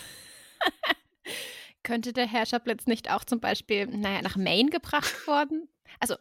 Könnte 1.82 2.12
der 2.12 2.26
Herrscherblitz 2.26 2.86
nicht 2.86 3.10
auch 3.10 3.24
zum 3.24 3.40
Beispiel, 3.40 3.86
naja, 3.86 4.20
nach 4.22 4.36
Maine 4.36 4.70
gebracht 4.70 5.14
worden? 5.26 5.68
Also, 5.98 6.16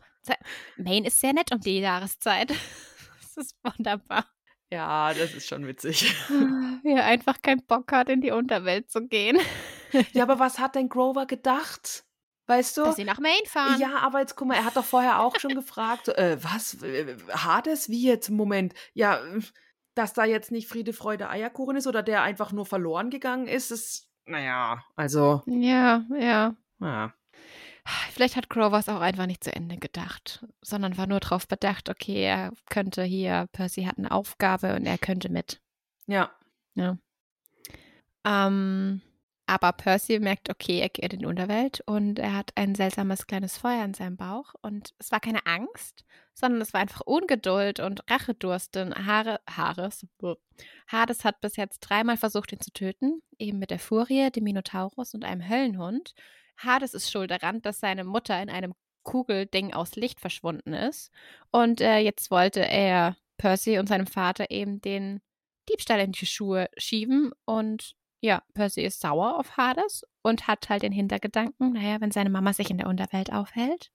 Maine 0.77 1.07
ist 1.07 1.19
sehr 1.19 1.33
nett 1.33 1.51
um 1.53 1.59
die 1.59 1.79
Jahreszeit. 1.79 2.51
Das 3.21 3.37
ist 3.37 3.55
wunderbar. 3.63 4.25
Ja, 4.71 5.13
das 5.13 5.33
ist 5.33 5.47
schon 5.47 5.65
witzig. 5.67 6.13
Wie 6.83 6.91
er 6.93 7.05
einfach 7.05 7.41
keinen 7.41 7.65
Bock 7.65 7.91
hat, 7.91 8.09
in 8.09 8.21
die 8.21 8.31
Unterwelt 8.31 8.89
zu 8.91 9.07
gehen. 9.07 9.37
ja, 10.13 10.23
aber 10.23 10.39
was 10.39 10.59
hat 10.59 10.75
denn 10.75 10.89
Grover 10.89 11.25
gedacht? 11.25 12.05
Weißt 12.47 12.77
du? 12.77 12.83
Dass 12.83 12.95
sie 12.95 13.03
nach 13.03 13.19
Maine 13.19 13.45
fahren. 13.45 13.79
Ja, 13.79 13.99
aber 13.99 14.19
jetzt 14.19 14.35
guck 14.35 14.47
mal, 14.47 14.55
er 14.55 14.65
hat 14.65 14.75
doch 14.75 14.85
vorher 14.85 15.19
auch 15.19 15.39
schon 15.39 15.53
gefragt, 15.55 16.07
so, 16.07 16.13
äh, 16.13 16.43
was, 16.43 16.77
Hades, 17.31 17.89
wie 17.89 18.07
jetzt 18.07 18.29
im 18.29 18.35
Moment? 18.35 18.73
Ja, 18.93 19.21
dass 19.93 20.13
da 20.13 20.25
jetzt 20.25 20.51
nicht 20.51 20.67
Friede, 20.67 20.93
Freude, 20.93 21.29
Eierkuchen 21.29 21.75
ist 21.75 21.85
oder 21.85 22.01
der 22.01 22.23
einfach 22.23 22.51
nur 22.51 22.65
verloren 22.65 23.09
gegangen 23.09 23.47
ist, 23.47 23.71
ist, 23.71 24.09
naja, 24.25 24.83
also, 24.95 25.43
Ja, 25.45 26.05
ja. 26.17 26.55
ja. 26.79 27.13
Vielleicht 28.13 28.35
hat 28.35 28.49
Grover 28.49 28.77
es 28.77 28.89
auch 28.89 29.01
einfach 29.01 29.25
nicht 29.25 29.43
zu 29.43 29.53
Ende 29.53 29.77
gedacht, 29.77 30.45
sondern 30.61 30.97
war 30.97 31.07
nur 31.07 31.19
darauf 31.19 31.47
bedacht, 31.47 31.89
okay, 31.89 32.23
er 32.23 32.51
könnte 32.69 33.03
hier, 33.03 33.47
Percy 33.51 33.83
hat 33.83 33.97
eine 33.97 34.11
Aufgabe 34.11 34.75
und 34.75 34.85
er 34.85 34.97
könnte 34.97 35.29
mit. 35.29 35.61
Ja, 36.05 36.31
Ähm, 38.25 39.01
aber 39.49 39.71
Percy 39.71 40.19
merkt, 40.19 40.51
okay, 40.51 40.79
er 40.79 40.89
geht 40.89 41.11
in 41.11 41.21
die 41.21 41.25
Unterwelt 41.25 41.81
und 41.87 42.19
er 42.19 42.35
hat 42.35 42.51
ein 42.53 42.75
seltsames 42.75 43.25
kleines 43.25 43.57
Feuer 43.57 43.83
in 43.83 43.95
seinem 43.95 44.15
Bauch. 44.15 44.53
Und 44.61 44.93
es 44.99 45.11
war 45.11 45.19
keine 45.19 45.43
Angst, 45.47 46.05
sondern 46.35 46.61
es 46.61 46.71
war 46.71 46.81
einfach 46.81 47.01
Ungeduld 47.01 47.79
und 47.79 48.07
Rachedurst. 48.11 48.75
Denn 48.75 48.93
Haare, 49.07 49.39
Haares. 49.49 50.05
Hades 50.87 51.25
hat 51.25 51.41
bis 51.41 51.55
jetzt 51.55 51.79
dreimal 51.79 52.15
versucht, 52.15 52.51
ihn 52.51 52.59
zu 52.59 52.71
töten, 52.71 53.23
eben 53.39 53.57
mit 53.57 53.71
der 53.71 53.79
Furie, 53.79 54.29
dem 54.29 54.43
Minotaurus 54.43 55.15
und 55.15 55.25
einem 55.25 55.49
Höllenhund. 55.49 56.13
Hades 56.57 56.93
ist 56.93 57.09
schuld 57.09 57.31
daran, 57.31 57.63
dass 57.63 57.79
seine 57.79 58.03
Mutter 58.03 58.39
in 58.39 58.51
einem 58.51 58.75
Kugelding 59.01 59.73
aus 59.73 59.95
Licht 59.95 60.19
verschwunden 60.19 60.73
ist. 60.73 61.09
Und 61.49 61.81
äh, 61.81 61.97
jetzt 61.97 62.29
wollte 62.29 62.59
er 62.59 63.17
Percy 63.37 63.79
und 63.79 63.89
seinem 63.89 64.05
Vater 64.05 64.51
eben 64.51 64.79
den 64.79 65.21
Diebstahl 65.67 66.01
in 66.01 66.11
die 66.11 66.27
Schuhe 66.27 66.69
schieben 66.77 67.31
und 67.45 67.95
ja, 68.21 68.43
Percy 68.53 68.81
ist 68.81 68.99
sauer 69.01 69.37
auf 69.39 69.57
Hades 69.57 70.05
und 70.21 70.47
hat 70.47 70.69
halt 70.69 70.83
den 70.83 70.91
Hintergedanken, 70.91 71.73
naja, 71.73 72.01
wenn 72.01 72.11
seine 72.11 72.29
Mama 72.29 72.53
sich 72.53 72.69
in 72.69 72.77
der 72.77 72.87
Unterwelt 72.87 73.31
aufhält, 73.31 73.91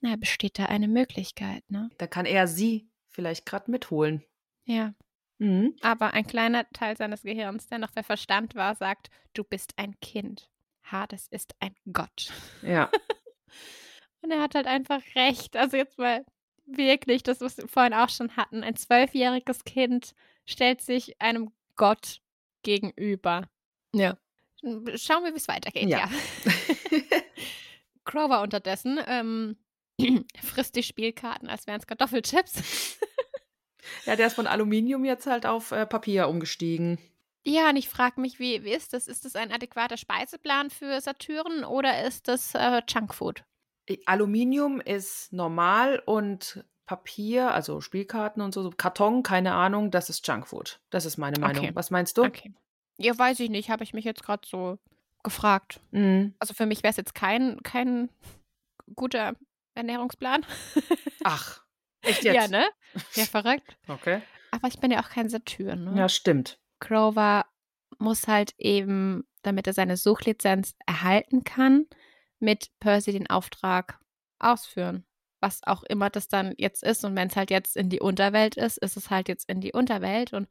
naja, 0.00 0.16
besteht 0.16 0.58
da 0.58 0.66
eine 0.66 0.88
Möglichkeit, 0.88 1.68
ne? 1.70 1.90
da 1.98 2.06
kann 2.06 2.26
er 2.26 2.46
sie 2.46 2.88
vielleicht 3.10 3.46
gerade 3.46 3.70
mitholen. 3.70 4.24
Ja. 4.64 4.94
Mhm. 5.38 5.74
Aber 5.80 6.14
ein 6.14 6.26
kleiner 6.26 6.68
Teil 6.70 6.96
seines 6.96 7.22
Gehirns, 7.22 7.66
der 7.66 7.78
noch 7.78 7.90
bei 7.90 8.02
Verstand 8.02 8.54
war, 8.54 8.74
sagt, 8.74 9.10
du 9.34 9.42
bist 9.42 9.72
ein 9.76 9.98
Kind. 10.00 10.48
Hades 10.84 11.26
ist 11.28 11.54
ein 11.60 11.74
Gott. 11.92 12.32
Ja, 12.62 12.90
Und 14.22 14.30
er 14.30 14.40
hat 14.40 14.54
halt 14.54 14.66
einfach 14.66 15.02
recht. 15.14 15.56
Also 15.56 15.76
jetzt 15.76 15.98
mal 15.98 16.24
wirklich, 16.64 17.22
das, 17.22 17.40
was 17.40 17.58
wir 17.58 17.68
vorhin 17.68 17.94
auch 17.94 18.08
schon 18.08 18.36
hatten, 18.36 18.62
ein 18.62 18.76
zwölfjähriges 18.76 19.64
Kind 19.64 20.14
stellt 20.46 20.80
sich 20.80 21.20
einem 21.20 21.50
Gott 21.76 22.20
gegenüber. 22.62 23.48
Ja. 23.94 24.16
Schauen 24.96 25.24
wir, 25.24 25.32
wie 25.32 25.38
es 25.38 25.48
weitergeht, 25.48 25.88
ja. 25.88 25.98
Ja. 25.98 26.10
Grover 28.04 28.42
unterdessen 28.42 28.98
ähm, 29.06 29.56
frisst 30.42 30.76
die 30.76 30.82
Spielkarten, 30.82 31.48
als 31.48 31.66
wären 31.66 31.80
es 31.80 31.86
Kartoffelchips. 31.86 32.98
ja, 34.06 34.16
der 34.16 34.28
ist 34.28 34.34
von 34.34 34.46
Aluminium 34.46 35.04
jetzt 35.04 35.26
halt 35.26 35.46
auf 35.46 35.72
äh, 35.72 35.86
Papier 35.86 36.28
umgestiegen. 36.28 36.98
ja, 37.44 37.68
und 37.70 37.76
ich 37.76 37.88
frage 37.88 38.20
mich, 38.20 38.38
wie, 38.38 38.64
wie 38.64 38.72
ist 38.72 38.92
das? 38.92 39.08
Ist 39.08 39.24
das 39.24 39.36
ein 39.36 39.52
adäquater 39.52 39.96
Speiseplan 39.96 40.70
für 40.70 41.00
Saturn 41.00 41.64
oder 41.64 42.04
ist 42.04 42.28
das 42.28 42.54
äh, 42.54 42.82
Junkfood? 42.88 43.44
Aluminium 44.06 44.80
ist 44.80 45.32
normal 45.32 46.02
und 46.06 46.64
Papier, 46.86 47.52
also 47.52 47.80
Spielkarten 47.80 48.42
und 48.42 48.52
so, 48.52 48.62
so 48.62 48.70
Karton, 48.70 49.22
keine 49.22 49.54
Ahnung, 49.54 49.90
das 49.90 50.10
ist 50.10 50.26
Junkfood. 50.26 50.80
Das 50.90 51.04
ist 51.04 51.16
meine 51.16 51.38
Meinung. 51.40 51.64
Okay. 51.64 51.74
Was 51.74 51.90
meinst 51.90 52.18
du? 52.18 52.24
Okay. 52.24 52.52
Ja, 52.98 53.16
weiß 53.16 53.40
ich 53.40 53.50
nicht, 53.50 53.70
habe 53.70 53.84
ich 53.84 53.94
mich 53.94 54.04
jetzt 54.04 54.22
gerade 54.22 54.46
so 54.46 54.78
gefragt. 55.22 55.80
Mhm. 55.90 56.34
Also 56.38 56.54
für 56.54 56.66
mich 56.66 56.82
wäre 56.82 56.90
es 56.90 56.96
jetzt 56.96 57.14
kein, 57.14 57.62
kein 57.62 58.10
guter 58.94 59.34
Ernährungsplan. 59.74 60.44
Ach, 61.24 61.62
echt 62.02 62.24
jetzt? 62.24 62.34
Ja, 62.34 62.48
ne? 62.48 62.68
Ja, 63.14 63.24
verrückt. 63.24 63.78
Okay. 63.88 64.20
Aber 64.50 64.68
ich 64.68 64.78
bin 64.78 64.90
ja 64.90 65.02
auch 65.02 65.08
kein 65.08 65.30
Saturn. 65.30 65.84
Ne? 65.84 65.98
Ja, 65.98 66.08
stimmt. 66.08 66.58
Grover 66.80 67.46
muss 67.98 68.28
halt 68.28 68.54
eben, 68.58 69.24
damit 69.42 69.66
er 69.66 69.72
seine 69.72 69.96
Suchlizenz 69.96 70.74
erhalten 70.86 71.44
kann, 71.44 71.86
mit 72.38 72.70
Percy 72.80 73.12
den 73.12 73.30
Auftrag 73.30 73.98
ausführen. 74.38 75.06
Was 75.42 75.60
auch 75.64 75.82
immer 75.82 76.08
das 76.08 76.28
dann 76.28 76.54
jetzt 76.56 76.84
ist. 76.84 77.04
Und 77.04 77.16
wenn 77.16 77.28
es 77.28 77.36
halt 77.36 77.50
jetzt 77.50 77.76
in 77.76 77.88
die 77.88 78.00
Unterwelt 78.00 78.56
ist, 78.56 78.78
ist 78.78 78.96
es 78.96 79.10
halt 79.10 79.28
jetzt 79.28 79.50
in 79.50 79.60
die 79.60 79.72
Unterwelt. 79.72 80.32
Und 80.32 80.48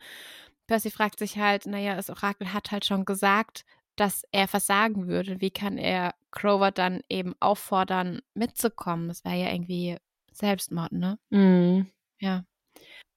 Percy 0.68 0.91
fragt 0.91 1.18
sich 1.18 1.38
halt, 1.38 1.65
naja, 1.65 1.95
das 1.95 2.09
Orakel 2.09 2.53
hat 2.53 2.72
halt 2.72 2.85
schon 2.85 3.05
gesagt, 3.05 3.65
dass 3.95 4.23
er 4.31 4.47
versagen 4.47 5.07
würde. 5.07 5.39
Wie 5.39 5.51
kann 5.51 5.77
er 5.77 6.13
Grover 6.31 6.72
dann 6.72 7.01
eben 7.07 7.35
auffordern, 7.39 8.22
mitzukommen? 8.34 9.07
Das 9.07 9.23
wäre 9.23 9.38
ja 9.38 9.51
irgendwie 9.53 9.97
Selbstmord, 10.34 10.91
ne? 10.91 11.18
Mhm. 11.30 11.88
Ja. 12.19 12.43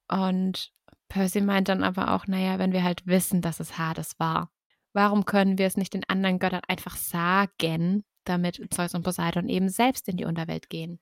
Und 0.08 0.72
Percy 1.08 1.40
meint 1.40 1.68
dann 1.68 1.82
aber 1.82 2.14
auch, 2.14 2.26
naja, 2.26 2.58
wenn 2.58 2.72
wir 2.72 2.84
halt 2.84 3.06
wissen, 3.06 3.40
dass 3.40 3.60
es 3.60 3.78
Hades 3.78 4.18
war, 4.18 4.50
warum 4.92 5.24
können 5.24 5.58
wir 5.58 5.66
es 5.66 5.76
nicht 5.76 5.94
den 5.94 6.08
anderen 6.08 6.38
Göttern 6.38 6.62
einfach 6.68 6.96
sagen, 6.96 8.04
damit 8.24 8.60
Zeus 8.72 8.94
und 8.94 9.02
Poseidon 9.02 9.48
eben 9.48 9.68
selbst 9.68 10.08
in 10.08 10.16
die 10.16 10.24
Unterwelt 10.24 10.70
gehen? 10.70 11.00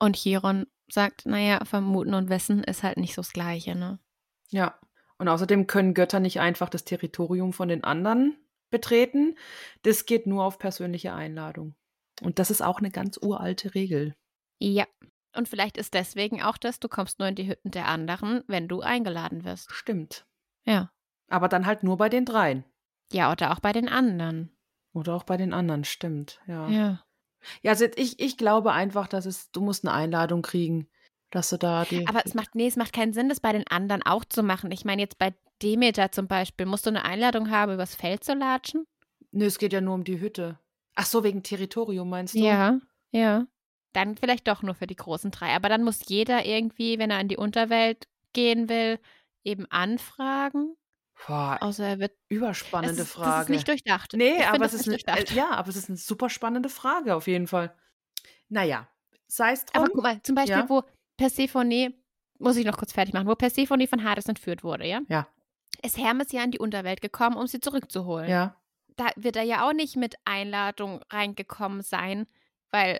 Und 0.00 0.16
Chiron 0.16 0.66
sagt, 0.90 1.26
naja, 1.26 1.64
vermuten 1.64 2.14
und 2.14 2.28
wissen 2.28 2.64
ist 2.64 2.82
halt 2.82 2.96
nicht 2.96 3.14
so 3.14 3.22
das 3.22 3.32
Gleiche, 3.32 3.76
ne? 3.76 4.00
Ja. 4.48 4.78
Und 5.18 5.28
außerdem 5.28 5.66
können 5.66 5.94
Götter 5.94 6.18
nicht 6.18 6.40
einfach 6.40 6.70
das 6.70 6.84
Territorium 6.84 7.52
von 7.52 7.68
den 7.68 7.84
anderen 7.84 8.36
betreten. 8.70 9.36
Das 9.82 10.06
geht 10.06 10.26
nur 10.26 10.44
auf 10.44 10.58
persönliche 10.58 11.12
Einladung. 11.12 11.76
Und 12.22 12.38
das 12.38 12.50
ist 12.50 12.62
auch 12.62 12.78
eine 12.78 12.90
ganz 12.90 13.18
uralte 13.20 13.74
Regel. 13.74 14.16
Ja. 14.58 14.86
Und 15.36 15.48
vielleicht 15.48 15.76
ist 15.76 15.94
deswegen 15.94 16.42
auch 16.42 16.56
das, 16.56 16.80
du 16.80 16.88
kommst 16.88 17.18
nur 17.18 17.28
in 17.28 17.36
die 17.36 17.48
Hütten 17.48 17.70
der 17.70 17.86
anderen, 17.86 18.42
wenn 18.48 18.66
du 18.66 18.80
eingeladen 18.80 19.44
wirst. 19.44 19.70
Stimmt. 19.70 20.26
Ja. 20.64 20.90
Aber 21.28 21.48
dann 21.48 21.66
halt 21.66 21.84
nur 21.84 21.98
bei 21.98 22.08
den 22.08 22.24
dreien. 22.24 22.64
Ja, 23.12 23.30
oder 23.30 23.52
auch 23.52 23.60
bei 23.60 23.72
den 23.72 23.88
anderen. 23.88 24.50
Oder 24.92 25.14
auch 25.14 25.24
bei 25.24 25.36
den 25.36 25.52
anderen, 25.52 25.84
stimmt. 25.84 26.40
Ja. 26.46 26.68
Ja. 26.68 27.04
Ja, 27.62 27.72
also 27.72 27.86
ich, 27.96 28.20
ich 28.20 28.36
glaube 28.36 28.72
einfach, 28.72 29.08
dass 29.08 29.26
es, 29.26 29.50
du 29.50 29.60
musst 29.60 29.84
eine 29.84 29.94
Einladung 29.94 30.42
kriegen, 30.42 30.88
dass 31.30 31.50
du 31.50 31.56
da 31.56 31.84
die. 31.84 32.06
Aber 32.06 32.24
es 32.24 32.34
macht, 32.34 32.54
nee, 32.54 32.66
es 32.66 32.76
macht 32.76 32.92
keinen 32.92 33.12
Sinn, 33.12 33.28
das 33.28 33.40
bei 33.40 33.52
den 33.52 33.66
anderen 33.68 34.02
auch 34.02 34.24
zu 34.24 34.42
machen. 34.42 34.70
Ich 34.72 34.84
meine, 34.84 35.02
jetzt 35.02 35.18
bei 35.18 35.34
Demeter 35.62 36.12
zum 36.12 36.26
Beispiel, 36.26 36.66
musst 36.66 36.86
du 36.86 36.90
eine 36.90 37.04
Einladung 37.04 37.50
haben, 37.50 37.74
übers 37.74 37.94
Feld 37.94 38.24
zu 38.24 38.34
latschen? 38.34 38.86
Nö, 39.32 39.46
es 39.46 39.58
geht 39.58 39.72
ja 39.72 39.80
nur 39.80 39.94
um 39.94 40.04
die 40.04 40.20
Hütte. 40.20 40.58
Ach 40.96 41.06
so, 41.06 41.22
wegen 41.22 41.42
Territorium 41.42 42.08
meinst 42.08 42.34
du? 42.34 42.38
Ja, 42.38 42.78
ja. 43.12 43.46
Dann 43.92 44.16
vielleicht 44.16 44.48
doch 44.48 44.62
nur 44.62 44.74
für 44.74 44.86
die 44.86 44.96
großen 44.96 45.30
drei. 45.30 45.54
Aber 45.54 45.68
dann 45.68 45.84
muss 45.84 46.08
jeder 46.08 46.46
irgendwie, 46.46 46.98
wenn 46.98 47.10
er 47.10 47.20
in 47.20 47.28
die 47.28 47.36
Unterwelt 47.36 48.08
gehen 48.32 48.68
will, 48.68 48.98
eben 49.44 49.66
anfragen. 49.70 50.76
Boah, 51.26 51.58
Außer 51.60 51.86
er 51.86 51.98
wird. 51.98 52.12
überspannende 52.28 53.02
ist, 53.02 53.12
Frage. 53.12 53.30
Das 53.30 53.42
ist 53.44 53.48
nicht 53.50 53.68
durchdacht. 53.68 54.12
Nee, 54.14 54.38
ich 54.38 54.46
aber 54.46 54.64
es 54.64 54.74
ist 54.74 54.86
nicht 54.86 55.06
äh, 55.08 55.12
durchdacht. 55.12 55.36
ja, 55.36 55.50
aber 55.50 55.68
es 55.68 55.76
ist 55.76 55.88
eine 55.88 55.98
super 55.98 56.30
spannende 56.30 56.68
Frage 56.68 57.14
auf 57.14 57.26
jeden 57.26 57.46
Fall. 57.46 57.74
Naja, 58.48 58.88
sei 59.26 59.52
es 59.52 59.64
drum. 59.64 59.82
Aber 59.84 59.92
guck 59.92 60.02
mal, 60.02 60.22
zum 60.22 60.34
Beispiel, 60.34 60.56
Ja. 60.56 60.68
wo 60.68 60.82
Persephone, 61.16 61.94
muss 62.38 62.56
ich 62.56 62.64
noch 62.64 62.78
kurz 62.78 62.92
fertig 62.92 63.12
machen, 63.14 63.26
wo 63.28 63.34
Persephone 63.34 63.86
von 63.86 64.02
Hades 64.02 64.26
entführt 64.26 64.64
wurde, 64.64 64.86
ja? 64.86 65.00
Ja. 65.08 65.28
Ist 65.82 65.98
Hermes 65.98 66.32
ja 66.32 66.42
in 66.42 66.50
die 66.50 66.58
Unterwelt 66.58 67.00
gekommen, 67.00 67.36
um 67.36 67.46
sie 67.46 67.60
zurückzuholen. 67.60 68.28
ja, 68.28 68.56
da 68.96 69.06
wird 69.16 69.36
er 69.36 69.44
ja 69.44 69.66
auch 69.68 69.72
nicht 69.72 69.96
mit 69.96 70.16
Einladung 70.26 71.00
reingekommen 71.10 71.80
sein, 71.82 72.26
weil 72.70 72.98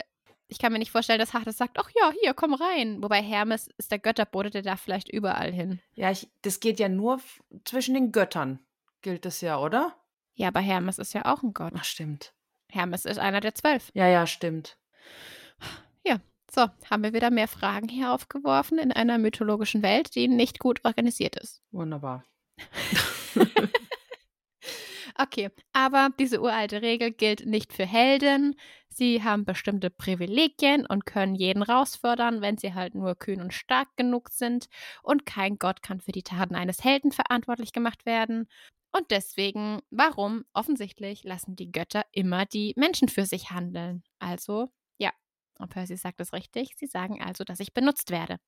ich 0.51 0.59
kann 0.59 0.73
mir 0.73 0.79
nicht 0.79 0.91
vorstellen, 0.91 1.21
dass 1.21 1.33
Hades 1.33 1.57
sagt, 1.57 1.79
ach 1.79 1.89
ja, 1.97 2.13
hier, 2.21 2.35
komm 2.35 2.55
rein. 2.55 3.03
Wobei 3.03 3.23
Hermes 3.23 3.69
ist 3.79 3.91
der 3.91 4.01
Götterbote, 4.01 4.51
der 4.51 4.63
darf 4.63 4.81
vielleicht 4.81 5.09
überall 5.09 5.53
hin. 5.53 5.81
ja, 5.95 6.11
ich, 6.11 6.29
das 6.43 6.61
geht 6.61 6.81
ja 6.81 6.89
nur 6.89 7.21
zwischen 7.65 7.95
den 7.95 8.13
Göttern, 8.13 8.59
gilt 9.01 9.25
das 9.25 9.41
ja, 9.41 9.59
oder? 9.59 9.97
Ja, 10.35 10.49
aber 10.49 10.61
Hermes 10.61 10.99
ist 10.99 11.13
ja 11.13 11.25
auch 11.25 11.43
ein 11.43 11.55
Gott. 11.55 11.73
Ach, 11.77 11.85
stimmt. 11.85 12.35
Hermes 12.69 13.05
ist 13.05 13.19
einer 13.19 13.41
der 13.41 13.55
zwölf. 13.55 13.91
Ja, 13.95 14.07
ja, 14.07 14.27
stimmt. 14.27 14.77
Ja, 16.05 16.19
so, 16.51 16.67
haben 16.91 17.03
wir 17.03 17.13
wieder 17.13 17.31
mehr 17.31 17.49
Fragen 17.49 17.89
hier 17.89 18.13
aufgeworfen 18.13 18.79
in 18.79 18.93
einer 18.93 19.19
mythologischen 19.19 19.83
Welt, 19.83 20.15
die 20.15 20.29
nicht 20.29 20.59
gut 20.59 20.85
organisiert 20.85 21.37
ist. 21.37 21.63
Wunderbar. 21.71 22.25
Okay, 25.23 25.51
aber 25.75 26.09
diese 26.19 26.41
uralte 26.41 26.81
Regel 26.81 27.11
gilt 27.11 27.45
nicht 27.45 27.75
für 27.75 27.85
Helden. 27.85 28.57
Sie 28.89 29.23
haben 29.23 29.45
bestimmte 29.45 29.91
Privilegien 29.91 30.87
und 30.87 31.05
können 31.05 31.35
jeden 31.35 31.63
rausfördern, 31.63 32.41
wenn 32.41 32.57
sie 32.57 32.73
halt 32.73 32.95
nur 32.95 33.15
kühn 33.17 33.43
und 33.43 33.53
stark 33.53 33.89
genug 33.97 34.31
sind. 34.31 34.69
Und 35.03 35.27
kein 35.27 35.59
Gott 35.59 35.83
kann 35.83 36.01
für 36.01 36.13
die 36.13 36.23
Taten 36.23 36.55
eines 36.55 36.83
Helden 36.85 37.13
verantwortlich 37.13 37.73
gemacht 37.75 38.07
werden. 38.07 38.49
Und 38.93 39.11
deswegen, 39.11 39.81
warum? 39.91 40.45
Offensichtlich 40.55 41.23
lassen 41.23 41.55
die 41.55 41.71
Götter 41.71 42.05
immer 42.13 42.47
die 42.47 42.73
Menschen 42.77 43.09
für 43.09 43.27
sich 43.27 43.51
handeln. 43.51 44.03
Also, 44.21 44.71
ja. 44.97 45.13
Und 45.59 45.69
Percy 45.69 45.99
sagt 45.99 46.23
es 46.23 46.33
richtig. 46.33 46.77
Sie 46.77 46.87
sagen 46.87 47.23
also, 47.23 47.45
dass 47.45 47.61
ich 47.61 47.75
benutzt 47.75 48.11
werde. 48.11 48.39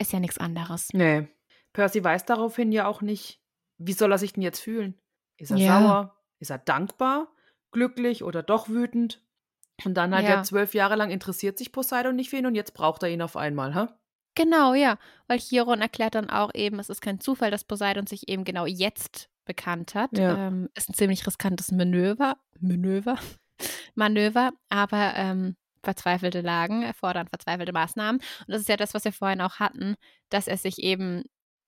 Ist 0.00 0.12
ja 0.12 0.18
nichts 0.18 0.38
anderes. 0.38 0.88
Nee. 0.92 1.28
Percy 1.72 2.02
weiß 2.02 2.24
daraufhin 2.24 2.72
ja 2.72 2.88
auch 2.88 3.00
nicht, 3.00 3.40
wie 3.78 3.92
soll 3.92 4.10
er 4.10 4.18
sich 4.18 4.32
denn 4.32 4.42
jetzt 4.42 4.58
fühlen? 4.58 5.00
Ist 5.40 5.50
er 5.50 5.56
Ja. 5.56 5.80
sauer? 5.80 6.16
Ist 6.38 6.50
er 6.50 6.58
dankbar? 6.58 7.28
Glücklich 7.72 8.22
oder 8.24 8.42
doch 8.42 8.68
wütend? 8.68 9.22
Und 9.84 9.94
dann 9.94 10.14
hat 10.14 10.24
Ja. 10.24 10.30
er 10.30 10.42
zwölf 10.42 10.74
Jahre 10.74 10.96
lang 10.96 11.10
interessiert 11.10 11.56
sich 11.58 11.72
Poseidon 11.72 12.16
nicht 12.16 12.30
für 12.30 12.36
ihn 12.36 12.46
und 12.46 12.54
jetzt 12.54 12.74
braucht 12.74 13.02
er 13.02 13.08
ihn 13.10 13.22
auf 13.22 13.36
einmal, 13.36 13.74
hä? 13.74 13.86
Genau, 14.34 14.74
ja. 14.74 14.98
Weil 15.26 15.38
Chiron 15.38 15.80
erklärt 15.80 16.14
dann 16.14 16.30
auch 16.30 16.50
eben, 16.54 16.78
es 16.78 16.88
ist 16.90 17.00
kein 17.00 17.20
Zufall, 17.20 17.50
dass 17.50 17.64
Poseidon 17.64 18.06
sich 18.06 18.28
eben 18.28 18.44
genau 18.44 18.66
jetzt 18.66 19.28
bekannt 19.44 19.94
hat. 19.94 20.16
Ja. 20.16 20.48
Ähm, 20.48 20.68
ist 20.76 20.88
ein 20.90 20.94
ziemlich 20.94 21.26
riskantes 21.26 21.72
Manöver. 21.72 22.36
Manöver? 22.60 23.16
Manöver, 23.94 24.52
aber 24.68 25.14
ähm, 25.16 25.56
verzweifelte 25.82 26.40
Lagen 26.42 26.82
erfordern 26.82 27.28
verzweifelte 27.28 27.72
Maßnahmen. 27.72 28.20
Und 28.20 28.48
das 28.48 28.60
ist 28.60 28.68
ja 28.68 28.76
das, 28.76 28.94
was 28.94 29.04
wir 29.04 29.12
vorhin 29.12 29.40
auch 29.40 29.58
hatten, 29.58 29.96
dass 30.28 30.46
er 30.46 30.56
sich 30.56 30.78
eben 30.78 31.24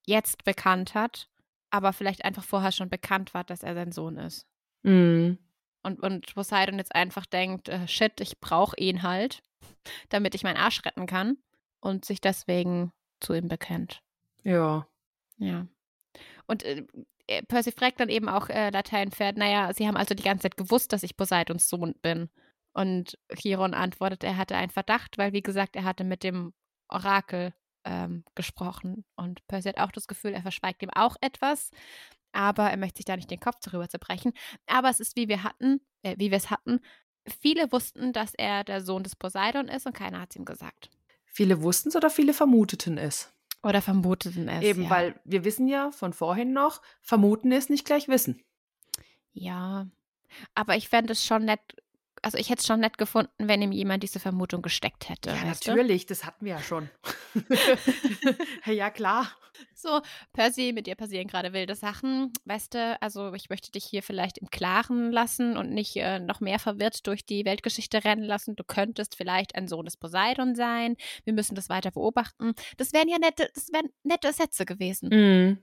jetzt 0.06 0.44
bekannt 0.44 0.94
hat, 0.94 1.28
aber 1.72 1.92
vielleicht 1.92 2.24
einfach 2.24 2.44
vorher 2.44 2.70
schon 2.70 2.90
bekannt 2.90 3.34
war, 3.34 3.44
dass 3.44 3.62
er 3.62 3.74
sein 3.74 3.92
Sohn 3.92 4.18
ist. 4.18 4.46
Mhm. 4.82 5.38
Und, 5.82 6.00
und 6.00 6.32
Poseidon 6.34 6.78
jetzt 6.78 6.94
einfach 6.94 7.26
denkt, 7.26 7.68
äh, 7.68 7.88
shit, 7.88 8.20
ich 8.20 8.38
brauche 8.38 8.76
ihn 8.76 9.02
halt, 9.02 9.42
damit 10.10 10.34
ich 10.34 10.44
meinen 10.44 10.58
Arsch 10.58 10.84
retten 10.84 11.06
kann 11.06 11.38
und 11.80 12.04
sich 12.04 12.20
deswegen 12.20 12.92
zu 13.20 13.34
ihm 13.34 13.48
bekennt. 13.48 14.02
Ja. 14.44 14.86
Ja. 15.38 15.66
Und 16.46 16.62
äh, 16.62 16.86
äh, 17.26 17.42
Percy 17.42 17.72
fragt 17.72 18.00
dann 18.00 18.10
eben 18.10 18.28
auch 18.28 18.48
äh, 18.48 18.70
Lateinpferd, 18.70 19.38
naja, 19.38 19.72
sie 19.72 19.86
haben 19.88 19.96
also 19.96 20.14
die 20.14 20.22
ganze 20.22 20.42
Zeit 20.42 20.56
gewusst, 20.56 20.92
dass 20.92 21.02
ich 21.02 21.16
Poseidons 21.16 21.68
Sohn 21.68 21.94
bin. 22.02 22.28
Und 22.74 23.18
Chiron 23.34 23.74
antwortet, 23.74 24.24
er 24.24 24.36
hatte 24.36 24.56
einen 24.56 24.70
Verdacht, 24.70 25.18
weil, 25.18 25.32
wie 25.32 25.42
gesagt, 25.42 25.74
er 25.74 25.84
hatte 25.84 26.04
mit 26.04 26.22
dem 26.22 26.52
Orakel 26.88 27.54
ähm, 27.84 28.24
gesprochen. 28.34 29.04
Und 29.16 29.46
Percy 29.48 29.68
hat 29.68 29.78
auch 29.78 29.92
das 29.92 30.06
Gefühl, 30.06 30.32
er 30.32 30.42
verschweigt 30.42 30.82
ihm 30.82 30.90
auch 30.90 31.16
etwas, 31.20 31.70
aber 32.32 32.70
er 32.70 32.76
möchte 32.76 32.98
sich 32.98 33.04
da 33.04 33.16
nicht 33.16 33.30
den 33.30 33.40
Kopf 33.40 33.56
darüber 33.62 33.88
zerbrechen. 33.88 34.32
Aber 34.66 34.88
es 34.88 35.00
ist, 35.00 35.16
wie 35.16 35.28
wir 35.28 35.42
hatten, 35.42 35.80
äh, 36.02 36.16
wie 36.18 36.30
wir 36.30 36.38
es 36.38 36.50
hatten, 36.50 36.80
viele 37.40 37.70
wussten, 37.72 38.12
dass 38.12 38.34
er 38.34 38.64
der 38.64 38.80
Sohn 38.80 39.02
des 39.02 39.16
Poseidon 39.16 39.68
ist 39.68 39.86
und 39.86 39.94
keiner 39.94 40.20
hat 40.20 40.30
es 40.30 40.36
ihm 40.36 40.44
gesagt. 40.44 40.90
Viele 41.24 41.62
wussten 41.62 41.88
es 41.88 41.96
oder 41.96 42.10
viele 42.10 42.34
vermuteten 42.34 42.98
es. 42.98 43.32
Oder 43.62 43.80
vermuteten 43.80 44.48
es. 44.48 44.62
Eben, 44.62 44.84
ja. 44.84 44.90
weil 44.90 45.20
wir 45.24 45.44
wissen 45.44 45.68
ja 45.68 45.92
von 45.92 46.12
vorhin 46.12 46.52
noch, 46.52 46.82
vermuten 47.00 47.52
ist 47.52 47.70
nicht 47.70 47.86
gleich 47.86 48.08
wissen. 48.08 48.42
Ja, 49.32 49.86
aber 50.54 50.76
ich 50.76 50.88
fände 50.88 51.12
es 51.12 51.24
schon 51.24 51.44
nett, 51.44 51.60
also 52.22 52.38
ich 52.38 52.50
hätte 52.50 52.60
es 52.60 52.66
schon 52.66 52.80
nett 52.80 52.98
gefunden, 52.98 53.30
wenn 53.38 53.62
ihm 53.62 53.72
jemand 53.72 54.02
diese 54.02 54.20
Vermutung 54.20 54.62
gesteckt 54.62 55.08
hätte. 55.08 55.30
Ja, 55.30 55.44
natürlich, 55.44 56.06
das 56.06 56.24
hatten 56.24 56.44
wir 56.44 56.52
ja 56.52 56.62
schon. 56.62 56.88
ja, 58.66 58.90
klar. 58.90 59.24
Du? 59.24 59.42
So, 59.74 60.00
Percy, 60.32 60.72
mit 60.72 60.86
dir 60.86 60.94
passieren 60.94 61.26
gerade 61.26 61.52
wilde 61.52 61.74
Sachen. 61.74 62.32
Weißt 62.44 62.74
du, 62.74 62.96
also 63.00 63.32
ich 63.34 63.50
möchte 63.50 63.70
dich 63.70 63.84
hier 63.84 64.02
vielleicht 64.02 64.38
im 64.38 64.48
Klaren 64.48 65.12
lassen 65.12 65.56
und 65.56 65.70
nicht 65.70 65.96
äh, 65.96 66.20
noch 66.20 66.40
mehr 66.40 66.58
verwirrt 66.58 67.06
durch 67.06 67.24
die 67.26 67.44
Weltgeschichte 67.44 68.04
rennen 68.04 68.24
lassen. 68.24 68.56
Du 68.56 68.64
könntest 68.64 69.16
vielleicht 69.16 69.54
ein 69.54 69.68
Sohn 69.68 69.84
des 69.84 69.96
Poseidon 69.96 70.54
sein. 70.54 70.96
Wir 71.24 71.32
müssen 71.32 71.54
das 71.54 71.68
weiter 71.68 71.90
beobachten. 71.90 72.54
Das 72.76 72.92
wären 72.92 73.08
ja 73.08 73.18
nette, 73.18 73.50
das 73.54 73.72
wären 73.72 73.90
nette 74.04 74.32
Sätze 74.32 74.64
gewesen. 74.64 75.08
Mhm. 75.10 75.58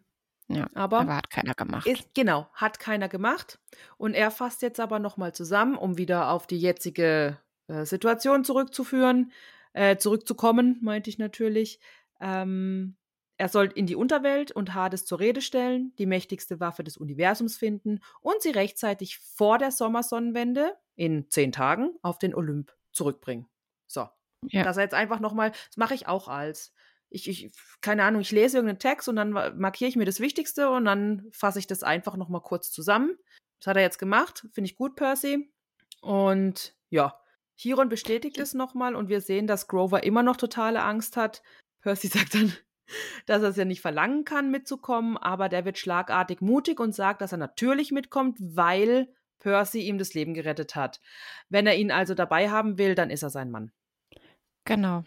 Ja, 0.52 0.68
Aber 0.74 1.02
aber 1.02 1.16
hat 1.16 1.30
keiner 1.30 1.54
gemacht. 1.54 1.86
Ist, 1.88 2.14
genau, 2.16 2.48
hat 2.54 2.80
keiner 2.80 3.08
gemacht. 3.08 3.60
Und 3.98 4.16
er 4.16 4.32
fasst 4.32 4.62
jetzt 4.62 4.80
aber 4.80 5.00
nochmal 5.00 5.34
zusammen, 5.34 5.76
um 5.76 5.98
wieder 5.98 6.32
auf 6.32 6.48
die 6.48 6.58
jetzige 6.58 7.38
äh, 7.68 7.86
Situation 7.86 8.44
zurückzuführen, 8.44 9.32
äh, 9.74 9.98
zurückzukommen, 9.98 10.80
meinte 10.82 11.10
ich 11.10 11.20
natürlich. 11.20 11.80
Ähm, 12.20 12.98
er 13.38 13.48
soll 13.48 13.68
in 13.74 13.86
die 13.86 13.96
Unterwelt 13.96 14.52
und 14.52 14.74
Hades 14.74 15.06
zur 15.06 15.20
Rede 15.20 15.42
stellen, 15.42 15.94
die 15.98 16.06
mächtigste 16.06 16.60
Waffe 16.60 16.84
des 16.84 16.98
Universums 16.98 17.56
finden 17.56 18.02
und 18.20 18.42
sie 18.42 18.50
rechtzeitig 18.50 19.20
vor 19.20 19.58
der 19.58 19.72
Sommersonnenwende 19.72 20.76
in 20.96 21.30
zehn 21.30 21.54
Tagen 21.54 21.92
auf 22.02 22.20
den 22.20 22.36
Olymp 22.36 22.76
zurückbringen. 22.92 23.48
So. 23.88 24.10
Ja. 24.50 24.64
Dass 24.64 24.78
er 24.78 24.84
jetzt 24.84 24.94
einfach 24.94 25.22
nochmal, 25.22 25.52
das 25.52 25.78
mache 25.78 25.94
ich 25.94 26.08
auch 26.08 26.28
als. 26.28 26.74
Ich, 27.10 27.28
ich, 27.28 27.52
keine 27.82 28.04
Ahnung, 28.04 28.22
ich 28.22 28.32
lese 28.32 28.58
irgendeinen 28.58 28.80
Text 28.80 29.10
und 29.10 29.16
dann 29.16 29.32
markiere 29.32 29.90
ich 29.90 29.96
mir 29.96 30.06
das 30.06 30.20
Wichtigste 30.20 30.70
und 30.70 30.86
dann 30.86 31.28
fasse 31.32 31.60
ich 31.60 31.68
das 31.68 31.84
einfach 31.84 32.16
nochmal 32.16 32.42
kurz 32.42 32.72
zusammen. 32.72 33.18
Das 33.60 33.68
hat 33.68 33.78
er 33.78 33.84
jetzt 33.84 34.00
gemacht. 34.00 34.48
Finde 34.52 34.70
ich 34.70 34.76
gut, 34.76 34.96
Percy. 34.96 35.52
Und 36.02 36.76
ja, 36.90 37.20
Chiron 37.58 37.90
bestätigt 37.90 38.38
es 38.38 38.54
nochmal 38.54 38.96
und 38.96 39.10
wir 39.10 39.22
sehen, 39.22 39.48
dass 39.48 39.68
Grover 39.68 40.04
immer 40.04 40.24
noch 40.24 40.38
totale 40.38 40.82
Angst 40.84 41.18
hat. 41.18 41.42
Percy 41.82 42.08
sagt 42.08 42.36
dann, 42.36 42.54
dass 43.26 43.44
er 43.44 43.50
es 43.50 43.58
ja 43.58 43.66
nicht 43.66 43.82
verlangen 43.82 44.24
kann, 44.24 44.50
mitzukommen, 44.50 45.18
aber 45.18 45.50
der 45.50 45.66
wird 45.66 45.78
schlagartig 45.78 46.42
mutig 46.42 46.80
und 46.80 46.96
sagt, 46.96 47.22
dass 47.22 47.32
er 47.32 47.38
natürlich 47.38 47.92
mitkommt, 47.92 48.38
weil 48.40 49.14
Percy 49.40 49.82
ihm 49.82 49.98
das 49.98 50.14
Leben 50.14 50.34
gerettet 50.34 50.76
hat. 50.76 51.02
Wenn 51.50 51.68
er 51.68 51.76
ihn 51.76 51.92
also 51.92 52.14
dabei 52.14 52.50
haben 52.50 52.78
will, 52.78 52.96
dann 52.96 53.10
ist 53.10 53.24
er 53.24 53.30
sein 53.30 53.52
Mann. 53.52 53.72
genau. 54.66 55.04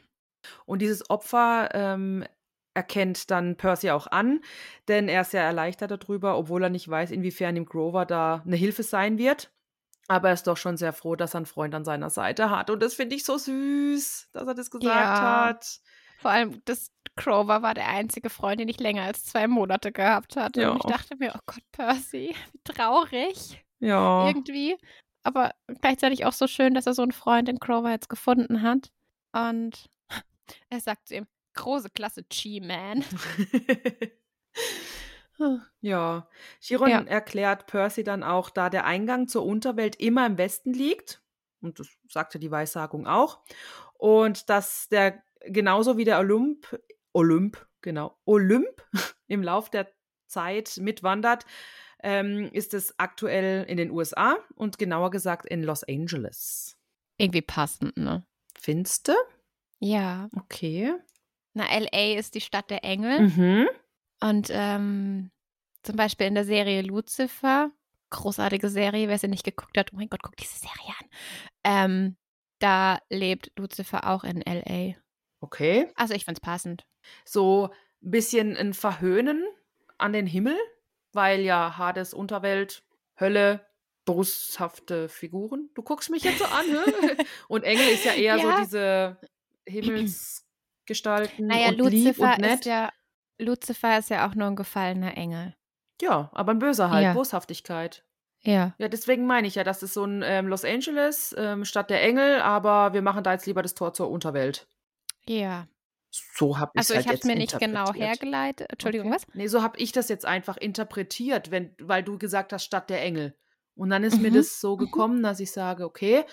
Und 0.67 0.81
dieses 0.83 1.09
Opfer 1.11 1.69
ähm, 1.73 2.25
erkennt 2.75 3.31
dann 3.31 3.57
Percy 3.57 3.91
auch 3.91 4.07
an, 4.07 4.41
denn 4.89 5.09
er 5.09 5.23
ist 5.23 5.33
sehr 5.33 5.43
erleichtert 5.43 5.91
darüber, 5.91 6.39
obwohl 6.39 6.63
er 6.63 6.71
nicht 6.71 6.89
weiß, 6.89 7.11
inwiefern 7.11 7.57
ihm 7.57 7.67
Grover 7.67 8.07
da 8.07 8.43
eine 8.47 8.57
Hilfe 8.57 8.83
sein 8.83 9.19
wird. 9.19 9.51
Aber 10.09 10.29
er 10.29 10.35
ist 10.35 10.47
doch 10.47 10.57
schon 10.57 10.77
sehr 10.77 10.93
froh, 10.93 11.15
dass 11.17 11.35
er 11.35 11.39
einen 11.39 11.47
Freund 11.47 11.75
an 11.75 11.85
seiner 11.85 12.11
Seite 12.11 12.51
hat. 12.51 12.71
Und 12.71 12.83
das 12.83 12.95
finde 12.95 13.15
ich 13.15 13.25
so 13.25 13.39
süß, 13.39 14.31
dass 14.33 14.47
er 14.47 14.55
das 14.55 14.71
gesagt 14.71 14.85
Ja. 14.85 15.45
hat. 15.47 15.81
Vor 16.19 16.31
allem, 16.31 16.61
das 16.65 16.91
Crover 17.17 17.63
war 17.63 17.75
der 17.75 17.89
einzige 17.89 18.31
Freund, 18.31 18.61
den 18.61 18.69
ich 18.69 18.81
länger 18.81 19.03
als 19.03 19.25
zwei 19.25 19.47
Monate 19.49 19.93
gehabt 19.93 20.37
hatte. 20.37 20.63
Ja. 20.63 20.71
Und 20.71 20.79
ich 20.79 20.87
dachte 20.87 21.17
mir, 21.17 21.33
oh 21.35 21.41
Gott, 21.47 21.63
Percy, 21.73 22.35
wie 22.53 22.73
traurig 22.73 23.63
Ja. 23.81 24.29
irgendwie. 24.29 24.77
Aber 25.25 25.53
gleichzeitig 25.81 26.25
auch 26.25 26.33
so 26.33 26.47
schön, 26.47 26.75
dass 26.75 26.87
er 26.87 26.95
so 26.95 27.03
einen 27.03 27.13
Freund 27.13 27.49
in 27.49 27.61
Crover 27.61 27.91
jetzt 27.91 28.09
gefunden 28.09 28.63
hat. 28.63 28.91
Und 29.33 29.89
er 30.69 30.81
sagt 30.81 31.09
zu 31.09 31.17
ihm, 31.17 31.27
große 31.55 31.91
Klasse 31.91 32.25
G-Man. 32.25 33.05
ja. 35.81 36.29
Chiron 36.61 36.91
Ja. 36.91 37.03
erklärt 37.03 37.67
Percy 37.67 38.05
dann 38.05 38.23
auch, 38.23 38.51
da 38.51 38.71
der 38.71 38.85
Eingang 38.85 39.29
zur 39.29 39.45
Unterwelt 39.45 39.97
immer 39.97 40.27
im 40.27 40.39
Westen 40.39 40.73
liegt, 40.73 41.23
und 41.61 41.79
das 41.79 41.89
sagte 42.09 42.39
die 42.39 42.51
Weissagung 42.51 43.07
auch, 43.07 43.41
und 43.95 44.49
dass 44.51 44.89
der 44.89 45.23
genauso 45.47 45.97
wie 45.97 46.05
der 46.05 46.19
Olymp, 46.19 46.79
Olymp, 47.13 47.67
genau, 47.81 48.19
Olymp 48.25 48.83
im 49.27 49.43
Lauf 49.43 49.71
der 49.71 49.93
Zeit 50.27 50.79
mitwandert, 50.79 51.45
ähm, 52.03 52.51
ist 52.53 52.75
es 52.75 52.99
aktuell 52.99 53.65
in 53.65 53.77
den 53.77 53.91
USA 53.91 54.37
und 54.57 54.79
genauer 54.79 55.11
gesagt 55.11 55.47
in 55.47 55.63
Los 55.63 55.85
Angeles. 55.85 56.77
Irgendwie 57.17 57.43
passend, 57.43 57.97
ne? 57.97 58.27
Finste? 58.59 59.15
Ja. 59.83 60.29
Okay. 60.37 60.95
Na, 61.55 61.65
L.A. 61.71 62.17
ist 62.19 62.35
die 62.35 62.41
Stadt 62.41 62.71
der 62.71 62.85
Engel. 62.85 63.21
Mhm. 63.29 63.69
Und 64.21 64.49
ähm, 64.53 65.31
zum 65.83 65.97
Beispiel 65.97 66.29
in 66.29 66.35
der 66.35 66.45
Serie 66.45 66.83
Lucifer, 66.83 67.71
großartige 68.11 68.69
Serie, 68.69 69.09
wer 69.09 69.19
sie 69.19 69.29
nicht 69.29 69.45
geguckt 69.45 69.77
hat, 69.77 69.91
oh 69.93 69.97
mein 69.97 70.09
Gott, 70.09 70.23
guck 70.23 70.37
diese 70.37 70.55
Serie 70.59 70.95
an. 71.01 71.09
Ähm, 71.65 72.17
da 72.61 72.99
lebt 73.11 73.51
Lucifer 73.59 74.09
auch 74.09 74.23
in 74.25 74.41
L.A. 74.43 74.95
Okay. 75.41 75.89
Also 75.97 76.15
ich 76.15 76.25
find's 76.25 76.41
passend. 76.41 76.87
so 77.25 77.71
ein 78.03 78.11
bisschen 78.13 78.57
ein 78.57 78.75
Verhöhnen 78.75 79.45
an 79.99 80.13
den 80.13 80.27
Himmel, 80.27 80.57
weil 81.13 81.41
ja 81.41 81.77
Hades 81.77 82.15
Unterwelt, 82.15 82.85
Hölle, 83.19 83.67
boshafte 84.05 85.09
Figuren. 85.09 85.71
Du 85.75 85.83
guckst 85.83 86.11
mich 86.11 86.23
jetzt 86.23 86.39
so 86.39 86.45
an? 86.45 86.65
Und 87.49 87.65
Engel 87.65 87.89
ist 87.89 88.05
ja 88.05 88.13
eher 88.13 88.37
Ja. 88.37 88.43
so 88.43 88.63
diese 88.63 89.17
Himmelsgestalten 89.67 91.47
Naja, 91.47 91.69
und 91.69 91.79
Lucifer 91.79 92.33
und 92.35 92.41
nett. 92.41 92.61
ist 92.61 92.65
ja 92.67 92.91
Lucifer 93.39 93.99
ist 93.99 94.11
ja 94.11 94.29
auch 94.29 94.35
nur 94.35 94.47
ein 94.49 94.57
gefallener 94.57 95.17
Engel. 95.17 95.55
ja, 96.01 96.31
aber 96.33 96.53
ein 96.53 96.59
böser 96.59 96.91
halt, 96.91 97.05
Ja. 97.05 97.13
Boshaftigkeit. 97.15 98.05
Ja. 98.45 98.75
Ja, 98.79 98.89
deswegen 98.89 99.27
meine 99.27 99.47
ich 99.47 99.55
ja, 99.55 99.63
das 99.65 99.83
ist 99.85 99.95
so 99.95 100.05
ein 100.05 100.23
ähm, 100.25 100.49
Los 100.49 100.65
Angeles, 100.65 101.35
ähm, 101.39 101.65
Stadt 101.65 101.91
der 101.91 102.03
Engel, 102.03 102.41
aber 102.41 102.93
wir 102.93 103.03
machen 103.03 103.23
da 103.23 103.33
jetzt 103.33 103.47
lieber 103.47 103.63
das 103.63 103.75
Tor 103.75 103.95
zur 103.95 104.11
Unterwelt. 104.11 104.67
Ja. 105.27 105.69
So 106.11 106.59
habe 106.59 106.73
ich 106.75 106.79
Also 106.81 106.95
halt 106.95 107.05
ich 107.05 107.09
habe 107.09 107.19
es 107.19 107.25
mir 107.25 107.37
nicht 107.37 107.59
genau 107.59 107.95
hergeleitet. 107.95 108.69
Entschuldigung, 108.71 109.07
Okay. 109.09 109.17
was? 109.17 109.35
Nee, 109.35 109.47
so 109.47 109.63
habe 109.63 109.79
ich 109.79 109.93
das 109.93 110.09
jetzt 110.09 110.27
einfach 110.27 110.57
interpretiert, 110.57 111.51
wenn, 111.53 111.75
weil 111.81 112.03
du 112.03 112.19
gesagt 112.19 112.53
hast, 112.53 112.65
Stadt 112.65 112.91
der 112.91 113.01
Engel. 113.03 113.37
Und 113.77 113.91
dann 113.91 114.03
ist 114.05 114.21
mir 114.21 114.31
Mhm. 114.31 114.35
das 114.35 114.61
so 114.61 114.77
gekommen, 114.77 115.23
dass 115.23 115.39
ich 115.41 115.53
sage, 115.53 115.85
okay, 115.85 116.25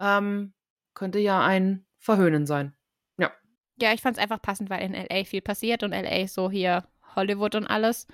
ähm, 0.00 0.52
könnte 0.94 1.18
ja 1.20 1.40
ein 1.44 1.86
Verhöhnen 2.02 2.46
sein. 2.46 2.74
Ja. 3.16 3.32
Ja, 3.80 3.94
ich 3.94 4.02
fand 4.02 4.16
es 4.16 4.22
einfach 4.22 4.42
passend, 4.42 4.68
weil 4.70 4.82
in 4.82 4.92
LA 4.92 5.24
viel 5.24 5.40
passiert 5.40 5.82
und 5.82 5.92
LA 5.92 6.26
so 6.26 6.50
hier 6.50 6.86
Hollywood 7.14 7.54
und 7.54 7.66
alles. 7.66 8.08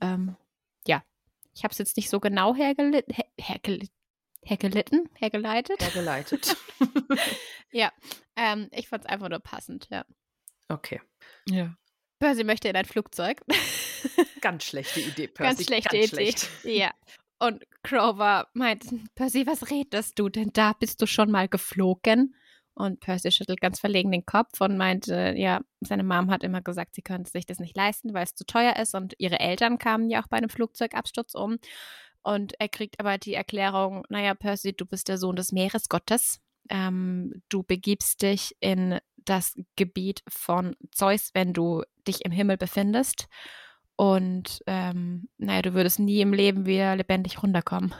Ähm, 0.00 0.36
ja. 0.86 1.04
Ich 1.54 1.62
habe 1.62 1.72
es 1.72 1.78
jetzt 1.78 1.96
nicht 1.96 2.08
so 2.10 2.20
genau 2.20 2.54
hergelit 2.54 3.06
her 3.12 3.26
hergelit 3.38 3.90
hergelitten, 4.42 5.08
hergeleitet. 5.14 5.80
Hergeleitet. 5.80 6.56
Ja. 7.72 7.92
Ähm, 8.36 8.68
ich 8.70 8.88
fand 8.88 9.04
es 9.04 9.10
einfach 9.10 9.28
nur 9.28 9.40
passend, 9.40 9.88
ja. 9.90 10.04
okay. 10.68 11.00
Ja. 11.48 11.74
Percy 12.20 12.44
möchte 12.44 12.68
in 12.68 12.76
ein 12.76 12.84
Flugzeug. 12.84 13.42
Ganz 14.40 14.62
schlechte 14.62 15.00
Idee, 15.00 15.26
Percy. 15.26 15.56
Ganz 15.56 15.66
schlechte 15.66 15.96
ganz 15.96 16.12
Idee. 16.12 16.16
schlecht. 16.16 16.50
Ja. 16.62 16.92
Und 17.40 17.64
Grover 17.82 18.46
meint, 18.54 18.84
Percy, 19.16 19.44
was 19.48 19.70
redest 19.70 20.20
du 20.20 20.28
denn 20.28 20.50
da? 20.52 20.72
Bist 20.74 21.02
du 21.02 21.06
schon 21.06 21.32
mal 21.32 21.48
geflogen? 21.48 22.36
Und 22.74 23.00
Percy 23.00 23.30
schüttelt 23.30 23.60
ganz 23.60 23.78
verlegen 23.78 24.10
den 24.10 24.26
Kopf 24.26 24.60
und 24.60 24.76
meint, 24.76 25.08
äh, 25.08 25.34
ja, 25.34 25.60
seine 25.80 26.02
Mom 26.02 26.30
hat 26.30 26.42
immer 26.42 26.60
gesagt, 26.60 26.94
sie 26.94 27.02
könnte 27.02 27.30
sich 27.30 27.46
das 27.46 27.60
nicht 27.60 27.76
leisten, 27.76 28.14
weil 28.14 28.24
es 28.24 28.34
zu 28.34 28.44
teuer 28.44 28.76
ist. 28.76 28.94
Und 28.94 29.14
ihre 29.18 29.38
Eltern 29.38 29.78
kamen 29.78 30.10
ja 30.10 30.22
auch 30.22 30.28
bei 30.28 30.38
einem 30.38 30.50
Flugzeugabsturz 30.50 31.34
um. 31.34 31.58
Und 32.22 32.54
er 32.58 32.68
kriegt 32.68 32.98
aber 32.98 33.18
die 33.18 33.34
Erklärung, 33.34 34.04
naja, 34.08 34.34
Percy, 34.34 34.72
du 34.72 34.86
bist 34.86 35.08
der 35.08 35.18
Sohn 35.18 35.36
des 35.36 35.52
Meeresgottes. 35.52 36.40
Ähm, 36.68 37.42
du 37.48 37.62
begibst 37.62 38.22
dich 38.22 38.56
in 38.60 38.98
das 39.16 39.54
Gebiet 39.76 40.22
von 40.28 40.74
Zeus, 40.90 41.30
wenn 41.34 41.52
du 41.52 41.82
dich 42.08 42.24
im 42.24 42.32
Himmel 42.32 42.56
befindest. 42.56 43.28
Und 43.96 44.62
ähm, 44.66 45.28
naja, 45.38 45.62
du 45.62 45.74
würdest 45.74 46.00
nie 46.00 46.20
im 46.20 46.32
Leben 46.32 46.66
wieder 46.66 46.96
lebendig 46.96 47.42
runterkommen. 47.42 47.94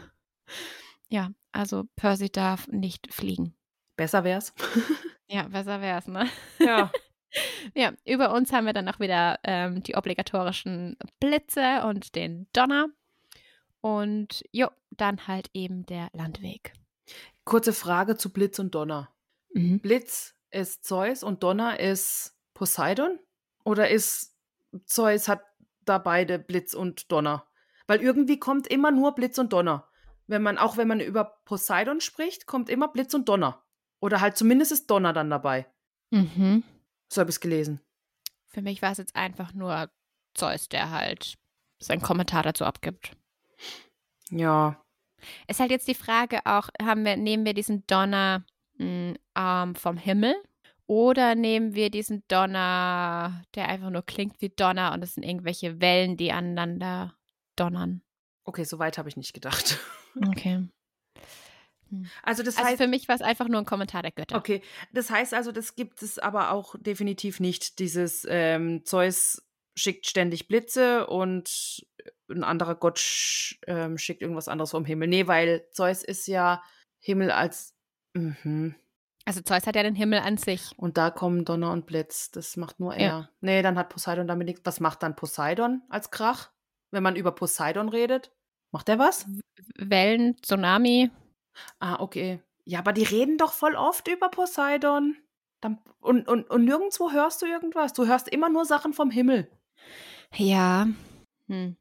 Ja, 1.09 1.31
also 1.53 1.85
Percy 1.97 2.31
darf 2.31 2.67
nicht 2.69 3.13
fliegen. 3.13 3.55
Besser 3.97 4.25
wär's. 4.25 4.53
Ja, 5.27 5.45
besser 5.49 5.81
wär's, 5.81 6.07
ne? 6.07 6.29
ja. 6.59 6.93
Ja, 7.75 7.93
über 8.05 8.33
uns 8.33 8.53
haben 8.53 8.67
wir 8.67 8.73
dann 8.75 8.89
auch 8.89 9.01
wieder 9.01 9.41
ähm, 9.43 9.83
die 9.83 9.97
obligatorischen 9.97 10.97
Blitze 11.19 11.83
und 11.85 12.15
den 12.15 12.47
Donner. 12.53 12.89
Und 13.81 14.45
jo, 14.53 14.69
dann 14.91 15.27
halt 15.27 15.51
eben 15.53 15.85
der 15.87 16.11
Landweg. 16.13 16.75
Kurze 17.45 17.73
Frage 17.73 18.17
zu 18.17 18.33
Blitz 18.33 18.61
und 18.61 18.75
Donner. 18.75 19.13
Mhm. 19.53 19.81
Blitz 19.81 20.37
ist 20.51 20.85
Zeus 20.85 21.25
und 21.25 21.43
Donner 21.43 21.81
ist 21.81 22.37
Poseidon? 22.55 23.19
Oder 23.65 23.91
ist 23.91 24.37
Zeus 24.85 25.27
hat 25.27 25.43
da 25.85 25.99
beide 25.99 26.39
Blitz 26.39 26.73
und 26.73 27.11
Donner? 27.11 27.47
Weil 27.87 28.01
irgendwie 28.01 28.39
kommt 28.39 28.67
immer 28.69 28.91
nur 28.91 29.15
Blitz 29.15 29.39
und 29.39 29.53
Donner. 29.53 29.89
Wenn 30.27 30.43
man, 30.43 30.57
auch 30.57 30.77
wenn 30.77 30.89
man 30.89 31.01
über 31.01 31.41
Poseidon 31.45 32.01
spricht, 32.01 32.47
kommt 32.47 32.71
immer 32.71 32.89
Blitz 32.89 33.13
und 33.13 33.29
Donner. 33.29 33.64
Oder 34.05 34.21
halt 34.21 34.37
zumindest 34.37 34.71
ist 34.71 34.91
Donner 34.91 35.15
dann 35.15 35.31
dabei. 35.31 35.65
Mhm. 36.11 36.63
So 37.09 37.23
habe 37.23 37.31
ich 37.31 37.37
es 37.37 37.41
gelesen. 37.41 37.81
Für 38.45 38.61
mich 38.61 38.83
war 38.83 38.93
es 38.93 38.99
jetzt 38.99 39.17
einfach 39.17 39.55
nur 39.55 39.89
Zeus, 40.35 40.69
der 40.69 40.91
halt 40.91 41.39
seinen 41.79 42.03
Kommentar 42.03 42.43
dazu 42.43 42.67
abgibt. 42.67 43.17
Ja. 44.29 44.79
Ist 45.49 45.59
halt 45.59 45.71
jetzt 45.71 45.89
die 45.89 45.95
Frage 45.95 46.41
auch, 46.45 46.69
haben 46.83 47.07
wir, 47.07 47.17
nehmen 47.17 47.47
wir 47.47 47.55
diesen 47.55 47.87
Donner 47.87 48.45
mh, 48.77 49.15
ähm, 49.39 49.75
vom 49.75 49.97
Himmel 49.97 50.35
oder 50.87 51.35
nehmen 51.35 51.75
wir 51.75 51.89
diesen 51.89 52.25
Donner, 52.29 53.43
der 53.55 53.71
einfach 53.71 53.89
nur 53.89 54.03
klingt 54.03 54.39
wie 54.43 54.51
Donner 54.51 54.93
und 54.93 55.03
es 55.03 55.15
sind 55.15 55.23
irgendwelche 55.23 55.81
Wellen, 55.81 56.19
die 56.19 56.31
aneinander 56.31 57.15
donnern? 57.57 58.03
Okay, 58.45 58.65
so 58.65 58.79
weit 58.79 58.99
habe 58.99 59.09
ich 59.09 59.17
nicht 59.17 59.33
gedacht. 59.33 59.79
Okay. 60.29 60.69
Also 62.23 62.43
das 62.43 62.57
Also 62.57 62.69
heißt, 62.71 62.83
für 62.83 62.89
mich 62.89 63.09
war 63.09 63.15
es 63.15 63.23
einfach 63.23 63.49
nur 63.49 63.61
ein 63.61 63.65
Kommentar 63.67 64.03
der 64.03 64.13
Götter. 64.13 64.37
okay, 64.37 64.63
das 64.93 65.11
heißt 65.11 65.35
also, 65.35 65.53
das 65.53 65.75
gibt 65.75 66.03
es 66.03 66.19
aber 66.19 66.51
auch 66.53 66.75
definitiv 66.79 67.41
nicht. 67.41 67.79
Dieses 67.79 68.27
ähm, 68.29 68.85
Zeus 68.85 69.43
schickt 69.77 70.07
ständig 70.07 70.49
Blitze 70.49 71.07
und 71.07 71.85
ein 72.31 72.45
anderer 72.45 72.75
Gott 72.75 72.99
sch 72.99 73.59
ähm, 73.67 73.99
schickt 73.99 74.23
irgendwas 74.23 74.49
anderes 74.49 74.71
vom 74.71 74.85
Himmel. 74.85 75.09
Nee, 75.09 75.27
weil 75.27 75.67
Zeus 75.73 76.03
ist 76.03 76.27
ja 76.27 76.63
Himmel 77.01 77.31
als 77.31 77.75
mhm. 78.15 78.75
Also 79.27 79.41
Zeus 79.41 79.67
hat 79.67 79.75
ja 79.75 79.83
den 79.83 79.95
Himmel 79.95 80.19
an 80.19 80.37
sich. 80.37 80.73
und 80.77 80.99
da 80.99 81.11
kommen 81.11 81.47
Donner 81.47 81.73
und 81.73 81.87
Blitz. 81.87 82.31
Das 82.31 82.57
macht 82.59 82.79
nur 82.79 82.95
er. 82.95 83.07
Ja. 83.07 83.29
Nee, 83.41 83.63
dann 83.63 83.79
hat 83.79 83.89
Poseidon 83.89 84.27
damit 84.27 84.47
nichts. 84.47 84.61
Was 84.65 84.81
macht 84.81 85.03
dann 85.03 85.17
Poseidon 85.17 85.83
als 85.89 86.11
Krach? 86.11 86.51
Wenn 86.91 87.03
man 87.03 87.17
über 87.17 87.33
Poseidon 87.33 87.89
redet? 87.89 88.33
Macht 88.71 88.89
er 88.91 88.99
was? 88.99 89.27
Wellen, 89.77 90.37
Tsunami. 90.43 91.11
Ah, 91.79 92.01
okay. 92.01 92.41
Ja, 92.65 92.79
aber 92.79 92.93
die 92.93 93.05
reden 93.05 93.39
doch 93.39 93.53
voll 93.53 93.75
oft 93.75 94.09
über 94.09 94.29
Poseidon. 94.29 95.17
Dann, 95.61 95.79
und, 96.01 96.29
und, 96.29 96.49
und 96.51 96.65
nirgendwo 96.65 97.13
hörst 97.13 97.43
du 97.43 97.47
irgendwas. 97.47 97.93
Du 97.93 98.07
hörst 98.07 98.29
immer 98.29 98.49
nur 98.49 98.65
Sachen 98.65 98.93
vom 98.93 99.11
Himmel. 99.11 99.51
Ja. 100.35 100.89
Hm. 101.49 101.77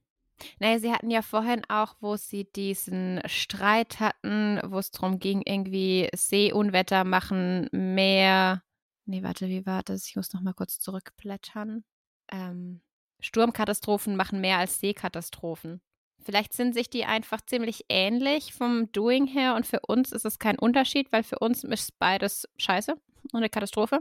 Naja, 0.60 0.80
sie 0.80 0.92
hatten 0.92 1.10
ja 1.10 1.22
vorhin 1.22 1.64
auch, 1.70 1.96
wo 2.00 2.16
sie 2.18 2.46
diesen 2.46 3.22
Streit 3.26 4.00
hatten, 4.00 4.60
wo 4.66 4.80
es 4.80 4.92
darum 4.92 5.20
ging, 5.20 5.42
irgendwie 5.46 6.10
Seeunwetter 6.14 7.04
machen, 7.04 7.70
Meer. 7.72 8.64
Nee, 9.06 9.24
warte, 9.24 9.48
wie 9.48 9.66
war 9.66 9.84
das? 9.84 10.08
Ich 10.08 10.16
muss 10.16 10.34
noch 10.34 10.42
mal 10.42 10.54
kurz 10.54 10.80
zurückblättern. 10.80 11.84
Ähm, 12.32 12.82
Sturmkatastrophen 13.20 14.16
machen 14.16 14.42
mehr 14.42 14.58
als 14.58 14.80
Seekatastrophen. 14.80 15.82
Vielleicht 16.24 16.54
sind 16.54 16.74
sich 16.74 16.90
die 16.90 17.06
einfach 17.06 17.42
ziemlich 17.42 17.86
ähnlich 17.90 18.54
vom 18.54 18.92
Doing 18.92 19.28
her 19.28 19.56
und 19.56 19.66
für 19.68 19.80
uns 19.88 20.12
ist 20.12 20.26
es 20.26 20.40
kein 20.40 20.58
Unterschied, 20.58 21.12
weil 21.12 21.24
für 21.24 21.40
uns 21.40 21.64
ist 21.64 21.98
beides 22.00 22.48
scheiße 22.58 22.94
und 22.94 23.36
eine 23.36 23.50
Katastrophe. 23.50 24.00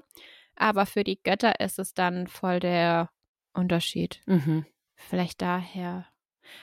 Aber 0.57 0.86
für 0.86 1.03
die 1.05 1.20
Götter 1.23 1.61
ist 1.61 1.78
es 1.78 1.94
dann 1.94 2.27
voll 2.28 2.61
der 2.61 3.11
Unterschied. 3.55 4.20
Mhm. 4.27 4.66
Vielleicht 4.94 5.43
daher. 5.43 6.07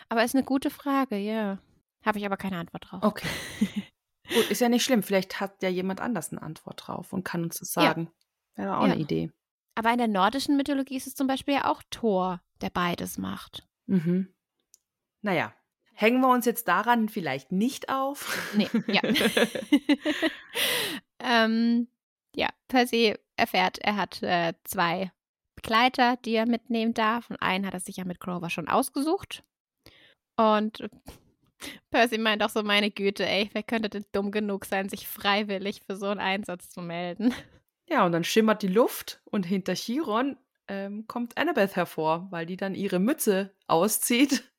Aber 0.08 0.24
ist 0.24 0.36
eine 0.36 0.44
gute 0.46 0.70
Frage, 0.70 1.18
ja. 1.18 1.60
Habe 2.06 2.20
ich 2.20 2.26
aber 2.26 2.38
keine 2.38 2.58
Antwort 2.58 2.88
drauf. 2.90 3.04
Okay. 3.04 3.28
Gut, 4.34 4.50
ist 4.52 4.62
ja 4.62 4.70
nicht 4.70 4.84
schlimm. 4.86 5.02
Vielleicht 5.04 5.40
hat 5.42 5.62
ja 5.64 5.70
jemand 5.70 6.00
anders 6.02 6.32
eine 6.32 6.42
Antwort 6.42 6.84
drauf 6.88 7.12
und 7.14 7.24
kann 7.24 7.44
uns 7.44 7.60
das 7.60 7.74
Ja. 7.76 7.82
sagen. 7.82 8.12
Wäre 8.56 8.78
auch 8.78 8.86
Ja. 8.86 8.94
eine 8.94 9.02
Idee. 9.02 9.32
Aber 9.76 9.92
in 9.92 9.98
der 9.98 10.08
nordischen 10.08 10.56
Mythologie 10.56 10.98
ist 10.98 11.08
es 11.08 11.16
zum 11.16 11.28
Beispiel 11.28 11.56
ja 11.56 11.66
auch 11.72 11.82
Thor, 11.90 12.42
der 12.62 12.70
beides 12.70 13.18
macht. 13.18 13.68
Mhm. 13.88 14.32
Naja, 15.22 15.54
hängen 15.94 16.22
wir 16.22 16.30
uns 16.30 16.46
jetzt 16.46 16.68
daran 16.68 17.10
vielleicht 17.10 17.52
nicht 17.52 17.90
auf? 17.90 18.52
Nee, 18.56 18.70
ja. 18.88 19.02
ähm, 21.20 21.88
ja, 22.36 22.50
Percy 22.68 23.16
erfährt, 23.36 23.80
er 23.80 23.96
hat 23.98 24.24
äh, 24.24 24.54
zwei 24.64 25.12
Begleiter, 25.56 26.18
die 26.24 26.36
er 26.36 26.46
mitnehmen 26.46 26.94
darf. 26.94 27.30
Und 27.30 27.42
einen 27.42 27.66
hat 27.66 27.74
er 27.74 27.82
sich 27.82 27.98
ja 27.98 28.06
mit 28.06 28.20
Grover 28.20 28.50
schon 28.50 28.70
ausgesucht. 28.70 29.44
Und 30.38 30.90
Percy 31.92 32.18
meint 32.18 32.44
auch 32.44 32.50
so, 32.50 32.64
meine 32.64 32.92
Güte, 32.92 33.28
ey, 33.28 33.50
wer 33.52 33.64
könnte 33.64 33.90
denn 33.90 34.06
dumm 34.14 34.32
genug 34.32 34.66
sein, 34.66 34.88
sich 34.88 35.08
freiwillig 35.08 35.82
für 35.86 35.98
so 35.98 36.08
einen 36.08 36.22
Einsatz 36.22 36.70
zu 36.70 36.82
melden? 36.82 37.34
Ja, 37.88 38.06
und 38.06 38.14
dann 38.14 38.24
schimmert 38.24 38.62
die 38.62 38.68
Luft 38.68 39.20
und 39.26 39.46
hinter 39.46 39.74
Chiron 39.74 40.38
ähm, 40.70 41.08
kommt 41.08 41.38
Annabeth 41.38 41.76
hervor, 41.76 42.28
weil 42.30 42.46
die 42.46 42.56
dann 42.56 42.76
ihre 42.76 43.00
Mütze 43.00 43.54
auszieht 43.68 44.50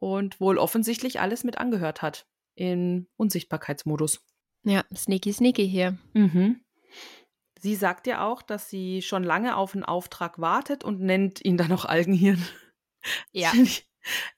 und 0.00 0.40
wohl 0.40 0.58
offensichtlich 0.58 1.20
alles 1.20 1.44
mit 1.44 1.58
angehört 1.58 2.02
hat 2.02 2.26
in 2.54 3.08
Unsichtbarkeitsmodus. 3.16 4.24
Ja, 4.64 4.84
sneaky, 4.94 5.32
sneaky 5.32 5.68
hier. 5.68 5.98
Mhm. 6.14 6.60
Sie 7.60 7.74
sagt 7.74 8.06
ja 8.06 8.26
auch, 8.26 8.42
dass 8.42 8.68
sie 8.68 9.02
schon 9.02 9.24
lange 9.24 9.56
auf 9.56 9.74
einen 9.74 9.84
Auftrag 9.84 10.38
wartet 10.38 10.84
und 10.84 11.00
nennt 11.00 11.44
ihn 11.44 11.56
dann 11.56 11.72
auch 11.72 11.84
Algenhirn. 11.84 12.42
Ja. 13.32 13.52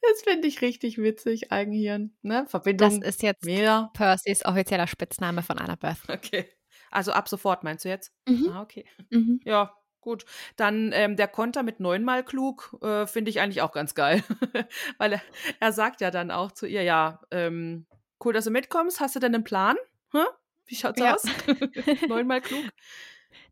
Das 0.02 0.22
finde 0.22 0.48
ich, 0.48 0.56
das 0.56 0.62
richtig 0.62 0.98
witzig, 0.98 1.52
Algenhirn. 1.52 2.16
Ne? 2.22 2.42
Das 2.42 2.50
Verbindung 2.50 3.02
ist 3.02 3.22
jetzt 3.22 3.44
mehr. 3.44 3.90
Percys 3.94 4.44
offizieller 4.44 4.86
Spitzname 4.86 5.42
von 5.42 5.58
Annabeth. 5.58 5.98
Okay. 6.08 6.46
Also 6.90 7.12
ab 7.12 7.28
sofort 7.28 7.62
meinst 7.62 7.84
du 7.84 7.88
jetzt? 7.88 8.12
Mhm. 8.26 8.48
Ah, 8.50 8.62
okay. 8.62 8.84
Mhm. 9.10 9.40
Ja, 9.44 9.74
gut. 10.00 10.24
Dann 10.56 10.90
ähm, 10.92 11.16
der 11.16 11.28
Konter 11.28 11.62
mit 11.62 11.80
neunmal 11.80 12.24
klug 12.24 12.76
äh, 12.82 13.06
finde 13.06 13.30
ich 13.30 13.40
eigentlich 13.40 13.62
auch 13.62 13.72
ganz 13.72 13.94
geil. 13.94 14.22
Weil 14.98 15.14
er, 15.14 15.22
er 15.60 15.72
sagt 15.72 16.00
ja 16.00 16.10
dann 16.10 16.30
auch 16.30 16.52
zu 16.52 16.66
ihr, 16.66 16.82
ja, 16.82 17.20
ähm, 17.30 17.86
cool, 18.24 18.32
dass 18.32 18.44
du 18.44 18.50
mitkommst. 18.50 19.00
Hast 19.00 19.14
du 19.16 19.20
denn 19.20 19.34
einen 19.34 19.44
Plan? 19.44 19.76
Hä? 20.12 20.18
Wie 20.66 20.76
schaut's 20.76 21.00
Ja. 21.00 21.14
aus? 21.14 21.24
neunmal 22.08 22.40
klug? 22.40 22.64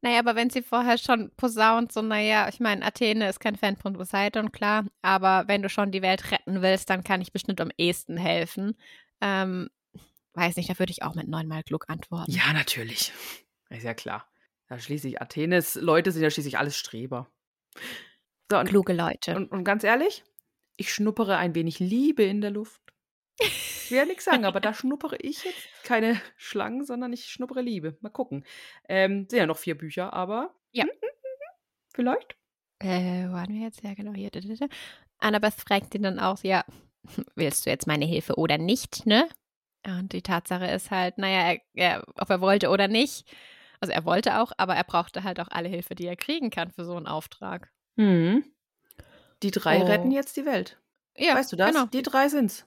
Naja, 0.00 0.20
aber 0.20 0.36
wenn 0.36 0.50
sie 0.50 0.62
vorher 0.62 0.98
schon 0.98 1.30
posaunt, 1.36 1.92
so, 1.92 2.02
naja, 2.02 2.48
ich 2.48 2.60
meine, 2.60 2.84
Athene 2.84 3.28
ist 3.28 3.40
kein 3.40 3.56
Fan 3.56 3.76
von 3.76 3.94
Poseidon, 3.94 4.52
klar, 4.52 4.84
aber 5.02 5.44
wenn 5.48 5.62
du 5.62 5.68
schon 5.68 5.90
die 5.90 6.02
Welt 6.02 6.30
retten 6.30 6.62
willst, 6.62 6.90
dann 6.90 7.02
kann 7.02 7.20
ich 7.20 7.32
bestimmt 7.32 7.60
am 7.60 7.70
ehesten 7.76 8.16
helfen. 8.16 8.76
Ähm, 9.20 9.68
weiß 10.34 10.56
nicht, 10.56 10.70
da 10.70 10.78
würde 10.78 10.92
ich 10.92 11.02
auch 11.02 11.14
mit 11.14 11.28
neunmal 11.28 11.62
Glück 11.64 11.86
antworten. 11.88 12.30
Ja, 12.30 12.52
natürlich. 12.52 13.12
Ist 13.70 13.84
ja 13.84 13.94
klar. 13.94 14.28
Da 14.68 14.78
schließlich 14.78 15.20
Athenes 15.20 15.74
Leute 15.76 16.12
sind 16.12 16.22
ja 16.22 16.30
schließlich 16.30 16.58
alles 16.58 16.76
Streber. 16.76 17.30
So, 18.50 18.58
und, 18.58 18.68
Kluge 18.68 18.92
Leute. 18.92 19.34
und, 19.36 19.50
und 19.50 19.64
ganz 19.64 19.84
ehrlich, 19.84 20.24
ich 20.76 20.92
schnuppere 20.92 21.36
ein 21.36 21.54
wenig 21.54 21.78
Liebe 21.78 22.22
in 22.22 22.40
der 22.40 22.50
Luft. 22.50 22.80
Ich 23.40 23.90
will 23.90 23.98
ja 23.98 24.04
nichts 24.04 24.24
sagen, 24.24 24.44
aber 24.44 24.60
da 24.60 24.74
schnuppere 24.74 25.16
ich 25.16 25.44
jetzt 25.44 25.66
keine 25.84 26.20
Schlangen, 26.36 26.84
sondern 26.84 27.12
ich 27.12 27.26
schnuppere 27.26 27.62
Liebe. 27.62 27.96
Mal 28.00 28.10
gucken. 28.10 28.44
Ähm, 28.88 29.26
sind 29.28 29.38
ja 29.38 29.46
noch 29.46 29.58
vier 29.58 29.76
Bücher, 29.76 30.12
aber 30.12 30.54
Ja. 30.72 30.84
hm, 30.84 30.90
hm, 30.90 30.98
hm, 31.00 31.56
vielleicht. 31.94 32.36
Äh, 32.80 33.28
wo 33.28 33.32
waren 33.32 33.52
wir 33.52 33.62
jetzt? 33.62 33.82
Ja, 33.82 33.94
genau 33.94 34.12
hier. 34.12 34.30
Annabeth 35.18 35.54
fragt 35.54 35.94
ihn 35.94 36.02
dann 36.02 36.18
auch, 36.20 36.42
ja, 36.44 36.64
willst 37.34 37.66
du 37.66 37.70
jetzt 37.70 37.86
meine 37.86 38.04
Hilfe 38.04 38.36
oder 38.36 38.58
nicht, 38.58 39.06
ne? 39.06 39.28
Und 39.86 40.12
die 40.12 40.22
Tatsache 40.22 40.66
ist 40.66 40.90
halt, 40.90 41.18
naja, 41.18 41.52
er, 41.52 41.60
er, 41.74 42.04
ob 42.16 42.28
er 42.30 42.40
wollte 42.40 42.68
oder 42.68 42.88
nicht. 42.88 43.24
Also 43.80 43.92
er 43.92 44.04
wollte 44.04 44.40
auch, 44.40 44.52
aber 44.56 44.74
er 44.74 44.84
brauchte 44.84 45.22
halt 45.24 45.40
auch 45.40 45.48
alle 45.50 45.68
Hilfe, 45.68 45.94
die 45.94 46.06
er 46.06 46.16
kriegen 46.16 46.50
kann 46.50 46.70
für 46.70 46.84
so 46.84 46.96
einen 46.96 47.06
Auftrag. 47.06 47.70
Hm. 47.96 48.44
Die 49.42 49.50
drei 49.50 49.82
Oh. 49.82 49.86
retten 49.86 50.10
jetzt 50.10 50.36
die 50.36 50.44
Welt. 50.46 50.78
Ja, 51.16 51.34
weißt 51.34 51.52
du 51.52 51.56
das? 51.56 51.72
Genau. 51.72 51.86
Die 51.86 52.02
drei 52.02 52.28
sind's. 52.28 52.66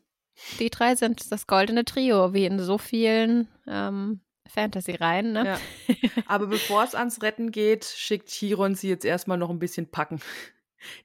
Die 0.60 0.70
drei 0.70 0.96
sind 0.96 1.32
das 1.32 1.48
goldene 1.48 1.84
Trio, 1.86 2.34
wie 2.34 2.46
in 2.46 2.60
so 2.60 2.78
vielen 2.78 3.48
ähm, 3.68 4.22
Fantasy-Reihen, 4.48 5.34
ne? 5.34 5.46
Ja. 5.88 5.96
Aber 6.26 6.48
bevor 6.48 6.84
es 6.84 6.96
ans 6.96 7.22
Retten 7.22 7.52
geht, 7.52 7.86
schickt 7.86 8.30
Chiron 8.30 8.76
sie 8.76 8.90
jetzt 8.90 9.06
erstmal 9.06 9.38
noch 9.38 9.50
ein 9.50 9.60
bisschen 9.60 9.92
packen. 9.92 10.22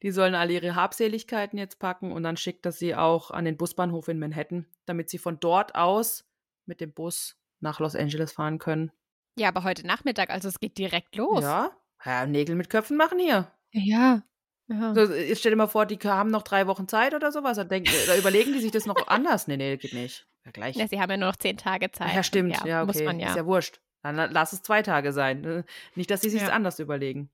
Die 0.03 0.11
sollen 0.11 0.35
alle 0.35 0.55
ihre 0.55 0.75
Habseligkeiten 0.75 1.59
jetzt 1.59 1.79
packen 1.79 2.11
und 2.13 2.23
dann 2.23 2.37
schickt 2.37 2.65
er 2.65 2.73
sie 2.73 2.95
auch 2.95 3.31
an 3.31 3.45
den 3.45 3.57
Busbahnhof 3.59 4.09
in 4.09 4.19
Manhattan, 4.19 4.67
damit 4.87 5.11
sie 5.11 5.19
von 5.19 5.39
dort 5.39 5.75
aus 5.75 6.25
mit 6.65 6.81
dem 6.81 6.93
Bus 6.93 7.37
nach 7.61 7.79
Los 7.81 7.95
Angeles 7.95 8.33
fahren 8.33 8.59
können. 8.59 8.91
Ja, 9.39 9.49
aber 9.49 9.65
heute 9.65 9.87
Nachmittag, 9.87 10.31
also 10.31 10.49
es 10.49 10.61
geht 10.61 10.79
direkt 10.79 11.15
los. 11.17 11.43
Ja, 11.43 11.71
ja, 12.05 12.27
Nägel 12.27 12.55
mit 12.57 12.71
Köpfen 12.71 12.97
machen 12.97 13.19
hier. 13.19 13.51
Ja. 13.73 14.23
ja. 14.69 14.95
So, 14.95 15.13
jetzt 15.13 15.41
stell 15.41 15.51
dir 15.53 15.57
mal 15.57 15.67
vor, 15.67 15.87
die 15.87 15.99
haben 15.99 16.31
noch 16.31 16.43
drei 16.43 16.67
Wochen 16.67 16.89
Zeit 16.89 17.15
oder 17.15 17.31
sowas. 17.33 17.57
Da, 17.57 17.65
denken, 17.65 17.91
da 18.07 18.17
überlegen 18.17 18.53
die 18.53 18.61
sich 18.61 18.71
das 18.73 18.87
noch 18.87 18.97
anders. 19.09 19.47
Nee, 19.47 19.57
nee, 19.57 19.77
geht 19.77 19.93
nicht. 19.93 20.27
Ja, 20.45 20.53
gleich. 20.53 20.77
Ja, 20.77 20.89
sie 20.89 21.01
haben 21.01 21.11
ja 21.11 21.17
nur 21.17 21.29
noch 21.29 21.37
zehn 21.37 21.57
Tage 21.57 21.91
Zeit. 21.91 22.15
Ja, 22.15 22.23
stimmt. 22.23 22.57
Ja, 22.65 22.83
okay. 22.83 22.87
Muss 22.87 23.03
man 23.03 23.19
ja. 23.21 23.29
Ist 23.31 23.37
ja 23.37 23.45
wurscht. 23.47 23.81
Dann 24.03 24.17
la- 24.17 24.27
lass 24.31 24.53
es 24.53 24.63
zwei 24.63 24.83
Tage 24.83 25.13
sein. 25.13 25.41
ne? 25.41 25.65
Nicht, 25.97 26.11
dass 26.11 26.21
sie 26.23 26.31
sich 26.31 26.43
Ja. 26.43 26.49
anders 26.51 26.79
überlegen. 26.79 27.31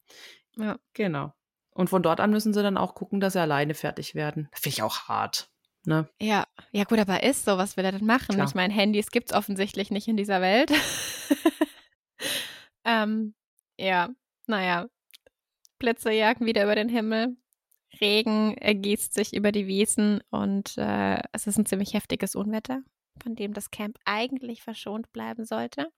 Ja. 0.56 0.78
Genau. 0.94 1.32
Und 1.70 1.88
von 1.90 2.02
dort 2.02 2.20
an 2.20 2.30
müssen 2.30 2.52
sie 2.52 2.62
dann 2.62 2.76
auch 2.78 2.94
gucken, 2.94 3.20
dass 3.20 3.34
sie 3.34 3.40
alleine 3.40 3.74
fertig 3.74 4.14
werden. 4.14 4.48
Finde 4.52 4.68
ich 4.70 4.82
auch 4.82 5.08
hart. 5.08 5.50
Ne? 5.84 6.08
Ja, 6.20 6.46
ja 6.70 6.84
gut, 6.84 6.98
aber 6.98 7.22
ist 7.22 7.44
so, 7.44 7.58
was 7.58 7.76
will 7.76 7.84
er 7.84 7.92
denn 7.92 8.06
machen? 8.06 8.34
Klar. 8.34 8.46
Ich 8.46 8.54
meine, 8.54 8.72
Handys 8.72 9.10
gibt 9.10 9.30
es 9.30 9.36
offensichtlich 9.36 9.90
nicht 9.90 10.08
in 10.08 10.16
dieser 10.16 10.40
Welt. 10.40 10.70
ähm, 12.84 13.34
ja, 13.78 14.10
naja. 14.46 14.88
Blitze 15.78 16.12
jagen 16.12 16.46
wieder 16.46 16.64
über 16.64 16.74
den 16.74 16.88
Himmel. 16.88 17.36
Regen 18.00 18.56
ergießt 18.56 19.12
sich 19.12 19.34
über 19.34 19.52
die 19.52 19.66
Wiesen 19.66 20.22
und 20.30 20.78
äh, 20.78 21.20
es 21.32 21.46
ist 21.46 21.58
ein 21.58 21.66
ziemlich 21.66 21.94
heftiges 21.94 22.34
Unwetter, 22.34 22.82
von 23.22 23.34
dem 23.34 23.52
das 23.52 23.70
Camp 23.70 23.98
eigentlich 24.04 24.62
verschont 24.62 25.12
bleiben 25.12 25.44
sollte. 25.44 25.92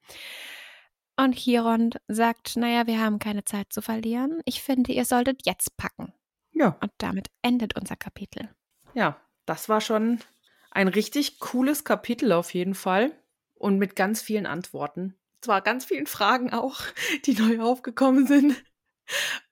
Und 1.17 1.37
Chiron 1.37 1.91
sagt, 2.09 2.57
naja, 2.57 2.87
wir 2.87 3.01
haben 3.01 3.19
keine 3.19 3.45
Zeit 3.45 3.73
zu 3.73 3.83
verlieren. 3.83 4.41
Ich 4.45 4.63
finde, 4.63 4.93
ihr 4.93 5.05
solltet 5.05 5.47
jetzt 5.47 5.77
packen. 5.77 6.13
Ja. 6.51 6.77
Und 6.81 6.93
damit 6.99 7.29
endet 7.43 7.79
unser 7.79 7.97
Kapitel. 7.97 8.49
Ja, 8.95 9.21
das 9.47 9.69
war 9.69 9.81
schon 9.81 10.19
ein 10.71 10.89
richtig 10.89 11.39
cooles 11.39 11.85
Kapitel 11.85 12.33
auf 12.33 12.53
jeden 12.55 12.75
Fall. 12.75 13.13
Und 13.55 13.79
mit 13.79 13.95
ganz 13.95 14.21
vielen 14.21 14.47
Antworten. 14.47 15.15
Zwar 15.45 15.61
ganz 15.61 15.85
vielen 15.85 16.07
Fragen 16.07 16.55
auch, 16.55 16.81
die 17.27 17.35
neu 17.35 17.61
aufgekommen 17.61 18.27
sind. 18.27 18.65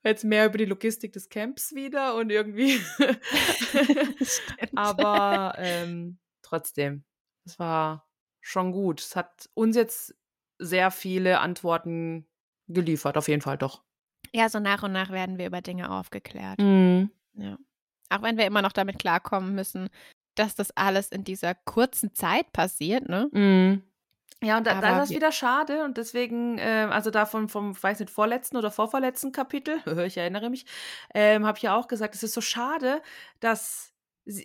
Jetzt 0.03 0.25
mehr 0.25 0.47
über 0.47 0.57
die 0.57 0.65
Logistik 0.65 1.13
des 1.13 1.29
Camps 1.29 1.75
wieder 1.75 2.15
und 2.15 2.31
irgendwie. 2.31 2.81
Aber 4.75 5.55
ähm, 5.59 6.19
trotzdem, 6.41 7.05
es 7.45 7.59
war 7.59 8.09
schon 8.41 8.73
gut. 8.73 9.03
Es 9.03 9.17
hat 9.17 9.51
uns 9.53 9.77
jetzt 9.77 10.17
sehr 10.59 10.91
viele 10.91 11.41
Antworten 11.41 12.27
geliefert, 12.69 13.19
auf 13.19 13.29
jeden 13.29 13.43
Fall 13.43 13.59
doch. 13.59 13.85
Ja, 14.33 14.49
so 14.49 14.59
nach 14.59 14.83
und 14.83 14.93
nach 14.93 15.11
werden 15.11 15.37
wir 15.37 15.47
über 15.47 15.61
Dinge 15.61 15.91
aufgeklärt. 15.91 16.59
Mhm. 16.59 17.11
Ja. 17.35 17.59
Auch 18.09 18.23
wenn 18.23 18.39
wir 18.39 18.47
immer 18.47 18.63
noch 18.63 18.73
damit 18.73 18.99
klarkommen 18.99 19.55
müssen, 19.55 19.91
dass 20.37 20.55
das 20.55 20.71
alles 20.75 21.11
in 21.13 21.25
dieser 21.25 21.55
kurzen 21.55 22.15
Zeit 22.15 22.51
passiert, 22.55 23.11
ne? 23.11 23.29
Mhm. 23.31 23.83
Ja, 24.43 24.59
und 24.59 24.67
da, 24.67 24.81
da 24.81 24.91
ist 24.95 25.11
das 25.11 25.17
wieder 25.17 25.31
schade 25.31 25.85
und 25.85 25.97
deswegen, 25.97 26.59
äh, 26.59 26.89
also 26.91 27.11
davon 27.11 27.49
vom, 27.49 27.81
weiß 27.81 28.01
nicht, 28.01 28.11
vorletzten 28.11 28.57
oder 28.57 28.73
vorvorletzten 28.73 29.31
Kapitel, 29.31 29.81
ich 30.07 30.17
erinnere 30.17 30.51
mich, 30.51 30.67
ähm, 31.15 31.47
habe 31.47 31.59
ich 31.59 31.63
ja 31.63 31.77
auch 31.77 31.87
gesagt, 31.87 32.15
es 32.17 32.25
ist 32.25 32.35
so 32.35 32.41
schade, 32.41 33.03
dass 33.39 33.95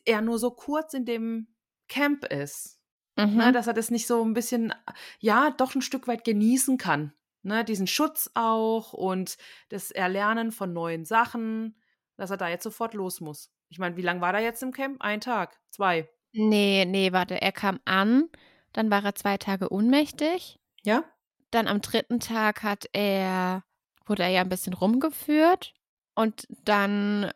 er 0.06 0.22
nur 0.22 0.38
so 0.38 0.52
kurz 0.52 0.94
in 0.94 1.06
dem 1.06 1.48
Camp 1.88 2.26
ist. 2.26 2.78
Mhm. 3.15 3.38
Ne, 3.38 3.52
dass 3.52 3.65
er 3.65 3.74
das 3.74 3.90
nicht 3.90 4.06
so 4.06 4.24
ein 4.24 4.36
bisschen, 4.36 4.74
ja, 5.19 5.49
doch 5.49 5.74
ein 5.74 5.82
Stück 5.82 6.07
weit 6.07 6.24
genießen 6.24 6.78
kann. 6.78 7.14
Ne, 7.41 7.64
diesen 7.64 7.88
Schutz 7.88 8.30
auch 8.36 8.94
und 8.94 9.38
das 9.69 9.90
Erlernen 9.90 10.52
von 10.52 10.72
neuen 10.72 11.03
Sachen, 11.03 11.82
dass 12.15 12.30
er 12.30 12.38
da 12.38 12.48
jetzt 12.48 12.64
sofort 12.64 12.94
los 12.94 13.19
muss. 13.19 13.52
Ich 13.69 13.80
meine, 13.80 13.98
wie 13.98 14.02
lange 14.03 14.22
war 14.22 14.36
er 14.36 14.41
jetzt 14.41 14.61
im 14.61 14.72
Camp? 14.72 15.02
Ein 15.02 15.22
Tag, 15.22 15.60
zwei. 15.72 16.07
Nee, 16.34 16.86
nee, 16.86 17.11
warte, 17.11 17.41
er 17.41 17.52
kam 17.52 17.80
an, 17.86 18.30
dann 18.73 18.89
war 18.91 19.03
er 19.03 19.15
zwei 19.15 19.38
Tage 19.38 19.72
ohnmächtig. 19.72 20.60
Ja? 20.84 21.03
Dann 21.52 21.68
am 21.68 21.81
dritten 21.81 22.19
Tag 22.19 22.64
hat 22.64 22.85
er, 22.94 23.64
wurde 24.06 24.23
er 24.23 24.30
ja 24.30 24.41
ein 24.41 24.49
bisschen 24.49 24.73
rumgeführt. 24.73 25.73
Und 26.15 26.48
dann 26.49 27.31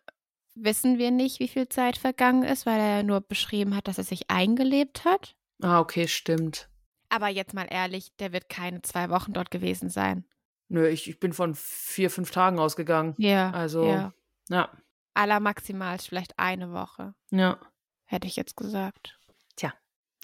wissen 0.56 0.98
wir 0.98 1.12
nicht, 1.12 1.40
wie 1.40 1.48
viel 1.48 1.70
Zeit 1.70 1.98
vergangen 1.98 2.44
ist, 2.44 2.66
weil 2.66 2.80
er 2.80 3.04
nur 3.04 3.22
beschrieben 3.22 3.76
hat, 3.76 3.88
dass 3.88 3.98
er 3.98 4.04
sich 4.04 4.30
eingelebt 4.30 5.06
hat. 5.06 5.36
Ah, 5.62 5.80
okay, 5.80 6.08
stimmt. 6.08 6.68
Aber 7.10 7.28
jetzt 7.28 7.54
mal 7.54 7.68
ehrlich, 7.70 8.16
der 8.18 8.34
wird 8.34 8.50
keine 8.50 8.82
zwei 8.82 9.10
Wochen 9.10 9.34
dort 9.34 9.52
gewesen 9.52 9.90
sein. 9.90 10.26
Nö, 10.70 10.88
ich, 10.88 11.10
ich 11.10 11.20
bin 11.20 11.34
von 11.34 11.56
vier, 11.56 12.10
fünf 12.10 12.32
Tagen 12.32 12.58
ausgegangen. 12.60 13.16
Ja. 13.18 13.52
Also, 13.52 13.86
Ja. 13.86 14.14
ja, 14.50 14.70
Allermaximal 15.14 16.00
vielleicht 16.00 16.40
eine 16.40 16.72
Woche, 16.72 17.14
ja. 17.32 17.60
hätte 18.06 18.28
ich 18.28 18.36
jetzt 18.38 18.56
gesagt. 18.56 19.18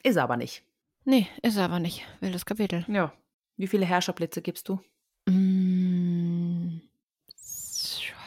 Ist 0.03 0.15
er 0.15 0.23
aber 0.23 0.37
nicht. 0.37 0.63
Nee, 1.07 1.27
ist 1.41 1.57
aber 1.57 1.79
nicht. 1.79 2.05
Wildes 2.19 2.45
Kapitel. 2.45 2.83
Ja. 2.89 3.13
Wie 3.55 3.67
viele 3.67 3.85
Herrscherblitze 3.85 4.41
gibst 4.41 4.67
du? 4.67 4.81
Mm, 5.25 6.81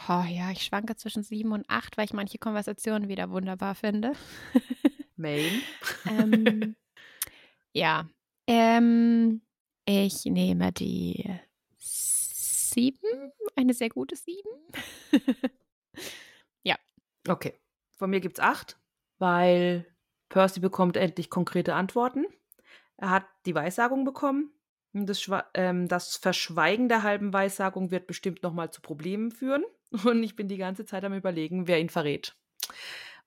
oh, 0.09 0.23
ja, 0.27 0.49
ich 0.51 0.63
schwanke 0.63 0.95
zwischen 0.95 1.23
sieben 1.23 1.51
und 1.51 1.69
acht, 1.69 1.95
weil 1.97 2.05
ich 2.05 2.13
manche 2.13 2.39
Konversationen 2.39 3.07
wieder 3.07 3.29
wunderbar 3.29 3.75
finde. 3.75 4.13
Main. 5.15 5.61
ähm, 6.09 6.75
ja. 7.71 8.09
Ähm, 8.47 9.41
ich 9.85 10.25
nehme 10.25 10.71
die 10.71 11.39
sieben. 11.77 13.31
Eine 13.55 13.75
sehr 13.75 13.89
gute 13.89 14.15
sieben. 14.15 14.49
Okay. 17.27 17.53
Von 17.97 18.09
mir 18.09 18.19
gibt's 18.19 18.39
acht, 18.39 18.79
weil 19.19 19.85
Percy 20.29 20.59
bekommt 20.59 20.97
endlich 20.97 21.29
konkrete 21.29 21.75
Antworten. 21.75 22.25
Er 23.01 23.09
hat 23.09 23.25
die 23.45 23.55
Weissagung 23.55 24.05
bekommen. 24.05 24.51
Das, 24.93 25.29
ähm, 25.55 25.87
das 25.87 26.17
Verschweigen 26.17 26.87
der 26.87 27.03
halben 27.03 27.33
Weissagung 27.33 27.91
wird 27.91 28.07
bestimmt 28.07 28.43
nochmal 28.43 28.71
zu 28.71 28.81
Problemen 28.81 29.31
führen. 29.31 29.63
Und 30.05 30.23
ich 30.23 30.35
bin 30.35 30.47
die 30.47 30.57
ganze 30.57 30.85
Zeit 30.85 31.03
am 31.03 31.13
Überlegen, 31.13 31.67
wer 31.67 31.79
ihn 31.79 31.89
verrät. 31.89 32.35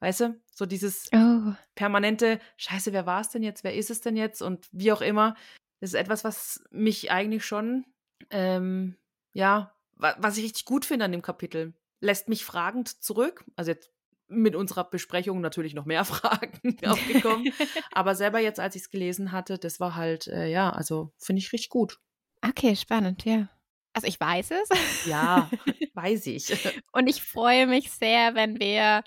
Weißt 0.01 0.21
du, 0.21 0.41
so 0.53 0.65
dieses 0.67 1.11
Oh. 1.15 1.53
permanente, 1.75 2.41
scheiße, 2.57 2.93
wer 2.93 3.07
war 3.07 3.21
es 3.21 3.31
denn 3.31 3.43
jetzt, 3.43 3.65
wer 3.65 3.75
ist 3.75 3.91
es 3.91 4.01
denn 4.01 4.17
jetzt 4.17 4.43
und 4.43 4.69
wie 4.71 4.93
auch 4.93 5.01
immer, 5.01 5.35
das 5.81 5.91
ist 5.91 5.95
etwas, 5.95 6.25
was 6.25 6.63
mich 6.71 7.11
eigentlich 7.11 7.45
schon, 7.45 7.85
ähm, 8.31 8.97
ja, 9.33 9.75
wa 9.97 10.15
was 10.19 10.37
ich 10.37 10.45
richtig 10.45 10.65
gut 10.67 10.85
finde 10.85 11.07
an 11.07 11.13
dem 11.13 11.23
Kapitel. 11.23 11.75
Lässt 12.01 12.29
mich 12.29 12.45
fragend 12.45 13.03
zurück, 13.03 13.45
also 13.57 13.71
jetzt 13.71 13.91
mit 14.35 14.55
unserer 14.55 14.85
Besprechung 14.85 15.41
natürlich 15.41 15.75
noch 15.75 15.85
mehr 15.85 16.05
Fragen 16.05 16.77
aufgekommen, 16.85 17.53
aber 17.93 18.15
selber 18.15 18.41
jetzt, 18.41 18.61
als 18.61 18.77
ich 18.77 18.83
es 18.83 18.91
gelesen 18.91 19.33
hatte, 19.33 19.59
das 19.59 19.81
war 19.81 19.95
halt, 19.95 20.27
äh, 20.29 20.49
ja, 20.49 20.71
also 20.71 21.13
finde 21.19 21.41
ich 21.41 21.53
richtig 21.53 21.71
gut. 21.71 22.01
Okay, 22.47 22.77
spannend, 22.77 23.25
ja. 23.25 23.49
Also 23.95 24.09
ich 24.09 24.19
weiß 24.19 24.51
es. 24.51 25.07
Ja, 25.07 25.49
weiß 25.95 26.27
ich. 26.27 26.53
Und 26.93 27.07
ich 27.07 27.23
freue 27.23 27.67
mich 27.67 27.91
sehr, 27.93 28.35
wenn 28.35 28.59
wir 28.59 29.05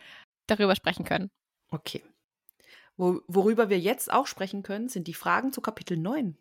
darüber 0.48 0.76
sprechen 0.76 1.04
können. 1.04 1.30
Okay. 1.70 2.04
Wo, 2.96 3.22
worüber 3.28 3.70
wir 3.70 3.80
jetzt 3.80 4.12
auch 4.12 4.26
sprechen 4.26 4.64
können, 4.64 4.88
sind 4.88 5.08
die 5.08 5.14
Fragen 5.14 5.52
zu 5.52 5.62
Kapitel 5.62 5.98
9. 5.98 6.38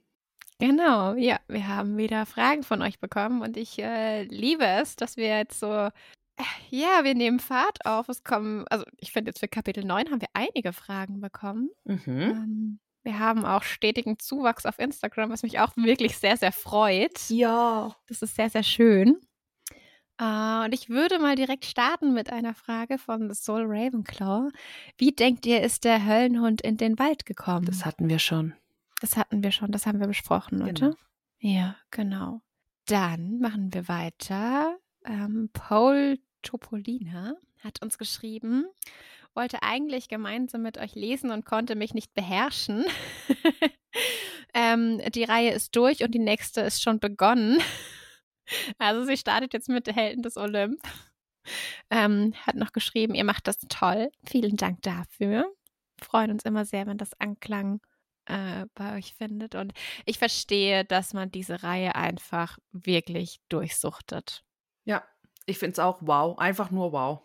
Genau, 0.58 1.14
ja, 1.14 1.38
wir 1.48 1.68
haben 1.68 1.98
wieder 1.98 2.24
Fragen 2.24 2.62
von 2.62 2.80
euch 2.80 2.98
bekommen 2.98 3.42
und 3.42 3.58
ich 3.58 3.78
äh, 3.78 4.22
liebe 4.22 4.64
es, 4.64 4.96
dass 4.96 5.18
wir 5.18 5.28
jetzt 5.28 5.60
so, 5.60 5.90
ja, 6.70 7.04
wir 7.04 7.14
nehmen 7.14 7.40
Fahrt 7.40 7.84
auf. 7.86 8.08
Es 8.08 8.24
kommen, 8.24 8.66
also 8.68 8.84
ich 8.98 9.12
finde 9.12 9.30
jetzt 9.30 9.40
für 9.40 9.48
Kapitel 9.48 9.84
9 9.84 10.10
haben 10.10 10.20
wir 10.20 10.28
einige 10.34 10.72
Fragen 10.72 11.20
bekommen. 11.20 11.70
Mhm. 11.84 12.00
Ähm, 12.06 12.78
Wir 13.04 13.18
haben 13.18 13.44
auch 13.44 13.62
stetigen 13.62 14.18
Zuwachs 14.18 14.66
auf 14.66 14.78
Instagram, 14.78 15.30
was 15.30 15.42
mich 15.42 15.60
auch 15.60 15.76
wirklich 15.76 16.18
sehr, 16.18 16.36
sehr 16.36 16.52
freut. 16.52 17.30
Ja. 17.30 17.94
Das 18.06 18.22
ist 18.22 18.36
sehr, 18.36 18.50
sehr 18.50 18.62
schön. 18.62 19.20
Uh, 20.20 20.64
und 20.64 20.72
ich 20.72 20.88
würde 20.88 21.18
mal 21.18 21.36
direkt 21.36 21.66
starten 21.66 22.14
mit 22.14 22.32
einer 22.32 22.54
Frage 22.54 22.96
von 22.96 23.28
The 23.28 23.34
Soul 23.34 23.64
Ravenclaw. 23.66 24.48
Wie 24.96 25.12
denkt 25.12 25.44
ihr, 25.44 25.62
ist 25.62 25.84
der 25.84 26.06
Höllenhund 26.06 26.62
in 26.62 26.78
den 26.78 26.98
Wald 26.98 27.26
gekommen? 27.26 27.66
Das 27.66 27.84
hatten 27.84 28.08
wir 28.08 28.18
schon. 28.18 28.54
Das 29.02 29.18
hatten 29.18 29.42
wir 29.42 29.52
schon, 29.52 29.72
das 29.72 29.84
haben 29.84 30.00
wir 30.00 30.06
besprochen, 30.06 30.62
oder? 30.62 30.72
Genau. 30.72 30.94
Ja, 31.38 31.76
genau. 31.90 32.40
Dann 32.86 33.40
machen 33.40 33.74
wir 33.74 33.88
weiter. 33.88 34.78
Ähm, 35.06 35.50
Paul 35.52 36.18
Topolina 36.42 37.34
hat 37.62 37.82
uns 37.82 37.98
geschrieben, 37.98 38.66
wollte 39.34 39.62
eigentlich 39.62 40.08
gemeinsam 40.08 40.62
mit 40.62 40.78
euch 40.78 40.94
lesen 40.94 41.30
und 41.30 41.44
konnte 41.44 41.76
mich 41.76 41.94
nicht 41.94 42.14
beherrschen. 42.14 42.84
ähm, 44.54 45.00
die 45.12 45.24
Reihe 45.24 45.52
ist 45.52 45.76
durch 45.76 46.02
und 46.02 46.12
die 46.12 46.18
nächste 46.18 46.60
ist 46.62 46.82
schon 46.82 47.00
begonnen. 47.00 47.58
Also 48.78 49.04
sie 49.04 49.16
startet 49.16 49.54
jetzt 49.54 49.68
mit 49.68 49.92
Helden 49.92 50.22
des 50.22 50.36
Olymp. 50.36 50.80
Ähm, 51.90 52.32
hat 52.46 52.54
noch 52.54 52.70
geschrieben, 52.70 53.16
ihr 53.16 53.24
macht 53.24 53.48
das 53.48 53.58
toll. 53.68 54.08
Vielen 54.24 54.56
Dank 54.56 54.82
dafür. 54.82 55.52
Freuen 56.00 56.30
uns 56.30 56.44
immer 56.44 56.64
sehr, 56.64 56.86
wenn 56.86 56.96
das 56.96 57.18
Anklang 57.18 57.80
äh, 58.26 58.66
bei 58.76 58.96
euch 58.96 59.14
findet. 59.14 59.56
Und 59.56 59.72
ich 60.04 60.20
verstehe, 60.20 60.84
dass 60.84 61.12
man 61.12 61.32
diese 61.32 61.64
Reihe 61.64 61.96
einfach 61.96 62.56
wirklich 62.70 63.40
durchsuchtet. 63.48 64.45
Ich 65.46 65.58
finde 65.58 65.72
es 65.72 65.78
auch 65.78 65.98
wow. 66.00 66.38
Einfach 66.38 66.70
nur 66.70 66.92
wow. 66.92 67.20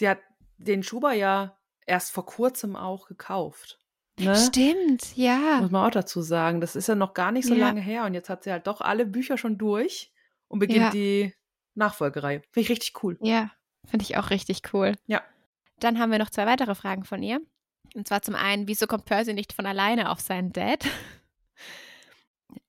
Die 0.00 0.08
hat 0.08 0.18
den 0.58 0.82
Schuber 0.82 1.12
ja 1.12 1.56
erst 1.86 2.12
vor 2.12 2.26
kurzem 2.26 2.76
auch 2.76 3.06
gekauft. 3.06 3.78
Ne? 4.18 4.34
Stimmt, 4.34 5.16
ja. 5.16 5.58
Muss 5.60 5.70
man 5.70 5.86
auch 5.86 5.92
dazu 5.92 6.20
sagen. 6.20 6.60
Das 6.60 6.74
ist 6.76 6.88
ja 6.88 6.96
noch 6.96 7.14
gar 7.14 7.30
nicht 7.30 7.46
so 7.46 7.54
Ja. 7.54 7.66
lange 7.66 7.80
her. 7.80 8.04
Und 8.04 8.14
jetzt 8.14 8.28
hat 8.28 8.42
sie 8.44 8.50
halt 8.50 8.66
doch 8.66 8.80
alle 8.80 9.06
Bücher 9.06 9.38
schon 9.38 9.56
durch 9.58 10.12
und 10.48 10.58
beginnt 10.58 10.80
Ja. 10.86 10.90
die 10.90 11.32
Nachfolgerei. 11.74 12.40
Finde 12.50 12.60
ich 12.60 12.68
richtig 12.70 13.02
cool. 13.04 13.16
Ja, 13.22 13.52
finde 13.86 14.02
ich 14.02 14.16
auch 14.16 14.30
richtig 14.30 14.62
cool. 14.72 14.96
Ja. 15.06 15.22
Dann 15.78 16.00
haben 16.00 16.10
wir 16.10 16.18
noch 16.18 16.30
zwei 16.30 16.46
weitere 16.46 16.74
Fragen 16.74 17.04
von 17.04 17.22
ihr. 17.22 17.40
Und 17.94 18.08
zwar 18.08 18.20
zum 18.22 18.34
einen, 18.34 18.66
wieso 18.66 18.88
kommt 18.88 19.04
Percy 19.04 19.32
nicht 19.32 19.52
von 19.52 19.64
alleine 19.64 20.10
auf 20.10 20.18
seinen 20.20 20.52
Dad? 20.52 20.84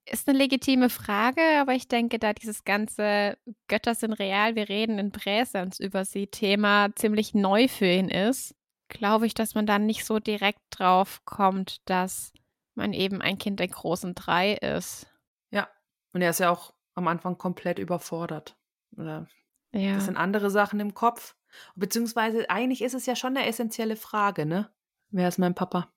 Ist 0.05 0.27
eine 0.27 0.37
legitime 0.37 0.89
Frage, 0.89 1.41
aber 1.59 1.73
ich 1.73 1.87
denke, 1.87 2.17
da 2.19 2.33
dieses 2.33 2.63
ganze 2.63 3.37
Götter 3.67 3.93
sind 3.95 4.13
real, 4.13 4.55
wir 4.55 4.67
reden 4.67 4.97
in 4.97 5.11
Präsens 5.11 5.79
über 5.79 6.03
sie 6.03 6.27
Thema 6.27 6.89
ziemlich 6.95 7.33
neu 7.33 7.67
für 7.67 7.85
ihn 7.85 8.09
ist, 8.09 8.55
glaube 8.87 9.27
ich, 9.27 9.33
dass 9.35 9.53
man 9.55 9.65
dann 9.67 9.85
nicht 9.85 10.05
so 10.05 10.19
direkt 10.19 10.61
drauf 10.71 11.21
kommt, 11.25 11.87
dass 11.87 12.33
man 12.73 12.93
eben 12.93 13.21
ein 13.21 13.37
Kind 13.37 13.59
der 13.59 13.67
großen 13.67 14.15
drei 14.15 14.53
ist. 14.53 15.07
Ja. 15.51 15.69
Und 16.13 16.21
er 16.21 16.31
ist 16.31 16.39
ja 16.39 16.49
auch 16.49 16.73
am 16.95 17.07
Anfang 17.07 17.37
komplett 17.37 17.77
überfordert. 17.77 18.57
Oder 18.97 19.27
Ja. 19.73 19.93
das 19.93 20.05
sind 20.05 20.17
andere 20.17 20.49
Sachen 20.49 20.79
im 20.79 20.95
Kopf. 20.95 21.35
Beziehungsweise 21.75 22.49
eigentlich 22.49 22.81
ist 22.81 22.95
es 22.95 23.05
ja 23.05 23.15
schon 23.15 23.37
eine 23.37 23.45
essentielle 23.47 23.95
Frage, 23.95 24.45
ne? 24.45 24.71
Wer 25.11 25.27
ist 25.27 25.37
mein 25.39 25.55
Papa? 25.55 25.91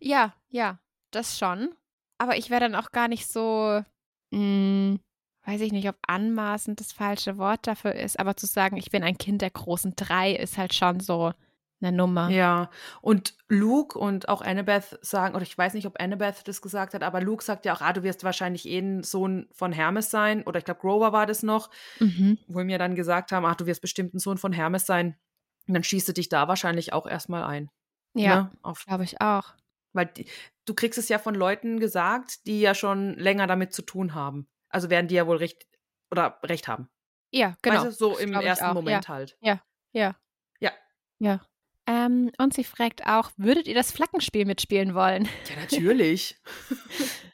Ja, 0.00 0.34
ja, 0.48 0.78
das 1.10 1.38
schon. 1.38 1.74
Aber 2.18 2.36
ich 2.36 2.50
wäre 2.50 2.60
dann 2.60 2.74
auch 2.74 2.90
gar 2.92 3.08
nicht 3.08 3.26
so, 3.26 3.82
mh, 4.30 4.96
weiß 5.44 5.60
ich 5.60 5.72
nicht, 5.72 5.88
ob 5.88 5.96
anmaßend 6.06 6.80
das 6.80 6.92
falsche 6.92 7.38
Wort 7.38 7.66
dafür 7.66 7.94
ist, 7.94 8.18
aber 8.18 8.36
zu 8.36 8.46
sagen, 8.46 8.76
ich 8.76 8.90
bin 8.90 9.02
ein 9.04 9.18
Kind 9.18 9.42
der 9.42 9.50
großen 9.50 9.94
drei, 9.96 10.32
ist 10.32 10.58
halt 10.58 10.74
schon 10.74 11.00
so 11.00 11.32
eine 11.80 11.92
Nummer. 11.92 12.30
Ja, 12.30 12.70
und 13.02 13.34
Luke 13.48 13.98
und 13.98 14.28
auch 14.30 14.40
Annabeth 14.40 14.98
sagen, 15.02 15.34
oder 15.34 15.42
ich 15.44 15.56
weiß 15.56 15.74
nicht, 15.74 15.86
ob 15.86 16.00
Annabeth 16.00 16.48
das 16.48 16.62
gesagt 16.62 16.94
hat, 16.94 17.02
aber 17.02 17.20
Luke 17.20 17.44
sagt 17.44 17.66
ja 17.66 17.74
auch, 17.76 17.82
ah, 17.82 17.92
du 17.92 18.02
wirst 18.02 18.24
wahrscheinlich 18.24 18.66
eh 18.66 18.78
ein 18.78 19.02
Sohn 19.02 19.46
von 19.52 19.72
Hermes 19.72 20.10
sein, 20.10 20.42
oder 20.44 20.58
ich 20.58 20.64
glaube, 20.64 20.80
Grover 20.80 21.12
war 21.12 21.26
das 21.26 21.42
noch, 21.42 21.68
Mhm. 22.00 22.38
wo 22.48 22.64
mir 22.64 22.78
dann 22.78 22.94
gesagt 22.94 23.30
haben, 23.30 23.44
ach, 23.44 23.56
du 23.56 23.66
wirst 23.66 23.82
bestimmt 23.82 24.14
ein 24.14 24.18
Sohn 24.18 24.38
von 24.38 24.52
Hermes 24.52 24.86
sein. 24.86 25.16
Und 25.68 25.74
dann 25.74 25.84
schießt 25.84 26.08
du 26.08 26.12
dich 26.14 26.28
da 26.30 26.48
wahrscheinlich 26.48 26.92
auch 26.94 27.06
erstmal 27.06 27.44
ein. 27.44 27.68
Ja, 28.14 28.50
Ne? 28.64 28.72
Glaube 28.86 29.04
ich 29.04 29.20
auch. 29.20 29.52
Weil 29.96 30.06
die, 30.06 30.26
du 30.64 30.74
kriegst 30.74 30.98
es 30.98 31.08
ja 31.08 31.18
von 31.18 31.34
Leuten 31.34 31.80
gesagt, 31.80 32.46
die 32.46 32.60
ja 32.60 32.74
schon 32.74 33.14
länger 33.14 33.46
damit 33.46 33.72
zu 33.72 33.82
tun 33.82 34.14
haben. 34.14 34.48
Also 34.68 34.90
werden 34.90 35.08
die 35.08 35.14
ja 35.14 35.26
wohl 35.26 35.38
recht 35.38 35.66
oder 36.10 36.38
recht 36.42 36.68
haben. 36.68 36.88
Ja, 37.32 37.56
genau. 37.62 37.76
Weißt 37.76 37.86
du, 37.86 37.90
so 37.92 38.18
im 38.18 38.32
ersten 38.32 38.72
Moment 38.74 39.08
halt. 39.08 39.36
Ja. 39.40 39.60
Ja. 39.92 40.16
Ja. 40.60 40.72
Ja. 41.18 41.40
Ähm, 41.88 42.30
und 42.38 42.54
sie 42.54 42.64
fragt 42.64 43.06
auch, 43.06 43.30
würdet 43.36 43.68
ihr 43.68 43.74
das 43.74 43.92
Flaggenspiel 43.92 44.44
mitspielen 44.44 44.94
wollen? 44.94 45.28
Ja, 45.48 45.60
natürlich. 45.60 46.36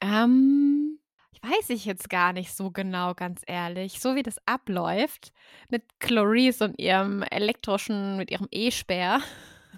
Ähm, 0.00 0.98
ich 1.32 1.42
weiß 1.42 1.70
ich 1.70 1.84
jetzt 1.84 2.08
gar 2.08 2.32
nicht 2.32 2.54
so 2.54 2.70
genau, 2.70 3.14
ganz 3.14 3.42
ehrlich. 3.46 4.00
So 4.00 4.14
wie 4.14 4.22
das 4.22 4.36
abläuft 4.46 5.32
mit 5.68 5.82
Clarice 5.98 6.62
und 6.62 6.78
ihrem 6.78 7.22
elektrischen, 7.22 8.16
mit 8.16 8.30
ihrem 8.30 8.48
E-Speer, 8.50 9.20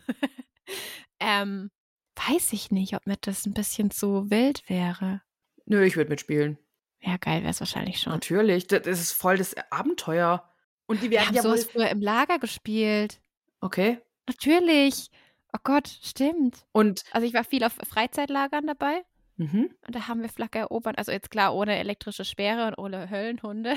ähm, 1.22 1.70
weiß 2.16 2.52
ich 2.52 2.70
nicht, 2.70 2.94
ob 2.94 3.06
mir 3.06 3.16
das 3.20 3.46
ein 3.46 3.54
bisschen 3.54 3.90
zu 3.90 4.30
wild 4.30 4.68
wäre. 4.68 5.22
Nö, 5.66 5.84
ich 5.84 5.96
würde 5.96 6.10
mitspielen. 6.10 6.58
Ja, 7.00 7.16
geil 7.16 7.42
wäre 7.42 7.50
es 7.50 7.60
wahrscheinlich 7.60 8.00
schon. 8.00 8.12
Natürlich. 8.12 8.66
Das 8.66 8.86
ist 8.86 9.12
voll 9.12 9.36
das 9.36 9.54
Abenteuer. 9.70 10.48
Und 10.86 11.02
die 11.02 11.10
Wir 11.10 11.18
werden 11.18 11.28
haben 11.28 11.34
ja 11.36 11.42
sowas 11.42 11.64
früher 11.64 11.88
im 11.88 12.00
Lager 12.00 12.38
gespielt. 12.38 13.20
Okay. 13.60 13.98
Natürlich. 14.28 15.10
Oh 15.52 15.60
Gott, 15.64 15.88
stimmt. 16.02 16.64
Und 16.72 17.04
Also 17.12 17.26
ich 17.26 17.34
war 17.34 17.44
viel 17.44 17.64
auf 17.64 17.74
Freizeitlagern 17.88 18.66
dabei 18.66 19.02
mhm, 19.36 19.70
und 19.86 19.94
da 19.94 20.08
haben 20.08 20.22
wir 20.22 20.28
Flagge 20.28 20.60
erobert. 20.60 20.98
Also 20.98 21.12
jetzt 21.12 21.30
klar 21.30 21.54
ohne 21.54 21.76
elektrische 21.76 22.24
Speere 22.24 22.68
und 22.68 22.78
ohne 22.78 23.10
Höllenhunde. 23.10 23.76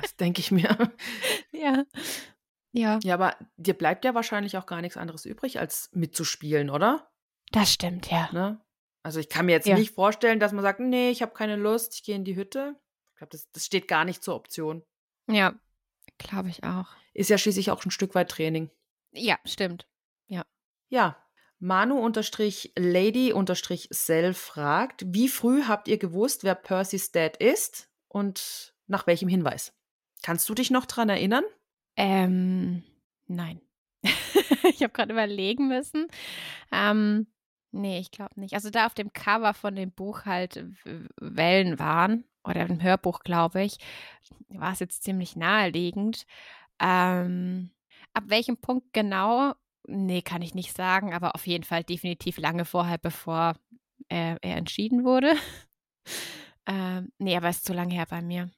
das 0.00 0.16
denke 0.16 0.40
ich 0.40 0.50
mir. 0.50 0.92
ja. 1.52 1.84
Ja, 2.76 2.98
Ja, 3.04 3.14
aber 3.14 3.36
dir 3.56 3.74
bleibt 3.74 4.04
ja 4.04 4.14
wahrscheinlich 4.14 4.56
auch 4.58 4.66
gar 4.66 4.80
nichts 4.80 4.96
anderes 4.96 5.24
übrig, 5.24 5.60
als 5.60 5.90
mitzuspielen, 5.92 6.70
oder? 6.70 7.08
das 7.52 7.72
stimmt, 7.72 8.10
ja. 8.10 8.28
Ne? 8.32 8.60
Also 9.04 9.20
ich 9.20 9.28
kann 9.28 9.46
mir 9.46 9.52
jetzt 9.52 9.66
Ja. 9.68 9.76
nicht 9.78 9.94
vorstellen, 9.94 10.40
dass 10.40 10.50
man 10.52 10.62
sagt, 10.62 10.80
nee, 10.80 11.10
ich 11.10 11.22
habe 11.22 11.32
keine 11.34 11.54
Lust, 11.56 11.94
ich 11.94 12.02
gehe 12.02 12.16
in 12.16 12.24
die 12.24 12.34
Hütte. 12.34 12.74
Ich 13.12 13.18
glaube, 13.18 13.30
das, 13.30 13.48
das 13.52 13.64
steht 13.64 13.86
gar 13.86 14.04
nicht 14.04 14.24
zur 14.24 14.34
Option. 14.34 14.82
Ja, 15.30 15.54
glaube 16.18 16.48
ich 16.48 16.64
auch. 16.64 16.88
Ist 17.12 17.30
ja 17.30 17.38
schließlich 17.38 17.70
auch 17.70 17.84
ein 17.84 17.92
Stück 17.92 18.16
weit 18.16 18.28
Training. 18.30 18.70
Ja, 19.12 19.38
stimmt. 19.44 19.86
Ja. 20.88 21.16
Manu-Lady-Cell 21.60 24.34
fragt, 24.34 25.04
wie 25.06 25.28
früh 25.28 25.62
habt 25.64 25.88
ihr 25.88 25.98
gewusst, 25.98 26.44
wer 26.44 26.54
Percy's 26.54 27.10
Dad 27.12 27.36
ist 27.38 27.88
und 28.08 28.74
nach 28.86 29.06
welchem 29.06 29.28
Hinweis? 29.28 29.72
Kannst 30.22 30.48
du 30.48 30.54
dich 30.54 30.70
noch 30.70 30.86
dran 30.86 31.08
erinnern? 31.08 31.44
Ähm, 31.96 32.82
nein. 33.26 33.60
ich 34.02 34.82
habe 34.82 34.92
gerade 34.92 35.12
überlegen 35.12 35.68
müssen. 35.68 36.08
Ähm, 36.72 37.26
nee, 37.72 37.98
ich 37.98 38.10
glaube 38.10 38.38
nicht. 38.40 38.54
Also 38.54 38.70
da 38.70 38.86
auf 38.86 38.94
dem 38.94 39.12
Cover 39.12 39.54
von 39.54 39.76
dem 39.76 39.92
Buch 39.92 40.24
halt 40.26 40.64
Wellen 41.20 41.78
waren, 41.78 42.24
oder 42.44 42.66
im 42.66 42.82
Hörbuch, 42.82 43.20
glaube 43.20 43.62
ich, 43.62 43.78
war 44.48 44.72
es 44.72 44.80
jetzt 44.80 45.02
ziemlich 45.02 45.34
naheliegend. 45.34 46.26
Ähm, 46.78 47.70
ab 48.12 48.24
welchem 48.26 48.58
Punkt 48.58 48.92
genau? 48.92 49.54
Nee, 49.86 50.22
kann 50.22 50.42
ich 50.42 50.54
nicht 50.54 50.74
sagen, 50.76 51.12
aber 51.14 51.34
auf 51.34 51.46
jeden 51.46 51.64
Fall 51.64 51.84
definitiv 51.84 52.38
lange 52.38 52.64
vorher, 52.64 52.98
bevor 52.98 53.54
äh, 54.08 54.36
er 54.40 54.56
entschieden 54.56 55.04
wurde. 55.04 55.34
ähm, 56.66 57.12
nee, 57.18 57.36
aber 57.36 57.48
es 57.48 57.58
ist 57.58 57.66
zu 57.66 57.72
lange 57.72 57.94
her 57.94 58.06
bei 58.08 58.22
mir. 58.22 58.50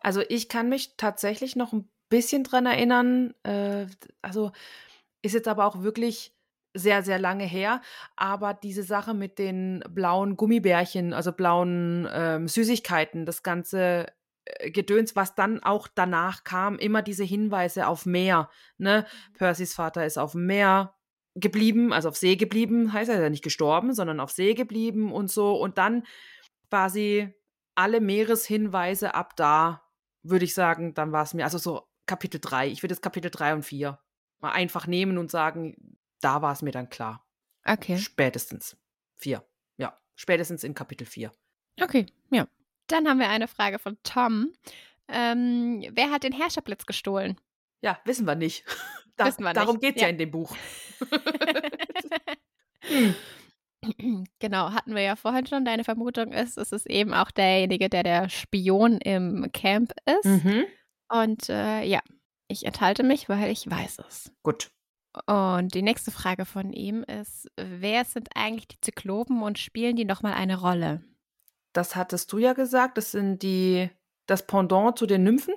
Also 0.00 0.22
ich 0.28 0.48
kann 0.48 0.68
mich 0.68 0.96
tatsächlich 0.96 1.56
noch 1.56 1.72
ein 1.72 1.90
bisschen 2.08 2.44
dran 2.44 2.66
erinnern. 2.66 3.34
Äh, 3.42 3.86
also 4.22 4.52
ist 5.22 5.34
jetzt 5.34 5.48
aber 5.48 5.66
auch 5.66 5.82
wirklich 5.82 6.34
sehr, 6.74 7.02
sehr 7.02 7.18
lange 7.18 7.44
her. 7.44 7.80
Aber 8.16 8.54
diese 8.54 8.82
Sache 8.82 9.14
mit 9.14 9.38
den 9.38 9.82
blauen 9.88 10.36
Gummibärchen, 10.36 11.12
also 11.12 11.32
blauen 11.32 12.08
ähm, 12.12 12.48
Süßigkeiten, 12.48 13.26
das 13.26 13.42
ganze 13.42 14.06
äh, 14.44 14.70
Gedöns, 14.70 15.16
was 15.16 15.34
dann 15.34 15.62
auch 15.62 15.88
danach 15.88 16.44
kam, 16.44 16.78
immer 16.78 17.02
diese 17.02 17.24
Hinweise 17.24 17.86
auf 17.86 18.06
Meer. 18.06 18.50
Ne? 18.78 19.06
Percys 19.34 19.74
Vater 19.74 20.06
ist 20.06 20.18
auf 20.18 20.32
dem 20.32 20.46
Meer 20.46 20.94
geblieben, 21.34 21.92
also 21.92 22.08
auf 22.08 22.16
See 22.16 22.36
geblieben, 22.36 22.92
heißt 22.92 23.10
er 23.10 23.16
ist 23.16 23.22
ja 23.22 23.30
nicht 23.30 23.44
gestorben, 23.44 23.94
sondern 23.94 24.20
auf 24.20 24.32
See 24.32 24.54
geblieben 24.54 25.12
und 25.12 25.30
so. 25.30 25.54
Und 25.54 25.78
dann 25.78 26.04
quasi 26.68 27.32
alle 27.74 28.00
Meereshinweise 28.00 29.14
ab 29.14 29.36
da, 29.36 29.82
würde 30.22 30.44
ich 30.44 30.54
sagen, 30.54 30.94
dann 30.94 31.12
war 31.12 31.22
es 31.22 31.34
mir, 31.34 31.44
also 31.44 31.58
so 31.58 31.87
Kapitel 32.08 32.40
3. 32.40 32.68
Ich 32.68 32.82
würde 32.82 32.94
jetzt 32.94 33.02
Kapitel 33.02 33.30
3 33.30 33.54
und 33.54 33.62
4 33.62 33.98
mal 34.40 34.52
einfach 34.52 34.88
nehmen 34.88 35.18
und 35.18 35.30
sagen, 35.30 35.96
da 36.20 36.42
war 36.42 36.52
es 36.52 36.62
mir 36.62 36.72
dann 36.72 36.88
klar. 36.88 37.24
Okay. 37.64 37.98
Spätestens. 37.98 38.76
4. 39.16 39.44
Ja, 39.76 39.96
spätestens 40.16 40.64
in 40.64 40.74
Kapitel 40.74 41.06
4. 41.06 41.30
Okay, 41.80 42.06
ja. 42.30 42.48
Dann 42.88 43.06
haben 43.06 43.18
wir 43.18 43.28
eine 43.28 43.46
Frage 43.46 43.78
von 43.78 43.98
Tom. 44.02 44.52
Ähm, 45.08 45.84
wer 45.92 46.10
hat 46.10 46.24
den 46.24 46.32
Herrscherblitz 46.32 46.86
gestohlen? 46.86 47.38
Ja, 47.80 48.00
wissen 48.04 48.26
wir 48.26 48.34
nicht. 48.34 48.64
Da, 49.16 49.26
Wissen 49.26 49.42
wir 49.42 49.52
darum 49.52 49.80
geht 49.80 49.96
es 49.96 50.02
ja. 50.02 50.06
ja. 50.06 50.12
in 50.12 50.18
dem 50.18 50.30
Buch. 50.30 50.54
Genau, 54.38 54.72
hatten 54.72 54.94
wir 54.94 55.02
ja 55.02 55.16
vorhin 55.16 55.46
schon. 55.46 55.64
Deine 55.64 55.84
Vermutung 55.84 56.32
ist, 56.32 56.58
es 56.58 56.72
ist 56.72 56.86
eben 56.86 57.14
auch 57.14 57.30
derjenige, 57.30 57.88
der 57.88 58.02
der 58.02 58.28
Spion 58.28 58.98
im 58.98 59.50
Camp 59.52 59.92
ist. 60.04 60.44
Mhm. 60.44 60.66
Und 61.08 61.48
äh, 61.48 61.82
ja, 61.84 62.00
ich 62.48 62.64
enthalte 62.66 63.02
mich, 63.02 63.28
weil 63.28 63.50
ich 63.50 63.68
weiß 63.70 63.98
es. 64.08 64.32
Gut. 64.42 64.70
Und 65.26 65.74
die 65.74 65.82
nächste 65.82 66.10
Frage 66.10 66.44
von 66.44 66.72
ihm 66.72 67.02
ist, 67.02 67.50
wer 67.56 68.04
sind 68.04 68.28
eigentlich 68.34 68.68
die 68.68 68.80
Zyklopen 68.80 69.42
und 69.42 69.58
spielen 69.58 69.96
die 69.96 70.04
nochmal 70.04 70.34
eine 70.34 70.60
Rolle? 70.60 71.02
Das 71.72 71.96
hattest 71.96 72.32
du 72.32 72.38
ja 72.38 72.52
gesagt. 72.52 72.98
Das 72.98 73.10
sind 73.12 73.42
die, 73.42 73.90
das 74.26 74.46
Pendant 74.46 74.98
zu 74.98 75.06
den 75.06 75.24
Nymphen? 75.24 75.54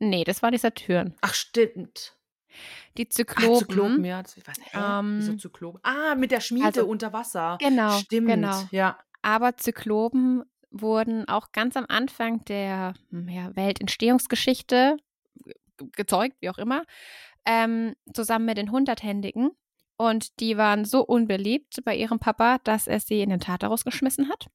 Nee, 0.00 0.24
das 0.24 0.42
war 0.42 0.50
die 0.50 0.58
Saturn. 0.58 1.14
Ach, 1.20 1.34
stimmt. 1.34 2.16
Die 2.96 3.06
Ach, 3.08 3.14
Zyklopen. 3.14 3.58
Zyklopen, 3.68 4.04
ja. 4.04 4.22
Ich 4.36 4.46
weiß? 4.46 4.56
Wieso 5.18 5.32
Ähm, 5.32 5.38
Zyklopen? 5.38 5.80
Ah, 5.82 6.14
mit 6.14 6.30
der 6.30 6.40
Schmiede 6.40 6.66
also- 6.66 6.86
unter 6.86 7.12
Wasser. 7.12 7.58
Genau, 7.60 7.98
Stimmt, 7.98 8.28
genau. 8.28 8.62
ja. 8.70 8.98
Aber 9.22 9.56
Zyklopen 9.56 10.44
wurden 10.74 11.28
auch 11.28 11.52
ganz 11.52 11.76
am 11.76 11.86
Anfang 11.88 12.44
der 12.46 12.94
hm, 13.10 13.28
ja, 13.28 13.54
Weltentstehungsgeschichte 13.56 14.96
ge- 15.44 15.54
gezeugt, 15.92 16.36
wie 16.40 16.50
auch 16.50 16.58
immer, 16.58 16.84
ähm, 17.46 17.94
zusammen 18.12 18.46
mit 18.46 18.58
den 18.58 18.70
Hunderthändigen. 18.70 19.50
Und 19.96 20.40
die 20.40 20.56
waren 20.56 20.84
so 20.84 21.04
unbeliebt 21.04 21.80
bei 21.84 21.96
ihrem 21.96 22.18
Papa, 22.18 22.58
dass 22.64 22.88
er 22.88 22.98
sie 22.98 23.22
in 23.22 23.30
den 23.30 23.40
Tartarus 23.40 23.84
geschmissen 23.84 24.28
hat. 24.28 24.48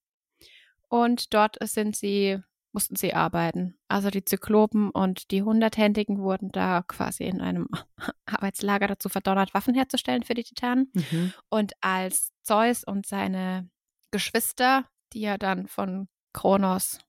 Und 0.89 1.33
dort 1.33 1.55
sind 1.61 1.95
sie, 1.95 2.39
mussten 2.73 2.97
sie 2.97 3.13
arbeiten. 3.13 3.77
Also 3.87 4.09
die 4.09 4.25
Zyklopen 4.25 4.89
und 4.89 5.31
die 5.31 5.43
Hunderthändigen 5.43 6.19
wurden 6.19 6.51
da 6.51 6.83
quasi 6.85 7.23
in 7.23 7.39
einem 7.39 7.69
Arbeitslager 8.25 8.87
dazu 8.87 9.07
verdonnert, 9.07 9.53
Waffen 9.53 9.75
herzustellen 9.75 10.23
für 10.23 10.33
die 10.33 10.43
Titanen. 10.43 10.91
Mhm. 10.93 11.33
Und 11.49 11.73
als 11.79 12.33
Zeus 12.41 12.83
und 12.83 13.05
seine 13.05 13.69
Geschwister, 14.11 14.89
die 15.13 15.21
ja 15.21 15.37
dann 15.37 15.67
von 15.67 16.07
Kronos 16.33 16.99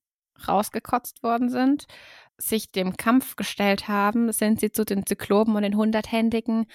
rausgekotzt 0.47 1.23
worden 1.23 1.51
sind, 1.51 1.87
sich 2.39 2.73
dem 2.73 2.97
Kampf 2.97 3.37
gestellt 3.37 3.89
haben, 3.89 4.33
sind 4.33 4.61
sie 4.61 4.73
zu 4.73 4.85
den 4.85 5.05
Zyklopen 5.05 5.55
und 5.57 5.63
den 5.63 5.77
Hunderthändigen 5.77 6.67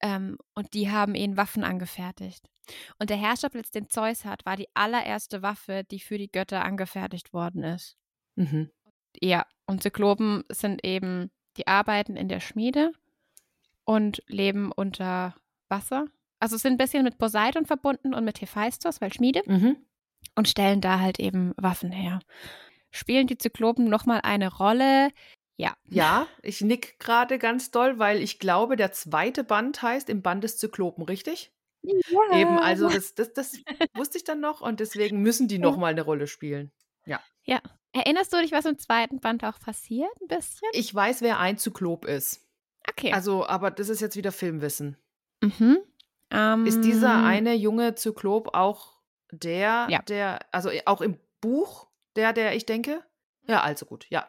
ähm, 0.00 0.38
und 0.54 0.74
die 0.74 0.90
haben 0.90 1.14
ihnen 1.14 1.36
Waffen 1.36 1.64
angefertigt. 1.64 2.48
Und 2.98 3.10
der 3.10 3.16
Herrscherblitz, 3.16 3.70
den 3.70 3.88
Zeus 3.88 4.24
hat, 4.24 4.44
war 4.46 4.56
die 4.56 4.68
allererste 4.74 5.42
Waffe, 5.42 5.84
die 5.90 6.00
für 6.00 6.18
die 6.18 6.30
Götter 6.30 6.64
angefertigt 6.64 7.32
worden 7.32 7.62
ist. 7.62 7.96
Mhm. 8.36 8.70
Ja, 9.20 9.46
und 9.66 9.82
Zyklopen 9.82 10.44
sind 10.48 10.84
eben, 10.84 11.30
die 11.56 11.66
arbeiten 11.66 12.16
in 12.16 12.28
der 12.28 12.40
Schmiede 12.40 12.92
und 13.84 14.22
leben 14.26 14.72
unter 14.72 15.34
Wasser. 15.68 16.06
Also 16.40 16.56
sind 16.56 16.72
ein 16.72 16.78
bisschen 16.78 17.04
mit 17.04 17.18
Poseidon 17.18 17.64
verbunden 17.64 18.14
und 18.14 18.24
mit 18.24 18.40
Hephaistos, 18.40 19.00
weil 19.00 19.12
Schmiede, 19.12 19.42
Mhm. 19.46 19.76
Und 20.34 20.48
stellen 20.48 20.80
da 20.80 21.00
halt 21.00 21.18
eben 21.20 21.52
Waffen 21.56 21.92
her. 21.92 22.20
Spielen 22.90 23.26
die 23.26 23.38
Zyklopen 23.38 23.84
nochmal 23.88 24.20
eine 24.22 24.52
Rolle? 24.52 25.10
Ja. 25.56 25.74
Ja, 25.88 26.26
ich 26.42 26.60
nick 26.60 26.98
gerade 26.98 27.38
ganz 27.38 27.70
doll, 27.70 27.98
weil 27.98 28.20
ich 28.20 28.38
glaube, 28.38 28.76
der 28.76 28.92
zweite 28.92 29.44
Band 29.44 29.82
heißt 29.82 30.08
im 30.10 30.22
Band 30.22 30.42
des 30.44 30.58
Zyklopen, 30.58 31.04
richtig? 31.04 31.52
ja. 31.82 32.38
Eben, 32.38 32.58
also 32.58 32.88
das, 32.88 33.14
das, 33.14 33.32
das 33.34 33.52
wusste 33.94 34.18
ich 34.18 34.24
dann 34.24 34.40
noch 34.40 34.60
und 34.60 34.80
deswegen 34.80 35.20
müssen 35.20 35.48
die 35.48 35.56
Ja. 35.56 35.60
nochmal 35.60 35.92
eine 35.92 36.02
Rolle 36.02 36.26
spielen. 36.26 36.72
Ja. 37.46 37.60
Erinnerst 37.92 38.32
du 38.32 38.40
dich, 38.40 38.50
was 38.50 38.64
im 38.64 38.78
zweiten 38.78 39.20
Band 39.20 39.44
auch 39.44 39.60
passiert? 39.60 40.10
Ein 40.20 40.26
bisschen? 40.26 40.68
Ich 40.72 40.92
weiß, 40.92 41.20
wer 41.20 41.38
ein 41.38 41.58
Zyklop 41.58 42.06
ist. 42.06 42.40
Okay. 42.88 43.12
Also, 43.12 43.46
aber 43.46 43.70
das 43.70 43.88
ist 43.88 44.00
jetzt 44.00 44.16
wieder 44.16 44.32
Filmwissen. 44.32 44.96
mhm. 45.42 45.78
ähm, 46.30 46.66
Ist 46.66 46.80
dieser 46.82 47.22
eine 47.22 47.54
junge 47.54 47.94
Zyklop 47.94 48.54
auch 48.56 48.93
der, 49.38 49.86
Ja. 49.90 50.02
der, 50.02 50.40
also 50.52 50.70
auch 50.86 51.00
im 51.00 51.18
Buch, 51.40 51.88
der, 52.16 52.32
der 52.32 52.54
ich 52.56 52.66
denke? 52.66 53.02
Ja, 53.46 53.62
also 53.62 53.86
gut, 53.86 54.06
ja. 54.10 54.28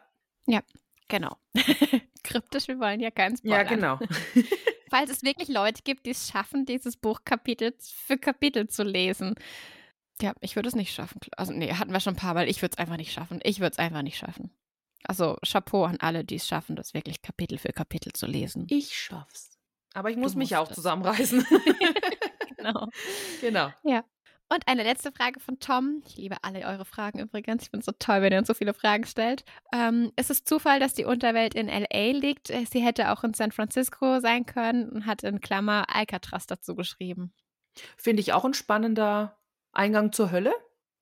Genau. 1.08 1.36
Kryptisch, 2.24 2.66
wir 2.66 2.80
wollen 2.80 2.98
ja 2.98 3.12
keinen 3.12 3.38
Ja, 3.44 3.64
Spoilern. 3.64 3.68
genau. 3.68 3.98
Falls 4.90 5.10
es 5.10 5.22
wirklich 5.22 5.48
Leute 5.48 5.82
gibt, 5.84 6.04
die 6.06 6.10
es 6.10 6.28
schaffen, 6.28 6.66
dieses 6.66 6.96
Buch 6.96 7.20
Kapitel 7.24 7.74
für 7.78 8.18
Kapitel 8.18 8.66
zu 8.68 8.82
lesen. 8.82 9.36
Ja, 10.20 10.32
ich 10.40 10.56
würde 10.56 10.68
es 10.68 10.74
nicht 10.74 10.92
schaffen. 10.92 11.20
Also, 11.36 11.52
nee, 11.52 11.72
hatten 11.72 11.92
wir 11.92 12.00
schon 12.00 12.14
ein 12.14 12.18
paar 12.18 12.34
Mal. 12.34 12.48
Ich 12.48 12.60
würde 12.62 12.72
es 12.72 12.78
einfach 12.78 12.96
nicht 12.96 13.12
schaffen. 13.12 13.38
Ich 13.44 13.60
würde 13.60 13.72
es 13.72 13.78
einfach 13.78 14.02
nicht 14.02 14.16
schaffen. 14.18 14.50
Also, 15.04 15.36
Chapeau 15.46 15.84
an 15.84 15.98
alle, 16.00 16.24
die 16.24 16.36
es 16.36 16.48
schaffen, 16.48 16.74
das 16.74 16.92
wirklich 16.94 17.22
Kapitel 17.22 17.58
für 17.58 17.72
Kapitel 17.72 18.12
zu 18.12 18.26
lesen. 18.26 18.66
Ich 18.70 18.96
schaff's. 18.98 19.58
Aber 19.94 20.10
ich 20.10 20.16
muss 20.16 20.34
mich 20.34 20.56
auch 20.56 20.70
es. 20.70 20.74
zusammenreißen. 20.74 21.46
Genau. 22.56 22.88
genau. 23.40 23.70
Und 24.48 24.68
eine 24.68 24.84
letzte 24.84 25.10
Frage 25.10 25.40
von 25.40 25.58
Tom. 25.58 26.02
Ich 26.06 26.16
liebe 26.16 26.36
alle 26.42 26.64
eure 26.66 26.84
Fragen 26.84 27.18
übrigens. 27.18 27.64
Ich 27.64 27.70
finde 27.70 27.80
es 27.80 27.86
so 27.86 27.92
toll, 27.98 28.22
wenn 28.22 28.32
ihr 28.32 28.38
uns 28.38 28.46
so 28.46 28.54
viele 28.54 28.74
Fragen 28.74 29.04
stellt. 29.04 29.44
Ähm, 29.72 30.12
ist 30.16 30.30
es 30.30 30.44
Zufall, 30.44 30.78
dass 30.78 30.94
die 30.94 31.04
Unterwelt 31.04 31.54
in 31.56 31.68
L.A. 31.68 32.12
liegt? 32.12 32.50
Äh, 32.50 32.64
Sie 32.64 32.80
hätte 32.80 33.10
auch 33.10 33.24
in 33.24 33.34
San 33.34 33.50
Francisco 33.50 34.20
sein 34.20 34.46
können 34.46 34.88
und 34.88 35.06
hat 35.06 35.24
in 35.24 35.40
Klammer 35.40 35.86
Alcatraz 35.92 36.46
dazu 36.46 36.76
geschrieben. 36.76 37.32
Finde 37.96 38.20
ich 38.20 38.32
auch 38.32 38.44
ein 38.44 38.54
spannender 38.54 39.36
Eingang 39.72 40.12
zur 40.12 40.30
Hölle, 40.30 40.54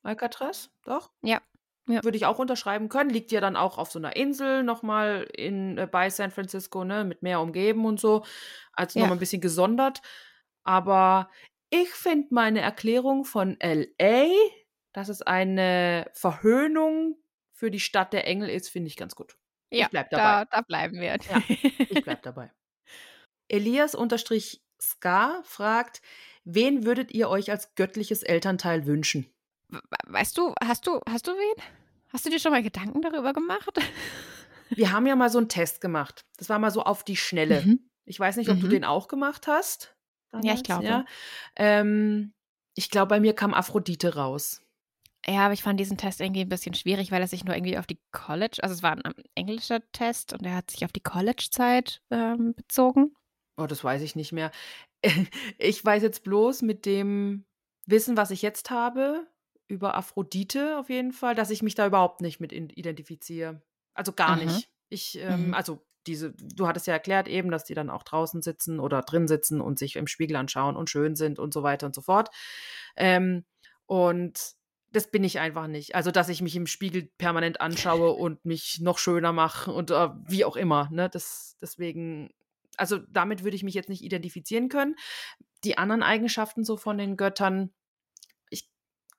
Alcatraz, 0.03 0.71
doch? 0.85 1.11
Ja, 1.23 1.41
ja. 1.87 2.03
Würde 2.03 2.17
ich 2.17 2.25
auch 2.25 2.39
unterschreiben 2.39 2.89
können. 2.89 3.11
Liegt 3.11 3.31
ja 3.31 3.43
dann 3.43 3.57
auch 3.57 3.77
auf 3.77 3.93
so 3.93 3.99
einer 3.99 4.17
Insel 4.17 4.63
nochmal 4.63 5.29
in, 5.37 5.77
äh, 5.77 5.87
bei 5.87 6.09
San 6.09 6.31
Francisco, 6.31 6.83
ne, 6.83 7.05
mit 7.05 7.23
Meer 7.23 7.41
umgeben 7.41 7.85
und 7.85 8.01
so. 8.01 8.25
Also 8.73 8.99
Ja. 8.99 9.05
nochmal 9.05 9.19
ein 9.19 9.21
bisschen 9.21 9.43
gesondert. 9.43 10.01
Aber 10.65 11.29
ich 11.83 11.91
finde 11.91 12.29
meine 12.31 12.61
Erklärung 12.61 13.25
von 13.25 13.57
LA, 13.63 14.27
dass 14.93 15.09
es 15.09 15.23
eine 15.23 16.09
Verhöhnung 16.13 17.17
für 17.53 17.71
die 17.71 17.81
Stadt 17.81 18.13
der 18.13 18.27
Engel 18.27 18.49
ist, 18.51 18.69
finde 18.69 18.89
ich 18.89 18.97
ganz 18.97 19.15
gut. 19.17 19.37
Ja, 19.71 19.87
ich 19.87 19.91
bleib 19.91 20.11
dabei. 20.11 20.23
Da, 20.23 20.45
da 20.45 20.61
bleiben 20.61 21.01
wir. 21.01 21.17
Ja, 21.17 21.43
Ich 21.89 22.03
bleib 22.05 22.23
dabei. 22.23 22.51
Elias 23.49 23.95
unterstrich 23.95 24.63
Ska 24.81 25.43
fragt, 25.45 26.03
wen 26.45 26.85
würdet 26.85 27.13
ihr 27.13 27.29
euch 27.29 27.51
als 27.51 27.75
göttliches 27.75 28.23
Elternteil 28.23 28.87
wünschen? 28.87 29.27
We- 29.69 29.81
Weißt 30.07 30.37
du, 30.39 30.55
hast 30.63 30.87
du, 30.87 31.01
hast 31.09 31.27
du 31.27 31.33
wen? 31.33 31.63
Hast 32.13 32.25
du 32.27 32.31
dir 32.31 32.39
schon 32.39 32.53
mal 32.53 32.63
Gedanken 32.63 33.03
darüber 33.03 33.33
gemacht? 33.33 33.71
Wir 34.71 34.93
haben 34.93 35.07
ja 35.07 35.15
mal 35.17 35.31
so 35.31 35.39
einen 35.39 35.49
Test 35.49 35.81
gemacht. 35.81 36.25
Das 36.39 36.49
war 36.49 36.59
mal 36.59 36.71
so 36.71 36.83
auf 36.83 37.05
die 37.05 37.17
Schnelle. 37.17 37.63
Mhm. 37.63 37.91
Ich 38.05 38.19
weiß 38.21 38.37
nicht, 38.37 38.51
ob 38.51 38.61
du 38.61 38.67
Mhm. 38.67 38.71
den 38.71 38.85
auch 38.85 39.09
gemacht 39.09 39.47
hast. 39.47 39.94
Ja, 40.43 40.55
ich 40.55 40.63
glaube. 40.63 40.85
Ja. 40.85 41.05
Ähm, 41.57 42.33
ich 42.75 42.91
glaube, 42.91 43.09
bei 43.09 43.21
mir 43.21 43.35
kam 43.35 43.55
Aphrodite 43.55 44.15
raus. 44.17 44.61
Ja, 45.27 45.47
aber 45.47 45.55
ich 45.55 45.63
fand 45.63 45.81
diesen 45.81 45.97
Test 45.97 46.21
irgendwie 46.21 46.43
ein 46.43 46.49
bisschen 46.49 46.75
schwierig, 46.75 47.11
weil 47.11 47.23
er 47.23 47.29
sich 47.29 47.45
nur 47.45 47.55
irgendwie 47.55 47.79
auf 47.79 47.87
die 47.87 47.99
College, 48.13 48.59
also 48.63 48.75
es 48.75 48.83
war 48.83 48.93
ein 48.93 49.03
ähm, 49.05 49.15
englischer 49.35 49.81
Test 49.93 50.35
und 50.35 50.45
er 50.45 50.57
hat 50.57 50.71
sich 50.71 50.85
auf 50.85 50.93
die 50.93 51.03
College-Zeit 51.03 52.03
ähm, 52.11 52.55
bezogen. 52.55 53.15
Oh, 53.57 53.67
das 53.67 53.83
weiß 53.85 54.03
ich 54.03 54.17
nicht 54.17 54.33
mehr. 54.33 54.51
Ich 55.59 55.85
weiß 55.85 56.03
jetzt 56.03 56.25
bloß 56.25 56.63
mit 56.63 56.87
dem 56.87 57.45
Wissen, 57.87 58.17
was 58.17 58.31
ich 58.31 58.43
jetzt 58.43 58.71
habe, 58.71 59.27
über 59.69 59.95
Aphrodite 59.95 60.79
auf 60.79 60.91
jeden 60.91 61.13
Fall, 61.13 61.35
dass 61.35 61.51
ich 61.51 61.63
mich 61.63 61.75
da 61.75 61.87
überhaupt 61.87 62.21
nicht 62.21 62.41
mit 62.41 62.53
identifiziere. 62.53 63.63
Also 63.95 64.13
gar 64.13 64.31
Aha. 64.31 64.37
nicht. 64.37 64.71
Ich, 64.89 65.19
ähm, 65.19 65.49
Mhm. 65.49 65.55
also 65.55 65.87
diese, 66.07 66.33
du 66.33 66.67
hattest 66.67 66.87
ja 66.87 66.95
erklärt 66.95 67.29
eben, 67.29 67.51
dass 67.51 67.65
die 67.65 67.75
dann 67.75 67.91
auch 67.91 68.03
draußen 68.03 68.43
sitzen 68.43 68.81
oder 68.81 69.03
drin 69.03 69.29
sitzen 69.29 69.61
und 69.61 69.79
sich 69.79 69.97
im 69.97 70.07
Spiegel 70.07 70.37
anschauen 70.37 70.77
und 70.77 70.91
schön 70.91 71.17
sind 71.17 71.39
und 71.39 71.53
so 71.53 71.63
weiter 71.63 71.87
und 71.87 71.95
so 71.95 72.03
fort. 72.03 72.31
Ähm, 72.97 73.45
und 73.87 74.55
das 74.93 75.11
bin 75.11 75.25
ich 75.25 75.41
einfach 75.41 75.67
nicht. 75.67 75.95
Also, 75.95 76.11
dass 76.11 76.29
ich 76.29 76.41
mich 76.41 76.55
im 76.57 76.67
Spiegel 76.67 77.11
permanent 77.19 77.61
anschaue 77.61 78.11
und 78.13 78.45
mich 78.45 78.81
noch 78.81 78.99
schöner 78.99 79.33
mache 79.33 79.73
und 79.73 79.91
äh, 79.91 80.09
wie 80.27 80.45
auch 80.45 80.57
immer. 80.57 80.89
Ne? 80.91 81.09
Das, 81.11 81.57
deswegen, 81.61 82.31
also 82.77 82.99
damit 83.11 83.45
würde 83.45 83.57
ich 83.57 83.65
mich 83.65 83.75
jetzt 83.75 83.89
nicht 83.89 84.03
identifizieren 84.03 84.69
können. 84.69 84.95
Die 85.65 85.79
anderen 85.79 86.03
Eigenschaften 86.03 86.65
so 86.65 86.77
von 86.77 86.99
den 86.99 87.17
Göttern, 87.17 87.73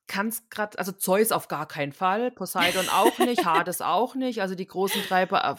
kann 0.08 0.28
es 0.28 0.50
gerade, 0.50 0.78
also 0.78 0.92
Zeus 0.92 1.32
auf 1.32 1.48
gar 1.48 1.68
keinen 1.68 1.92
Fall, 1.92 2.32
Poseidon 2.32 2.90
auch 2.90 3.18
nicht, 3.20 3.46
Hades 3.46 3.82
auch 3.82 4.16
nicht. 4.16 4.42
Also 4.42 4.56
die 4.56 4.68
großen 4.68 5.02
Treiber 5.04 5.58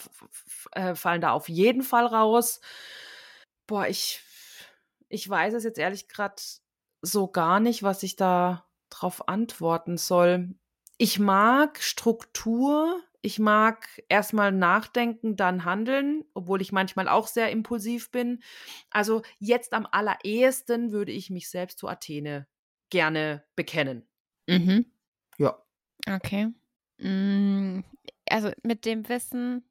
äh, 0.74 0.90
äh, 0.90 0.94
fallen 0.94 1.20
da 1.20 1.32
auf 1.32 1.48
jeden 1.48 1.82
Fall 1.82 2.06
raus. 2.06 2.60
Boah, 3.66 3.86
ich, 3.89 4.23
ich 5.09 5.28
weiß 5.28 5.55
es 5.55 5.64
jetzt 5.64 5.78
ehrlich 5.78 6.09
gerade 6.09 6.36
so 7.02 7.28
gar 7.28 7.60
nicht, 7.60 7.82
was 7.82 8.02
ich 8.02 8.16
da 8.16 8.66
drauf 8.90 9.28
antworten 9.28 9.97
soll. 9.97 10.55
Ich 10.98 11.18
mag 11.18 11.82
Struktur. 11.82 13.02
Ich 13.23 13.40
mag 13.40 13.89
erstmal 14.09 14.52
nachdenken, 14.52 15.35
dann 15.35 15.64
handeln, 15.64 16.24
obwohl 16.32 16.62
ich 16.62 16.70
manchmal 16.70 17.09
auch 17.09 17.27
sehr 17.27 17.51
impulsiv 17.51 18.12
bin. 18.12 18.40
Also 18.90 19.23
jetzt 19.40 19.73
am 19.73 19.85
allerersten 19.90 20.93
würde 20.93 21.10
ich 21.10 21.28
mich 21.28 21.51
selbst 21.51 21.78
zu 21.81 21.89
Athene 21.89 22.47
gerne 22.89 23.44
bekennen. 23.56 24.06
Mhm. 24.47 24.86
Ja. 25.39 25.59
Okay. 26.09 26.48
Mm, 26.98 27.81
Also 28.28 28.51
mit 28.62 28.85
dem 28.85 29.09
Wissen, 29.09 29.64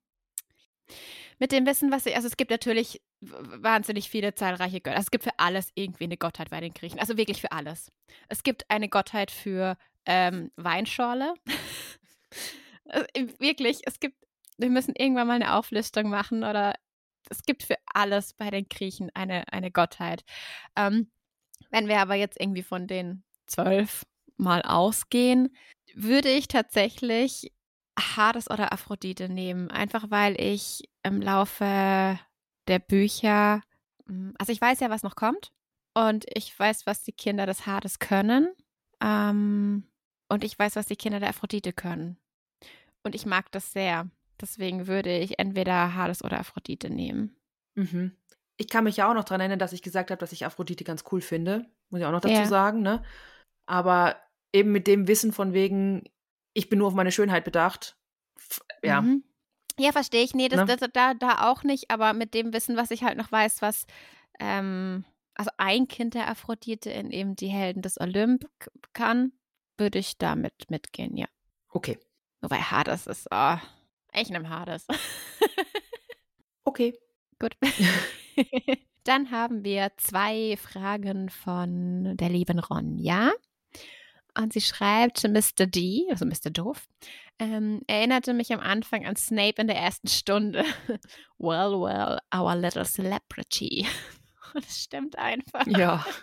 mit 1.40 1.52
dem 1.52 1.66
Wissen, 1.66 1.92
was 1.92 2.06
ich, 2.06 2.16
also 2.16 2.28
es 2.28 2.38
gibt 2.38 2.52
natürlich 2.52 3.02
wahnsinnig 3.22 4.10
viele 4.10 4.36
zahlreiche 4.36 4.82
Götter. 4.82 4.98
Also 4.98 5.08
es 5.08 5.12
gibt 5.12 5.24
für 5.24 5.38
alles 5.40 5.72
irgendwie 5.76 6.06
eine 6.06 6.18
Gottheit 6.18 6.50
bei 6.50 6.62
den 6.62 6.74
Griechen. 6.74 7.00
Also 7.00 7.18
wirklich 7.18 7.42
für 7.42 7.52
alles. 7.52 7.92
Es 8.30 8.44
gibt 8.44 8.70
eine 8.70 8.90
Gottheit 8.90 9.32
für 9.32 9.78
ähm, 10.06 10.52
Weinschorle. 10.56 11.34
also, 12.86 13.06
wirklich, 13.40 13.82
es 13.86 14.00
gibt, 14.00 14.18
wir 14.58 14.70
müssen 14.70 14.96
irgendwann 14.96 15.28
mal 15.28 15.34
eine 15.34 15.56
Auflistung 15.56 16.10
machen 16.10 16.44
oder 16.44 16.76
es 17.30 17.44
gibt 17.44 17.64
für 17.64 17.78
alles 17.94 18.34
bei 18.34 18.52
den 18.52 18.70
Griechen 18.70 19.10
eine, 19.14 19.52
eine 19.52 19.72
Gottheit. 19.72 20.24
Ähm, 20.76 21.10
wenn 21.72 21.88
wir 21.88 22.00
aber 22.00 22.16
jetzt 22.16 22.40
irgendwie 22.40 22.64
von 22.64 22.88
den 22.88 23.24
zwölf 23.48 24.06
mal 24.38 24.62
ausgehen, 24.62 25.56
würde 25.94 26.30
ich 26.30 26.48
tatsächlich 26.48 27.52
Hades 27.98 28.50
oder 28.50 28.74
Aphrodite 28.74 29.30
nehmen. 29.30 29.72
Einfach 29.72 30.10
weil 30.10 30.40
ich 30.40 30.90
im 31.04 31.22
Laufe 31.22 32.20
der 32.68 32.80
Bücher, 32.80 33.62
hm, 34.08 34.34
also 34.38 34.52
ich 34.52 34.62
weiß 34.62 34.80
ja, 34.80 34.90
was 34.90 35.04
noch 35.04 35.16
kommt. 35.16 35.52
Und 35.94 36.26
ich 36.34 36.58
weiß, 36.58 36.86
was 36.86 37.04
die 37.04 37.14
Kinder 37.14 37.46
des 37.46 37.66
Hades 37.66 38.00
können. 38.00 38.54
Ähm, 39.02 39.88
und 40.28 40.44
ich 40.44 40.58
weiß, 40.60 40.76
was 40.76 40.88
die 40.88 40.98
Kinder 40.98 41.20
der 41.20 41.30
Aphrodite 41.30 41.72
können. 41.72 42.18
Und 43.04 43.16
ich 43.16 43.26
mag 43.26 43.52
das 43.52 43.72
sehr. 43.72 44.10
Deswegen 44.42 44.88
würde 44.88 45.18
ich 45.18 45.40
entweder 45.40 45.96
Hades 45.96 46.24
oder 46.24 46.40
Aphrodite 46.40 46.90
nehmen. 46.90 47.36
Mhm. 47.76 48.12
Ich 48.58 48.68
kann 48.68 48.84
mich 48.84 48.98
ja 48.98 49.10
auch 49.10 49.14
noch 49.14 49.24
daran 49.24 49.42
erinnern, 49.42 49.60
dass 49.60 49.74
ich 49.74 49.82
gesagt 49.82 50.12
habe, 50.12 50.20
dass 50.20 50.32
ich 50.32 50.46
Aphrodite 50.46 50.84
ganz 50.84 51.04
cool 51.12 51.22
finde. 51.22 51.66
Muss 51.90 52.02
ich 52.02 52.06
auch 52.06 52.12
noch 52.12 52.22
dazu 52.22 52.34
ja. 52.34 52.46
sagen, 52.46 52.82
ne? 52.82 53.04
Aber 53.66 54.18
eben 54.56 54.72
mit 54.72 54.88
dem 54.88 55.08
Wissen 55.08 55.34
von 55.34 55.54
wegen, 55.54 56.04
ich 56.54 56.70
bin 56.70 56.80
nur 56.80 56.88
auf 56.88 56.94
meine 56.94 57.12
Schönheit 57.12 57.44
bedacht. 57.44 57.98
Ja. 58.82 59.02
Mhm. 59.02 59.24
Ja, 59.78 59.92
verstehe 59.92 60.24
ich. 60.24 60.34
Nee, 60.34 60.48
das, 60.48 60.66
ne? 60.66 60.78
das, 60.78 60.90
da, 60.94 61.14
da 61.14 61.52
auch 61.52 61.64
nicht, 61.64 61.92
aber 61.92 62.14
mit 62.14 62.34
dem 62.34 62.54
Wissen, 62.54 62.78
was 62.78 62.92
ich 62.92 63.04
halt 63.04 63.18
noch 63.18 63.32
weiß, 63.32 63.62
was, 63.62 63.86
ähm, 64.40 65.04
also 65.36 65.52
ein 65.58 65.88
Kind 65.88 66.14
der 66.14 66.30
Aphrodite 66.30 66.90
in 66.90 67.12
eben 67.12 67.36
die 67.36 67.50
Helden 67.50 67.82
des 67.82 68.00
Olymp 68.00 68.50
kann, 68.94 69.34
würde 69.78 70.00
ich 70.00 70.18
damit 70.18 70.70
mitgehen, 70.70 71.18
ja. 71.18 71.28
Okay. 71.70 72.00
Wobei 72.42 72.58
Hades 72.58 73.08
ist, 73.08 73.28
oh, 73.32 73.58
ich 74.14 74.30
nehme 74.30 74.50
Hades. 74.50 74.88
okay. 76.64 76.98
Gut. 77.38 77.58
Dann 79.04 79.30
haben 79.32 79.66
wir 79.66 79.92
zwei 79.98 80.56
Fragen 80.58 81.30
von 81.30 82.16
der 82.16 82.30
lieben 82.30 82.60
Ronja. 82.60 83.34
Und 84.38 84.54
sie 84.54 84.62
schreibt, 84.62 85.24
Mr. 85.24 85.66
D, 85.66 86.08
also 86.10 86.26
Mr. 86.26 86.50
Doof, 86.52 86.88
ähm, 87.40 87.82
erinnerte 87.88 88.34
mich 88.34 88.54
am 88.54 88.60
Anfang 88.60 89.06
an 89.06 89.16
Snape 89.16 89.62
in 89.62 89.68
der 89.68 89.78
ersten 89.78 90.08
Stunde. 90.08 90.64
well, 91.38 91.80
well, 91.80 92.20
our 92.34 92.56
little 92.56 92.86
celebrity. 92.86 93.88
Und 94.54 94.66
es 94.66 94.84
stimmt 94.84 95.18
einfach. 95.18 95.66
Ja. 95.68 96.06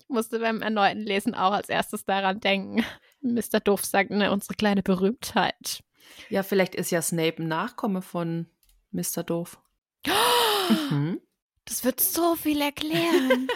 Ich 0.00 0.12
musste 0.12 0.40
beim 0.40 0.60
erneuten 0.60 1.02
Lesen 1.02 1.36
auch 1.36 1.52
als 1.52 1.68
erstes 1.68 2.04
daran 2.04 2.40
denken. 2.40 2.84
Mr. 3.20 3.60
Doof 3.60 3.84
sagt, 3.84 4.10
ne, 4.10 4.32
unsere 4.32 4.54
kleine 4.54 4.82
Berühmtheit. 4.82 5.84
Ja, 6.28 6.42
vielleicht 6.42 6.74
ist 6.74 6.90
ja 6.90 7.00
Snape 7.00 7.40
ein 7.40 7.46
Nachkomme 7.46 8.02
von 8.02 8.50
Mr. 8.90 9.22
Doof. 9.22 9.58
mhm. 10.90 11.20
Das 11.64 11.84
wird 11.84 12.00
so 12.00 12.34
viel 12.34 12.60
erklären. 12.60 13.48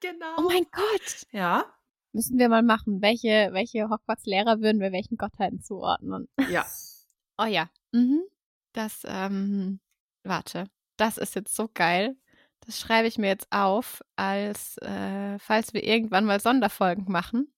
genau. 0.00 0.36
Oh 0.38 0.42
mein 0.42 0.66
Gott. 0.70 1.26
Ja. 1.32 1.66
Müssen 2.12 2.38
wir 2.38 2.48
mal 2.48 2.62
machen. 2.62 3.02
Welche, 3.02 3.50
welche 3.52 3.88
Hogwarts-Lehrer 3.88 4.60
würden 4.60 4.80
wir 4.80 4.92
welchen 4.92 5.16
Gottheiten 5.16 5.60
zuordnen? 5.62 6.28
Ja. 6.50 6.66
oh 7.38 7.44
ja. 7.44 7.70
Mhm. 7.92 8.22
Das, 8.72 9.02
ähm, 9.06 9.80
warte. 10.24 10.64
Das 10.96 11.18
ist 11.18 11.34
jetzt 11.34 11.54
so 11.54 11.68
geil. 11.72 12.16
Das 12.60 12.78
schreibe 12.78 13.08
ich 13.08 13.18
mir 13.18 13.28
jetzt 13.28 13.46
auf, 13.50 14.02
als 14.16 14.78
äh, 14.78 15.38
falls 15.38 15.72
wir 15.74 15.84
irgendwann 15.84 16.24
mal 16.24 16.40
Sonderfolgen 16.40 17.10
machen. 17.10 17.52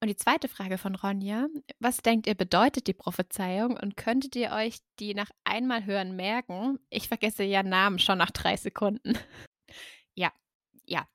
Und 0.00 0.08
die 0.08 0.16
zweite 0.16 0.48
Frage 0.48 0.78
von 0.78 0.94
Ronja: 0.94 1.46
Was 1.78 1.98
denkt 1.98 2.26
ihr, 2.26 2.34
bedeutet 2.34 2.86
die 2.86 2.92
Prophezeiung 2.92 3.76
und 3.76 3.96
könntet 3.96 4.34
ihr 4.36 4.50
euch 4.50 4.78
die 4.98 5.14
nach 5.14 5.30
einmal 5.44 5.86
hören 5.86 6.16
merken? 6.16 6.80
Ich 6.90 7.08
vergesse 7.08 7.44
ja 7.44 7.62
Namen 7.62 7.98
schon 7.98 8.18
nach 8.18 8.32
drei 8.32 8.56
Sekunden. 8.56 9.14
ja, 10.14 10.32
ja, 10.84 11.06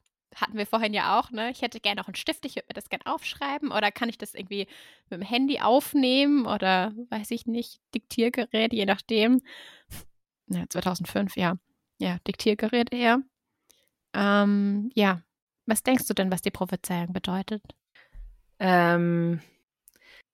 hatten 0.41 0.57
wir 0.57 0.65
vorhin 0.65 0.93
ja 0.93 1.19
auch, 1.19 1.31
ne? 1.31 1.51
Ich 1.51 1.61
hätte 1.61 1.79
gerne 1.79 1.99
noch 1.99 2.07
einen 2.07 2.15
Stift, 2.15 2.45
ich 2.45 2.55
würde 2.55 2.67
mir 2.69 2.75
das 2.75 2.89
gerne 2.89 3.05
aufschreiben 3.05 3.71
oder 3.71 3.91
kann 3.91 4.09
ich 4.09 4.17
das 4.17 4.33
irgendwie 4.33 4.67
mit 5.09 5.21
dem 5.21 5.25
Handy 5.25 5.59
aufnehmen 5.59 6.45
oder 6.45 6.93
weiß 7.09 7.31
ich 7.31 7.45
nicht, 7.45 7.81
Diktiergerät, 7.93 8.73
je 8.73 8.85
nachdem. 8.85 9.41
Ja, 10.47 10.63
2005, 10.69 11.35
ja. 11.35 11.57
Ja, 11.99 12.17
Diktiergerät 12.27 12.93
eher. 12.93 13.21
Ähm, 14.13 14.91
ja. 14.93 15.21
Was 15.65 15.83
denkst 15.83 16.07
du 16.07 16.13
denn, 16.13 16.31
was 16.31 16.41
die 16.41 16.51
Prophezeiung 16.51 17.11
bedeutet? 17.11 17.61
Ähm, 18.59 19.41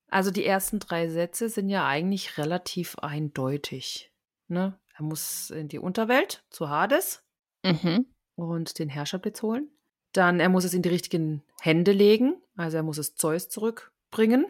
also 0.10 0.30
die 0.30 0.46
ersten 0.46 0.80
drei 0.80 1.10
Sätze 1.10 1.50
sind 1.50 1.70
ja 1.70 1.88
eigentlich 1.88 2.38
relativ 2.38 3.00
eindeutig. 3.00 4.12
Ne? 4.48 4.80
Er 4.96 5.04
muss 5.04 5.50
in 5.50 5.70
die 5.70 5.80
Unterwelt 5.80 6.46
zu 6.52 6.70
Hades 6.70 7.26
mhm. 7.66 8.06
und 8.36 8.78
den 8.78 8.90
Herrscherblitz 8.90 9.42
holen. 9.42 9.73
Dann 10.14 10.40
er 10.40 10.50
muss 10.50 10.64
es 10.64 10.74
in 10.74 10.82
die 10.82 10.90
richtigen 10.90 11.44
Hände 11.60 11.92
legen, 11.92 12.36
also 12.56 12.78
er 12.78 12.84
muss 12.84 12.98
es 12.98 13.16
Zeus 13.16 13.50
zurückbringen. 13.50 14.46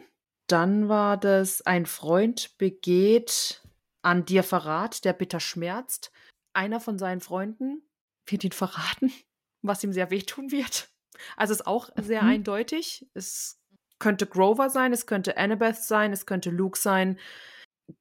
Dann 0.46 0.88
war 0.88 1.16
das, 1.16 1.62
ein 1.62 1.86
Freund 1.86 2.56
begeht 2.58 3.62
an 4.02 4.26
dir 4.26 4.42
Verrat, 4.42 5.04
der 5.04 5.14
bitter 5.14 5.40
schmerzt. 5.40 6.12
Einer 6.52 6.80
von 6.80 6.98
seinen 6.98 7.20
Freunden 7.20 7.82
wird 8.26 8.44
ihn 8.44 8.52
verraten, 8.52 9.12
was 9.62 9.82
ihm 9.82 9.92
sehr 9.92 10.10
wehtun 10.10 10.50
wird. 10.50 10.88
Also 11.36 11.54
ist 11.54 11.66
auch 11.66 11.88
sehr 11.96 12.22
mhm. 12.22 12.28
eindeutig. 12.28 13.08
Es 13.14 13.60
könnte 13.98 14.26
Grover 14.26 14.68
sein, 14.68 14.92
es 14.92 15.06
könnte 15.06 15.36
Annabeth 15.38 15.76
sein, 15.76 16.12
es 16.12 16.26
könnte 16.26 16.50
Luke 16.50 16.78
sein. 16.78 17.18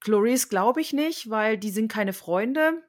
Clarice 0.01 0.49
glaube 0.49 0.81
ich 0.81 0.91
nicht, 0.91 1.29
weil 1.29 1.57
die 1.57 1.69
sind 1.69 1.91
keine 1.91 2.13
Freunde. 2.13 2.83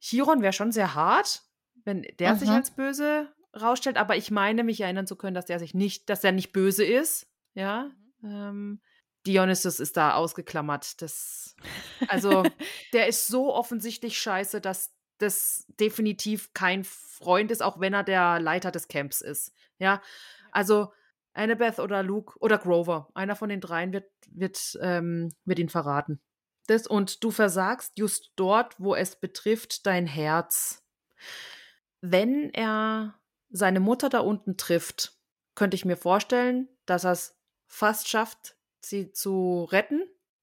Chiron 0.00 0.42
wäre 0.42 0.52
schon 0.52 0.72
sehr 0.72 0.94
hart, 0.94 1.42
wenn 1.84 2.02
der 2.18 2.34
mhm. 2.34 2.38
sich 2.38 2.48
als 2.48 2.70
böse 2.70 3.28
rausstellt, 3.58 3.96
aber 3.96 4.16
ich 4.16 4.30
meine, 4.30 4.64
mich 4.64 4.80
erinnern 4.80 5.06
zu 5.06 5.16
können, 5.16 5.34
dass 5.34 5.46
der 5.46 5.58
sich 5.58 5.74
nicht, 5.74 6.08
dass 6.08 6.24
er 6.24 6.32
nicht 6.32 6.52
böse 6.52 6.84
ist. 6.84 7.26
Ja. 7.54 7.90
Mhm. 8.20 8.30
Ähm, 8.30 8.80
Dionysus 9.26 9.80
ist 9.80 9.96
da 9.96 10.14
ausgeklammert. 10.14 11.02
Das, 11.02 11.54
also, 12.08 12.42
der 12.92 13.08
ist 13.08 13.26
so 13.26 13.54
offensichtlich 13.54 14.18
scheiße, 14.18 14.60
dass 14.60 14.92
das 15.18 15.66
definitiv 15.78 16.54
kein 16.54 16.84
Freund 16.84 17.50
ist, 17.50 17.62
auch 17.62 17.80
wenn 17.80 17.92
er 17.92 18.04
der 18.04 18.40
Leiter 18.40 18.70
des 18.70 18.88
Camps 18.88 19.20
ist. 19.20 19.52
Ja. 19.78 20.00
Also, 20.52 20.92
Annabeth 21.32 21.78
oder 21.78 22.02
Luke 22.02 22.38
oder 22.40 22.58
Grover, 22.58 23.08
einer 23.14 23.36
von 23.36 23.50
den 23.50 23.60
dreien 23.60 23.92
wird, 23.92 24.10
wird, 24.30 24.78
ähm, 24.80 25.30
wird 25.44 25.58
ihn 25.58 25.68
verraten. 25.68 26.20
Das, 26.66 26.86
und 26.86 27.22
du 27.22 27.30
versagst 27.30 27.98
just 27.98 28.32
dort, 28.36 28.78
wo 28.78 28.94
es 28.94 29.16
betrifft, 29.16 29.86
dein 29.86 30.06
Herz. 30.06 30.82
Wenn 32.00 32.50
er 32.54 33.19
seine 33.50 33.80
Mutter 33.80 34.08
da 34.08 34.20
unten 34.20 34.56
trifft, 34.56 35.18
könnte 35.54 35.74
ich 35.74 35.84
mir 35.84 35.96
vorstellen, 35.96 36.68
dass 36.86 37.04
er 37.04 37.12
es 37.12 37.36
fast 37.66 38.08
schafft, 38.08 38.56
sie 38.80 39.12
zu 39.12 39.64
retten, 39.64 40.02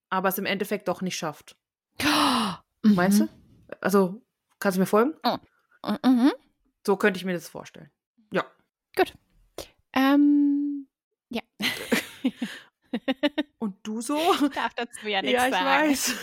aber 0.10 0.30
es 0.30 0.38
im 0.38 0.46
Endeffekt 0.46 0.88
doch 0.88 1.02
nicht 1.02 1.18
schafft. 1.18 1.58
Mhm. 2.02 2.58
Meinst 2.96 3.22
du? 3.22 3.28
Also, 3.82 4.22
kannst 4.60 4.78
du 4.78 4.82
mir 4.82 4.86
folgen? 4.86 5.14
Oh. 5.24 5.38
Mhm. 6.06 6.32
So 6.86 6.96
könnte 6.98 7.18
ich 7.18 7.26
mir 7.26 7.34
das 7.34 7.50
vorstellen. 7.50 7.92
Ja. 8.32 8.46
Gut. 8.96 9.14
Ähm, 9.94 10.88
ja. 11.30 11.42
Und 13.60 13.76
du 13.84 14.02
so? 14.02 14.18
Ich 14.18 14.50
darf 14.52 14.74
dazu 14.74 15.08
ja 15.08 15.22
nichts 15.22 15.42
ja, 15.42 15.48
ich 15.48 15.54
sagen. 15.54 15.66
weiß. 15.66 16.16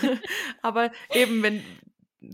Aber 0.62 0.90
eben, 1.10 1.42
wenn 1.42 1.62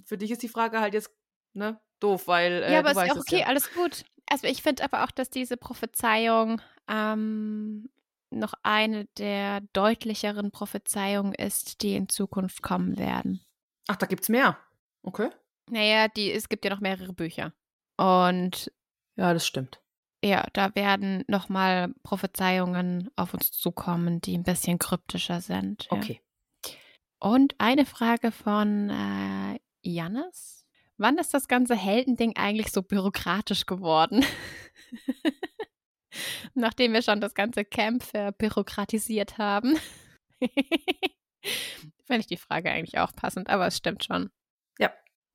für 0.04 0.18
dich 0.18 0.30
ist 0.30 0.42
die 0.42 0.48
Frage 0.48 0.80
halt 0.80 0.94
jetzt 0.94 1.10
ne, 1.52 1.80
doof, 1.98 2.28
weil 2.28 2.62
äh, 2.62 2.72
ja, 2.72 2.78
aber 2.80 2.90
ist 2.90 3.12
auch 3.12 3.16
okay, 3.16 3.40
ja. 3.40 3.46
alles 3.46 3.72
gut. 3.72 4.04
Also 4.30 4.46
ich 4.46 4.62
finde 4.62 4.84
aber 4.84 5.04
auch, 5.04 5.10
dass 5.10 5.28
diese 5.28 5.56
Prophezeiung 5.56 6.62
ähm, 6.88 7.90
noch 8.30 8.54
eine 8.62 9.06
der 9.18 9.60
deutlicheren 9.72 10.52
Prophezeiungen 10.52 11.34
ist, 11.34 11.82
die 11.82 11.96
in 11.96 12.08
Zukunft 12.08 12.62
kommen 12.62 12.96
werden. 12.96 13.44
Ach, 13.88 13.96
da 13.96 14.06
gibt's 14.06 14.28
mehr. 14.28 14.56
Okay. 15.02 15.30
Naja, 15.68 16.08
die, 16.08 16.30
es 16.30 16.48
gibt 16.48 16.64
ja 16.64 16.70
noch 16.70 16.80
mehrere 16.80 17.12
Bücher. 17.12 17.52
Und 17.96 18.72
ja, 19.16 19.34
das 19.34 19.46
stimmt. 19.46 19.80
Ja, 20.24 20.46
da 20.52 20.74
werden 20.74 21.24
nochmal 21.26 21.92
Prophezeiungen 22.02 23.10
auf 23.16 23.34
uns 23.34 23.50
zukommen, 23.50 24.20
die 24.20 24.36
ein 24.36 24.44
bisschen 24.44 24.78
kryptischer 24.78 25.40
sind. 25.40 25.88
Ja. 25.90 25.96
Okay. 25.96 26.20
Und 27.18 27.54
eine 27.58 27.84
Frage 27.84 28.30
von 28.30 28.90
äh, 28.90 29.58
Jannis. 29.82 30.59
Wann 31.00 31.16
ist 31.16 31.32
das 31.32 31.48
ganze 31.48 31.74
Heldending 31.74 32.36
eigentlich 32.36 32.70
so 32.72 32.82
bürokratisch 32.82 33.64
geworden? 33.64 34.22
Nachdem 36.54 36.92
wir 36.92 37.00
schon 37.00 37.22
das 37.22 37.32
ganze 37.32 37.64
Camp 37.64 38.04
bürokratisiert 38.36 39.38
haben. 39.38 39.78
Finde 42.04 42.20
ich 42.20 42.26
die 42.26 42.36
Frage 42.36 42.70
eigentlich 42.70 42.98
auch 42.98 43.14
passend, 43.16 43.48
aber 43.48 43.66
es 43.66 43.78
stimmt 43.78 44.04
schon. 44.04 44.30
Ja. 44.78 44.92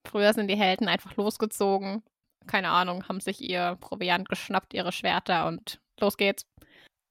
Früher 0.08 0.34
sind 0.34 0.50
die 0.50 0.58
Helden 0.58 0.88
einfach 0.88 1.16
losgezogen. 1.16 2.04
Keine 2.46 2.70
Ahnung, 2.70 3.08
haben 3.08 3.20
sich 3.20 3.42
ihr 3.42 3.76
Proviant 3.82 4.30
geschnappt, 4.30 4.76
ihre 4.76 4.92
Schwerter 4.92 5.48
und 5.48 5.82
los 6.00 6.16
geht's. 6.16 6.46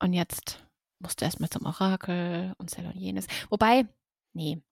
Und 0.01 0.13
jetzt 0.13 0.65
musste 1.01 1.25
erstmal 1.25 1.51
zum 1.51 1.67
Orakel 1.67 2.55
und 2.59 2.71
Cell 2.71 2.87
und 2.87 2.95
jenes. 2.95 3.27
Wobei, 3.51 3.89
nee, 4.33 4.63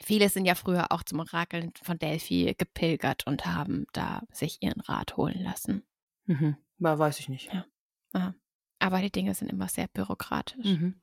viele 0.00 0.28
sind 0.28 0.44
ja 0.44 0.54
früher 0.54 0.92
auch 0.92 1.02
zum 1.02 1.20
Orakel 1.20 1.70
von 1.82 1.98
Delphi 1.98 2.54
gepilgert 2.56 3.26
und 3.26 3.46
haben 3.46 3.86
da 3.92 4.22
sich 4.32 4.62
ihren 4.62 4.80
Rat 4.80 5.16
holen 5.16 5.42
lassen. 5.42 5.82
Mhm. 6.26 6.56
Weiß 6.78 7.18
ich 7.20 7.28
nicht. 7.28 7.52
Ja. 7.52 7.66
Aha. 8.12 8.34
Aber 8.78 9.00
die 9.00 9.10
Dinge 9.10 9.34
sind 9.34 9.50
immer 9.50 9.68
sehr 9.68 9.88
bürokratisch. 9.88 10.64
Mhm. 10.64 11.00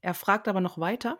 Er 0.00 0.14
fragt 0.14 0.48
aber 0.48 0.60
noch 0.60 0.78
weiter. 0.78 1.18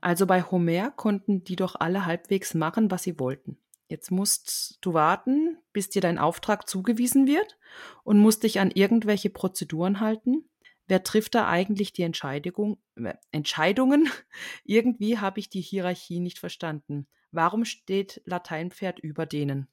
Also 0.00 0.26
bei 0.26 0.42
Homer 0.42 0.90
konnten 0.90 1.44
die 1.44 1.56
doch 1.56 1.76
alle 1.78 2.06
halbwegs 2.06 2.54
machen, 2.54 2.90
was 2.90 3.02
sie 3.02 3.18
wollten. 3.18 3.58
Jetzt 3.88 4.10
musst 4.10 4.78
du 4.80 4.94
warten, 4.94 5.58
bis 5.72 5.90
dir 5.90 6.02
dein 6.02 6.18
Auftrag 6.18 6.68
zugewiesen 6.68 7.26
wird 7.26 7.56
und 8.02 8.18
musst 8.18 8.42
dich 8.42 8.58
an 8.58 8.70
irgendwelche 8.72 9.30
Prozeduren 9.30 10.00
halten. 10.00 10.48
Wer 10.86 11.02
trifft 11.02 11.34
da 11.34 11.48
eigentlich 11.48 11.92
die 11.92 12.02
Entscheidung, 12.02 12.78
äh, 12.96 13.14
Entscheidungen? 13.32 14.08
Irgendwie 14.64 15.18
habe 15.18 15.40
ich 15.40 15.48
die 15.48 15.60
Hierarchie 15.60 16.20
nicht 16.20 16.38
verstanden. 16.38 17.06
Warum 17.32 17.64
steht 17.64 18.22
Lateinpferd 18.24 18.98
über 19.00 19.26
denen? 19.26 19.68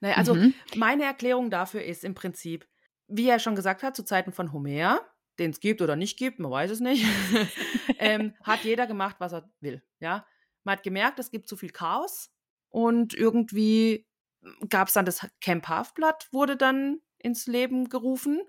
Naja, 0.00 0.16
also 0.16 0.34
mhm. 0.34 0.54
meine 0.74 1.04
Erklärung 1.04 1.50
dafür 1.50 1.84
ist 1.84 2.04
im 2.04 2.14
Prinzip, 2.14 2.66
wie 3.06 3.28
er 3.28 3.38
schon 3.38 3.54
gesagt 3.54 3.82
hat, 3.82 3.94
zu 3.94 4.04
Zeiten 4.04 4.32
von 4.32 4.52
Homer, 4.52 5.00
den 5.38 5.50
es 5.50 5.60
gibt 5.60 5.80
oder 5.80 5.96
nicht 5.96 6.18
gibt, 6.18 6.40
man 6.40 6.50
weiß 6.50 6.72
es 6.72 6.80
nicht, 6.80 7.06
ähm, 7.98 8.34
hat 8.42 8.64
jeder 8.64 8.86
gemacht, 8.86 9.16
was 9.20 9.32
er 9.32 9.48
will. 9.60 9.82
Ja, 10.00 10.26
man 10.64 10.76
hat 10.76 10.82
gemerkt, 10.82 11.18
es 11.18 11.30
gibt 11.30 11.48
zu 11.48 11.56
viel 11.56 11.70
Chaos 11.70 12.32
und 12.68 13.14
irgendwie 13.14 14.06
gab 14.68 14.88
es 14.88 14.94
dann 14.94 15.06
das 15.06 15.26
Camp 15.40 15.68
Halfblatt, 15.68 16.28
wurde 16.32 16.56
dann 16.56 17.00
ins 17.18 17.46
Leben 17.46 17.88
gerufen 17.88 18.40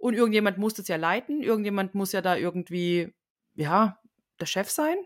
und 0.00 0.14
irgendjemand 0.14 0.58
muss 0.58 0.74
das 0.74 0.88
ja 0.88 0.96
leiten, 0.96 1.42
irgendjemand 1.42 1.94
muss 1.94 2.12
ja 2.12 2.22
da 2.22 2.36
irgendwie, 2.36 3.14
ja, 3.54 3.98
der 4.40 4.46
Chef 4.46 4.70
sein. 4.70 4.96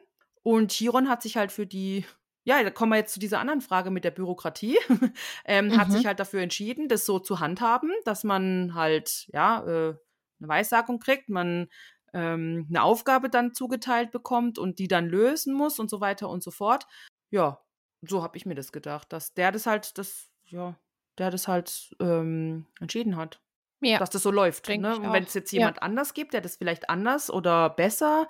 Und 0.42 0.72
Chiron 0.72 1.08
hat 1.08 1.22
sich 1.22 1.36
halt 1.36 1.52
für 1.52 1.66
die 1.66 2.04
ja, 2.44 2.62
da 2.62 2.70
kommen 2.70 2.92
wir 2.92 2.96
jetzt 2.96 3.14
zu 3.14 3.20
dieser 3.20 3.40
anderen 3.40 3.62
Frage 3.62 3.90
mit 3.90 4.04
der 4.04 4.10
Bürokratie. 4.10 4.76
ähm, 5.46 5.68
mhm. 5.68 5.78
Hat 5.78 5.90
sich 5.90 6.06
halt 6.06 6.20
dafür 6.20 6.42
entschieden, 6.42 6.88
das 6.88 7.06
so 7.06 7.18
zu 7.18 7.40
handhaben, 7.40 7.90
dass 8.04 8.22
man 8.22 8.74
halt, 8.74 9.26
ja, 9.32 9.64
äh, 9.64 9.94
eine 10.40 10.48
Weissagung 10.48 10.98
kriegt, 10.98 11.30
man 11.30 11.68
ähm, 12.12 12.66
eine 12.68 12.82
Aufgabe 12.82 13.30
dann 13.30 13.54
zugeteilt 13.54 14.10
bekommt 14.10 14.58
und 14.58 14.78
die 14.78 14.88
dann 14.88 15.08
lösen 15.08 15.54
muss 15.54 15.78
und 15.78 15.88
so 15.88 16.00
weiter 16.00 16.28
und 16.28 16.42
so 16.42 16.50
fort. 16.50 16.86
Ja, 17.30 17.60
so 18.02 18.22
habe 18.22 18.36
ich 18.36 18.44
mir 18.44 18.54
das 18.54 18.72
gedacht, 18.72 19.12
dass 19.12 19.32
der 19.32 19.50
das 19.50 19.66
halt, 19.66 19.96
das, 19.96 20.30
ja, 20.44 20.78
der 21.16 21.30
das 21.30 21.48
halt 21.48 21.96
ähm, 21.98 22.66
entschieden 22.78 23.16
hat. 23.16 23.40
Ja. 23.84 23.98
Dass 23.98 24.10
das 24.10 24.22
so 24.22 24.30
läuft. 24.30 24.68
Ne? 24.68 24.96
Und 24.96 25.12
wenn 25.12 25.24
es 25.24 25.34
jetzt 25.34 25.52
jemand 25.52 25.76
ja. 25.76 25.82
anders 25.82 26.14
gibt, 26.14 26.32
der 26.32 26.40
das 26.40 26.56
vielleicht 26.56 26.88
anders 26.90 27.30
oder 27.30 27.70
besser 27.70 28.26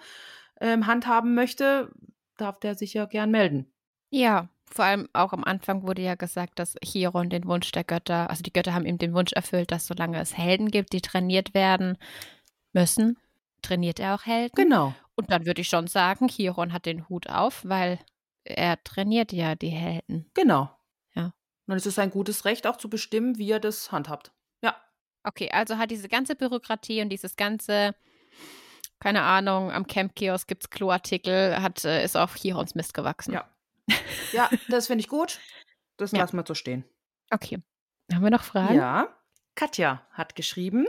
ähm, 0.61 0.87
handhaben 0.87 1.35
möchte, 1.35 1.91
darf 2.37 2.59
der 2.59 2.75
sich 2.75 2.95
ja 2.95 3.07
gern 3.07 3.31
melden. 3.31 3.73
Ja, 4.11 4.49
vor 4.65 4.85
allem 4.85 5.09
auch 5.13 5.33
am 5.33 5.45
Anfang 5.45 5.87
wurde 5.87 6.03
ja 6.03 6.15
gesagt, 6.15 6.59
dass 6.59 6.75
Chiron 6.83 7.31
den 7.31 7.47
Wunsch 7.47 7.71
der 7.73 7.85
Götter, 7.85 8.31
also 8.31 8.43
die 8.43 8.53
Götter 8.53 8.75
haben 8.75 8.87
ihm 8.87 8.99
den 8.99 9.15
Wunsch 9.15 9.33
erfüllt, 9.33 9.71
dass 9.71 9.87
solange 9.87 10.21
es 10.21 10.37
Helden 10.37 10.69
gibt, 10.71 10.93
die 10.93 11.01
trainiert 11.01 11.55
werden 11.55 11.99
müssen, 12.73 13.19
trainiert 13.63 14.01
er 14.01 14.15
auch 14.15 14.27
Helden. 14.27 14.55
Genau. 14.57 14.95
Und 15.17 15.31
dann 15.31 15.47
würde 15.47 15.61
ich 15.61 15.69
schon 15.69 15.87
sagen, 15.87 16.29
Chiron 16.29 16.73
hat 16.73 16.87
den 16.87 17.09
Hut 17.09 17.29
auf, 17.29 17.65
weil 17.65 17.99
er 18.45 18.83
trainiert 18.83 19.33
ja 19.33 19.55
die 19.55 19.69
Helden. 19.69 20.27
Genau. 20.35 20.71
Ja. 21.15 21.33
Und 21.67 21.77
es 21.77 21.87
ist 21.87 21.95
sein 21.95 22.11
gutes 22.11 22.45
Recht, 22.45 22.67
auch 22.67 22.77
zu 22.77 22.91
bestimmen, 22.91 23.39
wie 23.39 23.51
er 23.51 23.61
das 23.61 23.93
handhabt. 23.93 24.33
Ja. 25.25 25.29
Okay, 25.31 25.51
also 25.51 25.79
hat 25.79 25.91
diese 25.91 26.09
ganze 26.09 26.35
Bürokratie 26.35 27.03
und 27.03 27.09
dieses 27.09 27.37
ganze, 27.37 27.95
keine 29.01 29.23
Ahnung, 29.23 29.73
am 29.73 29.87
Camp-Kiosk 29.87 30.47
gibt 30.47 30.65
es 30.65 30.71
Kloartikel, 30.71 31.61
hat, 31.61 31.85
äh, 31.85 32.05
ist 32.05 32.17
auf 32.17 32.35
Chirons 32.35 32.75
Mist 32.75 32.95
gewachsen. 32.95 33.33
Ja. 33.33 33.49
Ja, 34.33 34.51
das 34.69 34.89
finde 34.89 35.03
ich 35.03 35.09
gut. 35.09 35.39
Das 35.97 36.11
ja. 36.11 36.19
lassen 36.19 36.37
wir 36.37 36.45
so 36.45 36.55
stehen. 36.55 36.85
Okay. 37.31 37.63
Haben 38.13 38.25
wir 38.25 38.31
noch 38.31 38.43
Fragen? 38.43 38.75
Ja. 38.75 39.15
Katja 39.55 40.05
hat 40.11 40.35
geschrieben, 40.35 40.89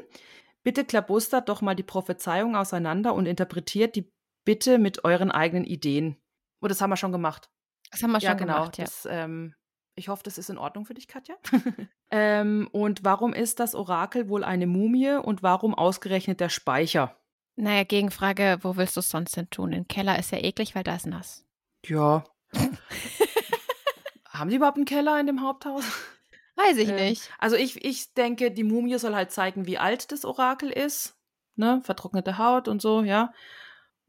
bitte 0.64 0.84
klabustert 0.84 1.48
doch 1.49 1.62
mal 1.62 1.76
die 1.76 1.84
Prophezeiung 1.84 2.56
auseinander 2.56 3.14
und 3.14 3.28
interpretiert 3.28 3.95
die 3.95 4.12
bitte 4.45 4.80
mit 4.80 5.03
euren 5.03 5.32
eigenen 5.32 5.66
Ideen. 5.66 6.18
Oh, 6.62 6.68
das 6.68 6.82
haben 6.82 6.90
wir 6.90 6.98
schon 6.98 7.12
gemacht. 7.12 7.49
Das 7.91 8.02
haben 8.02 8.12
wir 8.12 8.20
ja, 8.20 8.32
schon 8.32 8.40
genau. 8.40 8.53
gemacht, 8.56 8.78
ja. 8.78 8.86
Das, 8.86 9.07
ähm, 9.10 9.53
ich 9.95 10.09
hoffe, 10.09 10.23
das 10.23 10.38
ist 10.38 10.49
in 10.49 10.57
Ordnung 10.57 10.85
für 10.85 10.93
dich, 10.93 11.07
Katja. 11.07 11.35
ähm, 12.11 12.69
und 12.72 13.03
warum 13.03 13.34
ist 13.34 13.59
das 13.59 13.76
Orakel 13.76 14.30
wohl 14.30 14.43
eine 14.43 14.67
Mumie 14.67 15.11
und 15.11 15.43
warum 15.43 15.73
ausgerechnet 15.73 16.39
der 16.39 16.49
Speicher? 16.49 17.15
Naja, 17.55 17.84
Gegenfrage, 17.84 18.59
wo 18.61 18.76
willst 18.76 18.97
du 18.97 18.99
es 18.99 19.09
sonst 19.09 19.38
denn 19.38 19.49
tun? 19.49 19.72
Im 19.72 19.88
Keller 19.88 20.19
ist 20.19 20.31
ja 20.31 20.39
eklig, 20.39 20.76
weil 20.76 20.84
da 20.84 20.95
ist 20.95 21.07
nass. 21.07 21.45
Ja, 21.85 22.26
Haben 24.30 24.49
die 24.49 24.57
überhaupt 24.57 24.77
einen 24.77 24.85
Keller 24.85 25.19
in 25.19 25.27
dem 25.27 25.41
Haupthaus? 25.41 25.84
Weiß 26.55 26.77
ich 26.77 26.89
ähm, 26.89 26.95
nicht. 26.95 27.30
Also 27.39 27.55
ich, 27.55 27.84
ich 27.84 28.13
denke, 28.13 28.51
die 28.51 28.63
Mumie 28.63 28.97
soll 28.97 29.15
halt 29.15 29.31
zeigen, 29.31 29.65
wie 29.65 29.77
alt 29.77 30.11
das 30.11 30.26
Orakel 30.26 30.69
ist. 30.69 31.17
Ne? 31.55 31.81
Vertrocknete 31.84 32.38
Haut 32.38 32.67
und 32.67 32.81
so, 32.81 33.01
ja. 33.03 33.34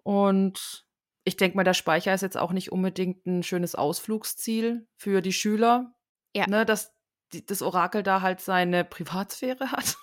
Und 0.02 0.85
ich 1.26 1.36
denke 1.36 1.56
mal, 1.56 1.64
der 1.64 1.74
Speicher 1.74 2.14
ist 2.14 2.20
jetzt 2.20 2.38
auch 2.38 2.52
nicht 2.52 2.70
unbedingt 2.70 3.26
ein 3.26 3.42
schönes 3.42 3.74
Ausflugsziel 3.74 4.86
für 4.96 5.20
die 5.20 5.32
Schüler. 5.32 5.92
Ja. 6.34 6.46
Ne? 6.46 6.64
Dass 6.64 6.94
die, 7.32 7.44
das 7.44 7.62
Orakel 7.62 8.04
da 8.04 8.22
halt 8.22 8.40
seine 8.40 8.84
Privatsphäre 8.84 9.72
hat. 9.72 9.96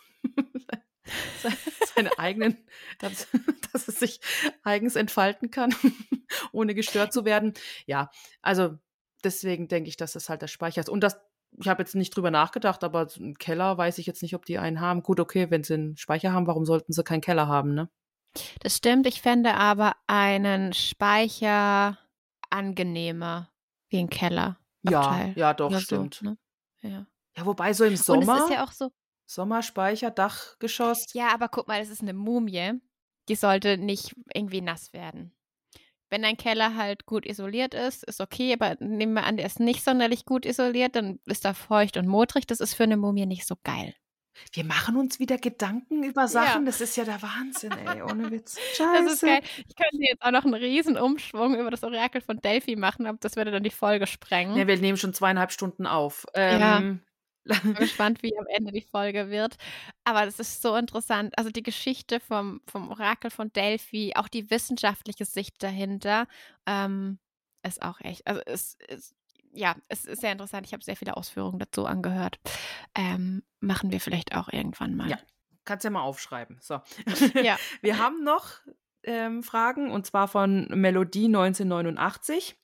seine 1.96 2.20
eigenen, 2.20 2.58
dass, 3.00 3.28
dass 3.72 3.88
es 3.88 4.00
sich 4.00 4.20
eigens 4.64 4.98
entfalten 4.98 5.50
kann, 5.50 5.74
ohne 6.52 6.76
gestört 6.76 7.14
zu 7.14 7.24
werden. 7.24 7.54
Ja, 7.86 8.12
also 8.42 8.78
deswegen 9.24 9.70
denke 9.70 9.88
ich, 9.88 9.96
dass 9.96 10.12
das 10.12 10.28
halt 10.28 10.42
der 10.42 10.48
Speicher 10.48 10.82
ist. 10.82 10.90
Und 10.90 11.06
das, 11.06 11.22
ich 11.58 11.70
habe 11.70 11.84
jetzt 11.84 11.96
nicht 11.96 12.14
drüber 12.14 12.32
nachgedacht, 12.32 12.84
aber 12.84 13.08
ein 13.18 13.38
Keller 13.38 13.78
weiß 13.78 13.98
ich 13.98 14.08
jetzt 14.08 14.24
nicht, 14.24 14.36
ob 14.36 14.44
die 14.46 14.58
einen 14.58 14.82
haben. 14.82 15.04
Gut, 15.04 15.22
okay, 15.22 15.50
wenn 15.50 15.64
sie 15.64 15.76
einen 15.76 15.96
Speicher 15.96 16.34
haben, 16.34 16.48
warum 16.48 16.66
sollten 16.66 16.92
sie 16.92 17.04
keinen 17.06 17.22
Keller 17.22 17.48
haben, 17.48 17.74
ne? 17.74 17.90
Das 18.62 18.78
stimmt. 18.78 19.08
Ich 19.08 19.22
fände 19.22 19.54
aber 19.54 19.96
einen 20.08 20.74
Speicher 20.74 21.98
angenehmer 22.50 23.50
wie 23.90 24.00
ein 24.00 24.10
Keller. 24.10 24.58
Ja, 24.84 25.28
ja, 25.36 25.54
doch, 25.54 25.78
stimmt. 25.80 26.16
So, 26.16 26.26
ne? 26.26 26.38
ja. 26.82 27.06
ja, 27.38 27.46
wobei 27.46 27.74
so 27.74 27.86
im 27.86 27.96
Sommer. 27.96 28.34
Und 28.34 28.40
es 28.40 28.44
ist 28.46 28.52
ja 28.52 28.64
auch 28.64 28.72
so. 28.72 28.92
Sommerspeicher, 29.26 30.12
Dachgeschoss. 30.12 31.14
Ja, 31.14 31.34
aber 31.34 31.48
guck 31.48 31.68
mal, 31.68 31.80
das 31.80 31.90
ist 31.90 32.02
eine 32.02 32.14
Mumie. 32.14 32.74
Die 33.30 33.36
sollte 33.36 33.78
nicht 33.78 34.14
irgendwie 34.34 34.62
nass 34.62 34.92
werden. 34.92 35.34
Wenn 36.10 36.22
dein 36.22 36.38
Keller 36.38 36.76
halt 36.76 37.06
gut 37.06 37.26
isoliert 37.26 37.74
ist, 37.74 38.04
ist 38.04 38.22
okay, 38.22 38.54
aber 38.54 38.76
nehmen 38.80 39.14
wir 39.14 39.24
an, 39.24 39.38
der 39.38 39.46
ist 39.46 39.60
nicht 39.60 39.84
sonderlich 39.84 40.26
gut 40.26 40.46
isoliert, 40.46 40.96
dann 40.96 41.20
ist 41.26 41.46
er 41.46 41.56
feucht 41.56 41.98
und 41.98 42.08
modrig. 42.08 42.46
Das 42.46 42.60
ist 42.60 42.76
für 42.76 42.84
eine 42.84 42.98
Mumie 42.98 43.26
nicht 43.26 43.48
so 43.48 43.56
geil. 43.64 43.96
Wir 44.52 44.64
machen 44.64 44.98
uns 44.98 45.20
wieder 45.20 45.38
Gedanken 45.38 46.04
über 46.04 46.28
Sachen. 46.28 46.64
Ja. 46.64 46.66
Das 46.66 46.82
ist 46.82 46.96
ja 46.96 47.06
der 47.06 47.22
Wahnsinn, 47.22 47.72
ey, 47.72 48.02
ohne 48.02 48.32
Witz. 48.32 48.58
Scheiße. 48.76 48.84
Das 49.04 49.14
ist 49.14 49.22
geil. 49.22 49.42
Ich 49.68 49.76
könnte 49.76 49.98
jetzt 50.00 50.22
auch 50.22 50.32
noch 50.32 50.46
einen 50.46 50.54
riesen 50.54 50.98
Umschwung 50.98 51.56
über 51.56 51.70
das 51.70 51.84
Orakel 51.84 52.22
von 52.22 52.38
Delphi 52.38 52.76
machen, 52.76 53.06
aber 53.06 53.18
das 53.20 53.36
würde 53.36 53.52
dann 53.52 53.64
die 53.64 53.70
Folge 53.70 54.08
sprengen. 54.08 54.56
Ja, 54.56 54.68
wir 54.68 54.78
nehmen 54.78 54.98
schon 54.98 55.14
zweieinhalb 55.14 55.52
Stunden 55.52 55.86
auf. 55.86 56.26
Ähm, 56.34 56.60
ja. 56.60 56.96
Ich 57.46 57.62
bin 57.62 57.74
gespannt, 57.76 58.24
wie 58.24 58.38
am 58.38 58.46
Ende 58.48 58.72
die 58.72 58.82
Folge 58.82 59.30
wird. 59.30 59.56
Aber 60.04 60.26
das 60.26 60.40
ist 60.40 60.62
so 60.62 60.76
interessant. 60.76 61.38
Also 61.38 61.50
die 61.50 61.64
Geschichte 61.64 62.20
vom, 62.20 62.62
vom 62.68 62.90
Orakel 62.90 63.32
von 63.32 63.52
Delphi, 63.52 64.14
auch 64.16 64.28
die 64.28 64.50
wissenschaftliche 64.50 65.26
Sicht 65.26 65.62
dahinter, 65.62 66.28
ähm, 66.66 67.20
ist 67.66 67.82
auch 67.82 68.00
echt. 68.02 68.26
Also 68.28 68.42
es 68.46 68.78
ist, 68.88 69.16
ja, 69.54 69.76
es 69.88 70.06
ist 70.06 70.22
sehr 70.22 70.32
interessant. 70.32 70.66
Ich 70.66 70.74
habe 70.74 70.84
sehr 70.84 70.96
viele 70.96 71.16
Ausführungen 71.16 71.60
dazu 71.60 71.86
angehört. 71.86 72.40
Ähm, 72.96 73.44
machen 73.60 73.92
wir 73.92 74.00
vielleicht 74.00 74.36
auch 74.36 74.50
irgendwann 74.52 74.96
mal. 74.96 75.10
Ja, 75.10 75.20
kannst 75.66 75.84
ja 75.84 75.90
mal 75.90 76.02
aufschreiben. 76.02 76.58
So. 76.62 76.82
Ja. 77.42 77.58
wir 77.82 78.00
haben 78.00 78.24
noch 78.24 78.62
ähm, 79.04 79.44
Fragen 79.44 79.92
und 79.92 80.06
zwar 80.06 80.28
von 80.28 80.68
Melodie 80.70 81.26
1989. 81.26 82.58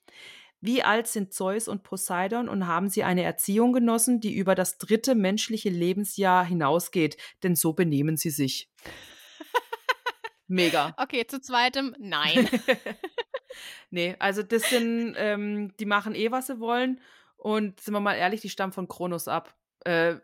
Wie 0.62 0.82
alt 0.82 1.06
sind 1.06 1.32
Zeus 1.32 1.68
und 1.68 1.84
Poseidon 1.84 2.48
und 2.48 2.66
haben 2.66 2.90
sie 2.90 3.02
eine 3.02 3.22
Erziehung 3.22 3.72
genossen, 3.72 4.20
die 4.20 4.34
über 4.34 4.54
das 4.54 4.76
dritte 4.76 5.14
menschliche 5.14 5.70
Lebensjahr 5.70 6.44
hinausgeht? 6.44 7.16
Denn 7.42 7.56
so 7.56 7.72
benehmen 7.72 8.18
sie 8.18 8.28
sich. 8.28 8.70
Mega. 10.50 10.94
Okay, 10.98 11.26
zu 11.26 11.40
zweitem 11.40 11.94
nein. 11.98 12.48
nee, 13.90 14.16
also 14.18 14.42
das 14.42 14.68
sind, 14.68 15.14
ähm, 15.16 15.74
die 15.78 15.86
machen 15.86 16.14
eh, 16.14 16.30
was 16.30 16.48
sie 16.48 16.60
wollen. 16.60 17.00
Und 17.36 17.80
sind 17.80 17.94
wir 17.94 18.00
mal 18.00 18.14
ehrlich, 18.14 18.42
die 18.42 18.50
stammen 18.50 18.72
von 18.72 18.88
Kronos 18.88 19.28
ab. 19.28 19.54
Äh, 19.84 20.16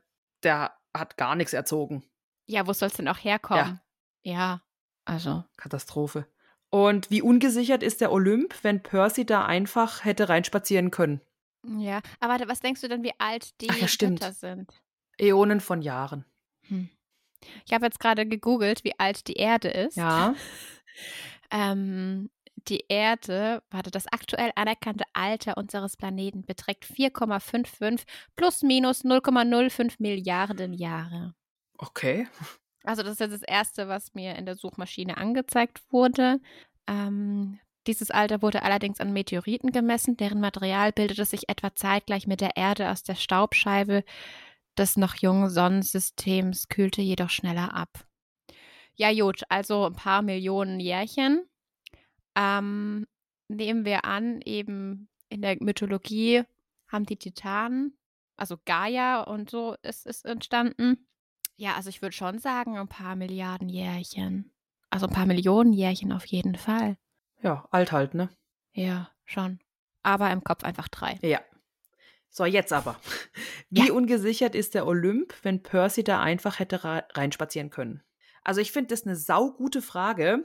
der 0.42 0.76
hat 0.94 1.16
gar 1.16 1.34
nichts 1.34 1.52
erzogen. 1.52 2.04
Ja, 2.46 2.66
wo 2.66 2.72
soll 2.72 2.88
es 2.88 2.94
denn 2.94 3.08
auch 3.08 3.18
herkommen? 3.18 3.80
Ja. 4.22 4.32
ja, 4.32 4.62
also. 5.04 5.44
Katastrophe. 5.56 6.26
Und 6.70 7.10
wie 7.10 7.22
ungesichert 7.22 7.82
ist 7.82 8.00
der 8.00 8.12
Olymp, 8.12 8.54
wenn 8.62 8.82
Percy 8.82 9.24
da 9.24 9.46
einfach 9.46 10.04
hätte 10.04 10.28
reinspazieren 10.28 10.90
können? 10.90 11.20
Ja, 11.78 12.00
aber 12.20 12.48
was 12.48 12.60
denkst 12.60 12.80
du 12.80 12.88
denn, 12.88 13.02
wie 13.02 13.14
alt 13.18 13.60
die 13.60 13.70
Ach 13.70 13.76
ja, 13.76 13.88
stimmt. 13.88 14.20
Götter 14.20 14.32
sind? 14.32 14.72
Äonen 15.18 15.60
von 15.60 15.82
Jahren. 15.82 16.24
Hm. 16.68 16.90
Ich 17.64 17.72
habe 17.72 17.86
jetzt 17.86 18.00
gerade 18.00 18.26
gegoogelt, 18.26 18.84
wie 18.84 18.98
alt 18.98 19.28
die 19.28 19.34
Erde 19.34 19.68
ist. 19.68 19.96
Ja. 19.96 20.34
ähm, 21.50 22.30
die 22.68 22.84
Erde, 22.88 23.62
warte, 23.70 23.90
das 23.90 24.06
aktuell 24.10 24.50
anerkannte 24.56 25.04
Alter 25.12 25.56
unseres 25.56 25.96
Planeten 25.96 26.44
beträgt 26.44 26.84
4,55 26.84 28.04
plus 28.34 28.62
minus 28.62 29.04
0,05 29.04 29.94
Milliarden 29.98 30.72
Jahre. 30.72 31.34
Okay. 31.78 32.26
Also 32.84 33.02
das 33.02 33.12
ist 33.12 33.20
jetzt 33.20 33.34
das 33.34 33.42
Erste, 33.42 33.88
was 33.88 34.14
mir 34.14 34.36
in 34.36 34.46
der 34.46 34.56
Suchmaschine 34.56 35.16
angezeigt 35.16 35.82
wurde. 35.90 36.40
Ähm, 36.88 37.58
dieses 37.86 38.10
Alter 38.10 38.42
wurde 38.42 38.62
allerdings 38.62 39.00
an 39.00 39.12
Meteoriten 39.12 39.70
gemessen, 39.70 40.16
deren 40.16 40.40
Material 40.40 40.92
bildete 40.92 41.24
sich 41.24 41.48
etwa 41.48 41.74
zeitgleich 41.74 42.26
mit 42.26 42.40
der 42.40 42.56
Erde 42.56 42.90
aus 42.90 43.02
der 43.02 43.14
Staubscheibe 43.14 44.02
des 44.78 44.96
noch 44.96 45.14
jungen 45.16 45.50
Sonnensystems, 45.50 46.68
kühlte 46.68 47.02
jedoch 47.02 47.30
schneller 47.30 47.74
ab. 47.74 48.06
Ja, 48.94 49.12
gut, 49.12 49.42
also 49.48 49.86
ein 49.86 49.94
paar 49.94 50.22
Millionen 50.22 50.80
Jährchen. 50.80 51.46
Ähm, 52.34 53.06
nehmen 53.48 53.84
wir 53.84 54.04
an, 54.04 54.40
eben 54.42 55.08
in 55.28 55.42
der 55.42 55.56
Mythologie 55.60 56.44
haben 56.88 57.04
die 57.04 57.16
Titanen, 57.16 57.98
also 58.36 58.56
Gaia 58.64 59.22
und 59.22 59.50
so 59.50 59.76
ist 59.82 60.06
es 60.06 60.22
entstanden. 60.22 61.08
Ja, 61.56 61.74
also 61.74 61.88
ich 61.88 62.02
würde 62.02 62.14
schon 62.14 62.38
sagen, 62.38 62.76
ein 62.76 62.88
paar 62.88 63.16
Milliarden 63.16 63.68
Jährchen. 63.68 64.52
Also 64.90 65.06
ein 65.06 65.12
paar 65.12 65.26
Millionen 65.26 65.72
Jährchen 65.72 66.12
auf 66.12 66.26
jeden 66.26 66.54
Fall. 66.54 66.96
Ja, 67.42 67.66
alt 67.70 67.92
halt, 67.92 68.14
ne? 68.14 68.28
Ja, 68.72 69.10
schon. 69.24 69.58
Aber 70.02 70.30
im 70.30 70.44
Kopf 70.44 70.64
einfach 70.64 70.88
drei. 70.88 71.18
Ja. 71.22 71.40
So, 72.36 72.44
jetzt 72.44 72.70
aber. 72.74 73.00
Wie 73.70 73.86
ja. 73.86 73.94
ungesichert 73.94 74.54
ist 74.54 74.74
der 74.74 74.86
Olymp, 74.86 75.32
wenn 75.42 75.62
Percy 75.62 76.04
da 76.04 76.20
einfach 76.20 76.58
hätte 76.58 76.84
reinspazieren 76.84 77.70
können? 77.70 78.02
Also 78.44 78.60
ich 78.60 78.72
finde 78.72 78.88
das 78.88 79.06
eine 79.06 79.16
saugute 79.16 79.80
Frage, 79.80 80.44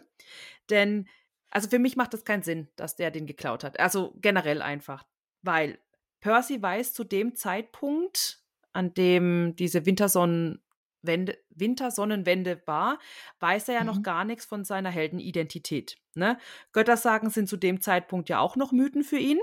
denn 0.70 1.10
also 1.50 1.68
für 1.68 1.80
mich 1.80 1.98
macht 1.98 2.14
das 2.14 2.24
keinen 2.24 2.44
Sinn, 2.44 2.70
dass 2.78 2.96
der 2.96 3.12
den 3.12 3.28
geklaut 3.28 3.66
hat. 3.66 3.78
Also 3.78 4.14
generell 4.22 4.62
einfach, 4.62 5.04
weil 5.42 5.80
Percy 6.22 6.62
weiß 6.62 6.94
zu 6.94 7.04
dem 7.04 7.36
Zeitpunkt, 7.36 8.42
an 8.72 8.94
dem 8.94 9.58
diese 9.58 9.86
Wintersonnenwende, 9.86 11.38
Wintersonnenwende 11.50 12.62
war, 12.68 13.00
weiß 13.42 13.68
er 13.68 13.76
ja 13.76 13.82
mhm. 13.82 13.88
noch 13.88 14.02
gar 14.02 14.24
nichts 14.24 14.46
von 14.46 14.64
seiner 14.64 14.92
Heldenidentität. 14.92 15.98
Ne? 16.14 16.38
Göttersagen 16.72 17.30
sind 17.30 17.50
zu 17.50 17.58
dem 17.58 17.82
Zeitpunkt 17.82 18.30
ja 18.30 18.40
auch 18.40 18.56
noch 18.56 18.72
Mythen 18.72 19.04
für 19.04 19.20
ihn. 19.20 19.42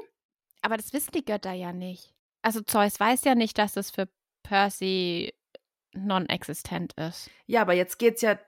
Aber 0.63 0.79
das 0.79 0.95
wissen 0.95 1.13
die 1.13 1.27
Götter 1.27 1.53
ja 1.53 1.75
nicht. 1.75 2.15
Also 2.43 2.61
Zeus 2.61 2.99
weiß 2.99 3.25
ja 3.25 3.35
nicht, 3.35 3.59
dass 3.59 3.77
es 3.77 3.91
für 3.91 4.09
Percy 4.43 5.35
non-existent 5.93 6.93
ist. 6.95 7.31
Ja, 7.47 7.63
aber 7.63 7.75
jetzt 7.75 7.99
geht's 7.99 8.23
ja, 8.23 8.39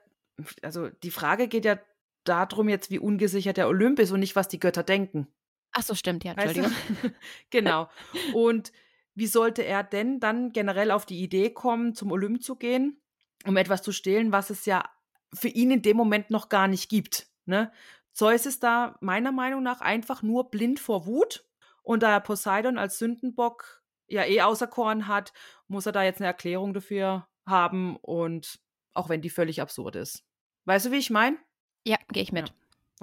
also 0.61 0.89
die 0.89 1.11
Frage 1.11 1.47
geht 1.47 1.65
ja 1.65 1.79
darum 2.23 2.69
jetzt, 2.69 2.91
wie 2.91 2.99
ungesichert 2.99 3.57
der 3.57 3.67
Olymp 3.67 3.99
ist 3.99 4.11
und 4.11 4.19
nicht, 4.19 4.35
was 4.35 4.47
die 4.47 4.59
Götter 4.59 4.83
denken. 4.83 5.27
Ach 5.73 5.83
so, 5.83 5.95
stimmt, 5.95 6.23
ja, 6.23 6.33
Entschuldigung. 6.33 6.71
Weißt 6.71 7.03
du? 7.03 7.09
genau. 7.49 7.89
Und 8.33 8.71
wie 9.15 9.27
sollte 9.27 9.63
er 9.63 9.83
denn 9.83 10.19
dann 10.19 10.51
generell 10.51 10.91
auf 10.91 11.05
die 11.05 11.21
Idee 11.21 11.49
kommen, 11.49 11.95
zum 11.95 12.11
Olymp 12.11 12.43
zu 12.43 12.55
gehen, 12.55 13.01
um 13.45 13.57
etwas 13.57 13.81
zu 13.81 13.91
stehlen, 13.91 14.31
was 14.31 14.49
es 14.49 14.65
ja 14.65 14.89
für 15.33 15.47
ihn 15.47 15.71
in 15.71 15.81
dem 15.81 15.97
Moment 15.97 16.29
noch 16.29 16.49
gar 16.49 16.67
nicht 16.67 16.89
gibt? 16.89 17.27
Ne? 17.45 17.71
Zeus 18.13 18.45
ist 18.45 18.63
da 18.63 18.97
meiner 19.01 19.31
Meinung 19.31 19.63
nach 19.63 19.81
einfach 19.81 20.21
nur 20.21 20.49
blind 20.51 20.79
vor 20.79 21.05
Wut. 21.05 21.45
Und 21.83 22.03
da 22.03 22.11
er 22.11 22.19
Poseidon 22.19 22.77
als 22.77 22.99
Sündenbock 22.99 23.80
ja 24.11 24.25
eh 24.25 24.41
auserkoren 24.41 25.07
hat, 25.07 25.33
muss 25.67 25.85
er 25.85 25.91
da 25.91 26.03
jetzt 26.03 26.19
eine 26.19 26.27
Erklärung 26.27 26.73
dafür 26.73 27.27
haben 27.45 27.95
und 27.97 28.59
auch 28.93 29.09
wenn 29.09 29.21
die 29.21 29.29
völlig 29.29 29.61
absurd 29.61 29.95
ist. 29.95 30.23
Weißt 30.65 30.85
du, 30.85 30.91
wie 30.91 30.97
ich 30.97 31.09
meine? 31.09 31.37
Ja, 31.85 31.97
gehe 32.11 32.23
ich 32.23 32.31
mit. 32.31 32.49
Ja. 32.49 32.55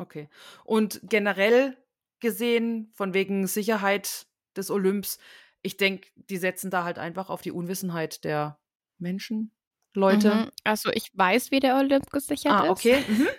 Okay. 0.03 0.29
Und 0.65 1.01
generell 1.03 1.77
gesehen, 2.21 2.93
von 2.95 3.15
wegen 3.15 3.47
Sicherheit 3.47 4.27
des 4.57 4.71
Olymps, 4.71 5.19
ich 5.63 5.77
denke, 5.77 6.09
die 6.15 6.37
setzen 6.37 6.71
da 6.71 6.85
halt 6.85 6.99
einfach 6.99 7.31
auf 7.31 7.43
die 7.43 7.53
Unwissenheit 7.53 8.23
der 8.25 8.61
Menschen, 8.99 9.53
Leute. 9.95 10.35
Mhm. 10.35 10.51
Also 10.65 10.91
ich 10.93 11.11
weiß, 11.15 11.51
wie 11.51 11.61
der 11.61 11.77
Olymp 11.77 12.11
gesichert 12.11 12.53
ah, 12.53 12.65
ist. 12.65 12.71
okay. 12.71 13.05
Mhm. 13.07 13.29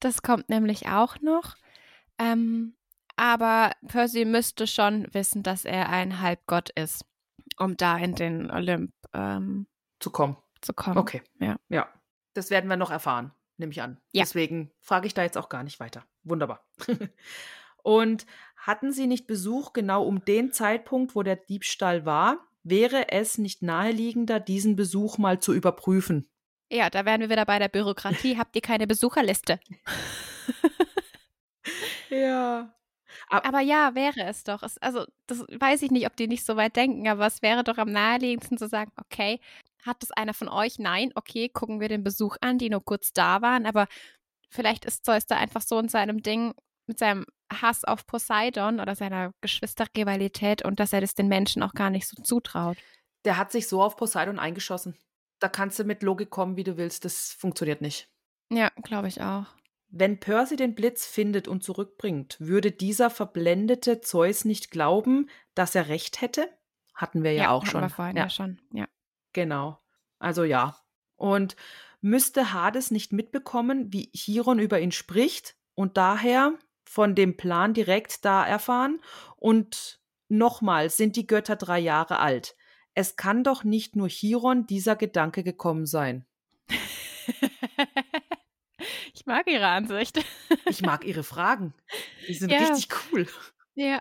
Das 0.00 0.22
kommt 0.22 0.48
nämlich 0.48 0.88
auch 0.88 1.20
noch. 1.20 1.54
Ähm, 2.18 2.74
aber 3.22 3.72
Percy 3.86 4.24
müsste 4.24 4.66
schon 4.66 5.06
wissen, 5.12 5.42
dass 5.42 5.64
er 5.64 5.88
ein 5.88 6.20
Halbgott 6.20 6.70
ist, 6.70 7.04
um 7.56 7.76
da 7.76 7.96
in 7.96 8.14
den 8.14 8.50
Olymp 8.50 8.92
ähm, 9.12 9.66
zu 10.00 10.10
kommen. 10.10 10.36
Zu 10.60 10.72
kommen. 10.72 10.98
Okay. 10.98 11.22
Ja. 11.38 11.56
Ja. 11.68 11.88
Das 12.34 12.50
werden 12.50 12.68
wir 12.68 12.76
noch 12.76 12.90
erfahren 12.90 13.32
nehme 13.62 13.72
ich 13.72 13.80
an. 13.80 13.98
Ja. 14.12 14.22
Deswegen 14.22 14.70
frage 14.80 15.06
ich 15.06 15.14
da 15.14 15.22
jetzt 15.22 15.38
auch 15.38 15.48
gar 15.48 15.62
nicht 15.62 15.80
weiter. 15.80 16.04
Wunderbar. 16.24 16.66
Und 17.82 18.26
hatten 18.56 18.92
Sie 18.92 19.06
nicht 19.06 19.26
Besuch 19.26 19.72
genau 19.72 20.04
um 20.04 20.24
den 20.24 20.52
Zeitpunkt, 20.52 21.16
wo 21.16 21.22
der 21.22 21.36
Diebstahl 21.36 22.04
war? 22.04 22.46
Wäre 22.62 23.10
es 23.10 23.38
nicht 23.38 23.62
naheliegender, 23.62 24.38
diesen 24.38 24.76
Besuch 24.76 25.18
mal 25.18 25.40
zu 25.40 25.52
überprüfen? 25.52 26.28
Ja, 26.70 26.90
da 26.90 27.04
wären 27.04 27.20
wir 27.20 27.30
wieder 27.30 27.44
bei 27.44 27.58
der 27.58 27.68
Bürokratie. 27.68 28.38
Habt 28.38 28.54
ihr 28.54 28.62
keine 28.62 28.86
Besucherliste? 28.86 29.58
ja. 32.10 32.72
Aber 33.28 33.60
ja, 33.60 33.94
wäre 33.94 34.22
es 34.24 34.44
doch. 34.44 34.62
Es, 34.62 34.78
also, 34.78 35.06
das 35.26 35.40
weiß 35.40 35.82
ich 35.82 35.90
nicht, 35.90 36.06
ob 36.06 36.16
die 36.16 36.28
nicht 36.28 36.44
so 36.44 36.56
weit 36.56 36.76
denken, 36.76 37.08
aber 37.08 37.26
es 37.26 37.42
wäre 37.42 37.64
doch 37.64 37.78
am 37.78 37.90
naheliegendsten 37.90 38.58
zu 38.58 38.68
sagen, 38.68 38.92
okay, 38.96 39.40
hat 39.84 40.02
es 40.02 40.10
einer 40.12 40.34
von 40.34 40.48
euch? 40.48 40.78
Nein, 40.78 41.12
okay, 41.14 41.48
gucken 41.48 41.80
wir 41.80 41.88
den 41.88 42.04
Besuch 42.04 42.36
an, 42.40 42.58
die 42.58 42.70
nur 42.70 42.84
kurz 42.84 43.12
da 43.12 43.42
waren, 43.42 43.66
aber 43.66 43.86
vielleicht 44.48 44.84
ist 44.84 45.04
Zeus 45.04 45.26
da 45.26 45.36
einfach 45.36 45.62
so 45.62 45.78
in 45.78 45.88
seinem 45.88 46.22
Ding 46.22 46.54
mit 46.86 46.98
seinem 46.98 47.26
Hass 47.52 47.84
auf 47.84 48.06
Poseidon 48.06 48.80
oder 48.80 48.94
seiner 48.94 49.32
Geschwisterrivalität 49.40 50.64
und 50.64 50.80
dass 50.80 50.92
er 50.92 51.00
das 51.00 51.14
den 51.14 51.28
Menschen 51.28 51.62
auch 51.62 51.74
gar 51.74 51.90
nicht 51.90 52.08
so 52.08 52.20
zutraut. 52.22 52.76
Der 53.24 53.36
hat 53.36 53.52
sich 53.52 53.68
so 53.68 53.82
auf 53.82 53.96
Poseidon 53.96 54.38
eingeschossen. 54.38 54.96
Da 55.38 55.48
kannst 55.48 55.78
du 55.78 55.84
mit 55.84 56.02
Logik 56.02 56.30
kommen, 56.30 56.56
wie 56.56 56.64
du 56.64 56.76
willst. 56.76 57.04
Das 57.04 57.32
funktioniert 57.32 57.80
nicht. 57.80 58.08
Ja, 58.50 58.70
glaube 58.82 59.08
ich 59.08 59.20
auch. 59.22 59.46
Wenn 59.94 60.18
Percy 60.18 60.56
den 60.56 60.74
Blitz 60.74 61.04
findet 61.04 61.48
und 61.48 61.62
zurückbringt, 61.62 62.36
würde 62.40 62.72
dieser 62.72 63.10
verblendete 63.10 64.00
Zeus 64.00 64.46
nicht 64.46 64.70
glauben, 64.70 65.28
dass 65.54 65.74
er 65.74 65.88
recht 65.88 66.22
hätte? 66.22 66.48
Hatten 66.94 67.22
wir 67.22 67.32
ja, 67.32 67.42
ja 67.44 67.50
auch 67.50 67.66
schon. 67.66 67.82
Wir 67.82 67.90
vorhin 67.90 68.16
ja. 68.16 68.22
ja 68.24 68.30
schon, 68.30 68.58
ja. 68.72 68.88
Genau. 69.34 69.78
Also 70.18 70.44
ja. 70.44 70.78
Und 71.16 71.56
müsste 72.00 72.54
Hades 72.54 72.90
nicht 72.90 73.12
mitbekommen, 73.12 73.92
wie 73.92 74.10
Chiron 74.14 74.58
über 74.58 74.80
ihn 74.80 74.92
spricht 74.92 75.56
und 75.74 75.98
daher 75.98 76.54
von 76.84 77.14
dem 77.14 77.36
Plan 77.36 77.74
direkt 77.74 78.24
da 78.24 78.46
erfahren? 78.46 78.98
Und 79.36 80.00
nochmal, 80.28 80.88
sind 80.88 81.16
die 81.16 81.26
Götter 81.26 81.56
drei 81.56 81.78
Jahre 81.78 82.18
alt? 82.18 82.56
Es 82.94 83.16
kann 83.16 83.44
doch 83.44 83.62
nicht 83.62 83.94
nur 83.94 84.08
Chiron 84.08 84.66
dieser 84.66 84.96
Gedanke 84.96 85.44
gekommen 85.44 85.84
sein. 85.84 86.24
ich 89.12 89.26
mag 89.26 89.46
ihre 89.48 89.66
Ansicht. 89.66 90.24
ich 90.66 90.82
mag 90.82 91.04
ihre 91.04 91.22
Fragen. 91.22 91.74
Die 92.28 92.34
sind 92.34 92.50
ja. 92.50 92.58
richtig 92.58 92.88
cool. 93.12 93.26
Ja. 93.74 94.00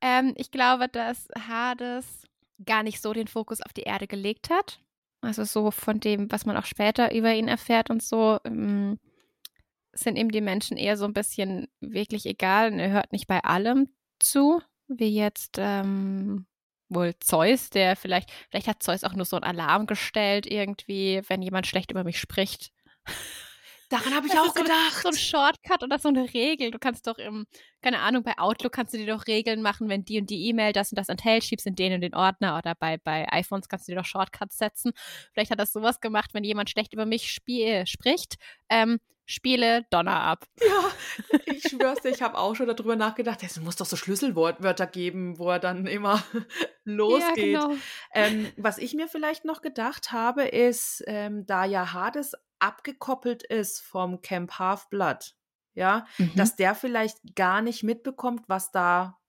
Ähm, 0.00 0.34
ich 0.36 0.50
glaube, 0.50 0.88
dass 0.88 1.28
Hades 1.48 2.26
gar 2.64 2.82
nicht 2.82 3.00
so 3.00 3.12
den 3.12 3.28
Fokus 3.28 3.60
auf 3.60 3.72
die 3.72 3.82
Erde 3.82 4.06
gelegt 4.06 4.50
hat. 4.50 4.80
Also 5.20 5.44
so 5.44 5.70
von 5.70 6.00
dem, 6.00 6.30
was 6.30 6.46
man 6.46 6.56
auch 6.56 6.66
später 6.66 7.14
über 7.14 7.32
ihn 7.34 7.48
erfährt 7.48 7.90
und 7.90 8.02
so, 8.02 8.38
ähm, 8.44 8.98
sind 9.92 10.16
ihm 10.16 10.30
die 10.30 10.40
Menschen 10.40 10.76
eher 10.76 10.96
so 10.96 11.04
ein 11.04 11.14
bisschen 11.14 11.68
wirklich 11.80 12.26
egal 12.26 12.72
und 12.72 12.78
er 12.78 12.90
hört 12.90 13.12
nicht 13.12 13.26
bei 13.26 13.42
allem 13.42 13.88
zu, 14.18 14.60
wie 14.88 15.14
jetzt 15.14 15.56
ähm, 15.58 16.46
wohl 16.88 17.14
Zeus, 17.20 17.70
der 17.70 17.96
vielleicht, 17.96 18.30
vielleicht 18.50 18.68
hat 18.68 18.82
Zeus 18.82 19.04
auch 19.04 19.14
nur 19.14 19.24
so 19.24 19.36
einen 19.36 19.44
Alarm 19.44 19.86
gestellt 19.86 20.46
irgendwie, 20.46 21.22
wenn 21.28 21.42
jemand 21.42 21.66
schlecht 21.66 21.90
über 21.90 22.04
mich 22.04 22.18
spricht. 22.18 22.72
Daran 23.88 24.14
habe 24.14 24.26
ich 24.26 24.32
auch 24.32 24.54
so 24.54 24.62
gedacht. 24.62 25.02
so 25.02 25.08
ein 25.08 25.16
Shortcut 25.16 25.82
oder 25.82 25.98
so 25.98 26.08
eine 26.08 26.32
Regel. 26.32 26.70
Du 26.70 26.78
kannst 26.78 27.06
doch 27.06 27.18
im, 27.18 27.46
keine 27.82 28.00
Ahnung, 28.00 28.22
bei 28.22 28.38
Outlook 28.38 28.72
kannst 28.72 28.94
du 28.94 28.98
dir 28.98 29.06
doch 29.06 29.26
Regeln 29.26 29.62
machen, 29.62 29.88
wenn 29.88 30.04
die 30.04 30.20
und 30.20 30.30
die 30.30 30.48
E-Mail 30.48 30.72
das 30.72 30.90
und 30.92 30.98
das 30.98 31.08
enthält, 31.08 31.44
schiebst 31.44 31.66
in 31.66 31.76
den 31.76 31.94
und 31.94 32.00
den 32.00 32.14
Ordner 32.14 32.58
oder 32.58 32.74
bei, 32.74 32.98
bei 32.98 33.26
iPhones 33.30 33.68
kannst 33.68 33.88
du 33.88 33.92
dir 33.92 33.98
doch 33.98 34.06
Shortcuts 34.06 34.58
setzen. 34.58 34.92
Vielleicht 35.32 35.50
hat 35.50 35.60
das 35.60 35.72
sowas 35.72 36.00
gemacht, 36.00 36.30
wenn 36.32 36.44
jemand 36.44 36.70
schlecht 36.70 36.92
über 36.92 37.06
mich 37.06 37.30
spiel, 37.30 37.86
spricht. 37.86 38.36
Ähm, 38.68 38.98
Spiele 39.26 39.86
Donner 39.88 40.20
ab. 40.20 40.44
Ja, 40.60 40.90
ich 41.46 41.62
schwör's 41.62 42.00
dir, 42.00 42.10
ich 42.10 42.20
habe 42.20 42.36
auch 42.36 42.54
schon 42.54 42.66
darüber 42.66 42.94
nachgedacht, 42.94 43.42
es 43.42 43.58
muss 43.58 43.76
doch 43.76 43.86
so 43.86 43.96
Schlüsselwörter 43.96 44.86
geben, 44.86 45.38
wo 45.38 45.48
er 45.50 45.58
dann 45.58 45.86
immer 45.86 46.22
losgeht. 46.84 47.52
Ja, 47.52 47.66
genau. 47.68 47.74
ähm, 48.12 48.52
was 48.58 48.76
ich 48.76 48.92
mir 48.92 49.08
vielleicht 49.08 49.46
noch 49.46 49.62
gedacht 49.62 50.12
habe, 50.12 50.42
ist, 50.44 51.02
ähm, 51.06 51.46
da 51.46 51.64
ja 51.64 51.94
Hades 51.94 52.34
abgekoppelt 52.64 53.42
ist 53.42 53.80
vom 53.80 54.20
Camp 54.22 54.58
Half-Blood, 54.58 55.36
ja, 55.74 56.06
mhm. 56.18 56.32
dass 56.36 56.56
der 56.56 56.74
vielleicht 56.74 57.34
gar 57.34 57.62
nicht 57.62 57.82
mitbekommt, 57.82 58.48
was 58.48 58.72
da 58.72 59.20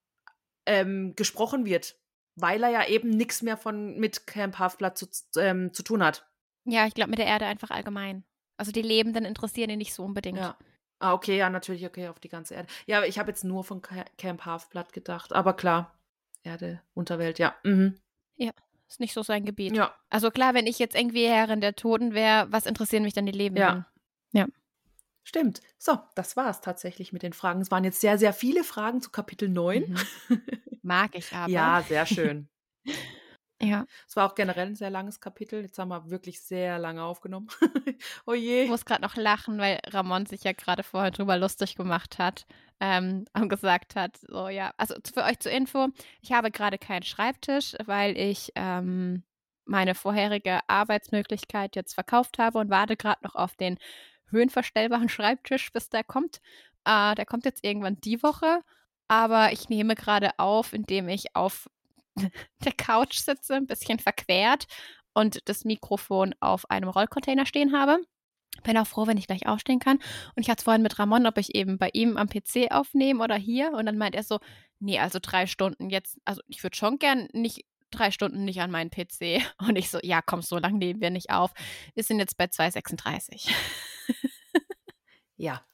ähm, 0.65 1.13
gesprochen 1.15 1.65
wird 1.65 1.99
weil 2.35 2.63
er 2.63 2.69
ja 2.69 2.87
eben 2.87 3.09
nichts 3.09 3.41
mehr 3.41 3.57
von 3.57 3.97
mit 3.97 4.27
Camp 4.27 4.59
Half-Blood 4.59 4.97
zu, 4.97 5.07
ähm, 5.39 5.73
zu 5.73 5.83
tun 5.83 6.03
hat. 6.03 6.29
Ja, 6.65 6.85
ich 6.85 6.93
glaube 6.93 7.09
mit 7.09 7.19
der 7.19 7.27
Erde 7.27 7.45
einfach 7.45 7.71
allgemein. 7.71 8.23
Also 8.57 8.71
die 8.71 8.81
Lebenden 8.81 9.25
interessieren 9.25 9.69
ihn 9.69 9.77
nicht 9.77 9.93
so 9.93 10.03
unbedingt. 10.03 10.39
Ja. 10.39 10.57
Ah, 10.99 11.13
okay, 11.13 11.37
ja, 11.37 11.49
natürlich, 11.49 11.85
okay, 11.85 12.07
auf 12.07 12.19
die 12.19 12.29
ganze 12.29 12.55
Erde. 12.55 12.69
Ja, 12.85 13.03
ich 13.03 13.19
habe 13.19 13.29
jetzt 13.29 13.43
nur 13.43 13.63
von 13.63 13.81
Ca- 13.81 14.05
Camp 14.17 14.45
Half-Blood 14.45 14.93
gedacht, 14.93 15.33
aber 15.33 15.53
klar, 15.53 15.93
Erde, 16.43 16.81
Unterwelt, 16.93 17.37
ja. 17.37 17.55
Mhm. 17.63 17.99
Ist 18.87 18.99
nicht 18.99 19.13
so 19.13 19.23
sein 19.23 19.45
Gebiet. 19.45 19.75
Ja, 19.75 19.93
Also 20.09 20.31
klar, 20.31 20.53
wenn 20.53 20.67
ich 20.67 20.79
jetzt 20.79 20.95
irgendwie 20.95 21.27
Herrin 21.27 21.61
der 21.61 21.75
Toten 21.75 22.13
wäre, 22.13 22.47
was 22.51 22.65
interessieren 22.65 23.03
mich 23.03 23.13
dann 23.13 23.25
die 23.25 23.31
Lebenden? 23.31 23.85
stimmt. 25.25 25.59
So, 25.77 25.97
das 26.15 26.37
war 26.37 26.49
es 26.49 26.61
tatsächlich 26.61 27.11
mit 27.11 27.23
den 27.23 27.33
Fragen. 27.33 27.59
Es 27.61 27.71
waren 27.71 27.83
jetzt 27.83 27.99
sehr, 27.99 28.17
sehr 28.17 28.31
viele 28.31 28.63
Fragen 28.63 29.01
zu 29.01 29.09
Kapitel 29.09 29.49
9. 29.49 29.97
Mag 30.81 31.15
ich 31.15 31.33
aber. 31.33 31.51
ja, 31.51 31.81
sehr 31.81 32.05
schön. 32.05 32.47
Ja. 33.65 33.85
Es 34.07 34.15
war 34.15 34.29
auch 34.29 34.35
generell 34.35 34.67
ein 34.67 34.75
sehr 34.75 34.89
langes 34.89 35.19
Kapitel. 35.19 35.61
Jetzt 35.61 35.77
haben 35.79 35.89
wir 35.89 36.09
wirklich 36.09 36.39
sehr 36.41 36.79
lange 36.79 37.03
aufgenommen. 37.03 37.47
oh 38.25 38.33
je. 38.33 38.63
Ich 38.63 38.69
muss 38.69 38.85
gerade 38.85 39.01
noch 39.01 39.15
lachen, 39.15 39.57
weil 39.57 39.79
Ramon 39.87 40.25
sich 40.25 40.43
ja 40.43 40.53
gerade 40.53 40.83
vorher 40.83 41.11
drüber 41.11 41.37
lustig 41.37 41.75
gemacht 41.75 42.17
hat 42.19 42.45
ähm, 42.79 43.25
und 43.33 43.49
gesagt 43.49 43.95
hat, 43.95 44.17
so 44.17 44.47
ja, 44.47 44.73
also 44.77 44.95
für 45.13 45.23
euch 45.23 45.39
zur 45.39 45.51
Info, 45.51 45.87
ich 46.21 46.31
habe 46.31 46.51
gerade 46.51 46.77
keinen 46.77 47.03
Schreibtisch, 47.03 47.75
weil 47.85 48.17
ich 48.17 48.51
ähm, 48.55 49.23
meine 49.65 49.95
vorherige 49.95 50.59
Arbeitsmöglichkeit 50.67 51.75
jetzt 51.75 51.93
verkauft 51.93 52.37
habe 52.37 52.59
und 52.59 52.69
warte 52.69 52.95
gerade 52.95 53.23
noch 53.23 53.35
auf 53.35 53.55
den 53.55 53.77
höhenverstellbaren 54.29 55.09
Schreibtisch, 55.09 55.71
bis 55.71 55.89
der 55.89 56.03
kommt. 56.03 56.41
Äh, 56.85 57.15
der 57.15 57.25
kommt 57.25 57.45
jetzt 57.45 57.63
irgendwann 57.63 57.99
die 58.01 58.21
Woche, 58.21 58.61
aber 59.07 59.51
ich 59.51 59.69
nehme 59.69 59.95
gerade 59.95 60.31
auf, 60.37 60.73
indem 60.73 61.09
ich 61.09 61.35
auf 61.35 61.69
der 62.63 62.71
Couch 62.73 63.17
sitze, 63.17 63.55
ein 63.55 63.67
bisschen 63.67 63.99
verquert 63.99 64.65
und 65.13 65.47
das 65.47 65.65
Mikrofon 65.65 66.35
auf 66.39 66.69
einem 66.69 66.89
Rollcontainer 66.89 67.45
stehen 67.45 67.73
habe. 67.73 67.99
Bin 68.63 68.77
auch 68.77 68.87
froh, 68.87 69.05
wenn 69.05 69.17
ich 69.17 69.27
gleich 69.27 69.47
aufstehen 69.47 69.79
kann. 69.79 69.97
Und 70.35 70.41
ich 70.41 70.49
hatte 70.49 70.59
es 70.59 70.63
vorhin 70.63 70.81
mit 70.81 70.97
Ramon, 70.97 71.25
ob 71.25 71.37
ich 71.37 71.55
eben 71.55 71.77
bei 71.77 71.89
ihm 71.93 72.17
am 72.17 72.29
PC 72.29 72.71
aufnehme 72.71 73.23
oder 73.23 73.35
hier. 73.35 73.73
Und 73.73 73.85
dann 73.85 73.97
meint 73.97 74.15
er 74.15 74.23
so, 74.23 74.39
nee, 74.79 74.97
also 74.99 75.19
drei 75.21 75.45
Stunden 75.45 75.89
jetzt, 75.89 76.17
also 76.23 76.41
ich 76.47 76.63
würde 76.63 76.77
schon 76.77 76.97
gern 76.97 77.27
nicht 77.33 77.65
drei 77.91 78.11
Stunden 78.11 78.45
nicht 78.45 78.61
an 78.61 78.71
meinen 78.71 78.91
PC. 78.91 79.41
Und 79.67 79.77
ich 79.77 79.89
so, 79.89 79.99
ja, 80.03 80.21
komm, 80.21 80.41
so 80.41 80.57
lange 80.57 80.77
nehmen 80.77 81.01
wir 81.01 81.09
nicht 81.09 81.31
auf. 81.31 81.51
Wir 81.93 82.03
sind 82.03 82.19
jetzt 82.19 82.37
bei 82.37 82.45
2,36. 82.45 83.49
Ja. 85.37 85.65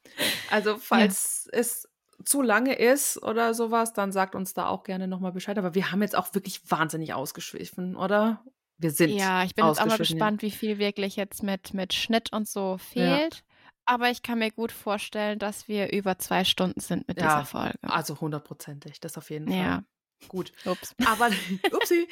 Also, 0.50 0.78
falls 0.78 1.48
es 1.52 1.88
zu 2.26 2.42
lange 2.42 2.76
ist 2.76 3.22
oder 3.22 3.54
sowas, 3.54 3.94
dann 3.94 4.12
sagt 4.12 4.36
uns 4.36 4.54
da 4.54 4.68
auch 4.68 4.84
gerne 4.84 5.08
nochmal 5.08 5.32
Bescheid. 5.32 5.58
Aber 5.58 5.76
wir 5.76 5.92
haben 5.92 6.02
jetzt 6.02 6.16
auch 6.16 6.34
wirklich 6.34 6.70
wahnsinnig 6.70 7.14
ausgeschwiffen, 7.14 7.96
oder? 7.96 8.44
Wir 8.78 8.92
sind. 8.92 9.12
Ja, 9.12 9.44
ich 9.44 9.54
bin 9.54 9.66
jetzt 9.66 9.80
auch 9.80 9.86
mal 9.86 9.92
ja. 9.92 9.98
gespannt, 9.98 10.42
wie 10.42 10.52
viel 10.52 10.80
wirklich 10.80 11.16
jetzt 11.16 11.44
mit, 11.44 11.74
mit 11.74 11.94
Schnitt 11.94 12.34
und 12.34 12.48
so 12.48 12.78
fehlt. 12.78 13.44
Aber 13.86 14.10
ich 14.10 14.24
kann 14.24 14.40
mir 14.40 14.52
gut 14.52 14.72
vorstellen, 14.72 15.40
dass 15.40 15.68
wir 15.68 15.92
über 15.92 16.18
zwei 16.18 16.44
Stunden 16.44 16.80
sind 16.80 17.08
mit 17.08 17.20
Ja, 17.20 17.28
dieser 17.28 17.46
Folge. 17.46 17.78
Also 17.82 18.20
hundertprozentig, 18.20 19.00
das 19.00 19.18
auf 19.18 19.30
jeden 19.30 19.48
Fall. 19.48 19.58
Ja. 19.58 19.84
Gut. 20.28 20.54
Ups. 20.66 20.96
Aber, 21.06 21.30
upsi, 21.74 22.08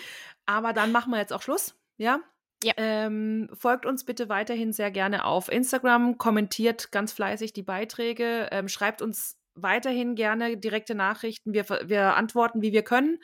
aber 0.45 0.73
dann 0.73 0.91
machen 0.91 1.11
wir 1.11 1.19
jetzt 1.19 1.33
auch 1.33 1.41
Schluss, 1.41 1.75
ja? 1.97 2.19
Ja. 2.63 2.73
Ähm, 2.75 3.49
folgt 3.53 3.85
uns 3.85 4.03
bitte 4.03 4.27
weiterhin 4.27 4.73
sehr 4.73 4.91
gerne 4.91 5.23
auf 5.23 5.49
Instagram, 5.49 6.17
kommentiert 6.17 6.91
ganz 6.91 7.13
fleißig 7.13 7.53
die 7.53 7.63
Beiträge, 7.63 8.49
ähm, 8.51 8.67
schreibt 8.67 9.01
uns 9.01 9.38
weiterhin 9.61 10.15
gerne 10.15 10.57
direkte 10.57 10.95
Nachrichten. 10.95 11.53
Wir, 11.53 11.65
wir 11.85 12.15
antworten, 12.15 12.61
wie 12.61 12.71
wir 12.71 12.83
können. 12.83 13.19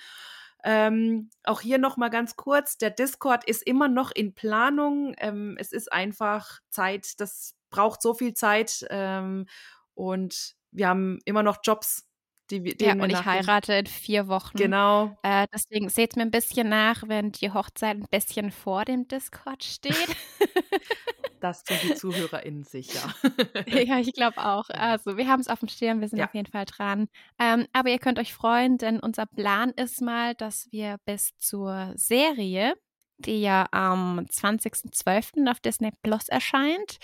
Ähm, 0.64 1.30
auch 1.44 1.62
hier 1.62 1.78
noch 1.78 1.96
mal 1.96 2.10
ganz 2.10 2.36
kurz: 2.36 2.78
Der 2.78 2.90
Discord 2.90 3.44
ist 3.44 3.62
immer 3.64 3.88
noch 3.88 4.12
in 4.12 4.34
Planung. 4.34 5.14
Ähm, 5.20 5.58
es 5.60 5.72
ist 5.72 5.92
einfach 5.94 6.60
Zeit, 6.70 7.20
das 7.20 7.56
braucht 7.70 8.02
so 8.02 8.14
viel 8.14 8.34
Zeit 8.34 8.86
ähm, 8.90 9.46
und 9.94 10.56
wir 10.72 10.88
haben 10.88 11.20
immer 11.26 11.44
noch 11.44 11.58
Jobs, 11.64 12.08
die 12.50 12.64
wir. 12.64 12.76
Ja, 12.80 12.94
und 12.94 13.10
ich 13.10 13.26
heirate 13.26 13.74
in 13.74 13.86
vier 13.86 14.28
Wochen. 14.28 14.58
Genau. 14.58 15.18
Äh, 15.24 15.46
deswegen 15.54 15.90
seht 15.90 16.16
mir 16.16 16.24
ein 16.24 16.32
bisschen 16.32 16.70
nach, 16.70 17.04
wenn 17.08 17.32
die 17.32 17.52
Hochzeit 17.52 17.98
ein 17.98 18.08
bisschen 18.10 18.52
vor 18.52 18.86
dem 18.86 19.08
Discord 19.08 19.64
steht. 19.64 19.96
Das 21.46 21.64
sind 21.66 21.84
die 21.84 21.96
ZuhörerInnen 21.96 22.64
sicher. 22.64 23.14
ja, 23.68 24.00
ich 24.00 24.14
glaube 24.14 24.38
auch. 24.44 24.70
Also, 24.70 25.18
wir 25.18 25.28
haben 25.28 25.40
es 25.42 25.48
auf 25.48 25.60
dem 25.60 25.70
Schirm, 25.70 26.02
wir 26.02 26.08
sind 26.10 26.20
Ja. 26.20 26.26
auf 26.26 26.34
jeden 26.34 26.52
Fall 26.52 26.66
dran. 26.66 27.08
Ähm, 27.40 27.68
aber 27.74 27.90
ihr 27.90 28.00
könnt 28.00 28.18
euch 28.20 28.34
freuen, 28.34 28.78
denn 28.78 29.00
unser 29.00 29.26
Plan 29.26 29.70
ist 29.72 30.02
mal, 30.02 30.34
dass 30.36 30.68
wir 30.72 30.98
bis 31.06 31.36
zur 31.38 31.94
Serie, 31.96 32.74
die 33.18 33.42
ja 33.42 33.68
am 33.72 34.20
20.12. 34.30 35.50
auf 35.50 35.60
Disney 35.60 35.92
Plus 36.02 36.30
erscheint, 36.30 36.98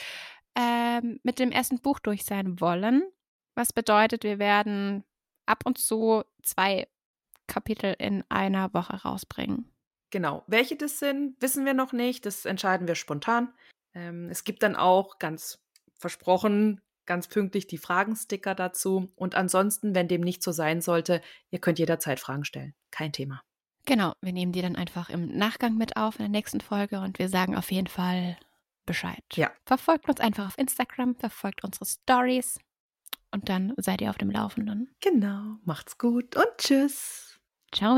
ähm, 0.58 1.20
mit 1.24 1.40
dem 1.40 1.52
ersten 1.52 1.80
Buch 1.80 2.00
durch 2.00 2.26
sein 2.26 2.60
wollen. 2.60 3.04
Was 3.56 3.74
bedeutet, 3.74 4.24
wir 4.24 4.40
werden 4.40 5.04
ab 5.46 5.64
und 5.66 5.78
zu 5.78 6.24
zwei 6.44 6.88
Kapitel 7.48 7.96
in 8.00 8.24
einer 8.30 8.74
Woche 8.74 8.94
rausbringen. 9.04 9.68
Genau. 10.10 10.44
Welche 10.48 10.76
das 10.76 11.00
sind, 11.00 11.42
wissen 11.42 11.66
wir 11.66 11.74
noch 11.74 11.94
nicht. 11.94 12.26
Das 12.26 12.46
entscheiden 12.46 12.88
wir 12.88 12.96
spontan. 12.96 13.54
Ähm, 13.94 14.30
es 14.30 14.44
gibt 14.44 14.64
dann 14.64 14.76
auch 14.76 15.20
ganz 15.20 15.60
versprochen, 15.98 16.82
ganz 17.06 17.28
pünktlich 17.28 17.68
die 17.68 17.78
Fragensticker 17.78 18.56
dazu. 18.56 19.12
Und 19.16 19.36
ansonsten, 19.36 19.96
wenn 19.96 20.08
dem 20.08 20.22
nicht 20.22 20.44
so 20.44 20.52
sein 20.52 20.82
sollte, 20.82 21.22
ihr 21.50 21.60
könnt 21.60 21.80
jederzeit 21.80 22.20
Fragen 22.20 22.46
stellen. 22.46 22.74
Kein 22.92 23.12
Thema. 23.12 23.44
Genau, 23.86 24.14
wir 24.22 24.32
nehmen 24.32 24.52
die 24.52 24.62
dann 24.62 24.76
einfach 24.76 25.10
im 25.10 25.28
Nachgang 25.28 25.76
mit 25.76 25.98
auf 25.98 26.16
in 26.16 26.24
der 26.24 26.30
nächsten 26.30 26.62
Folge 26.62 27.00
und 27.00 27.18
wir 27.20 27.30
sagen 27.30 27.56
auf 27.56 27.72
jeden 27.72 27.88
Fall 27.88 28.38
Bescheid. 28.86 29.24
Ja. 29.34 29.52
Verfolgt 29.66 30.08
uns 30.08 30.20
einfach 30.20 30.48
auf 30.48 30.58
Instagram, 30.58 31.16
verfolgt 31.16 31.64
unsere 31.64 31.86
Stories 31.86 32.60
und 33.32 33.50
dann 33.50 33.74
seid 33.78 34.02
ihr 34.02 34.10
auf 34.10 34.18
dem 34.18 34.30
Laufenden. 34.30 34.94
Genau. 35.02 35.58
Macht's 35.64 35.98
gut 35.98 36.36
und 36.36 36.58
tschüss. 36.58 37.40
Ciao. 37.74 37.98